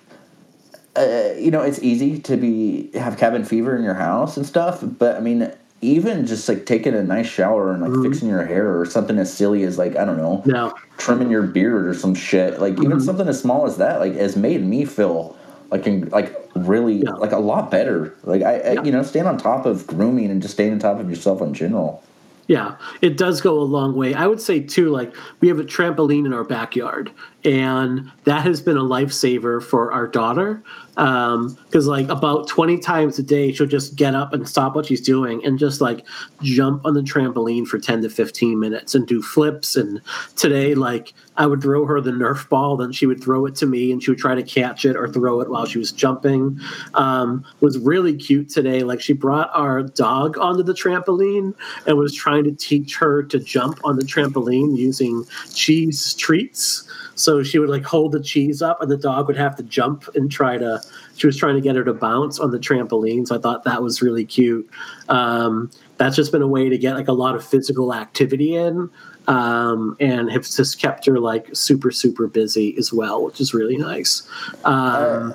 uh, 0.99 1.35
you 1.39 1.51
know, 1.51 1.63
it's 1.63 1.79
easy 1.83 2.19
to 2.21 2.37
be 2.37 2.91
have 2.95 3.17
cabin 3.17 3.45
fever 3.45 3.77
in 3.77 3.83
your 3.85 3.95
house 3.95 4.37
and 4.37 4.45
stuff, 4.47 4.81
but 4.83 5.17
I 5.17 5.21
mean, 5.21 5.53
even 5.81 6.27
just 6.27 6.49
like 6.49 6.67
taking 6.67 6.95
a 6.95 7.03
nice 7.05 7.27
shower 7.29 7.73
and 7.73 7.81
like 7.83 7.91
Mm-hmm. 7.91 8.03
fixing 8.03 8.29
your 8.29 8.45
hair 8.45 8.79
or 8.81 8.85
something 8.85 9.19
as 9.19 9.33
silly 9.33 9.63
as 9.63 9.79
like 9.79 9.97
I 9.97 10.05
don't 10.05 10.17
know, 10.19 10.43
No. 10.47 10.75
trimming 10.97 11.31
your 11.31 11.43
beard 11.43 11.87
or 11.87 11.95
some 11.95 12.15
shit, 12.15 12.61
like 12.61 12.75
Mm-hmm. 12.75 12.85
even 12.85 13.01
something 13.01 13.29
as 13.29 13.41
small 13.41 13.67
as 13.67 13.77
that, 13.79 14.01
like 14.01 14.15
has 14.15 14.37
made 14.37 14.65
me 14.65 14.85
feel 14.85 15.37
like 15.71 15.87
in, 15.87 16.09
like 16.11 16.35
really 16.57 16.95
Yeah. 17.05 17.11
like 17.13 17.33
a 17.33 17.39
lot 17.39 17.71
better. 17.71 18.15
Like 18.25 18.43
I, 18.43 18.59
I 18.59 18.83
you 18.83 18.91
know, 18.91 19.03
staying 19.03 19.27
on 19.27 19.39
top 19.39 19.67
of 19.67 19.87
grooming 19.87 20.31
and 20.31 20.43
just 20.43 20.55
staying 20.55 20.73
on 20.73 20.79
top 20.81 20.99
of 20.99 21.09
yourself 21.09 21.41
in 21.43 21.55
general. 21.55 22.03
Yeah, 22.49 22.77
it 23.03 23.19
does 23.19 23.43
go 23.43 23.59
a 23.61 23.63
long 23.63 23.95
way. 23.95 24.15
I 24.15 24.27
would 24.27 24.41
say 24.41 24.59
too, 24.61 24.89
like 24.89 25.15
we 25.41 25.49
have 25.49 25.59
a 25.61 25.65
trampoline 25.65 26.25
in 26.25 26.33
our 26.33 26.45
backyard, 26.45 27.13
and 27.45 28.11
that 28.25 28.43
has 28.43 28.61
been 28.61 28.77
a 28.77 28.83
lifesaver 28.83 29.63
for 29.63 29.93
our 29.93 30.07
daughter. 30.07 30.63
Because 30.95 31.87
like 31.87 32.09
about 32.09 32.49
twenty 32.49 32.77
times 32.77 33.21
a 33.21 33.23
day, 33.23 33.53
she'll 33.53 33.69
just 33.69 33.95
get 33.95 34.17
up 34.17 34.33
and 34.33 34.49
stop 34.49 34.75
what 34.75 34.87
she's 34.87 35.01
doing 35.01 35.45
and 35.45 35.57
just 35.57 35.81
like 35.81 36.05
jump 36.43 36.85
on 36.85 36.95
the 36.95 37.03
trampoline 37.03 37.69
for 37.69 37.79
ten 37.79 38.03
to 38.03 38.11
fifteen 38.11 38.59
minutes 38.59 38.97
and 38.97 39.07
do 39.07 39.23
flips. 39.23 39.77
And 39.77 40.03
today, 40.35 40.75
like 40.75 41.15
I 41.37 41.47
would 41.47 41.63
throw 41.63 41.87
her 41.87 42.01
the 42.01 42.11
Nerf 42.11 42.49
ball, 42.49 42.77
then 42.77 42.91
she 42.91 43.07
would 43.07 43.23
throw 43.23 43.47
it 43.47 43.55
to 43.57 43.67
me, 43.67 43.93
and 43.93 44.03
she 44.03 44.11
would 44.11 44.19
try 44.19 44.35
to 44.35 44.43
catch 44.43 44.85
it 44.85 44.97
or 44.97 45.07
throw 45.07 45.41
it 45.41 45.51
while 45.51 45.67
she 45.67 45.79
was 45.79 45.93
jumping. 45.93 46.59
Um, 46.95 47.45
was 47.61 47.79
really 47.79 48.17
cute 48.17 48.49
today. 48.49 48.83
Like 48.83 49.01
she 49.01 49.13
brought 49.13 49.51
our 49.55 49.85
dog 49.85 50.37
onto 50.37 50.65
the 50.65 50.75
trampoline 50.75 51.55
and 51.87 51.97
was 51.97 52.13
trying 52.13 52.43
to 52.43 52.53
teach 52.53 52.97
her 52.97 53.23
to 53.23 53.39
jump 53.39 53.79
on 53.85 53.95
the 53.95 54.05
trampoline 54.05 54.77
using 54.77 55.25
cheese 55.55 56.15
treats. 56.15 56.83
So 57.15 57.38
she 57.43 57.59
would 57.59 57.69
like 57.69 57.85
hold 57.85 58.13
the 58.13 58.23
cheese 58.23 58.63
up, 58.63 58.81
and 58.83 58.91
the 58.91 58.97
dog 58.97 59.27
would 59.27 59.37
have 59.37 59.57
to 59.57 59.63
jump 59.63 60.05
and 60.15 60.31
try 60.31 60.59
to. 60.59 60.81
She 61.17 61.27
was 61.27 61.37
trying 61.37 61.55
to 61.55 61.61
get 61.61 61.77
her 61.77 61.85
to 61.85 61.93
bounce 61.93 62.39
on 62.39 62.51
the 62.51 62.59
trampoline. 62.59 63.27
So 63.27 63.37
I 63.37 63.39
thought 63.39 63.65
that 63.65 63.83
was 63.83 64.01
really 64.03 64.25
cute. 64.25 64.69
Um, 65.09 65.71
that's 65.97 66.15
just 66.15 66.31
been 66.31 66.43
a 66.43 66.49
way 66.49 66.69
to 66.69 66.79
get 66.79 66.95
like 66.95 67.09
a 67.09 67.13
lot 67.13 67.35
of 67.35 67.45
physical 67.45 67.93
activity 67.95 68.55
in, 68.55 68.89
um, 69.27 69.97
and 69.99 70.31
have 70.31 70.43
just 70.49 70.81
kept 70.81 71.07
her 71.07 71.19
like 71.19 71.49
super 71.55 71.91
super 71.91 72.27
busy 72.27 72.77
as 72.79 72.93
well, 72.93 73.25
which 73.25 73.41
is 73.41 73.53
really 73.53 73.77
nice. 73.77 74.29
Um, 74.65 75.35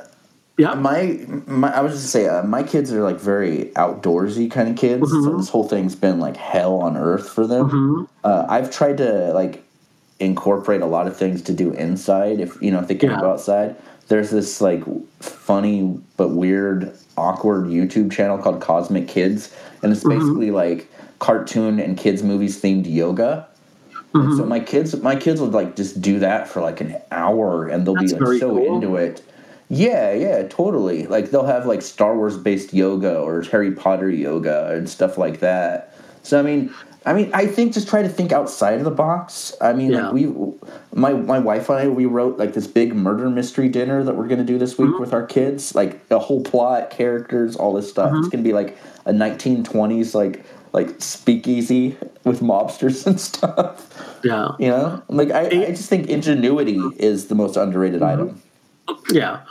yeah, 0.58 0.76
My, 0.76 1.26
my 1.48 1.76
I 1.76 1.82
was 1.82 1.94
just 1.94 2.12
say, 2.12 2.28
uh, 2.28 2.44
my 2.44 2.62
kids 2.62 2.94
are 2.94 3.02
like 3.02 3.20
very 3.20 3.72
outdoorsy 3.76 4.52
kind 4.52 4.70
of 4.70 4.76
kids. 4.76 5.12
Mm-hmm. 5.12 5.24
So 5.24 5.38
this 5.38 5.50
whole 5.50 5.68
thing's 5.68 5.96
been 5.96 6.20
like 6.20 6.38
hell 6.38 6.76
on 6.76 6.96
earth 6.96 7.28
for 7.28 7.48
them. 7.48 8.08
Uh, 8.24 8.46
I've 8.48 8.70
tried 8.70 8.98
to 8.98 9.34
like 9.34 9.63
incorporate 10.26 10.82
a 10.82 10.86
lot 10.86 11.08
of 11.08 11.16
things 11.16 11.42
to 11.44 11.54
do 11.54 11.72
inside. 11.74 12.40
If 12.40 12.62
you 12.62 12.72
know, 12.72 12.80
if 12.80 12.88
they 12.88 12.96
can't 12.96 13.14
Yeah. 13.14 13.22
go 13.22 13.32
outside, 13.32 13.76
there's 14.08 14.30
this 14.32 14.62
like 14.62 14.84
funny 15.20 16.00
but 16.18 16.30
weird, 16.30 16.92
awkward 17.18 17.66
YouTube 17.68 18.12
channel 18.12 18.38
called 18.38 18.62
Cosmic 18.62 19.08
Kids, 19.08 19.54
and 19.82 19.92
it's 19.92 20.04
Mm-hmm. 20.04 20.20
basically 20.20 20.52
like 20.52 20.90
cartoon 21.20 21.80
and 21.80 21.98
kids 21.98 22.22
movies 22.24 22.62
themed 22.62 22.92
yoga. 22.92 23.48
Mm-hmm. 24.14 24.38
so 24.38 24.46
my 24.46 24.60
kids, 24.60 24.96
my 25.02 25.16
kids 25.16 25.42
would 25.42 25.54
like 25.54 25.76
just 25.76 26.00
do 26.00 26.20
that 26.20 26.48
for 26.48 26.62
like 26.62 26.82
an 26.82 26.96
hour, 27.12 27.68
and 27.68 27.86
they'll 27.86 27.96
That's 27.96 28.14
be 28.14 28.20
like 28.20 28.40
so 28.40 28.50
cool. 28.56 28.76
into 28.76 28.96
it. 28.98 29.24
Yeah, 29.70 30.14
yeah, 30.14 30.44
totally. 30.48 31.08
Like 31.08 31.32
they'll 31.32 31.46
have 31.48 31.66
like 31.66 31.82
Star 31.82 32.16
Wars 32.16 32.38
based 32.38 32.74
yoga 32.76 33.18
or 33.20 33.42
Harry 33.42 33.72
Potter 33.72 34.10
yoga 34.12 34.68
and 34.74 34.88
stuff 34.88 35.18
like 35.18 35.40
that. 35.40 35.96
So 36.22 36.38
I 36.38 36.44
mean, 36.44 36.72
I 37.06 37.14
mean, 37.14 37.30
I 37.34 37.48
think 37.48 37.74
just 37.74 37.88
try 37.88 38.02
to 38.02 38.10
think 38.10 38.32
outside 38.32 38.78
of 38.80 38.86
the 38.86 38.92
box. 38.92 39.54
I 39.60 39.74
mean, 39.74 39.92
Yeah. 39.92 40.10
like 40.10 40.14
we, 40.14 40.34
my 40.94 41.14
my 41.14 41.40
wife 41.40 41.70
and 41.70 41.80
I, 41.80 41.88
we 41.90 42.06
wrote 42.06 42.38
like 42.38 42.54
this 42.54 42.66
big 42.68 42.96
murder 42.96 43.30
mystery 43.30 43.68
dinner 43.70 44.04
that 44.04 44.16
we're 44.16 44.28
gonna 44.28 44.44
do 44.46 44.58
this 44.58 44.78
week 44.78 44.90
Mm-hmm. 44.92 45.02
with 45.02 45.14
our 45.14 45.26
kids. 45.26 45.76
Like 45.76 46.00
a 46.10 46.20
whole 46.20 46.42
plot, 46.44 46.90
characters, 46.92 47.56
all 47.56 47.74
this 47.74 47.90
stuff. 47.90 48.12
It's 48.16 48.30
gonna 48.30 48.44
be 48.44 48.54
like 48.54 48.78
a 49.06 49.12
1920s 49.12 50.16
like 50.16 50.46
like 50.72 51.00
speakeasy 51.02 51.96
with 52.24 52.40
mobsters 52.42 53.06
and 53.08 53.20
stuff. 53.20 53.90
yeah. 54.24 54.52
You 54.60 54.70
know, 54.70 55.04
like 55.10 55.32
I, 55.32 55.46
I 55.48 55.66
just 55.72 55.90
think 55.90 56.08
ingenuity 56.08 56.80
is 56.98 57.28
the 57.28 57.36
most 57.36 57.58
underrated 57.58 58.02
Mm-hmm. 58.02 58.22
item. 58.22 58.42
Yeah. 59.12 59.42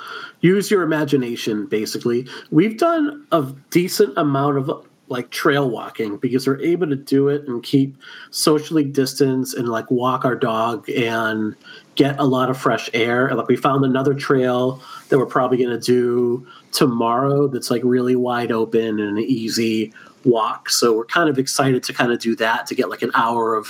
Use 0.41 0.71
your 0.71 0.83
imagination, 0.83 1.67
basically. 1.67 2.27
We've 2.51 2.77
done 2.77 3.27
a 3.31 3.43
decent 3.71 4.13
amount 4.19 4.59
of 4.59 4.85
like 5.13 5.31
trail 5.31 5.71
walking 5.71 6.17
because 6.17 6.47
we're 6.47 6.61
able 6.61 6.89
to 6.89 6.97
do 6.97 7.29
it 7.29 7.47
and 7.47 7.63
keep 7.63 7.97
socially 8.31 8.83
distanced 8.83 9.55
and 9.55 9.69
like 9.69 9.89
walk 9.91 10.25
our 10.25 10.35
dog 10.35 10.89
and 10.91 11.55
get 11.95 12.19
a 12.19 12.25
lot 12.25 12.51
of 12.51 12.59
fresh 12.59 12.91
air. 12.95 13.29
And 13.29 13.39
like 13.39 13.49
we 13.49 13.57
found 13.57 13.85
another 13.85 14.15
trail 14.15 14.83
that 15.09 15.19
we're 15.19 15.27
probably 15.27 15.59
going 15.59 15.79
to 15.79 15.79
do 15.79 16.47
tomorrow 16.73 17.47
that's 17.47 17.71
like 17.71 17.83
really 17.85 18.17
wide 18.17 18.51
open 18.51 18.99
and 18.99 19.19
an 19.19 19.19
easy 19.19 19.93
walk. 20.25 20.71
So 20.71 20.97
we're 20.97 21.05
kind 21.05 21.29
of 21.29 21.39
excited 21.39 21.83
to 21.85 21.93
kind 21.93 22.11
of 22.11 22.19
do 22.19 22.35
that 22.37 22.67
to 22.67 22.75
get 22.75 22.89
like 22.89 23.03
an 23.03 23.11
hour 23.15 23.55
of 23.55 23.69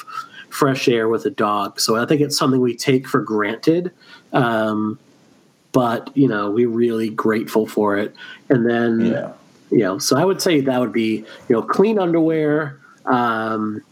fresh 0.49 0.88
air 0.88 1.09
with 1.09 1.26
a 1.26 1.30
dog. 1.30 1.80
So 1.80 1.97
I 1.97 2.07
think 2.07 2.20
it's 2.20 2.36
something 2.36 2.61
we 2.61 2.76
take 2.76 3.09
for 3.09 3.20
granted. 3.20 3.90
Um, 4.32 4.99
but 5.72 6.14
you 6.14 6.28
know 6.28 6.51
we're 6.51 6.68
really 6.68 7.09
grateful 7.09 7.66
for 7.66 7.97
it 7.97 8.14
and 8.49 8.68
then 8.68 9.01
Yeah. 9.01 9.32
You 9.72 9.78
know 9.78 9.98
so 9.98 10.16
i 10.16 10.24
would 10.24 10.40
say 10.40 10.60
that 10.60 10.78
would 10.78 10.92
be 10.92 11.24
you 11.48 11.56
know 11.56 11.62
clean 11.62 11.98
underwear 11.98 12.78
um, 13.06 13.82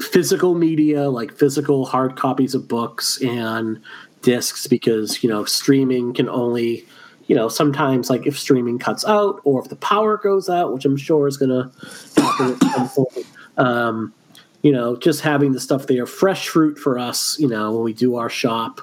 physical 0.00 0.54
media 0.54 1.08
like 1.08 1.32
physical 1.32 1.84
hard 1.84 2.14
copies 2.14 2.54
of 2.54 2.68
books 2.68 3.20
and 3.22 3.80
discs 4.20 4.66
because 4.66 5.22
you 5.22 5.28
know 5.28 5.44
streaming 5.44 6.12
can 6.14 6.28
only 6.28 6.84
you 7.26 7.34
know 7.34 7.48
sometimes 7.48 8.10
like 8.10 8.26
if 8.26 8.38
streaming 8.38 8.78
cuts 8.78 9.04
out 9.04 9.40
or 9.44 9.60
if 9.60 9.68
the 9.68 9.76
power 9.76 10.16
goes 10.16 10.48
out 10.48 10.72
which 10.72 10.84
i'm 10.84 10.96
sure 10.96 11.26
is 11.26 11.36
going 11.36 11.50
to 11.50 11.70
happen 12.20 12.52
at 12.52 12.72
some 12.72 12.88
point 12.88 13.26
um, 13.56 14.12
you 14.62 14.72
know 14.72 14.96
just 14.96 15.20
having 15.20 15.52
the 15.52 15.60
stuff 15.60 15.86
there 15.86 16.06
fresh 16.06 16.48
fruit 16.48 16.78
for 16.78 16.98
us 16.98 17.38
you 17.38 17.48
know 17.48 17.72
when 17.72 17.82
we 17.82 17.92
do 17.92 18.16
our 18.16 18.30
shop 18.30 18.80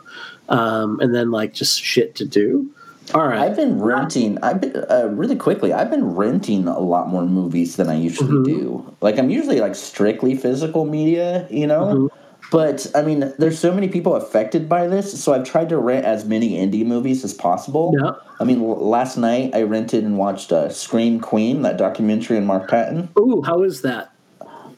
um, 0.49 0.99
and 0.99 1.13
then 1.13 1.31
like 1.31 1.53
just 1.53 1.81
shit 1.81 2.15
to 2.15 2.25
do 2.25 2.69
all 3.13 3.27
right 3.27 3.39
I've 3.39 3.55
been 3.55 3.81
renting. 3.81 4.37
I've 4.43 4.61
been 4.61 4.75
uh, 4.89 5.07
really 5.11 5.35
quickly. 5.35 5.73
I've 5.73 5.89
been 5.89 6.05
renting 6.15 6.67
a 6.67 6.79
lot 6.79 7.09
more 7.09 7.25
movies 7.25 7.75
than 7.75 7.89
I 7.89 7.95
usually 7.95 8.29
Mm-hmm. 8.29 8.43
do. 8.43 8.95
Like 9.01 9.17
I'm 9.17 9.29
usually 9.29 9.59
like 9.59 9.75
strictly 9.75 10.35
physical 10.35 10.85
media, 10.85 11.47
you 11.49 11.67
know. 11.67 11.85
Mm-hmm. 11.85 12.15
But 12.51 12.87
I 12.95 13.03
mean, 13.03 13.31
there's 13.37 13.59
so 13.59 13.71
many 13.73 13.87
people 13.89 14.15
affected 14.15 14.67
by 14.67 14.87
this, 14.87 15.21
so 15.23 15.33
I've 15.33 15.43
tried 15.43 15.69
to 15.69 15.77
rent 15.77 16.05
as 16.05 16.25
many 16.25 16.51
indie 16.57 16.83
movies 16.85 17.23
as 17.23 17.33
possible. 17.33 17.93
Yeah. 18.01 18.11
I 18.39 18.43
mean, 18.43 18.61
l- 18.61 18.89
last 18.89 19.17
night 19.17 19.51
I 19.53 19.61
rented 19.63 20.03
and 20.03 20.17
watched 20.17 20.51
uh, 20.51 20.69
Scream 20.69 21.19
Queen, 21.19 21.61
that 21.61 21.77
documentary 21.77 22.37
on 22.37 22.45
Mark 22.45 22.67
Patton. 22.69 23.09
Ooh, 23.19 23.43
how 23.45 23.61
is 23.63 23.81
that 23.83 24.11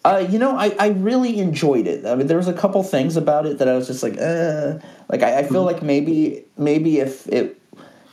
Uh, 0.04 0.26
you 0.30 0.38
know, 0.40 0.58
I, 0.58 0.76
I 0.80 0.88
really 0.90 1.40
enjoyed 1.40 1.88
it. 1.88 2.06
I 2.06 2.16
mean, 2.16 2.28
there 2.28 2.38
was 2.38 2.48
a 2.50 2.54
couple 2.54 2.82
things 2.84 3.16
about 3.16 3.46
it 3.46 3.60
that 3.60 3.70
I 3.70 3.76
was 3.76 3.88
just 3.88 4.02
like, 4.04 4.18
uh, 4.20 4.80
like 5.08 5.22
I, 5.24 5.40
I 5.40 5.44
feel 5.44 5.64
like 5.64 5.82
maybe 5.84 6.44
maybe 6.58 7.00
if 7.00 7.28
it 7.28 7.61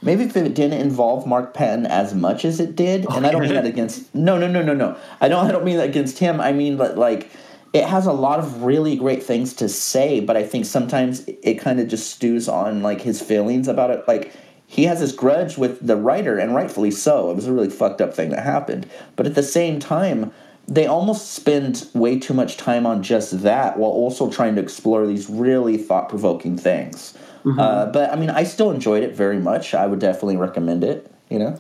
maybe 0.03 0.25
if 0.25 0.37
it 0.37 0.55
didn't 0.55 0.81
involve 0.81 1.27
Mark 1.27 1.55
Patton 1.55 1.87
as 1.87 2.15
much 2.15 2.45
as 2.45 2.61
it 2.61 2.77
did, 2.77 3.07
and 3.11 3.27
I 3.27 3.31
don't 3.31 3.43
mean 3.43 3.55
that 3.55 3.67
against 3.67 4.15
no 4.15 4.39
no 4.39 4.47
no 4.47 4.63
no 4.63 4.75
no 4.75 4.97
I 5.21 5.29
don't 5.29 5.47
I 5.47 5.53
don't 5.53 5.65
mean 5.65 5.77
that 5.79 5.89
against 5.89 6.19
him. 6.19 6.41
I 6.41 6.53
mean 6.53 6.77
that 6.79 6.99
like 6.99 7.31
it 7.73 7.85
has 7.85 8.07
a 8.07 8.13
lot 8.13 8.39
of 8.39 8.63
really 8.63 8.97
great 8.97 9.23
things 9.23 9.53
to 9.55 9.69
say, 9.69 10.21
but 10.21 10.37
I 10.37 10.43
think 10.43 10.65
sometimes 10.65 11.27
it, 11.29 11.39
it 11.43 11.55
kind 11.55 11.81
of 11.81 11.89
just 11.89 12.11
stews 12.11 12.49
on 12.49 12.83
like 12.83 13.01
his 13.01 13.21
feelings 13.21 13.69
about 13.69 13.91
it, 13.91 14.07
like. 14.09 14.33
He 14.71 14.85
has 14.85 15.01
this 15.01 15.13
grudge 15.13 15.57
with 15.57 15.87
the 15.87 15.97
writer, 15.97 16.37
and 16.37 16.55
rightfully 16.55 16.91
so. 16.91 17.31
It 17.31 17.37
was 17.37 17.47
a 17.47 17.53
really 17.55 17.71
fucked 17.71 18.03
up 18.03 18.13
thing 18.13 18.29
that 18.29 18.45
happened. 18.45 18.87
But 19.17 19.25
at 19.25 19.35
the 19.35 19.43
same 19.43 19.81
time, 19.81 20.31
they 20.69 20.87
almost 20.87 21.33
spend 21.33 21.89
way 21.95 22.19
too 22.19 22.35
much 22.35 22.59
time 22.59 22.85
on 22.85 23.03
just 23.03 23.43
that 23.43 23.79
while 23.79 23.91
also 23.91 24.31
trying 24.31 24.55
to 24.57 24.61
explore 24.61 25.07
these 25.07 25.31
really 25.31 25.79
thought 25.79 26.11
provoking 26.11 26.59
things. 26.59 27.15
Mm-hmm. 27.45 27.59
Uh, 27.59 27.87
but 27.87 28.13
I 28.13 28.17
mean, 28.17 28.31
I 28.31 28.45
still 28.45 28.71
enjoyed 28.71 29.03
it 29.03 29.15
very 29.15 29.39
much. 29.39 29.75
I 29.75 29.87
would 29.87 29.99
definitely 29.99 30.37
recommend 30.37 30.85
it. 30.85 31.11
You 31.29 31.39
know. 31.39 31.59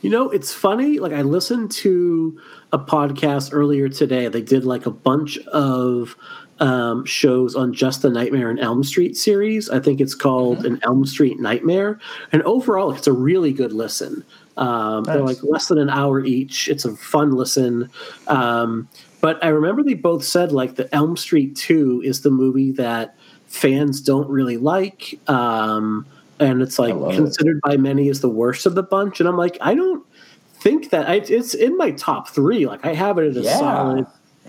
You 0.00 0.10
know, 0.10 0.30
it's 0.30 0.52
funny. 0.52 0.98
Like 0.98 1.12
I 1.12 1.22
listened 1.22 1.72
to 1.72 2.40
a 2.72 2.78
podcast 2.78 3.50
earlier 3.52 3.88
today. 3.88 4.28
They 4.28 4.42
did 4.42 4.64
like 4.64 4.86
a 4.86 4.92
bunch 4.92 5.38
of 5.48 6.16
um, 6.60 7.04
shows 7.04 7.54
on 7.54 7.72
just 7.72 8.02
the 8.02 8.10
Nightmare 8.10 8.50
in 8.50 8.58
Elm 8.58 8.84
Street 8.84 9.16
series. 9.16 9.68
I 9.68 9.80
think 9.80 10.00
it's 10.00 10.14
called 10.14 10.58
mm-hmm. 10.58 10.74
an 10.74 10.80
Elm 10.82 11.04
Street 11.06 11.40
Nightmare, 11.40 11.98
and 12.32 12.42
overall, 12.42 12.92
it's 12.92 13.06
a 13.06 13.12
really 13.12 13.52
good 13.52 13.72
listen. 13.72 14.24
Um, 14.56 15.04
nice. 15.04 15.14
They're 15.14 15.24
like 15.24 15.42
less 15.42 15.68
than 15.68 15.78
an 15.78 15.90
hour 15.90 16.24
each. 16.24 16.68
It's 16.68 16.84
a 16.84 16.96
fun 16.96 17.32
listen. 17.32 17.90
Um, 18.26 18.88
but 19.20 19.42
I 19.44 19.48
remember 19.48 19.82
they 19.82 19.94
both 19.94 20.24
said 20.24 20.52
like 20.52 20.76
the 20.76 20.92
Elm 20.94 21.16
Street 21.16 21.56
Two 21.56 22.02
is 22.04 22.22
the 22.22 22.30
movie 22.30 22.72
that 22.72 23.16
fans 23.48 24.00
don't 24.00 24.28
really 24.28 24.56
like, 24.56 25.18
um, 25.28 26.06
and 26.38 26.62
it's 26.62 26.78
like 26.78 26.94
considered 27.14 27.56
it. 27.56 27.62
by 27.62 27.76
many 27.76 28.08
as 28.08 28.20
the 28.20 28.28
worst 28.28 28.66
of 28.66 28.74
the 28.74 28.82
bunch. 28.82 29.20
And 29.20 29.28
I'm 29.28 29.36
like, 29.36 29.58
I 29.60 29.74
don't 29.74 30.06
think 30.54 30.90
that 30.90 31.08
I, 31.08 31.16
it's 31.16 31.54
in 31.54 31.76
my 31.76 31.90
top 31.92 32.28
three. 32.28 32.66
Like 32.66 32.84
I 32.84 32.94
have 32.94 33.18
it 33.18 33.30
at 33.30 33.36
a 33.36 33.40
yeah. 33.40 33.58
solid 33.58 34.06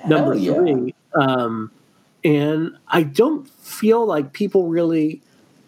number 0.07 0.35
yeah. 0.35 0.53
three. 0.53 0.93
Um, 1.15 1.71
and 2.23 2.77
I 2.89 3.03
don't 3.03 3.47
feel 3.47 4.05
like 4.05 4.33
people 4.33 4.67
really 4.67 5.21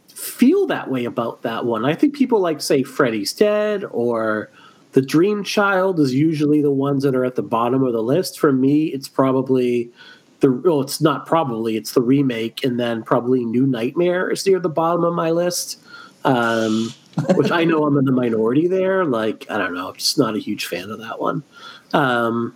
feel 0.09 0.67
that 0.67 0.91
way 0.91 1.05
about 1.05 1.41
that 1.41 1.65
one. 1.65 1.85
I 1.85 1.95
think 1.95 2.15
people 2.15 2.39
like 2.39 2.61
say 2.61 2.83
Freddy's 2.83 3.33
Dead 3.33 3.83
or 3.85 4.51
The 4.91 5.01
Dream 5.01 5.43
Child 5.43 5.99
is 5.99 6.13
usually 6.13 6.61
the 6.61 6.71
ones 6.71 7.03
that 7.03 7.15
are 7.15 7.25
at 7.25 7.35
the 7.35 7.41
bottom 7.41 7.83
of 7.83 7.93
the 7.93 8.03
list. 8.03 8.39
For 8.39 8.51
me, 8.51 8.87
it's 8.87 9.07
probably 9.07 9.89
the 10.41 10.51
well, 10.51 10.81
it's 10.81 11.01
not 11.01 11.25
probably 11.25 11.77
it's 11.77 11.93
the 11.93 12.01
remake, 12.01 12.63
and 12.63 12.79
then 12.79 13.03
probably 13.03 13.45
New 13.45 13.65
Nightmare 13.65 14.29
is 14.29 14.45
near 14.45 14.59
the 14.59 14.69
bottom 14.69 15.03
of 15.03 15.13
my 15.13 15.31
list. 15.31 15.79
Um, 16.23 16.93
which 17.35 17.51
I 17.51 17.63
know 17.63 17.85
I'm 17.85 17.97
in 17.97 18.05
the 18.05 18.11
minority 18.11 18.67
there. 18.67 19.05
Like 19.05 19.45
I 19.49 19.57
don't 19.57 19.73
know, 19.73 19.89
I'm 19.89 19.95
just 19.95 20.17
not 20.17 20.35
a 20.35 20.39
huge 20.39 20.65
fan 20.65 20.89
of 20.89 20.99
that 20.99 21.19
one. 21.19 21.43
Um, 21.93 22.55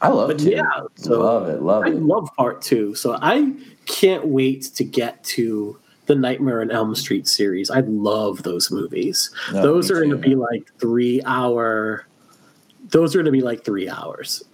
I 0.00 0.08
love 0.08 0.30
it. 0.30 0.40
Yeah, 0.40 0.62
so 0.96 1.20
love 1.20 1.48
it. 1.48 1.62
Love 1.62 1.84
I 1.84 1.88
it. 1.88 2.02
Love 2.02 2.30
part 2.36 2.62
two. 2.62 2.94
So 2.94 3.18
I 3.20 3.52
can't 3.86 4.26
wait 4.26 4.62
to 4.74 4.84
get 4.84 5.22
to 5.24 5.78
the 6.06 6.14
Nightmare 6.14 6.60
on 6.60 6.70
Elm 6.70 6.94
Street 6.94 7.26
series. 7.26 7.70
I 7.70 7.80
love 7.80 8.42
those 8.42 8.70
movies. 8.70 9.30
No, 9.52 9.62
those 9.62 9.90
are 9.90 9.96
going 9.96 10.10
to 10.10 10.16
be 10.16 10.34
like 10.34 10.70
three 10.78 11.20
hour. 11.26 12.06
Those 12.90 13.14
are 13.14 13.18
going 13.18 13.26
to 13.26 13.32
be 13.32 13.42
like 13.42 13.64
three 13.64 13.88
hours. 13.88 14.44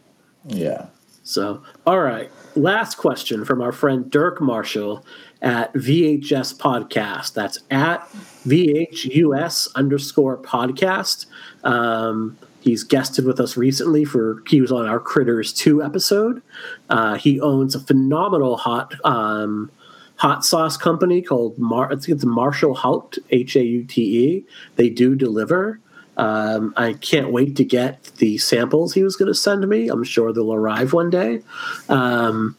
Yeah. 0.47 0.86
So, 1.25 1.63
all 1.87 2.01
right. 2.01 2.31
Last 2.55 2.97
question 2.97 3.45
from 3.45 3.61
our 3.61 3.73
friend 3.73 4.11
Dirk 4.11 4.41
Marshall 4.41 5.05
at 5.43 5.73
VHS 5.73 6.57
Podcast. 6.57 7.33
That's 7.35 7.59
at 7.71 8.07
VHUS 8.47 9.75
underscore 9.75 10.37
podcast. 10.39 11.27
Um, 11.65 12.39
He's 12.65 12.83
guested 12.83 13.27
with 13.27 13.41
us 13.41 13.59
recently 13.59 14.07
for 14.07 14.43
he 14.47 14.63
was 14.63 14.73
on 14.73 14.87
our 14.87 14.99
Critters 14.99 15.53
Two 15.53 15.83
episode. 15.83 16.41
Uh, 16.89 17.17
he 17.17 17.39
owns 17.39 17.75
a 17.75 17.81
phenomenal 17.81 18.57
hot 18.57 18.95
um, 19.05 19.71
hot 20.17 20.47
sauce 20.47 20.79
company 20.79 21.21
called 21.21 21.59
Mar. 21.59 21.89
I 21.93 21.97
think 21.97 22.09
it's 22.09 22.25
Marshall 22.25 22.75
Haute 22.75 23.19
H 23.29 23.55
A 23.57 23.63
U 23.63 23.85
T 23.85 24.01
E. 24.01 24.47
They 24.77 24.89
do 24.89 25.15
deliver. 25.15 25.79
Um, 26.16 26.74
I 26.77 26.93
can't 26.95 27.32
wait 27.32 27.57
to 27.57 27.65
get 27.65 28.05
the 28.16 28.39
samples 28.39 28.95
he 28.95 29.03
was 29.03 29.16
going 29.16 29.28
to 29.28 29.35
send 29.35 29.69
me. 29.69 29.89
I'm 29.89 30.05
sure 30.05 30.32
they'll 30.32 30.55
arrive 30.55 30.93
one 30.93 31.11
day. 31.11 31.43
Um, 31.89 32.57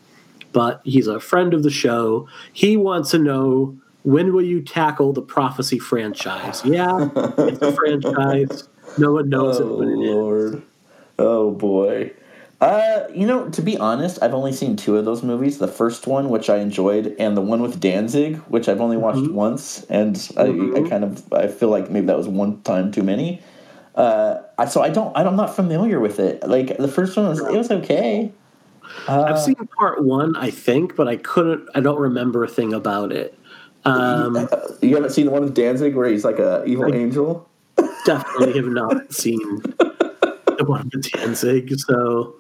but 0.52 0.82
he's 0.84 1.08
a 1.08 1.20
friend 1.20 1.54
of 1.54 1.64
the 1.64 1.70
show. 1.70 2.28
He 2.54 2.78
wants 2.78 3.12
to 3.12 3.20
know 3.20 3.78
when 4.04 4.34
will 4.34 4.44
you 4.44 4.62
tackle 4.62 5.14
the 5.14 5.22
Prophecy 5.22 5.80
franchise? 5.80 6.64
Yeah, 6.64 7.10
it's 7.16 7.62
a 7.62 7.72
franchise. 7.76 8.68
No 8.98 9.14
one 9.14 9.30
knows 9.30 9.60
oh, 9.60 9.82
it, 9.82 9.86
Lord. 9.86 10.64
Oh 11.18 11.52
boy. 11.52 12.14
Uh, 12.62 13.04
you 13.14 13.28
know, 13.28 13.50
to 13.50 13.62
be 13.62 13.78
honest, 13.78 14.18
I've 14.22 14.34
only 14.34 14.54
seen 14.54 14.76
two 14.78 14.98
of 14.98 15.06
those 15.06 15.24
movies. 15.24 15.58
The 15.58 15.68
first 15.68 16.08
one, 16.08 16.30
which 16.30 16.50
I 16.50 16.58
enjoyed, 16.58 17.16
and 17.20 17.36
the 17.36 17.42
one 17.42 17.62
with 17.62 17.80
Danzig, 17.80 18.38
which 18.48 18.70
I've 18.70 18.80
only 18.80 18.98
watched 18.98 19.20
mm-hmm. 19.20 19.34
once, 19.34 19.84
and 19.90 20.16
mm-hmm. 20.16 20.40
I, 20.40 20.44
I 20.44 20.48
mm-hmm. 20.48 20.88
kind 20.88 21.04
of 21.04 21.34
I 21.34 21.48
feel 21.48 21.70
like 21.70 21.90
maybe 21.92 22.08
that 22.08 22.18
was 22.18 22.28
one 22.28 22.62
time 22.62 22.92
too 22.92 23.04
many. 23.04 23.42
Uh, 23.96 24.42
I, 24.58 24.66
so 24.66 24.82
I 24.82 24.90
don't 24.90 25.16
I'm 25.18 25.36
not 25.36 25.56
familiar 25.56 26.00
with 26.00 26.20
it. 26.20 26.48
Like 26.48 26.78
the 26.78 26.88
first 26.88 27.18
one 27.18 27.28
was 27.28 27.42
it 27.42 27.52
was 27.52 27.72
okay. 27.72 28.32
Uh, 29.08 29.24
I've 29.24 29.40
seen 29.40 29.56
part 29.78 30.04
one, 30.04 30.36
I 30.36 30.50
think, 30.52 30.96
but 30.96 31.08
I 31.08 31.18
couldn't. 31.18 31.70
I 31.76 31.82
don't 31.82 32.00
remember 32.00 32.44
a 32.44 32.48
thing 32.48 32.74
about 32.74 33.12
it. 33.12 33.38
Um, 33.84 34.48
you 34.82 34.96
haven't 34.96 35.12
seen 35.12 35.26
the 35.26 35.32
one 35.32 35.44
with 35.44 35.54
Danzig 35.54 35.96
where 35.96 36.08
he's 36.08 36.24
like 36.24 36.40
a 36.40 36.64
evil 36.66 36.92
I, 36.92 36.98
angel 36.98 37.48
definitely 38.06 38.54
have 38.54 38.68
not 38.68 39.14
seen 39.14 39.40
the 39.78 40.66
one 40.66 40.90
with 40.94 41.12
Danzig. 41.12 41.78
So, 41.80 42.36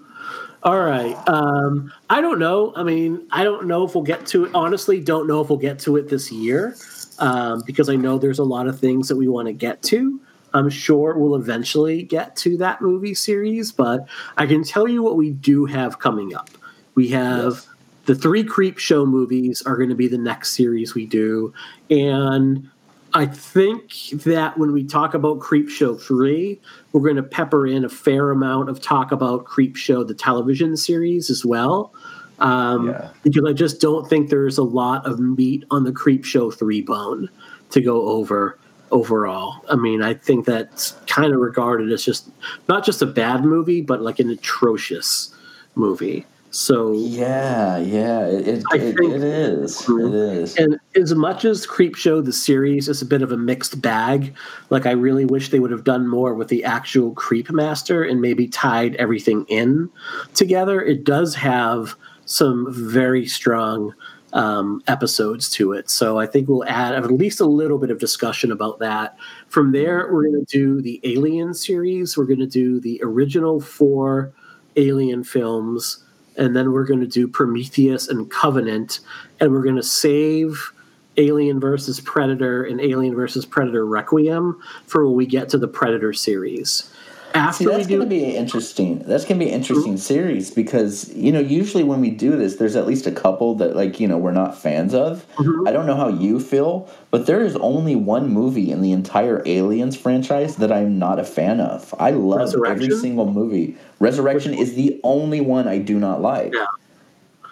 all 0.66 0.80
right. 0.80 1.16
Um, 1.30 1.94
I 2.10 2.22
don't 2.22 2.40
know. 2.40 2.74
I 2.76 2.82
mean, 2.82 3.28
I 3.32 3.44
don't 3.44 3.68
know 3.68 3.86
if 3.86 3.94
we'll 3.94 4.04
get 4.04 4.26
to 4.28 4.46
it. 4.46 4.52
Honestly, 4.56 5.00
don't 5.00 5.28
know 5.28 5.40
if 5.40 5.50
we'll 5.50 5.60
get 5.60 5.78
to 5.80 5.96
it 5.96 6.10
this 6.10 6.32
year 6.32 6.76
um, 7.20 7.62
because 7.68 7.88
I 7.88 7.96
know 7.96 8.18
there's 8.18 8.40
a 8.40 8.44
lot 8.44 8.66
of 8.66 8.80
things 8.80 9.08
that 9.08 9.16
we 9.16 9.28
want 9.28 9.48
to 9.48 9.54
get 9.54 9.84
to. 9.84 10.20
I'm 10.56 10.72
sure 10.72 11.20
we'll 11.20 11.36
eventually 11.36 12.02
get 12.02 12.36
to 12.38 12.58
that 12.58 12.82
movie 12.82 13.14
series, 13.14 13.72
but 13.72 14.08
I 14.38 14.48
can 14.48 14.64
tell 14.64 14.88
you 14.88 15.04
what 15.04 15.18
we 15.18 15.32
do 15.32 15.66
have 15.66 16.00
coming 16.00 16.34
up. 16.34 16.50
We 16.96 17.10
have 17.10 17.54
yes. 17.54 17.68
the 18.06 18.16
three 18.16 18.44
Creepshow 18.44 19.06
movies 19.06 19.62
are 19.64 19.78
going 19.78 19.90
to 19.90 19.96
be 19.96 20.08
the 20.08 20.18
next 20.18 20.54
series 20.54 20.96
we 20.96 21.06
do, 21.06 21.54
and 21.92 22.68
I 23.16 23.26
think 23.26 24.10
that 24.26 24.58
when 24.58 24.74
we 24.74 24.84
talk 24.84 25.14
about 25.14 25.40
Creepshow 25.40 26.00
3, 26.02 26.60
we're 26.92 27.02
going 27.02 27.16
to 27.16 27.24
pepper 27.24 27.66
in 27.66 27.86
a 27.86 27.90
fair 27.90 28.30
amount 28.30 28.70
of 28.70 28.82
talk 28.82 29.14
about 29.14 29.46
Creepshow, 29.46 30.06
the 30.06 30.14
television 30.14 30.76
series, 30.76 31.30
as 31.30 31.46
well. 31.46 31.94
Um, 32.40 32.90
yeah. 32.90 33.10
Because 33.24 33.46
I 33.48 33.54
just 33.54 33.80
don't 33.80 34.10
think 34.10 34.30
there's 34.30 34.58
a 34.58 34.64
lot 34.64 35.06
of 35.06 35.22
meat 35.22 35.64
on 35.72 35.86
the 35.86 35.94
Creepshow 35.94 36.54
3 36.54 36.82
bone 36.82 37.30
to 37.70 37.80
go 37.80 38.06
over 38.10 38.60
overall. 38.92 39.64
I 39.70 39.76
mean, 39.76 40.02
I 40.02 40.14
think 40.14 40.46
that's 40.46 40.92
kind 41.08 41.34
of 41.34 41.40
regarded 41.40 41.94
as 41.94 42.04
just 42.04 42.30
not 42.68 42.84
just 42.84 43.02
a 43.02 43.06
bad 43.06 43.46
movie, 43.46 43.80
but 43.80 44.02
like 44.02 44.20
an 44.20 44.30
atrocious 44.30 45.34
movie. 45.76 46.26
So 46.56 46.94
yeah, 46.94 47.80
yeah, 47.80 48.26
it, 48.28 48.48
it, 48.48 48.64
it, 48.74 48.98
it 48.98 49.24
is. 49.24 49.90
It 49.90 50.14
is. 50.14 50.56
And 50.56 50.80
as 50.96 51.14
much 51.14 51.44
as 51.44 51.68
Creepshow 51.68 52.24
the 52.24 52.32
series 52.32 52.88
is 52.88 53.02
a 53.02 53.06
bit 53.06 53.22
of 53.22 53.34
a 53.34 53.38
mixed 53.38 53.82
bag, 53.82 54.34
like 54.70 54.86
I 54.86 54.92
really 54.92 55.26
wish 55.26 55.50
they 55.50 55.60
would 55.60 55.72
have 55.72 55.84
done 55.84 56.08
more 56.08 56.34
with 56.34 56.48
the 56.48 56.64
actual 56.64 57.12
Creep 57.12 57.52
Master 57.52 58.04
and 58.04 58.22
maybe 58.22 58.48
tied 58.48 58.96
everything 58.96 59.46
in 59.50 59.90
together. 60.34 60.82
It 60.82 61.04
does 61.04 61.36
have 61.36 61.98
some 62.24 62.68
very 62.72 63.26
strong 63.26 63.94
um, 64.32 64.82
episodes 64.88 65.50
to 65.52 65.74
it. 65.74 65.90
So 65.90 66.20
I 66.20 66.26
think 66.26 66.48
we'll 66.48 66.64
add 66.70 66.96
at 66.96 67.12
least 67.12 67.42
a 67.42 67.46
little 67.46 67.80
bit 67.80 67.92
of 67.92 68.00
discussion 68.00 68.50
about 68.50 68.80
that. 68.80 69.18
From 69.50 69.74
there, 69.74 70.10
we're 70.10 70.30
going 70.30 70.46
to 70.46 70.58
do 70.58 70.82
the 70.82 71.02
Alien 71.04 71.54
series. 71.54 72.18
We're 72.18 72.24
going 72.24 72.40
to 72.40 72.48
do 72.48 72.80
the 72.80 73.02
original 73.04 73.60
four 73.60 74.32
Alien 74.78 75.26
films 75.26 76.05
and 76.38 76.56
then 76.56 76.72
we're 76.72 76.86
going 76.86 77.00
to 77.00 77.08
do 77.08 77.28
Prometheus 77.28 78.08
and 78.08 78.30
Covenant, 78.30 79.00
and 79.40 79.52
we're 79.52 79.64
going 79.64 79.76
to 79.76 79.84
save 79.84 80.72
Alien 81.18 81.60
versus 81.60 82.00
Predator 82.02 82.64
and 82.64 82.82
Alien 82.82 83.16
versus 83.16 83.46
Predator 83.46 83.86
Requiem 83.86 84.60
for 84.86 85.06
when 85.06 85.16
we 85.16 85.26
get 85.26 85.50
to 85.50 85.58
the 85.58 85.68
Predator 85.68 86.14
series. 86.14 86.92
After 87.36 87.58
See, 87.58 87.66
that's 87.66 87.86
do- 87.86 87.98
going 87.98 88.10
to 88.10 88.16
be 88.16 88.36
interesting. 88.36 89.00
That's 89.00 89.26
going 89.26 89.40
to 89.40 89.46
be 89.46 89.52
an 89.52 89.58
interesting 89.58 89.98
series 89.98 90.52
because 90.52 91.14
you 91.14 91.34
know 91.34 91.42
usually 91.42 91.84
when 91.84 92.00
we 92.00 92.10
do 92.10 92.38
this, 92.38 92.56
there's 92.56 92.78
at 92.78 92.88
least 92.88 93.08
a 93.08 93.12
couple 93.12 93.56
that 93.56 93.76
like 93.76 94.00
you 94.00 94.08
know 94.08 94.18
we're 94.18 94.32
not 94.32 94.58
fans 94.58 94.94
of. 94.94 95.28
Mm-hmm. 95.36 95.68
I 95.68 95.74
don't 95.74 95.86
know 95.86 95.98
how 95.98 96.08
you 96.08 96.40
feel, 96.40 96.90
but 97.12 97.26
there 97.26 97.44
is 97.44 97.58
only 97.58 97.96
one 97.96 98.30
movie 98.30 98.72
in 98.72 98.82
the 98.82 98.94
entire 98.94 99.44
Aliens 99.46 99.98
franchise 99.98 100.56
that 100.56 100.72
I'm 100.72 100.98
not 100.98 101.20
a 101.20 101.26
fan 101.26 101.60
of. 101.60 101.94
I 102.00 102.12
love 102.12 102.56
every 102.66 102.90
single 102.92 103.30
movie. 103.30 103.76
Resurrection 104.00 104.54
is 104.54 104.76
the 104.76 104.98
only 105.04 105.42
one 105.42 105.68
I 105.68 105.80
do 105.80 106.00
not 106.00 106.22
like. 106.22 106.54
Yeah. 106.54 106.68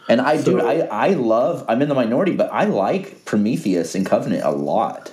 And 0.07 0.22
I 0.22 0.38
so, 0.38 0.60
do 0.60 0.61
I 0.61 0.88
I 0.91 1.10
love 1.10 1.65
I'm 1.68 1.81
in 1.81 1.89
the 1.89 1.95
minority, 1.95 2.34
but 2.35 2.49
I 2.53 2.65
like 2.65 3.26
Prometheus 3.26 3.95
and 3.95 4.05
Covenant 4.05 4.43
a 4.45 4.51
lot. 4.51 5.11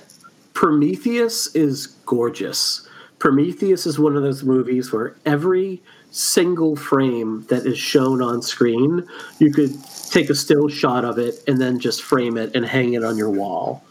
Prometheus 0.53 1.53
is 1.55 1.87
gorgeous. 2.05 2.87
Prometheus 3.21 3.85
is 3.85 3.99
one 3.99 4.15
of 4.15 4.23
those 4.23 4.43
movies 4.43 4.91
where 4.91 5.15
every 5.27 5.79
single 6.09 6.75
frame 6.75 7.45
that 7.49 7.67
is 7.67 7.77
shown 7.77 8.19
on 8.19 8.41
screen, 8.41 9.07
you 9.37 9.53
could 9.53 9.71
take 10.09 10.31
a 10.31 10.35
still 10.35 10.67
shot 10.67 11.05
of 11.05 11.19
it 11.19 11.35
and 11.47 11.61
then 11.61 11.79
just 11.79 12.01
frame 12.01 12.35
it 12.35 12.53
and 12.55 12.65
hang 12.65 12.93
it 12.93 13.03
on 13.03 13.17
your 13.17 13.29
wall. 13.29 13.83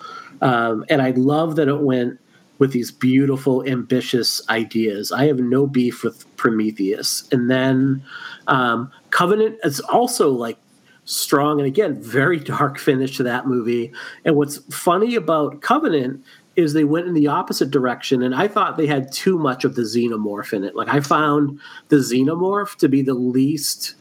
Um, 0.42 0.84
and 0.88 1.00
I 1.00 1.12
love 1.12 1.54
that 1.56 1.68
it 1.68 1.78
went 1.78 2.18
with 2.58 2.72
these 2.72 2.90
beautiful, 2.90 3.64
ambitious 3.68 4.42
ideas. 4.48 5.12
I 5.12 5.26
have 5.26 5.38
no 5.38 5.64
beef 5.64 6.02
with 6.02 6.24
Prometheus. 6.36 7.28
And 7.30 7.48
then 7.48 8.02
um, 8.48 8.90
Covenant 9.10 9.60
is 9.62 9.78
also 9.78 10.30
like 10.30 10.58
strong 11.04 11.60
and 11.60 11.68
again, 11.68 12.02
very 12.02 12.40
dark 12.40 12.78
finish 12.78 13.16
to 13.18 13.22
that 13.22 13.46
movie. 13.46 13.92
And 14.24 14.34
what's 14.34 14.58
funny 14.74 15.14
about 15.14 15.60
Covenant 15.60 16.24
is 16.60 16.72
they 16.72 16.84
went 16.84 17.06
in 17.06 17.14
the 17.14 17.26
opposite 17.26 17.70
direction 17.70 18.22
and 18.22 18.34
i 18.34 18.46
thought 18.46 18.76
they 18.76 18.86
had 18.86 19.10
too 19.12 19.38
much 19.38 19.64
of 19.64 19.74
the 19.74 19.82
xenomorph 19.82 20.52
in 20.52 20.64
it. 20.64 20.76
Like 20.76 20.88
i 20.88 21.00
found 21.00 21.58
the 21.88 21.96
xenomorph 21.96 22.76
to 22.76 22.88
be 22.88 23.02
the 23.02 23.14
least 23.14 23.94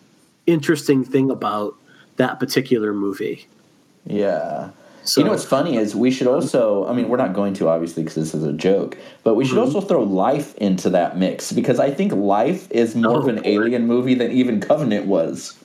interesting 0.45 1.03
thing 1.03 1.30
about 1.30 1.76
that 2.18 2.40
particular 2.40 2.94
movie. 2.94 3.48
Yeah. 4.06 4.72
So, 5.03 5.22
you 5.22 5.26
know 5.26 5.31
what's 5.31 5.45
funny 5.45 5.77
is 5.77 5.95
we 5.95 6.11
should 6.11 6.27
also 6.27 6.86
i 6.88 6.94
mean 6.94 7.07
we're 7.07 7.18
not 7.18 7.34
going 7.34 7.53
to 7.56 7.68
obviously 7.68 8.03
because 8.03 8.15
this 8.15 8.36
is 8.36 8.44
a 8.44 8.53
joke 8.53 8.95
but 9.23 9.34
we 9.34 9.45
should 9.45 9.57
mm-hmm. 9.57 9.76
also 9.76 9.81
throw 9.81 10.03
life 10.03 10.56
into 10.57 10.90
that 10.91 11.18
mix 11.18 11.52
because 11.52 11.80
i 11.80 11.90
think 11.90 12.11
life 12.11 12.69
is 12.69 12.95
more 12.95 13.15
oh, 13.15 13.19
of 13.22 13.27
an 13.27 13.41
alien 13.45 13.88
movie 13.88 14.14
than 14.14 14.31
even 14.31 14.60
covenant 14.60 15.07
was. 15.07 15.57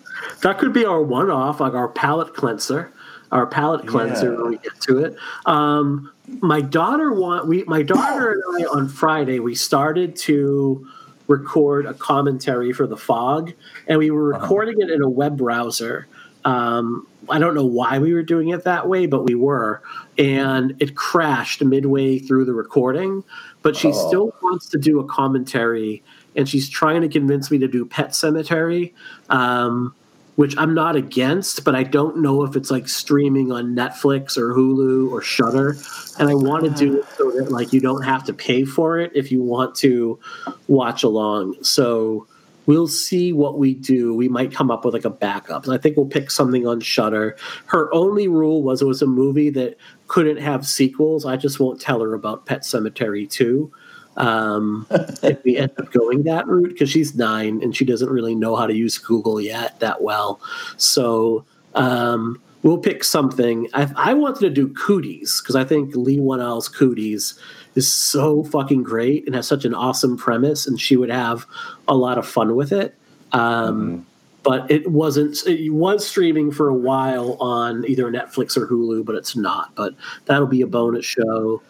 That 0.43 0.59
could 0.59 0.73
be 0.73 0.87
our 0.87 1.03
one-off 1.03 1.61
like 1.61 1.75
our 1.75 1.89
palate 1.89 2.35
cleanser 2.35 2.93
our 3.35 3.47
palate 3.47 3.87
cleanser 3.87 4.33
yeah. 4.33 4.39
when 4.39 4.51
we 4.51 4.59
get 4.59 4.81
to 4.81 5.05
it. 5.05 5.17
Um, 5.45 6.11
my 6.41 6.63
daughter 6.63 7.13
want 7.13 7.47
we 7.47 7.65
my 7.65 7.83
daughter 7.83 8.33
and 8.33 8.65
I 8.65 8.67
on 8.69 8.89
Friday 8.89 9.41
we 9.41 9.55
started 9.55 10.17
to 10.17 10.89
record 11.27 11.85
a 11.85 11.95
commentary 11.95 12.73
for 12.73 12.87
the 12.87 12.97
fog 12.97 13.53
and 13.87 13.99
we 13.99 14.11
were 14.11 14.33
uh-huh. 14.33 14.43
recording 14.43 14.83
uh-huh. 14.83 14.93
it 14.93 14.95
in 14.95 15.03
a 15.03 15.09
web 15.09 15.37
browser 15.39 16.07
um, 16.45 17.07
i 17.31 17.39
don't 17.39 17.55
know 17.55 17.65
why 17.65 17.99
we 17.99 18.13
were 18.13 18.23
doing 18.23 18.51
it 18.51 18.65
that 18.65 18.89
way 18.89 19.07
but 19.07 19.25
we 19.25 19.35
were 19.35 19.83
and 20.19 20.75
it 20.81 20.95
crashed 20.95 21.65
midway 21.65 22.19
through 22.19 22.45
the 22.45 22.53
recording 22.53 23.25
but 23.63 23.75
she 23.75 23.89
oh. 23.89 24.09
still 24.09 24.35
wants 24.43 24.69
to 24.69 24.79
do 24.79 25.01
a 25.01 25.05
commentary 25.07 26.03
and 26.37 26.49
she's 26.49 26.69
trying 26.69 27.01
to 27.01 27.09
convince 27.09 27.51
me 27.51 27.59
to 27.59 27.69
do 27.69 27.85
Pet 27.85 28.11
Sematary. 28.11 28.93
um, 29.31 29.95
which 30.37 30.57
I'm 30.59 30.75
not 30.75 30.97
against, 30.97 31.65
but 31.65 31.75
I 31.75 31.85
don't 31.85 32.19
know 32.19 32.43
if 32.43 32.57
it's 32.57 32.71
like 32.71 32.89
streaming 32.89 33.53
on 33.53 33.75
Netflix 33.75 34.37
or 34.37 34.53
Hulu 34.53 35.11
or 35.11 35.23
Shudder. 35.23 35.77
And 36.19 36.29
I 36.29 36.35
want 36.35 36.65
to 36.65 36.71
do 36.71 36.99
it 36.99 37.05
so 37.17 37.31
that 37.33 37.53
like 37.53 37.73
you 37.73 37.81
don't 37.81 38.03
have 38.03 38.25
to 38.25 38.33
pay 38.33 38.65
for 38.65 38.99
it 38.99 39.13
if 39.15 39.31
you 39.31 39.43
want 39.43 39.75
to 39.77 40.19
watch 40.67 41.03
along. 41.03 41.63
So 41.63 42.27
we'll 42.67 42.89
see 42.89 43.33
what 43.33 43.59
we 43.59 43.75
do. 43.75 44.15
We 44.15 44.29
might 44.29 44.53
come 44.53 44.71
up 44.71 44.85
with 44.85 44.95
like 44.95 45.05
a 45.05 45.11
backup. 45.11 45.69
I 45.69 45.79
think 45.79 45.97
we'll 45.97 46.07
pick 46.07 46.31
something 46.31 46.67
on 46.67 46.81
Shudder. 46.81 47.37
Her 47.67 47.93
only 47.95 48.27
rule 48.27 48.63
was 48.63 48.83
it 48.83 48.87
was 48.87 49.03
a 49.03 49.07
movie 49.07 49.51
that 49.51 49.77
couldn't 50.09 50.39
have 50.39 50.67
sequels. 50.67 51.25
I 51.25 51.37
just 51.37 51.61
won't 51.61 51.81
tell 51.81 52.01
her 52.01 52.15
about 52.15 52.47
Pet 52.47 52.63
Sematary 52.63 53.31
2 53.31 53.71
um, 54.17 54.87
if 55.23 55.43
we 55.45 55.57
end 55.57 55.73
up 55.79 55.91
going 55.93 56.23
that 56.25 56.47
route 56.47 56.71
because 56.71 56.91
she's 56.91 57.15
nine 57.15 57.63
and 57.63 57.75
she 57.77 57.85
doesn't 57.85 58.11
really 58.11 58.35
know 58.35 58.57
how 58.57 58.67
to 58.67 58.75
use 58.75 58.99
Google 58.99 59.41
yet 59.41 59.79
that 59.81 60.03
well. 60.03 60.41
So 60.77 61.45
um, 61.75 62.41
we'll 62.63 62.79
pick 62.79 63.05
something. 63.05 63.69
I, 63.75 63.91
I 63.97 64.15
wanted 64.15 64.41
to 64.41 64.51
do 64.51 64.69
Cooties 64.69 65.41
because 65.41 65.57
I 65.57 65.65
think 65.65 65.95
Leigh 65.95 66.19
Whannell's 66.19 66.69
Cooties 66.69 67.39
is 67.75 67.91
so 67.91 68.45
fucking 68.45 68.83
great 68.83 69.27
and 69.27 69.35
has 69.35 69.47
such 69.47 69.65
an 69.65 69.75
awesome 69.75 70.17
premise, 70.17 70.67
and 70.67 70.81
she 70.81 70.97
would 70.97 71.11
have 71.11 71.47
a 71.89 71.95
lot 71.95 72.19
of 72.19 72.27
fun 72.27 72.57
with 72.57 72.73
it. 72.73 72.95
Um, 73.33 73.41
mm-hmm. 73.41 74.03
But 74.43 74.71
it 74.71 74.91
wasn't. 74.91 75.39
It 75.47 75.71
was 75.71 76.07
streaming 76.07 76.53
for 76.53 76.69
a 76.69 76.75
while 76.75 77.39
on 77.41 77.85
either 77.89 78.11
Netflix 78.11 78.59
or 78.59 78.67
Hulu, 78.67 79.03
but 79.03 79.15
it's 79.15 79.35
not. 79.35 79.75
But 79.75 79.95
that'll 80.27 80.47
be 80.47 80.61
a 80.61 80.67
bonus 80.67 81.07
show 81.07 81.63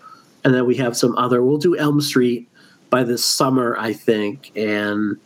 and 0.44 0.54
then 0.54 0.66
we 0.66 0.76
have 0.76 0.96
some 0.96 1.16
other. 1.16 1.42
We'll 1.42 1.58
do 1.58 1.76
Elm 1.76 2.00
Street 2.00 2.48
by 2.90 3.02
this 3.02 3.24
summer, 3.24 3.76
I 3.78 3.92
think, 3.92 4.52
and 4.54 5.16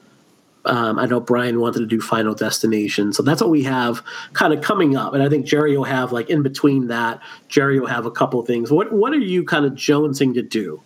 um, 0.64 0.98
I 0.98 1.06
know 1.06 1.20
Brian 1.20 1.60
wanted 1.60 1.80
to 1.80 1.86
do 1.86 2.00
Final 2.00 2.34
Destination, 2.34 3.12
so 3.12 3.22
that's 3.22 3.40
what 3.40 3.50
we 3.50 3.62
have 3.64 4.02
kind 4.32 4.52
of 4.52 4.62
coming 4.62 4.96
up. 4.96 5.14
And 5.14 5.22
I 5.22 5.28
think 5.28 5.46
Jerry 5.46 5.76
will 5.76 5.84
have 5.84 6.12
like 6.12 6.30
in 6.30 6.42
between 6.42 6.88
that, 6.88 7.20
Jerry 7.48 7.80
will 7.80 7.86
have 7.86 8.06
a 8.06 8.10
couple 8.10 8.44
things. 8.44 8.70
What 8.70 8.92
what 8.92 9.12
are 9.12 9.18
you 9.18 9.44
kind 9.44 9.64
of 9.64 9.72
jonesing 9.72 10.34
to 10.34 10.42
do 10.42 10.82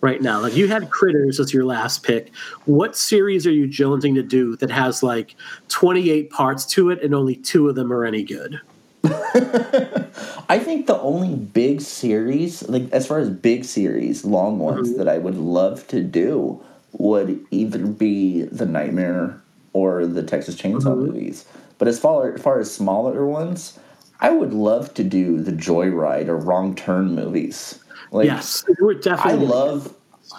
right 0.00 0.20
now? 0.20 0.40
Like 0.40 0.56
you 0.56 0.66
had 0.66 0.90
Critters 0.90 1.38
as 1.38 1.54
your 1.54 1.64
last 1.64 2.02
pick. 2.02 2.34
What 2.64 2.96
series 2.96 3.46
are 3.46 3.52
you 3.52 3.66
jonesing 3.66 4.14
to 4.16 4.22
do 4.22 4.56
that 4.56 4.70
has 4.70 5.02
like 5.02 5.36
twenty 5.68 6.10
eight 6.10 6.30
parts 6.30 6.66
to 6.66 6.90
it 6.90 7.02
and 7.02 7.14
only 7.14 7.36
two 7.36 7.68
of 7.68 7.74
them 7.74 7.92
are 7.92 8.04
any 8.04 8.24
good? 8.24 8.60
I 9.04 10.60
think 10.62 10.86
the 10.86 10.98
only 11.00 11.34
big 11.34 11.80
series, 11.80 12.68
like 12.68 12.90
as 12.92 13.06
far 13.06 13.18
as 13.18 13.30
big 13.30 13.64
series, 13.64 14.24
long 14.24 14.58
ones 14.58 14.90
mm-hmm. 14.90 14.98
that 14.98 15.08
I 15.08 15.18
would 15.18 15.36
love 15.36 15.86
to 15.88 16.02
do 16.02 16.62
would 16.92 17.44
either 17.50 17.86
be 17.86 18.42
the 18.42 18.66
Nightmare 18.66 19.40
or 19.72 20.06
the 20.06 20.22
Texas 20.22 20.56
Chainsaw 20.56 20.94
mm-hmm. 20.94 21.06
movies. 21.06 21.46
But 21.78 21.88
as 21.88 21.98
far, 21.98 22.34
as 22.34 22.42
far 22.42 22.60
as 22.60 22.72
smaller 22.72 23.26
ones, 23.26 23.78
I 24.20 24.30
would 24.30 24.52
love 24.52 24.94
to 24.94 25.04
do 25.04 25.42
the 25.42 25.52
Joyride 25.52 26.28
or 26.28 26.36
Wrong 26.36 26.76
Turn 26.76 27.14
movies. 27.14 27.82
Like, 28.12 28.26
yes, 28.26 28.64
we're 28.78 28.94
definitely. 28.94 29.46
I 29.46 29.48
love, 29.48 29.94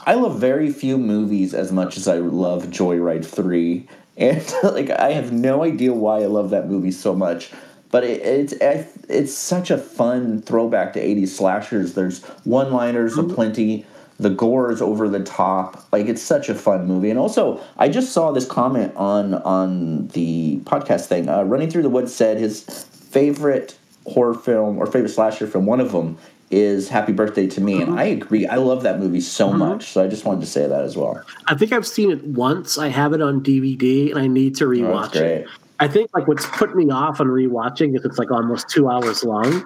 I 0.06 0.14
love 0.14 0.40
very 0.40 0.72
few 0.72 0.98
movies 0.98 1.53
as 1.53 1.72
much 1.72 1.98
as 1.98 2.07
I 2.07 2.18
love 2.19 2.68
Joyride 2.68 3.26
three, 3.26 3.90
and 4.18 4.53
like 4.64 4.90
I 4.90 5.11
have 5.11 5.34
no 5.34 5.64
idea 5.64 5.91
why 5.91 6.22
I 6.22 6.27
love 6.27 6.52
that 6.52 6.69
movie 6.69 6.91
so 6.91 7.14
much 7.14 7.52
but 7.94 8.03
it, 8.03 8.24
it's 8.24 8.53
it's 9.07 9.32
such 9.32 9.70
a 9.70 9.78
fun 9.78 10.41
throwback 10.41 10.94
to 10.94 10.99
80s 10.99 11.28
slashers. 11.28 11.94
There's 11.94 12.24
one-liners 12.44 13.15
mm-hmm. 13.15 13.30
aplenty. 13.30 13.86
The 14.18 14.32
gore 14.32 14.72
is 14.72 14.82
over 14.82 15.07
the 15.07 15.24
top. 15.24 15.86
Like 15.91 16.07
it's 16.07 16.22
such 16.22 16.49
a 16.49 16.56
fun 16.56 16.88
movie. 16.88 17.11
And 17.11 17.20
also, 17.20 17.61
I 17.78 17.90
just 17.90 18.11
saw 18.11 18.32
this 18.32 18.48
comment 18.48 18.95
on 18.95 19.36
on 19.36 20.07
the 20.07 20.60
podcast 20.64 21.06
thing. 21.06 21.30
Uh, 21.30 21.44
Running 21.44 21.70
Through 21.70 21.84
the 21.84 21.90
Woods 21.90 22.11
said 22.11 22.40
his 22.40 22.64
favorite 22.64 23.78
horror 24.07 24.34
film 24.34 24.80
or 24.80 24.88
favorite 24.88 25.10
slasher 25.10 25.45
film, 25.45 25.68
one 25.68 25.80
of 25.80 25.91
them 25.91 26.18
is 26.49 26.90
Happy 26.90 27.14
Birthday 27.14 27.45
to 27.45 27.61
Me, 27.61 27.76
and 27.76 27.90
mm-hmm. 27.90 27.99
I 27.99 28.06
agree. 28.06 28.48
I 28.48 28.56
love 28.56 28.82
that 28.84 28.99
movie 28.99 29.22
so 29.22 29.49
mm-hmm. 29.49 29.60
much. 29.60 29.86
So 29.90 30.03
I 30.03 30.07
just 30.07 30.26
wanted 30.26 30.41
to 30.41 30.48
say 30.48 30.65
that 30.65 30.82
as 30.84 30.98
well. 30.98 31.22
I 31.45 31.53
think 31.53 31.72
I've 31.72 31.88
seen 31.88 32.10
it 32.10 32.24
once. 32.24 32.80
I 32.80 32.88
have 32.88 33.14
it 33.14 33.22
on 33.22 33.44
DVD, 33.44 34.10
and 34.10 34.20
I 34.20 34.26
need 34.26 34.56
to 34.56 34.65
oh, 34.65 34.70
rewatch 34.70 35.15
oh, 35.15 35.24
it. 35.24 35.48
I 35.80 35.88
think 35.88 36.10
like 36.14 36.28
what's 36.28 36.45
put 36.45 36.76
me 36.76 36.90
off 36.90 37.20
on 37.20 37.28
rewatching 37.28 37.95
is 37.98 38.06
it's 38.06 38.18
like 38.18 38.32
almost 38.32 38.70
two 38.70 38.90
hours 38.90 39.24
long. 39.24 39.66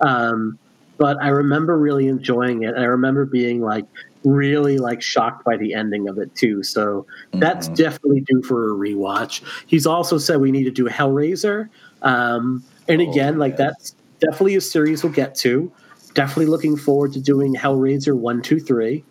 Um, 0.00 0.58
but 0.98 1.16
I 1.22 1.28
remember 1.28 1.78
really 1.78 2.08
enjoying 2.08 2.64
it. 2.64 2.74
I 2.76 2.84
remember 2.84 3.24
being 3.24 3.60
like 3.60 3.86
really 4.24 4.78
like 4.78 5.00
shocked 5.00 5.44
by 5.44 5.56
the 5.56 5.74
ending 5.74 6.08
of 6.08 6.18
it 6.18 6.34
too. 6.34 6.62
So 6.62 7.06
mm-hmm. 7.28 7.40
that's 7.40 7.68
definitely 7.68 8.20
due 8.22 8.42
for 8.42 8.72
a 8.72 8.76
rewatch. 8.76 9.42
He's 9.66 9.86
also 9.86 10.18
said 10.18 10.40
we 10.40 10.50
need 10.50 10.64
to 10.64 10.70
do 10.70 10.86
Hellraiser. 10.86 11.68
Um, 12.02 12.64
and 12.88 13.00
oh, 13.00 13.10
again, 13.10 13.38
like 13.38 13.56
that's 13.56 13.94
definitely 14.20 14.56
a 14.56 14.60
series 14.60 15.02
we'll 15.02 15.12
get 15.12 15.34
to. 15.36 15.72
Definitely 16.14 16.46
looking 16.46 16.76
forward 16.76 17.12
to 17.12 17.20
doing 17.20 17.54
Hellraiser 17.54 18.16
one, 18.16 18.42
two, 18.42 18.58
three 18.58 19.04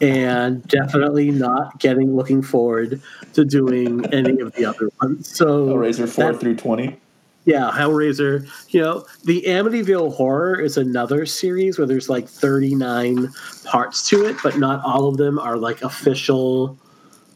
and 0.00 0.66
definitely 0.68 1.30
not 1.30 1.78
getting 1.78 2.14
looking 2.16 2.42
forward 2.42 3.00
to 3.32 3.44
doing 3.44 4.04
any 4.12 4.40
of 4.40 4.52
the 4.54 4.64
other 4.64 4.90
ones. 5.00 5.34
So 5.34 5.66
Hellraiser 5.68 6.08
four 6.08 6.32
that, 6.32 6.40
through 6.40 6.56
twenty. 6.56 7.00
Yeah, 7.44 7.70
Hellraiser. 7.72 8.48
You 8.72 8.80
know, 8.80 9.06
the 9.24 9.42
Amityville 9.42 10.14
Horror 10.14 10.60
is 10.60 10.76
another 10.76 11.26
series 11.26 11.78
where 11.78 11.86
there's 11.86 12.08
like 12.08 12.26
39 12.26 13.30
parts 13.64 14.08
to 14.08 14.24
it, 14.24 14.36
but 14.42 14.58
not 14.58 14.82
all 14.84 15.08
of 15.08 15.18
them 15.18 15.38
are 15.38 15.58
like 15.58 15.82
official 15.82 16.78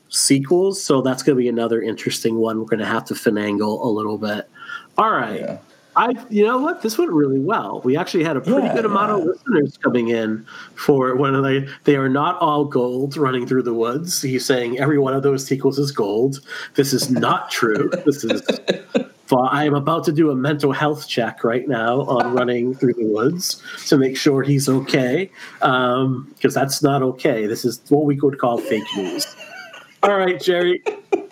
sequels. 0.08 0.82
So 0.82 1.02
that's 1.02 1.22
going 1.22 1.36
to 1.36 1.42
be 1.42 1.48
another 1.48 1.82
interesting 1.82 2.36
one. 2.36 2.58
We're 2.58 2.64
going 2.64 2.78
to 2.78 2.86
have 2.86 3.04
to 3.06 3.14
finagle 3.14 3.84
a 3.84 3.88
little 3.88 4.16
bit. 4.16 4.48
All 4.96 5.10
right. 5.10 5.40
Yeah. 5.40 5.58
I, 5.98 6.14
you 6.30 6.46
know 6.46 6.58
what, 6.58 6.82
this 6.82 6.96
went 6.96 7.10
really 7.10 7.40
well. 7.40 7.80
We 7.84 7.96
actually 7.96 8.22
had 8.22 8.36
a 8.36 8.40
pretty 8.40 8.68
yeah, 8.68 8.74
good 8.74 8.84
yeah. 8.84 8.90
amount 8.90 9.10
of 9.10 9.24
listeners 9.24 9.76
coming 9.78 10.08
in 10.08 10.46
for 10.76 11.16
when 11.16 11.42
they 11.42 11.66
they 11.84 11.96
are 11.96 12.08
not 12.08 12.38
all 12.38 12.64
gold 12.64 13.16
running 13.16 13.48
through 13.48 13.64
the 13.64 13.74
woods. 13.74 14.22
He's 14.22 14.46
saying 14.46 14.78
every 14.78 14.98
one 14.98 15.12
of 15.12 15.24
those 15.24 15.44
sequels 15.44 15.76
is 15.76 15.90
gold. 15.90 16.38
This 16.76 16.92
is 16.92 17.10
not 17.10 17.50
true. 17.50 17.90
this 18.06 18.22
is. 18.22 18.42
I 19.36 19.64
am 19.64 19.74
about 19.74 20.04
to 20.04 20.12
do 20.12 20.30
a 20.30 20.34
mental 20.34 20.72
health 20.72 21.06
check 21.06 21.44
right 21.44 21.68
now 21.68 22.00
on 22.02 22.32
running 22.32 22.74
through 22.74 22.94
the 22.94 23.04
woods 23.04 23.62
to 23.88 23.98
make 23.98 24.16
sure 24.16 24.42
he's 24.42 24.70
okay, 24.70 25.30
because 25.60 26.06
um, 26.06 26.34
that's 26.40 26.82
not 26.82 27.02
okay. 27.02 27.46
This 27.46 27.66
is 27.66 27.82
what 27.90 28.06
we 28.06 28.16
could 28.16 28.38
call 28.38 28.56
fake 28.56 28.86
news. 28.96 29.26
All 30.02 30.16
right, 30.16 30.40
Jerry. 30.40 30.82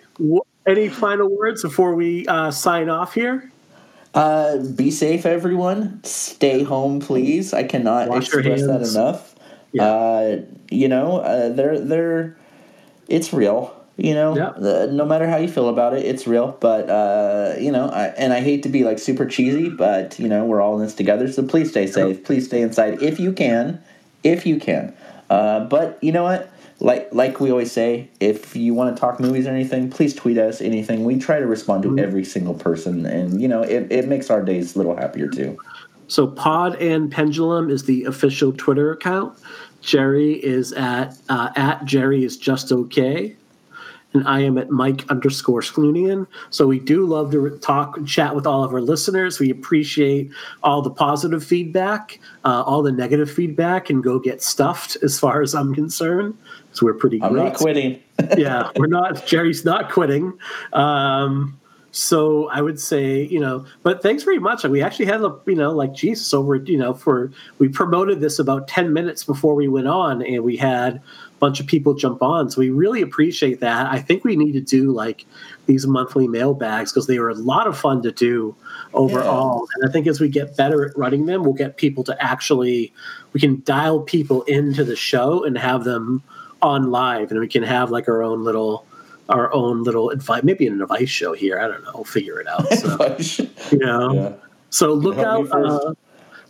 Any 0.66 0.90
final 0.90 1.34
words 1.34 1.62
before 1.62 1.94
we 1.94 2.26
uh, 2.26 2.50
sign 2.50 2.90
off 2.90 3.14
here? 3.14 3.50
Uh, 4.16 4.56
be 4.56 4.90
safe, 4.90 5.26
everyone. 5.26 6.02
Stay 6.02 6.62
home, 6.62 7.00
please. 7.00 7.52
I 7.52 7.64
cannot 7.64 8.08
Wash 8.08 8.24
express 8.24 8.62
that 8.62 8.80
enough. 8.80 9.34
Yeah. 9.72 9.84
Uh, 9.84 10.40
you 10.70 10.88
know, 10.88 11.18
uh, 11.18 11.50
they're 11.50 11.78
they're. 11.78 12.36
It's 13.08 13.34
real. 13.34 13.74
You 13.98 14.14
know, 14.14 14.36
yeah. 14.36 14.86
no 14.90 15.06
matter 15.06 15.26
how 15.28 15.36
you 15.36 15.48
feel 15.48 15.68
about 15.68 15.94
it, 15.94 16.04
it's 16.04 16.26
real. 16.26 16.56
But 16.60 16.88
uh, 16.88 17.56
you 17.58 17.70
know, 17.70 17.88
I, 17.88 18.06
and 18.08 18.32
I 18.32 18.40
hate 18.40 18.62
to 18.62 18.70
be 18.70 18.84
like 18.84 18.98
super 18.98 19.26
cheesy, 19.26 19.68
but 19.68 20.18
you 20.18 20.28
know, 20.28 20.44
we're 20.46 20.62
all 20.62 20.76
in 20.78 20.82
this 20.82 20.94
together. 20.94 21.30
So 21.30 21.42
please 21.42 21.70
stay 21.70 21.86
safe. 21.86 22.24
Please 22.24 22.46
stay 22.46 22.62
inside 22.62 23.02
if 23.02 23.20
you 23.20 23.32
can, 23.32 23.82
if 24.24 24.46
you 24.46 24.58
can. 24.58 24.94
Uh, 25.28 25.60
but 25.60 25.98
you 26.02 26.12
know 26.12 26.22
what? 26.22 26.50
Like 26.78 27.08
like 27.12 27.40
we 27.40 27.50
always 27.50 27.72
say, 27.72 28.10
if 28.20 28.54
you 28.54 28.74
want 28.74 28.94
to 28.94 29.00
talk 29.00 29.18
movies 29.18 29.46
or 29.46 29.50
anything, 29.50 29.90
please 29.90 30.14
tweet 30.14 30.36
us 30.36 30.60
anything. 30.60 31.04
We 31.04 31.18
try 31.18 31.38
to 31.38 31.46
respond 31.46 31.82
to 31.84 31.88
mm-hmm. 31.88 31.98
every 31.98 32.24
single 32.24 32.54
person, 32.54 33.06
and 33.06 33.40
you 33.40 33.48
know 33.48 33.62
it, 33.62 33.90
it 33.90 34.08
makes 34.08 34.28
our 34.28 34.42
days 34.42 34.74
a 34.74 34.78
little 34.78 34.94
happier 34.96 35.28
too. 35.28 35.58
So 36.08 36.26
Pod 36.26 36.76
and 36.76 37.10
Pendulum 37.10 37.70
is 37.70 37.84
the 37.84 38.04
official 38.04 38.52
Twitter 38.52 38.92
account. 38.92 39.38
Jerry 39.80 40.34
is 40.34 40.72
at 40.74 41.16
uh, 41.30 41.50
at 41.56 41.84
Jerry 41.86 42.24
is 42.24 42.36
just 42.36 42.70
okay 42.70 43.36
and 44.16 44.26
I 44.26 44.40
am 44.40 44.58
at 44.58 44.70
Mike 44.70 45.08
underscore 45.10 45.60
Scloonian. 45.60 46.26
So 46.50 46.66
we 46.66 46.80
do 46.80 47.06
love 47.06 47.30
to 47.32 47.58
talk 47.58 47.96
and 47.96 48.08
chat 48.08 48.34
with 48.34 48.46
all 48.46 48.64
of 48.64 48.72
our 48.72 48.80
listeners. 48.80 49.38
We 49.38 49.50
appreciate 49.50 50.30
all 50.62 50.82
the 50.82 50.90
positive 50.90 51.44
feedback, 51.44 52.18
uh, 52.44 52.62
all 52.62 52.82
the 52.82 52.92
negative 52.92 53.30
feedback, 53.30 53.90
and 53.90 54.02
go 54.02 54.18
get 54.18 54.42
stuffed 54.42 54.96
as 55.02 55.18
far 55.18 55.42
as 55.42 55.54
I'm 55.54 55.74
concerned. 55.74 56.36
So 56.76 56.84
we're 56.84 56.94
pretty 56.94 57.22
I'm 57.22 57.32
great. 57.32 57.44
not 57.44 57.54
quitting. 57.54 58.02
yeah, 58.36 58.70
we're 58.76 58.86
not. 58.86 59.26
Jerry's 59.26 59.64
not 59.64 59.90
quitting. 59.90 60.38
Um, 60.74 61.58
so 61.96 62.50
I 62.50 62.60
would 62.60 62.78
say, 62.78 63.22
you 63.22 63.40
know, 63.40 63.64
but 63.82 64.02
thanks 64.02 64.22
very 64.22 64.38
much. 64.38 64.62
We 64.64 64.82
actually 64.82 65.06
had 65.06 65.22
a, 65.22 65.34
you 65.46 65.54
know, 65.54 65.72
like 65.72 65.94
Jesus 65.94 66.34
over, 66.34 66.56
you 66.56 66.76
know, 66.76 66.92
for 66.92 67.32
we 67.58 67.70
promoted 67.70 68.20
this 68.20 68.38
about 68.38 68.68
10 68.68 68.92
minutes 68.92 69.24
before 69.24 69.54
we 69.54 69.66
went 69.66 69.88
on 69.88 70.20
and 70.20 70.44
we 70.44 70.58
had 70.58 70.96
a 70.96 71.02
bunch 71.38 71.58
of 71.58 71.66
people 71.66 71.94
jump 71.94 72.22
on. 72.22 72.50
So 72.50 72.60
we 72.60 72.68
really 72.68 73.00
appreciate 73.00 73.60
that. 73.60 73.86
I 73.86 73.98
think 73.98 74.24
we 74.24 74.36
need 74.36 74.52
to 74.52 74.60
do 74.60 74.92
like 74.92 75.24
these 75.64 75.86
monthly 75.86 76.28
mailbags 76.28 76.92
because 76.92 77.06
they 77.06 77.18
were 77.18 77.30
a 77.30 77.34
lot 77.34 77.66
of 77.66 77.78
fun 77.78 78.02
to 78.02 78.12
do 78.12 78.54
overall. 78.92 79.66
Yeah. 79.70 79.80
And 79.80 79.88
I 79.88 79.92
think 79.92 80.06
as 80.06 80.20
we 80.20 80.28
get 80.28 80.54
better 80.54 80.84
at 80.84 80.98
running 80.98 81.24
them, 81.24 81.44
we'll 81.44 81.54
get 81.54 81.78
people 81.78 82.04
to 82.04 82.22
actually 82.22 82.92
we 83.32 83.40
can 83.40 83.62
dial 83.64 84.00
people 84.00 84.42
into 84.42 84.84
the 84.84 84.96
show 84.96 85.44
and 85.44 85.56
have 85.56 85.84
them 85.84 86.22
on 86.62 86.90
live, 86.90 87.30
and 87.30 87.40
we 87.40 87.48
can 87.48 87.62
have 87.62 87.90
like 87.90 88.08
our 88.08 88.22
own 88.22 88.44
little 88.44 88.86
our 89.28 89.52
own 89.52 89.82
little 89.82 90.10
advice, 90.10 90.44
maybe 90.44 90.66
an 90.66 90.80
advice 90.80 91.08
show 91.08 91.32
here. 91.32 91.58
I 91.58 91.66
don't 91.66 91.82
know. 91.82 91.92
We'll 91.94 92.04
figure 92.04 92.40
it 92.40 92.46
out. 92.46 92.72
So, 92.74 93.46
you 93.72 93.78
know. 93.78 94.12
Yeah. 94.12 94.32
So 94.70 94.92
look 94.92 95.18
out. 95.18 95.50
Uh, 95.50 95.94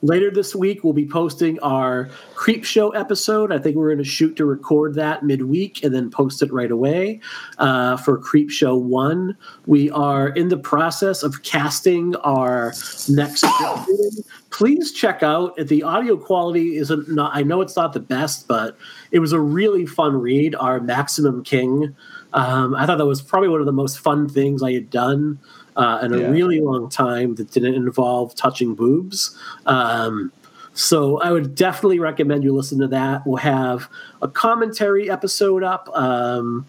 Later 0.02 0.30
this 0.30 0.54
week, 0.54 0.84
we'll 0.84 0.92
be 0.92 1.06
posting 1.06 1.58
our 1.60 2.10
Creepshow 2.34 2.94
episode. 2.94 3.50
I 3.50 3.58
think 3.58 3.76
we're 3.76 3.88
going 3.88 3.98
to 3.98 4.04
shoot 4.04 4.36
to 4.36 4.44
record 4.44 4.94
that 4.94 5.22
midweek 5.22 5.82
and 5.82 5.94
then 5.94 6.10
post 6.10 6.42
it 6.42 6.52
right 6.52 6.70
away 6.70 7.20
uh, 7.58 7.96
for 7.96 8.18
Creepshow 8.18 8.80
1. 8.80 9.36
We 9.66 9.90
are 9.90 10.28
in 10.28 10.48
the 10.48 10.58
process 10.58 11.22
of 11.22 11.42
casting 11.42 12.14
our 12.16 12.74
next 13.08 13.44
Please 14.50 14.92
check 14.92 15.22
out 15.22 15.56
the 15.56 15.82
audio 15.82 16.16
quality 16.16 16.76
isn't 16.76 17.08
not 17.08 17.32
I 17.34 17.42
know 17.42 17.60
it's 17.60 17.76
not 17.76 17.92
the 17.92 18.00
best, 18.00 18.48
but 18.48 18.76
it 19.10 19.18
was 19.18 19.32
a 19.32 19.40
really 19.40 19.86
fun 19.86 20.20
read. 20.20 20.54
Our 20.54 20.80
Maximum 20.80 21.44
King. 21.44 21.94
Um, 22.32 22.74
I 22.74 22.86
thought 22.86 22.98
that 22.98 23.06
was 23.06 23.22
probably 23.22 23.48
one 23.48 23.60
of 23.60 23.66
the 23.66 23.72
most 23.72 23.98
fun 23.98 24.28
things 24.28 24.62
I 24.62 24.72
had 24.72 24.90
done 24.90 25.38
uh, 25.76 26.00
in 26.02 26.12
a 26.12 26.18
yeah. 26.18 26.28
really 26.28 26.60
long 26.60 26.88
time 26.88 27.34
that 27.36 27.50
didn't 27.50 27.74
involve 27.74 28.34
touching 28.34 28.74
boobs. 28.74 29.36
Um, 29.66 30.32
so 30.74 31.18
I 31.20 31.32
would 31.32 31.54
definitely 31.54 31.98
recommend 31.98 32.44
you 32.44 32.54
listen 32.54 32.78
to 32.80 32.88
that. 32.88 33.26
We'll 33.26 33.36
have 33.36 33.88
a 34.20 34.28
commentary 34.28 35.10
episode 35.10 35.62
up. 35.62 35.88
Um, 35.94 36.66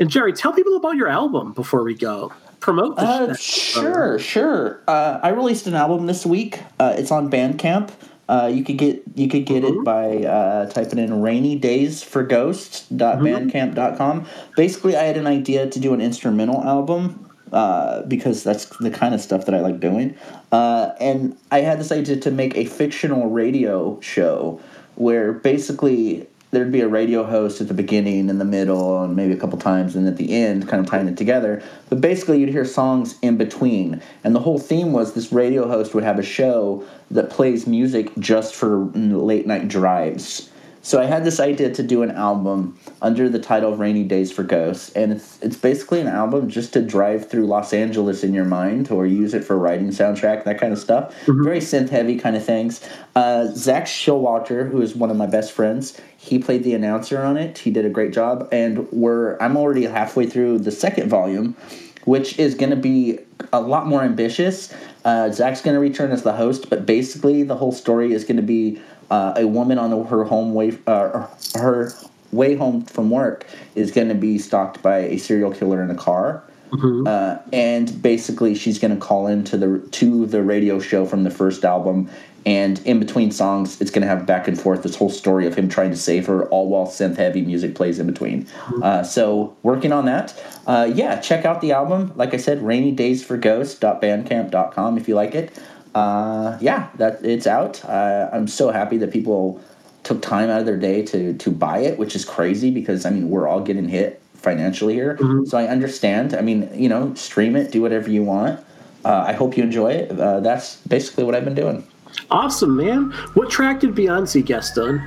and 0.00 0.10
Jerry, 0.10 0.32
tell 0.32 0.52
people 0.52 0.76
about 0.76 0.96
your 0.96 1.08
album 1.08 1.52
before 1.52 1.84
we 1.84 1.94
go. 1.94 2.32
Promote. 2.66 2.98
Uh, 2.98 3.32
sure, 3.36 4.18
sure. 4.18 4.80
Uh, 4.88 5.20
I 5.22 5.28
released 5.28 5.68
an 5.68 5.74
album 5.74 6.06
this 6.06 6.26
week. 6.26 6.58
Uh, 6.80 6.96
it's 6.98 7.12
on 7.12 7.30
Bandcamp. 7.30 7.92
Uh, 8.28 8.50
you 8.52 8.64
could 8.64 8.76
get 8.76 9.04
you 9.14 9.28
could 9.28 9.44
get 9.44 9.62
mm-hmm. 9.62 9.78
it 9.78 9.84
by 9.84 10.24
uh, 10.28 10.68
typing 10.70 10.98
in 10.98 11.22
rainy 11.22 11.54
days 11.54 12.02
for 12.02 12.24
ghosts.bandcamp.com. 12.24 14.20
Mm-hmm. 14.20 14.52
Basically, 14.56 14.96
I 14.96 15.04
had 15.04 15.16
an 15.16 15.28
idea 15.28 15.70
to 15.70 15.78
do 15.78 15.94
an 15.94 16.00
instrumental 16.00 16.64
album 16.64 17.30
uh, 17.52 18.02
because 18.02 18.42
that's 18.42 18.64
the 18.78 18.90
kind 18.90 19.14
of 19.14 19.20
stuff 19.20 19.46
that 19.46 19.54
I 19.54 19.60
like 19.60 19.78
doing. 19.78 20.16
Uh, 20.50 20.90
and 20.98 21.38
I 21.52 21.60
had 21.60 21.78
this 21.78 21.92
idea 21.92 22.16
to 22.16 22.32
make 22.32 22.56
a 22.56 22.64
fictional 22.64 23.30
radio 23.30 24.00
show 24.00 24.60
where 24.96 25.32
basically 25.32 26.26
there'd 26.56 26.72
be 26.72 26.80
a 26.80 26.88
radio 26.88 27.22
host 27.22 27.60
at 27.60 27.68
the 27.68 27.74
beginning 27.74 28.30
and 28.30 28.40
the 28.40 28.44
middle 28.44 29.02
and 29.02 29.14
maybe 29.14 29.34
a 29.34 29.36
couple 29.36 29.58
times 29.58 29.94
and 29.94 30.08
at 30.08 30.16
the 30.16 30.34
end 30.34 30.66
kind 30.66 30.82
of 30.82 30.90
tying 30.90 31.06
it 31.06 31.16
together. 31.16 31.62
But 31.90 32.00
basically 32.00 32.40
you'd 32.40 32.48
hear 32.48 32.64
songs 32.64 33.16
in 33.20 33.36
between. 33.36 34.00
And 34.24 34.34
the 34.34 34.40
whole 34.40 34.58
theme 34.58 34.92
was 34.92 35.12
this 35.12 35.32
radio 35.32 35.68
host 35.68 35.94
would 35.94 36.04
have 36.04 36.18
a 36.18 36.22
show 36.22 36.86
that 37.10 37.28
plays 37.28 37.66
music 37.66 38.10
just 38.18 38.54
for 38.54 38.86
late 38.94 39.46
night 39.46 39.68
drives 39.68 40.50
so 40.86 41.00
I 41.00 41.06
had 41.06 41.24
this 41.24 41.40
idea 41.40 41.72
to 41.72 41.82
do 41.82 42.04
an 42.04 42.12
album 42.12 42.78
under 43.02 43.28
the 43.28 43.40
title 43.40 43.74
Rainy 43.74 44.04
Days 44.04 44.30
for 44.30 44.44
Ghosts, 44.44 44.92
and 44.92 45.10
it's 45.10 45.36
it's 45.42 45.56
basically 45.56 46.00
an 46.00 46.06
album 46.06 46.48
just 46.48 46.72
to 46.74 46.80
drive 46.80 47.28
through 47.28 47.46
Los 47.46 47.72
Angeles 47.72 48.22
in 48.22 48.32
your 48.32 48.44
mind 48.44 48.92
or 48.92 49.04
use 49.04 49.34
it 49.34 49.42
for 49.42 49.58
writing 49.58 49.88
soundtrack, 49.88 50.44
that 50.44 50.60
kind 50.60 50.72
of 50.72 50.78
stuff. 50.78 51.12
Mm-hmm. 51.24 51.42
Very 51.42 51.58
synth 51.58 51.88
heavy 51.88 52.16
kind 52.16 52.36
of 52.36 52.44
things. 52.44 52.88
Uh, 53.16 53.46
Zach 53.46 53.86
Showalter, 53.86 54.70
who 54.70 54.80
is 54.80 54.94
one 54.94 55.10
of 55.10 55.16
my 55.16 55.26
best 55.26 55.50
friends, 55.50 56.00
he 56.16 56.38
played 56.38 56.62
the 56.62 56.74
announcer 56.74 57.20
on 57.20 57.36
it. 57.36 57.58
He 57.58 57.72
did 57.72 57.84
a 57.84 57.90
great 57.90 58.12
job, 58.12 58.48
and 58.52 58.88
we're 58.92 59.36
I'm 59.38 59.56
already 59.56 59.86
halfway 59.86 60.26
through 60.26 60.60
the 60.60 60.70
second 60.70 61.08
volume, 61.08 61.56
which 62.04 62.38
is 62.38 62.54
going 62.54 62.70
to 62.70 62.76
be 62.76 63.18
a 63.52 63.60
lot 63.60 63.88
more 63.88 64.02
ambitious. 64.04 64.72
Uh, 65.04 65.30
Zach's 65.30 65.62
going 65.62 65.74
to 65.74 65.80
return 65.80 66.12
as 66.12 66.22
the 66.22 66.32
host, 66.32 66.70
but 66.70 66.86
basically 66.86 67.42
the 67.42 67.56
whole 67.56 67.72
story 67.72 68.12
is 68.12 68.24
going 68.24 68.36
to 68.36 68.42
be 68.42 68.80
uh, 69.10 69.34
a 69.36 69.46
woman 69.46 69.78
on 69.78 70.06
her 70.06 70.24
home 70.24 70.54
way 70.54 70.76
uh, 70.86 71.26
her 71.54 71.92
way 72.32 72.54
home 72.54 72.82
from 72.82 73.10
work 73.10 73.46
is 73.74 73.90
going 73.90 74.08
to 74.08 74.14
be 74.14 74.38
stalked 74.38 74.82
by 74.82 74.98
a 74.98 75.18
serial 75.18 75.52
killer 75.52 75.82
in 75.82 75.90
a 75.90 75.94
car. 75.94 76.42
Mm-hmm. 76.70 77.06
Uh, 77.06 77.38
and 77.52 78.02
basically, 78.02 78.54
she's 78.54 78.78
going 78.78 78.92
to 78.92 79.00
call 79.00 79.28
into 79.28 79.56
the 79.56 79.78
to 79.92 80.26
the 80.26 80.42
radio 80.42 80.80
show 80.80 81.06
from 81.06 81.22
the 81.22 81.30
first 81.30 81.64
album, 81.64 82.10
and 82.44 82.80
in 82.80 82.98
between 82.98 83.30
songs, 83.30 83.80
it's 83.80 83.90
going 83.90 84.02
to 84.02 84.08
have 84.08 84.26
back 84.26 84.48
and 84.48 84.60
forth 84.60 84.82
this 84.82 84.96
whole 84.96 85.08
story 85.08 85.46
of 85.46 85.54
him 85.54 85.68
trying 85.68 85.90
to 85.90 85.96
save 85.96 86.26
her, 86.26 86.48
all 86.48 86.68
while 86.68 86.86
synth 86.86 87.16
heavy 87.16 87.42
music 87.42 87.76
plays 87.76 88.00
in 88.00 88.06
between. 88.06 88.46
Mm-hmm. 88.46 88.82
Uh, 88.82 89.02
so, 89.04 89.56
working 89.62 89.92
on 89.92 90.06
that. 90.06 90.34
Uh, 90.66 90.90
yeah, 90.92 91.20
check 91.20 91.44
out 91.44 91.60
the 91.60 91.70
album. 91.70 92.12
Like 92.16 92.34
I 92.34 92.38
said, 92.38 92.60
Rainy 92.62 92.90
Days 92.90 93.24
for 93.24 93.36
Ghosts.bandcamp.com 93.36 94.98
if 94.98 95.06
you 95.06 95.14
like 95.14 95.36
it 95.36 95.56
uh, 95.96 96.58
yeah, 96.60 96.90
that 96.96 97.24
it's 97.24 97.46
out. 97.46 97.82
Uh, 97.86 98.28
I'm 98.30 98.46
so 98.46 98.70
happy 98.70 98.98
that 98.98 99.10
people 99.10 99.62
took 100.02 100.20
time 100.20 100.50
out 100.50 100.60
of 100.60 100.66
their 100.66 100.76
day 100.76 101.02
to 101.06 101.32
to 101.32 101.50
buy 101.50 101.78
it, 101.78 101.98
which 101.98 102.14
is 102.14 102.22
crazy 102.22 102.70
because 102.70 103.06
I 103.06 103.10
mean 103.10 103.30
we're 103.30 103.48
all 103.48 103.62
getting 103.62 103.88
hit 103.88 104.20
financially 104.34 104.92
here. 104.92 105.16
Mm-hmm. 105.16 105.46
So 105.46 105.56
I 105.56 105.66
understand. 105.66 106.34
I 106.34 106.42
mean, 106.42 106.68
you 106.74 106.90
know, 106.90 107.14
stream 107.14 107.56
it, 107.56 107.72
do 107.72 107.80
whatever 107.80 108.10
you 108.10 108.22
want. 108.22 108.60
Uh, 109.06 109.24
I 109.26 109.32
hope 109.32 109.56
you 109.56 109.62
enjoy 109.62 109.92
it. 109.92 110.20
Uh, 110.20 110.40
that's 110.40 110.76
basically 110.82 111.24
what 111.24 111.34
I've 111.34 111.46
been 111.46 111.54
doing. 111.54 111.86
Awesome, 112.30 112.76
man. 112.76 113.12
What 113.32 113.48
track 113.48 113.80
did 113.80 113.94
Beyonce 113.94 114.44
guest 114.44 114.76
on? 114.76 115.00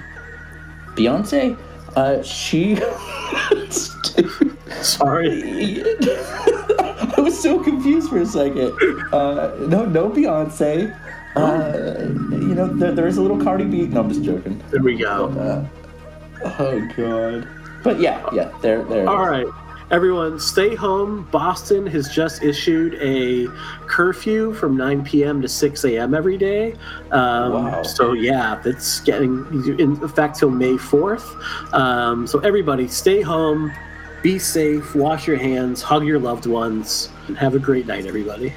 Beyonce, 0.96 1.56
uh, 1.96 2.24
she. 2.24 2.78
Sorry. 4.82 5.84
I 7.20 7.22
was 7.22 7.38
so 7.38 7.62
confused 7.62 8.10
for 8.10 8.20
a 8.20 8.26
second. 8.26 8.72
Uh, 9.12 9.54
no, 9.68 9.84
no 9.84 10.10
Beyonce. 10.10 10.98
Uh, 11.36 12.08
you 12.32 12.56
know, 12.56 12.68
there, 12.68 12.94
there 12.94 13.08
is 13.08 13.18
a 13.18 13.22
little 13.22 13.38
Cardi 13.44 13.66
B. 13.66 13.88
No, 13.88 14.00
I'm 14.00 14.08
just 14.08 14.24
joking. 14.24 14.64
There 14.72 14.82
we 14.82 14.96
go. 14.96 15.26
Uh, 15.28 15.68
oh 16.62 16.90
God. 16.96 17.46
But 17.84 18.00
yeah, 18.00 18.26
yeah, 18.32 18.58
there, 18.62 18.86
there. 18.86 19.10
All 19.10 19.30
right, 19.30 19.46
everyone, 19.92 20.40
stay 20.40 20.76
home. 20.76 21.28
Boston 21.30 21.86
has 21.88 22.08
just 22.08 22.42
issued 22.42 22.94
a 23.02 23.48
curfew 23.88 24.54
from 24.54 24.78
9 24.78 25.04
p.m. 25.04 25.42
to 25.42 25.50
6 25.50 25.84
a.m. 25.84 26.14
every 26.14 26.38
day. 26.38 26.72
Um, 27.12 27.52
wow. 27.52 27.84
So 27.84 28.14
yeah, 28.14 28.62
it's 28.64 29.02
getting 29.02 29.46
in 29.78 30.02
effect 30.02 30.40
till 30.40 30.52
May 30.52 30.76
4th. 30.76 31.74
Um, 31.74 32.26
so 32.26 32.40
everybody, 32.40 32.88
stay 32.88 33.20
home 33.20 33.74
be 34.22 34.38
safe, 34.38 34.96
wash 34.96 35.28
your 35.28 35.38
hands, 35.38 35.82
hug 35.82 36.06
your 36.06 36.20
loved 36.20 36.46
ones, 36.46 37.10
and 37.28 37.38
have 37.38 37.56
a 37.56 37.60
great 37.60 37.86
night, 37.86 38.06
everybody. 38.06 38.54